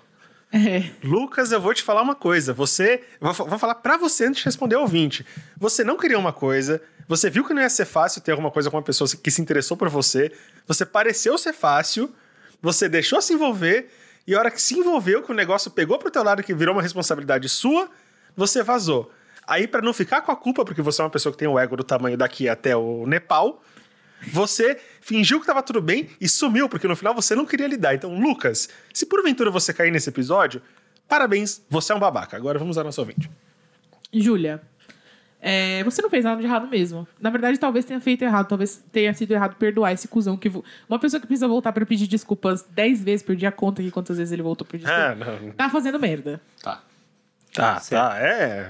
É. 0.52 0.92
Lucas, 1.04 1.52
eu 1.52 1.62
vou 1.62 1.74
te 1.74 1.82
falar 1.82 2.02
uma 2.02 2.16
coisa. 2.16 2.54
Você. 2.54 3.04
Vou, 3.22 3.34
vou 3.34 3.58
falar 3.58 3.76
para 3.76 3.98
você 3.98 4.26
antes 4.26 4.40
de 4.40 4.46
responder 4.46 4.76
ao 4.76 4.82
ouvinte. 4.82 5.26
Você 5.58 5.84
não 5.84 5.98
queria 5.98 6.20
uma 6.20 6.34
coisa, 6.34 6.82
você 7.08 7.30
viu 7.30 7.44
que 7.46 7.54
não 7.54 7.62
ia 7.62 7.70
ser 7.70 7.86
fácil 7.86 8.22
ter 8.22 8.32
alguma 8.32 8.52
coisa 8.52 8.70
com 8.70 8.78
uma 8.78 8.84
pessoa 8.84 9.10
que 9.10 9.32
se 9.32 9.42
interessou 9.42 9.76
por 9.76 9.90
você, 9.90 10.32
você 10.68 10.86
pareceu 10.86 11.38
ser 11.38 11.54
fácil, 11.54 12.14
você 12.62 12.88
deixou 12.88 13.22
se 13.22 13.34
envolver, 13.34 13.90
e 14.26 14.36
a 14.36 14.40
hora 14.40 14.52
que 14.52 14.62
se 14.62 14.76
envolveu, 14.76 15.22
que 15.22 15.32
o 15.32 15.36
negócio 15.36 15.70
pegou 15.70 15.98
pro 15.98 16.10
teu 16.10 16.24
lado, 16.24 16.44
que 16.44 16.54
virou 16.54 16.74
uma 16.74 16.82
responsabilidade 16.82 17.50
sua, 17.50 17.90
você 18.36 18.64
vazou. 18.64 19.12
Aí, 19.46 19.68
para 19.68 19.82
não 19.82 19.94
ficar 19.94 20.22
com 20.22 20.32
a 20.32 20.36
culpa, 20.36 20.64
porque 20.64 20.82
você 20.82 21.02
é 21.02 21.04
uma 21.04 21.10
pessoa 21.10 21.32
que 21.32 21.38
tem 21.38 21.48
o 21.48 21.60
ego 21.60 21.76
do 21.76 21.84
tamanho 21.84 22.18
daqui 22.18 22.48
até 22.48 22.76
o 22.76 23.06
Nepal, 23.06 23.62
você 24.32 24.80
fingiu 25.02 25.40
que 25.40 25.44
estava 25.44 25.62
tudo 25.62 25.82
bem 25.82 26.10
e 26.20 26.30
sumiu, 26.30 26.70
porque 26.70 26.88
no 26.88 26.96
final 26.96 27.14
você 27.14 27.36
não 27.36 27.46
queria 27.46 27.68
lidar. 27.68 27.94
Então, 27.94 28.18
Lucas, 28.18 28.70
se 28.94 29.06
porventura 29.06 29.52
você 29.52 29.74
cair 29.74 29.92
nesse 29.92 30.10
episódio, 30.10 30.62
parabéns, 31.08 31.62
você 31.70 31.92
é 31.92 31.96
um 31.96 32.00
babaca. 32.00 32.38
Agora 32.38 32.58
vamos 32.58 32.78
ao 32.78 32.86
nosso 32.86 33.02
ouvinte. 33.02 33.30
Júlia, 34.14 34.62
é, 35.46 35.84
você 35.84 36.02
não 36.02 36.10
fez 36.10 36.24
nada 36.24 36.40
de 36.40 36.48
errado 36.48 36.70
mesmo. 36.70 37.06
Na 37.20 37.30
verdade, 37.30 37.58
talvez 37.60 37.84
tenha 37.84 38.00
feito 38.00 38.22
errado, 38.24 38.48
talvez 38.48 38.82
tenha 38.94 39.14
sido 39.14 39.32
errado 39.32 39.56
perdoar 39.58 39.92
esse 39.92 40.08
cuzão 40.08 40.38
que. 40.38 40.48
vo- 40.48 40.64
Uma 40.88 40.98
pessoa 40.98 41.20
que 41.20 41.28
precisa 41.28 41.50
voltar 41.50 41.74
pra 41.74 41.86
pedir 41.86 42.08
desculpas 42.08 42.64
10 42.74 43.04
vezes, 43.04 43.26
perdi 43.26 43.46
a 43.46 43.52
conta 43.52 43.82
aqui 43.82 43.92
quantas 43.92 44.18
vezes 44.18 44.32
ele 44.32 44.42
voltou 44.42 44.66
pra 44.66 44.80
pedir 44.80 44.90
Ah, 44.90 45.14
desculpas. 45.14 45.56
Tá 45.58 45.70
fazendo 45.70 46.00
merda. 46.00 46.40
Tá. 46.64 46.82
Tá, 47.54 47.80
Certo. 47.80 48.02
tá, 48.02 48.18
é. 48.20 48.70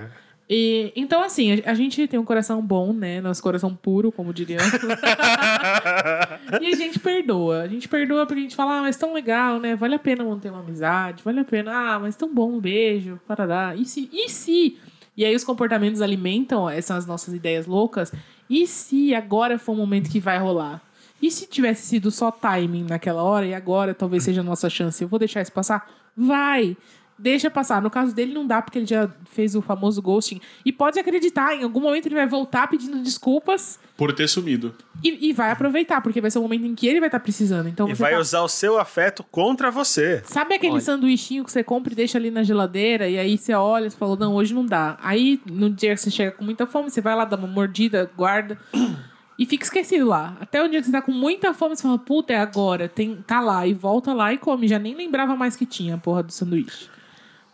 E, 0.49 0.91
então, 0.95 1.24
assim, 1.24 1.61
a, 1.65 1.71
a 1.71 1.74
gente 1.74 2.05
tem 2.07 2.19
um 2.19 2.26
coração 2.26 2.61
bom, 2.61 2.91
né? 2.91 3.21
Nosso 3.21 3.41
coração 3.41 3.74
puro, 3.74 4.11
como 4.11 4.34
diria. 4.34 4.57
e 6.61 6.67
a 6.67 6.76
gente 6.76 6.99
perdoa. 6.99 7.61
A 7.61 7.67
gente 7.67 7.88
perdoa 7.88 8.26
porque 8.26 8.39
a 8.39 8.43
gente 8.43 8.55
fala, 8.55 8.80
ah, 8.80 8.82
mas 8.82 8.97
tão 8.97 9.13
legal, 9.13 9.59
né? 9.59 9.76
Vale 9.76 9.95
a 9.95 9.99
pena 9.99 10.24
manter 10.24 10.49
uma 10.49 10.59
amizade, 10.59 11.24
vale 11.24 11.39
a 11.39 11.43
pena, 11.45 11.71
ah, 11.74 11.99
mas 11.99 12.15
tão 12.15 12.34
bom, 12.34 12.51
um 12.53 12.59
beijo, 12.59 13.19
parará. 13.28 13.76
E 13.76 13.86
se? 13.86 14.09
E 14.11 14.30
se? 14.30 14.78
E 15.16 15.24
aí 15.24 15.36
os 15.36 15.43
comportamentos 15.43 16.01
alimentam 16.01 16.70
essas 16.70 17.05
nossas 17.05 17.34
ideias 17.34 17.66
loucas. 17.66 18.11
E 18.49 18.66
se 18.68 19.14
agora 19.14 19.59
for 19.59 19.74
o 19.74 19.76
momento 19.76 20.09
que 20.09 20.20
vai 20.20 20.39
rolar? 20.39 20.82
E 21.22 21.32
se 21.32 21.47
tivesse 21.47 21.88
sido 21.88 22.11
só 22.11 22.32
timing 22.32 22.86
naquela 22.89 23.24
hora 23.24 23.45
e 23.45 23.53
agora 23.53 23.93
talvez 23.93 24.24
seja 24.24 24.41
a 24.41 24.43
nossa 24.43 24.70
chance? 24.70 25.01
Eu 25.01 25.07
vou 25.07 25.20
deixar 25.20 25.41
isso 25.41 25.51
passar? 25.51 25.89
Vai! 26.18 26.76
Deixa 27.18 27.49
passar. 27.49 27.82
No 27.82 27.89
caso 27.89 28.14
dele, 28.14 28.34
não 28.34 28.45
dá, 28.45 28.61
porque 28.61 28.80
ele 28.80 28.86
já 28.86 29.07
fez 29.26 29.55
o 29.55 29.61
famoso 29.61 30.01
ghosting. 30.01 30.41
E 30.66 30.72
pode 30.72 30.99
acreditar, 30.99 31.55
em 31.55 31.64
algum 31.64 31.80
momento 31.80 32.07
ele 32.07 32.16
vai 32.16 32.28
voltar 32.28 32.68
pedindo 32.68 32.97
desculpas 33.03 33.80
Por 33.95 34.11
ter 34.14 34.28
sumido. 34.28 34.74
e, 35.03 35.30
e 35.30 35.34
vai 35.34 35.51
aproveitar, 35.51 36.01
porque 36.01 36.20
vai 36.20 36.32
ser 36.32 36.39
o 36.39 36.41
momento 36.41 36.66
em 36.66 36.74
que 36.76 36.88
ele 36.88 36.99
vai 36.99 37.07
estar 37.07 37.20
precisando. 37.20 37.70
Então 37.70 37.88
E 37.88 37.93
vai 37.93 38.14
tá- 38.14 38.20
usar 38.20 38.41
o 38.41 38.47
seu 38.49 38.80
afeto 38.80 39.24
contra 39.32 39.70
você. 39.70 40.22
Sabe 40.26 40.55
aquele 40.55 40.74
Olha. 40.74 40.82
sanduichinho 40.82 41.43
que 41.45 41.51
você 41.51 41.64
compra 41.64 41.93
e 41.93 41.95
deixa 41.95 42.18
ali 42.18 42.32
na 42.32 42.43
geladeira, 42.43 43.07
e 43.07 43.18
aí 43.18 43.38
você 43.38 43.53
olha 43.53 43.86
e 43.86 43.91
você 43.91 43.97
fala, 43.97 44.16
não, 44.16 44.34
hoje 44.34 44.53
não 44.53 44.66
dá. 44.66 44.97
Aí, 45.01 45.39
no 45.45 45.70
dia 45.70 45.93
que 45.93 46.01
você 46.01 46.09
chega 46.11 46.32
com 46.32 46.43
muita 46.43 46.66
fome, 46.66 46.89
você 46.89 46.99
vai 46.99 47.16
lá, 47.16 47.26
dá 47.26 47.38
uma 47.38 47.47
mordida, 47.47 48.09
guarda. 48.18 48.57
E 49.36 49.47
fica 49.47 49.64
esquecido 49.64 50.05
lá. 50.07 50.38
Até 50.39 50.64
o 50.64 50.68
dia 50.70 50.80
que 50.80 50.86
você 50.86 50.91
tá 50.91 51.01
com 51.01 51.11
muita 51.11 51.55
fome, 51.55 51.76
você 51.76 51.82
fala, 51.82 51.97
puta, 51.97 52.32
é 52.32 52.38
agora. 52.38 52.88
Tem, 52.88 53.16
tá 53.26 53.41
lá. 53.41 53.66
E 53.66 53.74
volta 53.74 54.14
lá 54.14 54.32
e 54.32 54.38
come. 54.38 54.68
Já 54.68 54.78
nem 54.78 54.93
lembrava 54.95 55.36
mais 55.36 55.55
que 55.55 55.66
tinha 55.66 55.95
a 55.95 55.97
porra 55.97 56.22
do 56.22 56.32
sanduíche. 56.32 56.88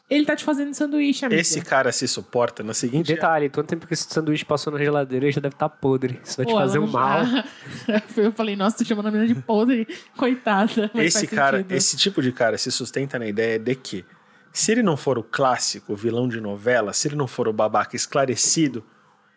Ele 0.09 0.25
tá 0.25 0.35
te 0.35 0.43
fazendo 0.43 0.73
sanduíche, 0.73 1.23
amiga. 1.23 1.39
Esse 1.39 1.61
cara 1.61 1.91
se 1.91 2.07
suporta 2.07 2.63
no 2.63 2.73
seguinte. 2.73 3.13
Detalhe, 3.13 3.47
quanto 3.47 3.67
tempo 3.67 3.85
que 3.85 3.93
esse 3.93 4.07
sanduíche 4.09 4.43
passou 4.43 4.73
na 4.73 4.79
geladeira, 4.79 5.25
ele 5.25 5.31
já 5.31 5.39
deve 5.39 5.53
estar 5.53 5.69
podre. 5.69 6.19
Isso 6.23 6.37
vai 6.37 6.45
te 6.47 6.51
Pô, 6.51 6.57
fazer 6.57 6.77
ela 6.77 6.87
um 6.87 6.89
mal. 6.89 7.21
Eu 8.17 8.31
falei, 8.31 8.55
nossa, 8.55 8.77
tô 8.79 8.85
chamando 8.85 9.07
a 9.07 9.11
menina 9.11 9.31
de 9.31 9.39
podre. 9.39 9.87
Coitada. 10.17 10.89
mas 10.95 11.15
Esse 11.15 11.27
cara, 11.27 11.57
sentido. 11.57 11.75
esse 11.75 11.95
tipo 11.95 12.21
de 12.23 12.31
cara 12.31 12.57
se 12.57 12.71
sustenta 12.71 13.19
na 13.19 13.27
ideia 13.27 13.59
de 13.59 13.75
que 13.75 14.03
se 14.51 14.71
ele 14.71 14.81
não 14.81 14.97
for 14.97 15.19
o 15.19 15.23
clássico 15.23 15.95
vilão 15.95 16.27
de 16.27 16.41
novela, 16.41 16.91
se 16.91 17.07
ele 17.07 17.15
não 17.15 17.27
for 17.27 17.47
o 17.47 17.53
babaca 17.53 17.95
esclarecido, 17.95 18.83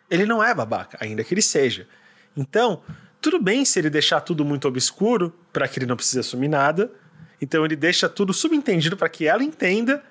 ele 0.09 0.25
não 0.25 0.43
é 0.43 0.55
babaca, 0.55 0.97
ainda 0.99 1.23
que 1.23 1.35
ele 1.35 1.41
seja. 1.43 1.87
Então, 2.35 2.81
tudo 3.21 3.39
bem 3.39 3.63
se 3.63 3.77
ele 3.77 3.91
deixar 3.91 4.21
tudo 4.21 4.43
muito 4.43 4.67
obscuro 4.67 5.31
para 5.53 5.67
que 5.67 5.77
ele 5.77 5.85
não 5.85 5.95
precise 5.95 6.19
assumir 6.19 6.47
nada. 6.47 6.91
Então 7.39 7.63
ele 7.63 7.75
deixa 7.75 8.09
tudo 8.09 8.33
subentendido 8.33 8.97
para 8.97 9.07
que 9.07 9.27
ela 9.27 9.43
entenda 9.43 10.03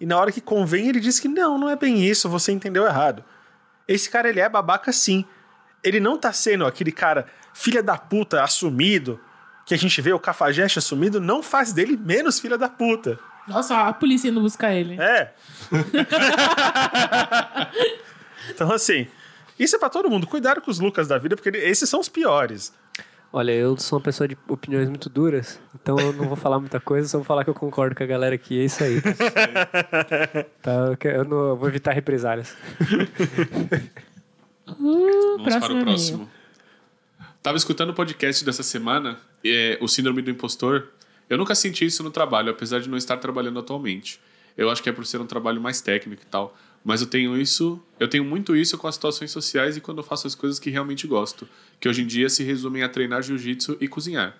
e 0.00 0.06
na 0.06 0.18
hora 0.18 0.32
que 0.32 0.40
convém 0.40 0.88
ele 0.88 0.98
diz 0.98 1.20
que 1.20 1.28
não, 1.28 1.58
não 1.58 1.68
é 1.68 1.76
bem 1.76 2.02
isso, 2.02 2.28
você 2.28 2.50
entendeu 2.50 2.86
errado. 2.86 3.22
Esse 3.86 4.08
cara 4.08 4.30
ele 4.30 4.40
é 4.40 4.48
babaca 4.48 4.92
sim. 4.92 5.26
Ele 5.84 6.00
não 6.00 6.16
tá 6.16 6.32
sendo 6.32 6.66
aquele 6.66 6.90
cara 6.90 7.26
filha 7.52 7.82
da 7.82 7.98
puta 7.98 8.42
assumido 8.42 9.20
que 9.66 9.74
a 9.74 9.78
gente 9.78 10.00
vê 10.00 10.12
o 10.12 10.18
cafajeste 10.18 10.78
assumido 10.78 11.20
não 11.20 11.42
faz 11.42 11.72
dele 11.72 11.96
menos 11.96 12.40
filha 12.40 12.56
da 12.56 12.68
puta. 12.68 13.18
Nossa, 13.46 13.88
a 13.88 13.92
polícia 13.92 14.28
indo 14.28 14.40
buscar 14.40 14.72
ele. 14.72 15.00
É. 15.00 15.34
então 18.50 18.72
assim, 18.72 19.06
isso 19.58 19.76
é 19.76 19.78
pra 19.78 19.90
todo 19.90 20.08
mundo. 20.08 20.26
Cuidado 20.26 20.62
com 20.62 20.70
os 20.70 20.80
Lucas 20.80 21.06
da 21.06 21.18
vida, 21.18 21.36
porque 21.36 21.50
esses 21.50 21.88
são 21.88 22.00
os 22.00 22.08
piores. 22.08 22.72
Olha, 23.32 23.52
eu 23.52 23.76
sou 23.76 23.98
uma 23.98 24.02
pessoa 24.02 24.26
de 24.26 24.36
opiniões 24.48 24.88
muito 24.88 25.08
duras, 25.08 25.60
então 25.74 25.96
eu 26.00 26.12
não 26.12 26.26
vou 26.26 26.36
falar 26.36 26.58
muita 26.58 26.80
coisa, 26.80 27.06
só 27.06 27.18
vou 27.18 27.24
falar 27.24 27.44
que 27.44 27.50
eu 27.50 27.54
concordo 27.54 27.94
com 27.94 28.02
a 28.02 28.06
galera 28.06 28.34
aqui. 28.34 28.60
É 28.60 28.64
isso 28.64 28.82
aí. 28.82 29.00
tá, 30.60 30.96
eu 31.04 31.24
não, 31.24 31.50
eu 31.50 31.56
vou 31.56 31.68
evitar 31.68 31.92
represálias. 31.92 32.56
Vamos 34.78 35.42
para 35.42 35.58
próximo 35.58 35.80
o 35.80 35.84
próximo. 35.84 36.30
Tava 37.42 37.56
escutando 37.56 37.90
o 37.90 37.94
podcast 37.94 38.44
dessa 38.44 38.62
semana, 38.62 39.18
é, 39.44 39.78
o 39.80 39.88
Síndrome 39.88 40.22
do 40.22 40.30
Impostor, 40.30 40.88
Eu 41.28 41.38
nunca 41.38 41.54
senti 41.54 41.86
isso 41.86 42.02
no 42.02 42.10
trabalho, 42.10 42.50
apesar 42.50 42.80
de 42.80 42.88
não 42.88 42.98
estar 42.98 43.16
trabalhando 43.16 43.60
atualmente. 43.60 44.20
Eu 44.56 44.68
acho 44.68 44.82
que 44.82 44.88
é 44.88 44.92
por 44.92 45.06
ser 45.06 45.20
um 45.20 45.26
trabalho 45.26 45.60
mais 45.60 45.80
técnico 45.80 46.22
e 46.22 46.26
tal. 46.26 46.56
Mas 46.84 47.00
eu 47.00 47.06
tenho 47.06 47.38
isso, 47.38 47.80
eu 47.98 48.08
tenho 48.08 48.24
muito 48.24 48.56
isso 48.56 48.78
com 48.78 48.88
as 48.88 48.94
situações 48.94 49.30
sociais 49.30 49.76
e 49.76 49.80
quando 49.80 49.98
eu 49.98 50.04
faço 50.04 50.26
as 50.26 50.34
coisas 50.34 50.58
que 50.58 50.70
realmente 50.70 51.06
gosto, 51.06 51.46
que 51.78 51.88
hoje 51.88 52.02
em 52.02 52.06
dia 52.06 52.28
se 52.28 52.42
resumem 52.42 52.82
a 52.82 52.88
treinar 52.88 53.22
jiu-jitsu 53.22 53.76
e 53.80 53.86
cozinhar. 53.86 54.36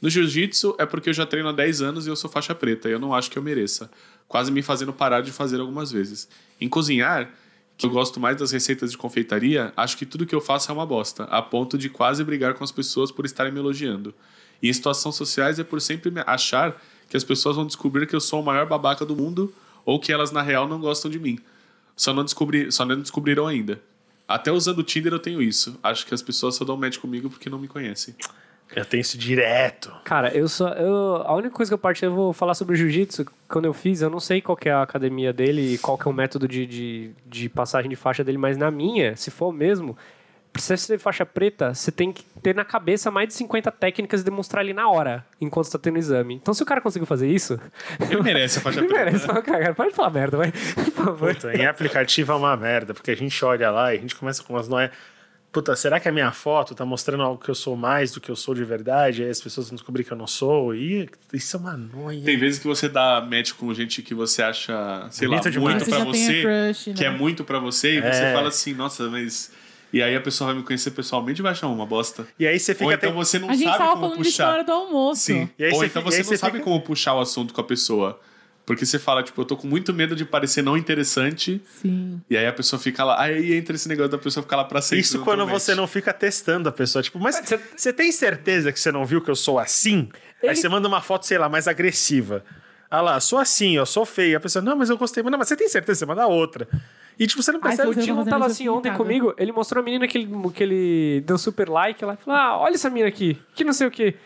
No 0.00 0.08
jiu-jitsu 0.08 0.76
é 0.78 0.86
porque 0.86 1.10
eu 1.10 1.14
já 1.14 1.26
treino 1.26 1.48
há 1.48 1.52
10 1.52 1.82
anos 1.82 2.06
e 2.06 2.10
eu 2.10 2.16
sou 2.16 2.30
faixa 2.30 2.54
preta, 2.54 2.88
e 2.88 2.92
eu 2.92 2.98
não 2.98 3.12
acho 3.12 3.30
que 3.30 3.38
eu 3.38 3.42
mereça, 3.42 3.90
quase 4.28 4.52
me 4.52 4.62
fazendo 4.62 4.92
parar 4.92 5.20
de 5.20 5.32
fazer 5.32 5.60
algumas 5.60 5.90
vezes. 5.90 6.28
Em 6.60 6.68
cozinhar, 6.68 7.30
que 7.76 7.86
eu 7.86 7.90
gosto 7.90 8.20
mais 8.20 8.36
das 8.36 8.52
receitas 8.52 8.90
de 8.92 8.98
confeitaria, 8.98 9.72
acho 9.76 9.96
que 9.96 10.06
tudo 10.06 10.26
que 10.26 10.34
eu 10.34 10.40
faço 10.40 10.70
é 10.70 10.74
uma 10.74 10.86
bosta, 10.86 11.24
a 11.24 11.42
ponto 11.42 11.76
de 11.76 11.88
quase 11.88 12.22
brigar 12.22 12.54
com 12.54 12.62
as 12.62 12.70
pessoas 12.70 13.10
por 13.10 13.24
estarem 13.24 13.52
me 13.52 13.58
elogiando. 13.58 14.14
E 14.62 14.68
em 14.68 14.72
situações 14.72 15.16
sociais 15.16 15.58
é 15.58 15.64
por 15.64 15.80
sempre 15.80 16.12
achar 16.26 16.80
que 17.08 17.16
as 17.16 17.24
pessoas 17.24 17.56
vão 17.56 17.66
descobrir 17.66 18.06
que 18.06 18.14
eu 18.14 18.20
sou 18.20 18.40
o 18.40 18.44
maior 18.44 18.66
babaca 18.66 19.04
do 19.04 19.16
mundo 19.16 19.52
ou 19.84 19.98
que 19.98 20.12
elas 20.12 20.30
na 20.30 20.42
real 20.42 20.68
não 20.68 20.78
gostam 20.78 21.10
de 21.10 21.18
mim. 21.18 21.38
Só 22.00 22.14
não, 22.14 22.24
descobri, 22.24 22.72
só 22.72 22.86
não 22.86 22.98
descobriram 22.98 23.46
ainda. 23.46 23.78
Até 24.26 24.50
usando 24.50 24.78
o 24.78 24.82
Tinder 24.82 25.12
eu 25.12 25.18
tenho 25.18 25.42
isso. 25.42 25.78
Acho 25.82 26.06
que 26.06 26.14
as 26.14 26.22
pessoas 26.22 26.54
só 26.54 26.64
dão 26.64 26.74
match 26.74 26.96
comigo 26.96 27.28
porque 27.28 27.50
não 27.50 27.58
me 27.58 27.68
conhecem. 27.68 28.14
Eu 28.74 28.86
tenho 28.86 29.02
isso 29.02 29.18
direto. 29.18 29.92
Cara, 30.02 30.34
eu 30.34 30.48
só. 30.48 30.68
Eu, 30.68 31.16
a 31.16 31.34
única 31.34 31.50
coisa 31.50 31.68
que 31.68 31.74
eu 31.74 31.78
parti, 31.78 32.06
eu 32.06 32.14
vou 32.14 32.32
falar 32.32 32.54
sobre 32.54 32.72
o 32.72 32.76
jiu-jitsu. 32.76 33.26
Quando 33.46 33.66
eu 33.66 33.74
fiz, 33.74 34.00
eu 34.00 34.08
não 34.08 34.18
sei 34.18 34.40
qual 34.40 34.56
que 34.56 34.70
é 34.70 34.72
a 34.72 34.80
academia 34.80 35.30
dele 35.30 35.74
e 35.74 35.78
qual 35.78 35.98
que 35.98 36.08
é 36.08 36.10
o 36.10 36.14
método 36.14 36.48
de, 36.48 36.64
de, 36.64 37.10
de 37.26 37.50
passagem 37.50 37.90
de 37.90 37.96
faixa 37.96 38.24
dele, 38.24 38.38
mas 38.38 38.56
na 38.56 38.70
minha, 38.70 39.14
se 39.14 39.30
for 39.30 39.48
o 39.48 39.52
mesmo, 39.52 39.94
pra 40.52 40.60
você 40.62 40.76
ser 40.76 40.98
faixa 40.98 41.24
preta, 41.24 41.72
você 41.74 41.90
tem 41.92 42.12
que 42.12 42.24
ter 42.42 42.54
na 42.54 42.64
cabeça 42.64 43.10
mais 43.10 43.28
de 43.28 43.34
50 43.34 43.70
técnicas 43.72 44.20
e 44.20 44.24
demonstrar 44.24 44.62
ali 44.62 44.72
na 44.74 44.88
hora, 44.90 45.24
enquanto 45.40 45.66
você 45.66 45.72
tá 45.72 45.78
tendo 45.78 45.98
exame. 45.98 46.34
Então, 46.34 46.52
se 46.54 46.62
o 46.62 46.66
cara 46.66 46.80
conseguiu 46.80 47.06
fazer 47.06 47.28
isso. 47.28 47.58
Ele 48.10 48.22
merece 48.22 48.58
a 48.58 48.62
faixa 48.62 48.78
Ele 48.80 48.88
preta. 48.88 49.04
merece, 49.04 49.26
fala, 49.26 49.42
cara, 49.42 49.74
pode 49.74 49.94
falar 49.94 50.10
merda, 50.10 50.36
vai. 50.36 50.52
Por 50.52 50.90
favor. 50.92 51.34
Puta, 51.34 51.54
em 51.56 51.66
aplicativo 51.66 52.32
é 52.32 52.34
uma 52.34 52.56
merda, 52.56 52.92
porque 52.94 53.10
a 53.10 53.16
gente 53.16 53.44
olha 53.44 53.70
lá 53.70 53.94
e 53.94 53.98
a 53.98 54.00
gente 54.00 54.14
começa 54.16 54.42
com 54.42 54.54
umas 54.54 54.68
noias. 54.68 54.90
Puta, 55.52 55.74
será 55.74 55.98
que 55.98 56.08
a 56.08 56.12
minha 56.12 56.30
foto 56.30 56.76
tá 56.76 56.84
mostrando 56.84 57.24
algo 57.24 57.42
que 57.42 57.50
eu 57.50 57.56
sou 57.56 57.74
mais 57.74 58.12
do 58.12 58.20
que 58.20 58.30
eu 58.30 58.36
sou 58.36 58.54
de 58.54 58.62
verdade? 58.64 59.24
Aí 59.24 59.30
as 59.30 59.40
pessoas 59.40 59.68
vão 59.68 59.74
descobrir 59.74 60.04
que 60.04 60.12
eu 60.12 60.16
não 60.16 60.26
sou. 60.28 60.72
E 60.72 61.08
isso 61.32 61.56
é 61.56 61.58
uma 61.60 61.76
noia. 61.76 62.22
Tem 62.24 62.38
vezes 62.38 62.60
que 62.60 62.68
você 62.68 62.88
dá 62.88 63.20
match 63.20 63.54
com 63.54 63.74
gente 63.74 64.00
que 64.00 64.14
você 64.14 64.42
acha, 64.44 65.08
sei 65.10 65.26
Bonito 65.26 65.46
lá, 65.46 65.50
demais. 65.50 65.74
muito 65.74 65.84
Você 65.84 65.90
pra 65.90 65.98
já 65.98 66.04
tem 66.04 66.22
a 66.22 66.26
você, 66.26 66.42
crush, 66.42 66.94
que 66.96 67.04
é 67.04 67.10
né? 67.10 67.18
muito 67.18 67.42
pra 67.42 67.58
você, 67.58 67.96
e 67.96 68.00
você 68.00 68.22
É. 68.22 68.32
fala 68.32 68.46
assim, 68.48 68.74
nossa, 68.74 69.08
mas. 69.10 69.50
E 69.92 70.02
aí 70.02 70.14
a 70.14 70.20
pessoa 70.20 70.48
vai 70.52 70.56
me 70.60 70.66
conhecer 70.66 70.90
pessoalmente 70.92 71.40
e 71.40 71.42
vai 71.42 71.52
achar 71.52 71.66
uma 71.68 71.84
bosta. 71.86 72.26
E 72.38 72.46
aí 72.46 72.58
você 72.60 72.74
fica. 72.74 72.84
Ou 72.86 72.92
então 72.92 73.12
você 73.12 73.38
não 73.38 73.50
A 73.50 73.54
gente 73.54 73.64
sabe 73.64 73.78
tava 73.78 74.00
como 74.00 74.16
puxar. 74.16 74.62
do 74.64 74.72
almoço. 74.72 75.22
Sim. 75.22 75.48
E 75.58 75.64
aí 75.64 75.72
Ou 75.72 75.78
você 75.78 75.86
então 75.86 76.02
você 76.02 76.16
não 76.16 76.18
aí 76.18 76.24
você 76.24 76.36
sabe 76.36 76.52
fica- 76.58 76.64
como 76.64 76.80
puxar 76.80 77.14
o 77.14 77.20
assunto 77.20 77.52
com 77.52 77.60
a 77.60 77.64
pessoa. 77.64 78.20
Porque 78.66 78.86
você 78.86 79.00
fala, 79.00 79.22
tipo, 79.24 79.40
eu 79.40 79.44
tô 79.44 79.56
com 79.56 79.66
muito 79.66 79.92
medo 79.92 80.14
de 80.14 80.24
parecer 80.24 80.62
não 80.62 80.76
interessante. 80.76 81.60
Sim. 81.82 82.20
E 82.30 82.36
aí 82.36 82.46
a 82.46 82.52
pessoa 82.52 82.78
fica 82.80 83.02
lá. 83.02 83.20
Aí 83.20 83.54
entra 83.54 83.74
esse 83.74 83.88
negócio 83.88 84.12
da 84.12 84.18
pessoa 84.18 84.42
ficar 84.44 84.56
lá 84.58 84.64
pra 84.64 84.80
sempre. 84.80 85.00
Isso 85.00 85.18
quando 85.24 85.44
você 85.46 85.74
não 85.74 85.88
fica 85.88 86.12
testando 86.12 86.68
a 86.68 86.72
pessoa. 86.72 87.02
Tipo, 87.02 87.18
mas 87.18 87.40
Você- 87.76 87.92
tem 87.92 88.12
certeza 88.12 88.70
que 88.70 88.78
você 88.78 88.92
não 88.92 89.04
viu 89.04 89.20
que 89.20 89.30
eu 89.30 89.34
sou 89.34 89.58
assim? 89.58 90.08
Aí 90.40 90.50
Ele- 90.50 90.54
você 90.56 90.68
manda 90.68 90.86
uma 90.86 91.00
foto, 91.00 91.26
sei 91.26 91.36
lá, 91.38 91.48
mais 91.48 91.66
agressiva. 91.66 92.44
Ah 92.88 93.00
lá, 93.00 93.18
sou 93.18 93.38
assim, 93.38 93.76
eu 93.76 93.86
sou 93.86 94.04
feio. 94.06 94.36
A 94.36 94.40
pessoa, 94.40 94.62
não, 94.62 94.76
mas 94.76 94.88
eu 94.90 94.96
gostei. 94.96 95.22
Mas 95.22 95.32
não, 95.32 95.38
mas 95.38 95.48
você 95.48 95.56
tem 95.56 95.68
certeza? 95.68 96.00
Você 96.00 96.06
manda 96.06 96.26
outra. 96.28 96.68
E 97.20 97.26
tipo, 97.26 97.42
você 97.42 97.52
não 97.52 97.60
Ai, 97.62 97.76
percebe 97.76 97.92
que 97.92 98.00
O 98.00 98.16
fazendo 98.16 98.30
tava 98.30 98.46
assim 98.46 98.66
ontem 98.70 98.94
comigo, 98.94 99.34
ele 99.36 99.52
mostrou 99.52 99.82
a 99.82 99.84
menina 99.84 100.08
que 100.08 100.16
ele, 100.16 100.50
que 100.54 100.62
ele 100.62 101.20
deu 101.20 101.36
super 101.36 101.68
like, 101.68 102.02
ela 102.02 102.16
falou, 102.16 102.40
ah, 102.40 102.58
olha 102.58 102.74
essa 102.74 102.88
menina 102.88 103.08
aqui, 103.08 103.38
que 103.54 103.62
não 103.62 103.74
sei 103.74 103.86
o 103.86 103.90
que. 103.90 104.16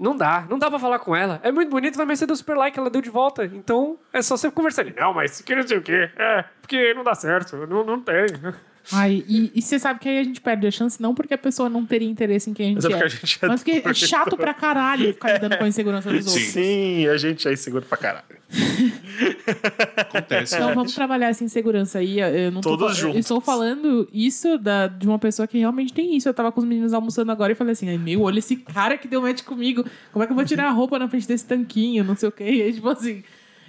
Não 0.00 0.16
dá, 0.16 0.46
não 0.48 0.58
dá 0.58 0.70
pra 0.70 0.78
falar 0.78 0.98
com 0.98 1.14
ela. 1.14 1.40
É 1.42 1.52
muito 1.52 1.68
bonito, 1.68 1.98
mas 1.98 2.18
você 2.18 2.26
deu 2.26 2.34
super 2.34 2.56
like, 2.56 2.78
ela 2.78 2.88
deu 2.88 3.02
de 3.02 3.10
volta. 3.10 3.44
Então, 3.44 3.98
é 4.12 4.22
só 4.22 4.34
você 4.34 4.50
conversar. 4.50 4.82
Ele, 4.82 4.94
não, 4.98 5.12
mas 5.12 5.42
que 5.42 5.54
não 5.54 5.66
sei 5.66 5.76
o 5.76 5.82
que. 5.82 6.10
É, 6.16 6.44
porque 6.62 6.94
não 6.94 7.04
dá 7.04 7.14
certo, 7.14 7.54
não, 7.66 7.84
não 7.84 8.00
tem. 8.00 8.24
Ai, 8.92 9.24
e, 9.28 9.52
e 9.54 9.60
você 9.62 9.78
sabe 9.78 10.00
que 10.00 10.08
aí 10.08 10.18
a 10.18 10.24
gente 10.24 10.40
perde 10.40 10.66
a 10.66 10.70
chance, 10.70 11.00
não 11.00 11.14
porque 11.14 11.34
a 11.34 11.38
pessoa 11.38 11.68
não 11.68 11.84
teria 11.84 12.08
interesse 12.08 12.48
em 12.48 12.54
quem 12.54 12.66
a 12.66 12.68
gente 12.70 12.76
Mas 12.76 12.84
é 12.84 12.88
porque 12.88 13.02
é. 13.02 13.06
a 13.06 13.08
gente 13.08 13.38
é 13.42 13.48
mas 13.48 13.62
porque 13.62 13.82
é 13.88 13.94
chato 13.94 14.36
pra 14.36 14.54
caralho 14.54 15.12
ficar 15.12 15.32
lidando 15.34 15.58
com 15.58 15.64
a 15.64 15.68
insegurança 15.68 16.10
dos 16.10 16.26
outros. 16.26 16.44
Sim, 16.46 17.06
a 17.06 17.16
gente 17.16 17.46
é 17.46 17.52
inseguro 17.52 17.84
pra 17.84 17.98
caralho. 17.98 18.38
Acontece. 19.96 20.54
Então 20.54 20.68
gente. 20.68 20.76
vamos 20.76 20.94
trabalhar 20.94 21.28
essa 21.28 21.44
insegurança 21.44 21.98
aí. 21.98 22.18
Eu 22.20 22.50
não 22.50 22.60
tô 22.60 22.76
Todos 22.76 22.96
eu 22.98 23.02
juntos. 23.02 23.20
estou 23.20 23.40
falando 23.40 24.08
isso 24.12 24.56
da, 24.58 24.86
de 24.86 25.06
uma 25.06 25.18
pessoa 25.18 25.46
que 25.46 25.58
realmente 25.58 25.92
tem 25.92 26.16
isso. 26.16 26.28
Eu 26.28 26.34
tava 26.34 26.50
com 26.50 26.60
os 26.60 26.66
meninos 26.66 26.92
almoçando 26.94 27.30
agora 27.30 27.52
e 27.52 27.54
falei 27.54 27.72
assim: 27.72 27.88
Ai, 27.88 27.98
meu, 27.98 28.22
olha 28.22 28.38
esse 28.38 28.56
cara 28.56 28.96
que 28.96 29.06
deu 29.06 29.20
match 29.20 29.42
comigo. 29.42 29.84
Como 30.12 30.22
é 30.22 30.26
que 30.26 30.32
eu 30.32 30.36
vou 30.36 30.44
tirar 30.44 30.68
a 30.68 30.70
roupa 30.70 30.98
na 30.98 31.08
frente 31.08 31.28
desse 31.28 31.44
tanquinho? 31.44 32.04
Não 32.04 32.16
sei 32.16 32.28
o 32.28 32.32
quê. 32.32 32.44
E 32.44 32.62
aí, 32.62 32.72
tipo 32.72 32.88
assim. 32.88 33.22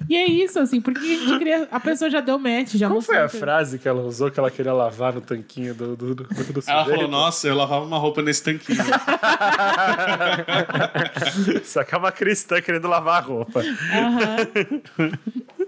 E 0.08 0.16
é 0.16 0.26
isso, 0.26 0.60
assim, 0.60 0.80
porque 0.80 1.00
a 1.00 1.04
gente 1.04 1.38
queria. 1.38 1.68
A 1.72 1.80
pessoa 1.80 2.10
já 2.10 2.22
deu 2.22 2.40
match, 2.40 2.76
já 2.76 2.88
Qual 2.88 3.02
foi 3.02 3.18
a 3.18 3.28
que- 3.28 3.38
frase 3.38 3.78
que 3.78 3.88
ela 3.88 4.02
usou 4.02 4.32
que 4.32 4.40
ela 4.40 4.50
queria 4.50 4.74
lavar 4.74 5.14
no 5.14 5.22
tanquinho 5.22 5.74
do, 5.76 5.96
do, 5.96 6.16
do, 6.16 6.24
do 6.24 6.64
Ela 6.66 6.86
falou, 6.86 7.08
nossa, 7.08 7.48
eu 7.48 7.56
lavava 7.56 7.86
uma 7.86 7.98
roupa 7.98 8.22
nesse 8.22 8.44
tanquinho. 8.44 8.80
Só 11.64 11.84
que 11.84 11.94
é 11.94 11.98
uma 11.98 12.12
cristã 12.12 12.62
querendo 12.62 12.88
lavar 12.88 13.22
a 13.22 13.26
roupa. 13.26 13.62
Aham. 13.62 15.12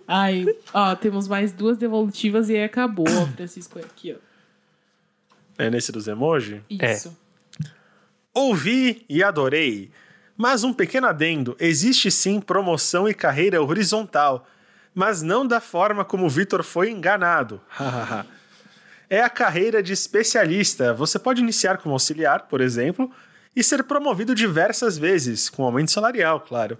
Ai, 0.08 0.46
ó, 0.74 0.96
temos 0.96 1.28
mais 1.28 1.52
duas 1.52 1.78
devolutivas 1.78 2.50
e 2.50 2.56
aí 2.56 2.64
acabou, 2.64 3.06
ó, 3.10 3.26
Francisco. 3.36 3.80
Aqui, 3.80 4.16
ó. 4.18 5.64
É 5.64 5.70
nesse 5.70 5.92
dos 5.92 6.08
emoji? 6.08 6.62
Isso. 6.70 7.16
Ouvi 8.34 9.06
e 9.10 9.24
adorei. 9.24 9.92
Mas 10.38 10.64
um 10.64 10.74
pequeno 10.74 11.08
adendo: 11.08 11.56
existe 11.60 12.10
sim 12.12 12.40
promoção 12.40 13.08
e 13.08 13.14
carreira 13.14 13.62
horizontal, 13.62 14.48
mas 14.94 15.22
não 15.22 15.46
da 15.46 15.60
forma 15.60 16.04
como 16.06 16.26
o 16.26 16.30
Vitor 16.30 16.64
foi 16.64 16.90
enganado. 16.90 17.62
É 19.14 19.22
a 19.22 19.30
carreira 19.30 19.84
de 19.84 19.92
especialista. 19.92 20.94
Você 20.94 21.20
pode 21.20 21.42
iniciar 21.42 21.80
como 21.80 21.94
auxiliar, 21.94 22.44
por 22.48 22.62
exemplo, 22.62 23.12
e 23.54 23.62
ser 23.62 23.84
promovido 23.84 24.34
diversas 24.34 24.98
vezes, 24.98 25.50
com 25.50 25.66
aumento 25.66 25.92
salarial, 25.92 26.40
claro, 26.40 26.80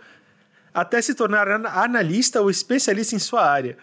até 0.74 1.02
se 1.02 1.14
tornar 1.14 1.50
an- 1.50 1.68
analista 1.68 2.40
ou 2.40 2.50
especialista 2.50 3.16
em 3.16 3.20
sua 3.20 3.46
área. 3.46 3.78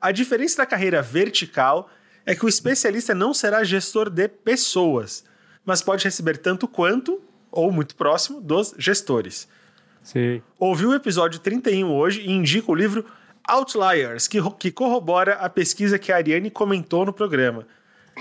A 0.00 0.10
diferença 0.12 0.56
da 0.56 0.64
carreira 0.64 1.02
vertical 1.02 1.90
é 2.24 2.34
que 2.34 2.46
o 2.46 2.48
especialista 2.48 3.14
não 3.14 3.34
será 3.34 3.62
gestor 3.62 4.08
de 4.08 4.28
pessoas, 4.28 5.22
mas 5.62 5.82
pode 5.82 6.04
receber 6.04 6.38
tanto 6.38 6.66
quanto, 6.66 7.22
ou 7.54 7.70
muito 7.70 7.94
próximo, 7.94 8.40
dos 8.40 8.74
gestores. 8.76 9.48
Sim. 10.02 10.42
Ouvi 10.58 10.84
o 10.84 10.94
episódio 10.94 11.40
31 11.40 11.90
hoje 11.90 12.20
e 12.20 12.30
indico 12.30 12.72
o 12.72 12.74
livro 12.74 13.06
Outliers, 13.48 14.26
que, 14.26 14.38
que 14.58 14.70
corrobora 14.70 15.34
a 15.34 15.48
pesquisa 15.48 15.98
que 15.98 16.10
a 16.10 16.16
Ariane 16.16 16.50
comentou 16.50 17.06
no 17.06 17.12
programa. 17.12 17.66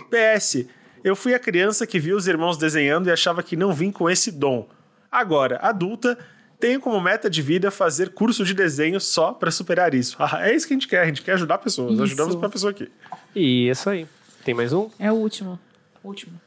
PS, 0.10 0.66
eu 1.04 1.16
fui 1.16 1.34
a 1.34 1.40
criança 1.40 1.86
que 1.86 2.00
viu 2.00 2.16
os 2.16 2.28
irmãos 2.28 2.58
desenhando 2.58 3.08
e 3.08 3.12
achava 3.12 3.42
que 3.42 3.56
não 3.56 3.74
vim 3.74 3.92
com 3.92 4.10
esse 4.10 4.32
dom. 4.32 4.68
Agora, 5.12 5.58
adulta, 5.62 6.18
tenho 6.60 6.80
como 6.80 7.00
meta 7.02 7.30
de 7.30 7.42
vida 7.42 7.70
fazer 7.72 8.12
curso 8.12 8.46
de 8.46 8.54
desenho 8.54 9.00
só 9.00 9.34
para 9.34 9.52
superar 9.52 9.94
isso. 9.94 10.16
Ah, 10.20 10.48
é 10.48 10.56
isso 10.56 10.68
que 10.68 10.74
a 10.74 10.78
gente 10.78 10.88
quer, 10.88 11.02
a 11.02 11.06
gente 11.06 11.22
quer 11.22 11.34
ajudar 11.34 11.58
pessoas. 11.58 11.94
Isso. 11.94 12.04
Ajudamos 12.04 12.36
uma 12.36 12.50
pessoa 12.50 12.72
aqui. 12.72 12.90
E 13.36 13.70
isso 13.70 13.90
aí. 13.90 14.08
Tem 14.46 14.54
mais 14.54 14.72
um? 14.74 14.90
É 15.00 15.12
o 15.12 15.16
último. 15.16 15.60
Último. 16.04 16.40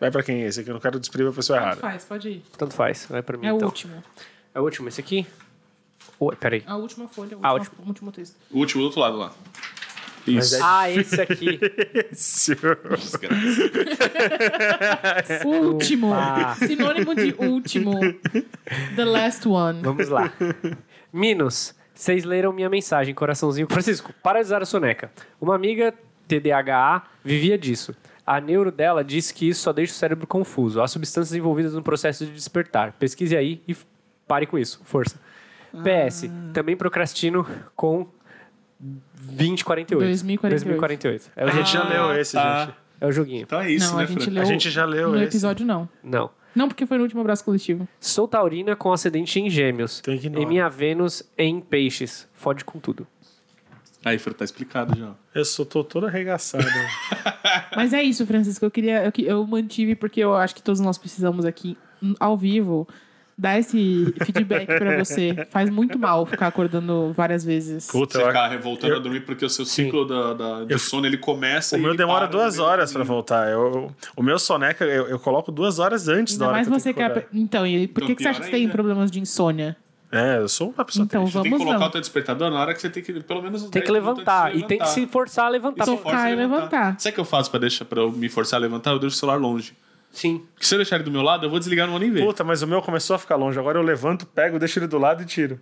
Vai 0.00 0.10
para 0.10 0.22
quem 0.22 0.42
é 0.42 0.46
esse 0.48 0.60
aqui? 0.60 0.70
Eu 0.70 0.74
não 0.74 0.80
quero 0.80 0.98
desprimir 1.00 1.28
a 1.28 1.32
pessoa 1.32 1.58
Tanto 1.58 1.66
errada. 1.68 1.80
faz, 1.80 2.04
pode 2.04 2.28
ir. 2.28 2.44
Tanto 2.56 2.74
faz. 2.74 3.06
Vai 3.08 3.22
pra 3.22 3.36
mim, 3.36 3.46
É 3.46 3.52
o 3.52 3.56
então. 3.56 3.68
último. 3.68 4.02
É 4.54 4.60
o 4.60 4.64
último, 4.64 4.88
esse 4.88 5.00
aqui? 5.00 5.26
Oi, 6.18 6.36
peraí. 6.36 6.62
A 6.66 6.76
última 6.76 7.08
folha, 7.08 7.36
o 7.36 7.40
Ah, 7.42 7.52
último, 7.54 7.74
o 7.84 7.88
último 7.88 8.12
texto. 8.12 8.36
o 8.50 8.58
último 8.58 8.82
do 8.82 8.86
outro 8.86 9.00
lado 9.00 9.16
lá. 9.18 9.32
Mas 10.28 10.46
Isso. 10.46 10.56
é- 10.56 10.60
Ah, 10.62 10.90
esse 10.90 11.20
aqui. 11.20 11.60
Esse- 12.10 12.56
Último. 15.44 16.12
Ah. 16.12 16.54
Sinônimo 16.56 17.14
de 17.14 17.34
último. 17.38 18.00
The 18.96 19.04
last 19.04 19.46
one. 19.46 19.80
Vamos 19.82 20.08
lá. 20.08 20.32
Minos, 21.12 21.74
vocês 21.94 22.24
leram 22.24 22.52
minha 22.52 22.68
mensagem, 22.68 23.14
coraçãozinho. 23.14 23.66
Francisco, 23.70 24.12
para 24.22 24.40
de 24.40 24.46
usar 24.46 24.62
a 24.62 24.66
soneca. 24.66 25.10
Uma 25.40 25.54
amiga 25.54 25.94
TDAH 26.26 27.04
vivia 27.24 27.56
disso. 27.56 27.94
A 28.26 28.40
neuro 28.40 28.72
dela 28.72 29.04
disse 29.04 29.32
que 29.32 29.48
isso 29.48 29.62
só 29.62 29.72
deixa 29.72 29.92
o 29.92 29.96
cérebro 29.96 30.26
confuso. 30.26 30.80
Há 30.82 30.88
substâncias 30.88 31.34
envolvidas 31.36 31.74
no 31.74 31.82
processo 31.82 32.26
de 32.26 32.32
despertar. 32.32 32.92
Pesquise 32.94 33.36
aí 33.36 33.62
e 33.68 33.76
pare 34.26 34.46
com 34.46 34.58
isso. 34.58 34.80
Força. 34.84 35.20
PS, 35.72 36.24
também 36.52 36.76
procrastino 36.76 37.46
com 37.76 38.08
2048. 38.80 39.98
2048. 40.04 40.50
2048. 40.50 41.30
É 41.36 41.44
o, 41.44 41.48
A 41.48 41.50
gente 41.52 41.72
já 41.72 41.84
leu 41.84 42.12
esse, 42.18 42.32
tá. 42.32 42.66
gente. 42.66 42.76
É 43.00 43.06
o 43.06 43.12
joguinho. 43.12 43.42
Então 43.42 43.60
é 43.60 43.70
isso, 43.70 43.90
não, 43.90 43.98
né, 43.98 44.04
a 44.04 44.06
gente 44.06 44.30
leu. 44.30 44.42
A 44.42 44.46
gente 44.46 44.70
já 44.70 44.84
leu 44.84 45.10
No 45.10 45.16
esse. 45.16 45.24
episódio, 45.26 45.66
não. 45.66 45.88
Não. 46.02 46.30
Não, 46.54 46.68
porque 46.68 46.86
foi 46.86 46.96
no 46.96 47.02
último 47.02 47.20
abraço 47.20 47.44
coletivo. 47.44 47.86
Sou 48.00 48.26
taurina 48.26 48.74
com 48.74 48.90
ascendente 48.90 49.38
em 49.38 49.50
gêmeos. 49.50 49.98
Então 50.00 50.14
ignora. 50.14 50.42
E 50.42 50.46
minha 50.46 50.68
Vênus 50.70 51.22
em 51.36 51.60
peixes. 51.60 52.26
Fode 52.32 52.64
com 52.64 52.78
tudo. 52.80 53.06
Aí, 54.06 54.18
Fran, 54.20 54.32
tá 54.34 54.44
explicado 54.44 54.96
já. 54.96 55.12
Eu 55.34 55.44
sou, 55.44 55.66
tô 55.66 55.82
todo 55.82 56.06
arregaçado. 56.06 56.64
Mas 57.74 57.92
é 57.92 58.02
isso, 58.02 58.24
Francisco. 58.24 58.64
Eu 58.64 58.70
queria. 58.70 59.04
Eu, 59.04 59.12
eu 59.24 59.46
mantive, 59.46 59.96
porque 59.96 60.20
eu 60.20 60.34
acho 60.34 60.54
que 60.54 60.62
todos 60.62 60.80
nós 60.80 60.96
precisamos 60.96 61.44
aqui, 61.44 61.76
hum, 62.02 62.14
ao 62.20 62.36
vivo, 62.36 62.86
Dá 63.38 63.58
esse 63.58 64.14
feedback 64.24 64.64
pra 64.66 64.96
você. 65.04 65.44
Faz 65.52 65.68
muito 65.68 65.98
mal 65.98 66.24
ficar 66.24 66.46
acordando 66.46 67.12
várias 67.14 67.44
vezes. 67.44 67.86
Puta, 67.86 68.16
Você 68.18 68.22
eu- 68.24 68.28
ficar 68.28 68.58
voltando 68.60 68.92
eu- 68.92 68.96
a 68.96 68.98
dormir 68.98 69.20
porque 69.26 69.44
o 69.44 69.50
seu 69.50 69.66
ciclo 69.66 70.06
da, 70.06 70.32
da, 70.32 70.64
de 70.64 70.72
Eu- 70.72 70.78
sono 70.78 71.06
ele 71.06 71.18
começa 71.18 71.76
o 71.76 71.78
e 71.78 71.82
meu 71.82 71.90
ele 71.90 71.98
demora 71.98 72.26
para 72.26 72.38
duas 72.38 72.56
do 72.56 72.62
horas 72.62 72.90
pra 72.92 73.00
caminho. 73.00 73.14
voltar. 73.14 73.50
Eu, 73.50 73.60
eu- 73.74 73.94
o 74.16 74.22
meu 74.22 74.38
soneca, 74.38 74.86
eu, 74.86 75.06
eu 75.08 75.18
coloco 75.18 75.52
duas 75.52 75.78
horas 75.78 76.08
antes 76.08 76.38
da 76.38 76.46
Ainda 76.46 76.46
hora 76.46 76.52
mais 76.54 76.66
que 76.66 76.72
eu 76.74 76.78
você 76.80 76.94
que 76.94 77.10
que 77.12 77.18
é... 77.18 77.26
Então, 77.34 77.66
e 77.66 77.86
por 77.86 78.04
Então, 78.04 78.06
que, 78.06 78.14
que 78.16 78.22
você 78.22 78.28
acha 78.30 78.38
pior 78.40 78.46
que 78.46 78.50
tem 78.52 78.60
ainda. 78.62 78.72
problemas 78.72 79.10
de 79.10 79.20
insônia? 79.20 79.76
É, 80.12 80.38
eu 80.38 80.48
sou 80.48 80.70
uma 80.70 80.84
pessoa 80.84 81.04
Então, 81.04 81.22
triste. 81.22 81.36
Você 81.36 81.42
tem 81.42 81.52
que 81.52 81.58
colocar 81.58 81.78
não. 81.80 81.86
o 81.86 81.90
teu 81.90 82.00
despertador 82.00 82.50
na 82.50 82.60
hora 82.60 82.72
que 82.74 82.80
você 82.80 82.88
tem 82.88 83.02
que, 83.02 83.12
pelo 83.22 83.42
menos 83.42 83.62
Tem 83.62 83.82
que 83.82 83.88
10 83.88 83.90
minutos 83.90 84.16
levantar. 84.18 84.48
antes 84.50 84.60
E 84.62 84.64
tem 84.66 84.78
que 84.78 84.88
se 84.88 85.00
levantar. 85.00 85.12
forçar 85.12 85.44
a 85.44 85.48
levantar. 85.48 85.82
E 85.82 85.86
Tocar 85.86 86.02
força 86.02 86.30
e 86.30 86.34
levantar. 86.36 87.00
Sabe 87.00 87.10
o 87.10 87.14
que 87.14 87.20
eu 87.20 87.24
faço 87.24 87.50
pra, 87.50 87.60
deixar, 87.60 87.84
pra 87.84 88.00
eu 88.02 88.12
me 88.12 88.28
forçar 88.28 88.58
a 88.58 88.62
levantar? 88.62 88.92
Eu 88.92 88.98
deixo 89.00 89.16
o 89.16 89.18
celular 89.18 89.36
longe. 89.38 89.76
Sim. 90.12 90.44
Porque 90.54 90.64
se 90.64 90.74
eu 90.74 90.78
deixar 90.78 90.96
ele 90.96 91.04
do 91.04 91.10
meu 91.10 91.22
lado, 91.22 91.44
eu 91.44 91.50
vou 91.50 91.58
desligar, 91.58 91.86
não 91.86 91.92
vou 91.92 92.00
nem 92.00 92.10
ver. 92.10 92.24
Puta, 92.24 92.44
mas 92.44 92.62
o 92.62 92.66
meu 92.66 92.80
começou 92.80 93.16
a 93.16 93.18
ficar 93.18 93.36
longe. 93.36 93.58
Agora 93.58 93.78
eu 93.78 93.82
levanto, 93.82 94.24
pego, 94.26 94.58
deixo 94.58 94.78
ele 94.78 94.86
do 94.86 94.96
lado 94.98 95.22
e 95.22 95.26
tiro. 95.26 95.60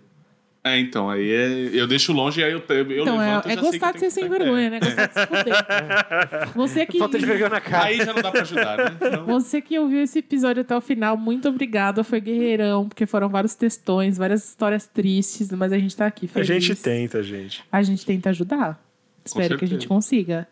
É, 0.65 0.79
então, 0.79 1.07
aí 1.11 1.29
é, 1.29 1.69
eu 1.79 1.85
deixo 1.85 2.11
longe 2.11 2.41
e 2.41 2.43
aí 2.43 2.51
eu, 2.51 2.63
eu, 2.69 3.01
Então, 3.03 3.21
é, 3.21 3.27
levanto 3.27 3.45
é 3.45 3.49
já 3.49 3.61
sei 3.61 3.71
que 3.71 3.71
gostar 3.71 3.91
de 3.91 3.99
ser 3.99 4.09
sem 4.09 4.27
vergonha, 4.27 4.71
né? 4.71 4.79
Gostar 4.79 5.05
de 5.05 5.13
se 5.13 5.27
fuder. 5.27 6.53
Você 6.55 6.85
que... 6.87 6.97
Falta 6.97 7.19
de 7.19 7.25
vergonha 7.27 7.49
na 7.49 7.57
É. 7.57 7.61
cara. 7.61 7.85
Aí 7.85 7.97
já 7.97 8.11
não 8.11 8.21
dá 8.21 8.31
pra 8.31 8.41
ajudar, 8.41 8.77
né? 8.77 8.97
Então, 8.99 9.25
Você 9.27 9.61
que 9.61 9.77
ouviu 9.77 10.01
esse 10.01 10.17
episódio 10.17 10.61
até 10.61 10.75
o 10.75 10.81
final, 10.81 11.15
muito 11.15 11.47
obrigada. 11.47 12.03
Foi 12.03 12.19
guerreirão, 12.19 12.89
porque 12.89 13.05
foram 13.05 13.29
vários 13.29 13.53
textões, 13.53 14.17
várias 14.17 14.43
histórias 14.49 14.87
tristes, 14.87 15.51
mas 15.51 15.71
a 15.71 15.77
gente 15.77 15.95
tá 15.95 16.07
aqui 16.07 16.25
A 16.25 16.29
feliz. 16.29 16.47
gente 16.47 16.75
tenta, 16.75 17.21
gente. 17.21 17.63
A 17.71 17.83
gente 17.83 18.03
tenta 18.03 18.31
ajudar. 18.31 18.83
Espero 19.23 19.59
que 19.59 19.65
a 19.65 19.67
gente 19.67 19.87
consiga. 19.87 20.47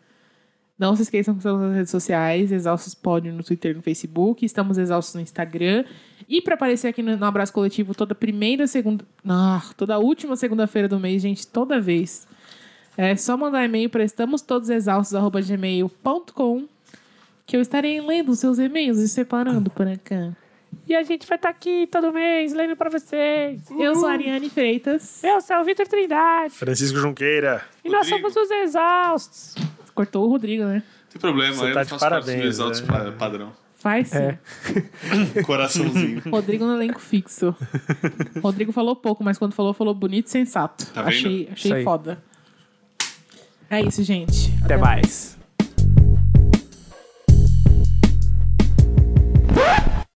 Não 0.78 0.96
se 0.96 1.02
esqueçam 1.02 1.34
que 1.34 1.38
estamos 1.38 1.62
nas 1.62 1.74
redes 1.74 1.90
sociais, 1.90 2.50
Exaustos 2.50 2.94
Pod 2.94 3.30
no 3.30 3.44
Twitter 3.44 3.70
e 3.70 3.74
no 3.74 3.82
Facebook, 3.82 4.44
estamos 4.44 4.76
exaustos 4.76 5.14
no 5.14 5.20
Instagram. 5.20 5.84
E 6.28 6.42
para 6.42 6.54
aparecer 6.54 6.88
aqui 6.88 7.00
no, 7.00 7.16
no 7.16 7.24
Abraço 7.24 7.52
Coletivo 7.52 7.94
toda 7.94 8.12
primeira, 8.14 8.66
segunda. 8.66 9.04
Ah, 9.28 9.62
toda 9.76 9.98
última 9.98 10.34
segunda-feira 10.34 10.88
do 10.88 10.98
mês, 10.98 11.22
gente, 11.22 11.46
toda 11.46 11.80
vez. 11.80 12.26
É 12.96 13.14
só 13.16 13.36
mandar 13.36 13.64
e-mail 13.64 13.88
para 13.88 14.04
estamostodosexaustos.gmail.com 14.04 16.68
que 17.46 17.56
eu 17.56 17.60
estarei 17.60 18.00
lendo 18.00 18.32
os 18.32 18.38
seus 18.38 18.58
e-mails 18.58 18.98
e 18.98 19.08
separando 19.08 19.70
para 19.70 19.96
cá. 19.98 20.32
E 20.88 20.94
a 20.94 21.02
gente 21.02 21.26
vai 21.26 21.36
estar 21.36 21.50
aqui 21.50 21.86
todo 21.90 22.12
mês 22.12 22.52
lendo 22.52 22.76
pra 22.76 22.90
vocês. 22.90 23.62
Eu 23.78 23.94
sou 23.94 24.08
a 24.08 24.12
Ariane 24.12 24.50
Freitas. 24.50 25.22
Eu 25.22 25.40
sou 25.40 25.56
o 25.58 25.64
Vitor 25.64 25.86
Trindade. 25.86 26.54
Francisco 26.54 26.98
Junqueira. 26.98 27.62
E 27.84 27.88
nós 27.88 28.10
Rodrigo. 28.10 28.30
somos 28.30 28.50
os 28.50 28.50
exaustos. 28.50 29.54
Cortou 29.94 30.26
o 30.26 30.30
Rodrigo, 30.30 30.64
né? 30.64 30.82
não 30.82 31.10
tem 31.10 31.20
problema, 31.20 31.54
Você 31.54 31.70
eu 31.70 31.74
tá 31.74 31.80
não 31.80 31.84
de 31.84 31.90
faço 31.90 32.00
parte 32.00 32.00
parabéns, 32.24 32.40
dos 32.40 32.48
exaltos 32.54 32.80
né? 32.80 32.86
pa- 32.88 33.12
padrão. 33.12 33.52
Faz 33.76 34.08
sim. 34.08 34.16
É. 34.18 34.38
Coraçãozinho. 35.44 36.22
Rodrigo 36.32 36.64
no 36.64 36.74
elenco 36.74 36.98
fixo. 37.00 37.54
Rodrigo 38.42 38.72
falou 38.72 38.96
pouco, 38.96 39.22
mas 39.22 39.36
quando 39.38 39.52
falou, 39.52 39.74
falou 39.74 39.94
bonito 39.94 40.26
e 40.26 40.30
sensato. 40.30 40.86
Tá 40.86 41.02
achei 41.02 41.48
achei 41.52 41.84
foda. 41.84 42.18
É 43.70 43.80
isso, 43.82 44.02
gente. 44.02 44.52
Até 44.64 44.76
mais. 44.76 45.36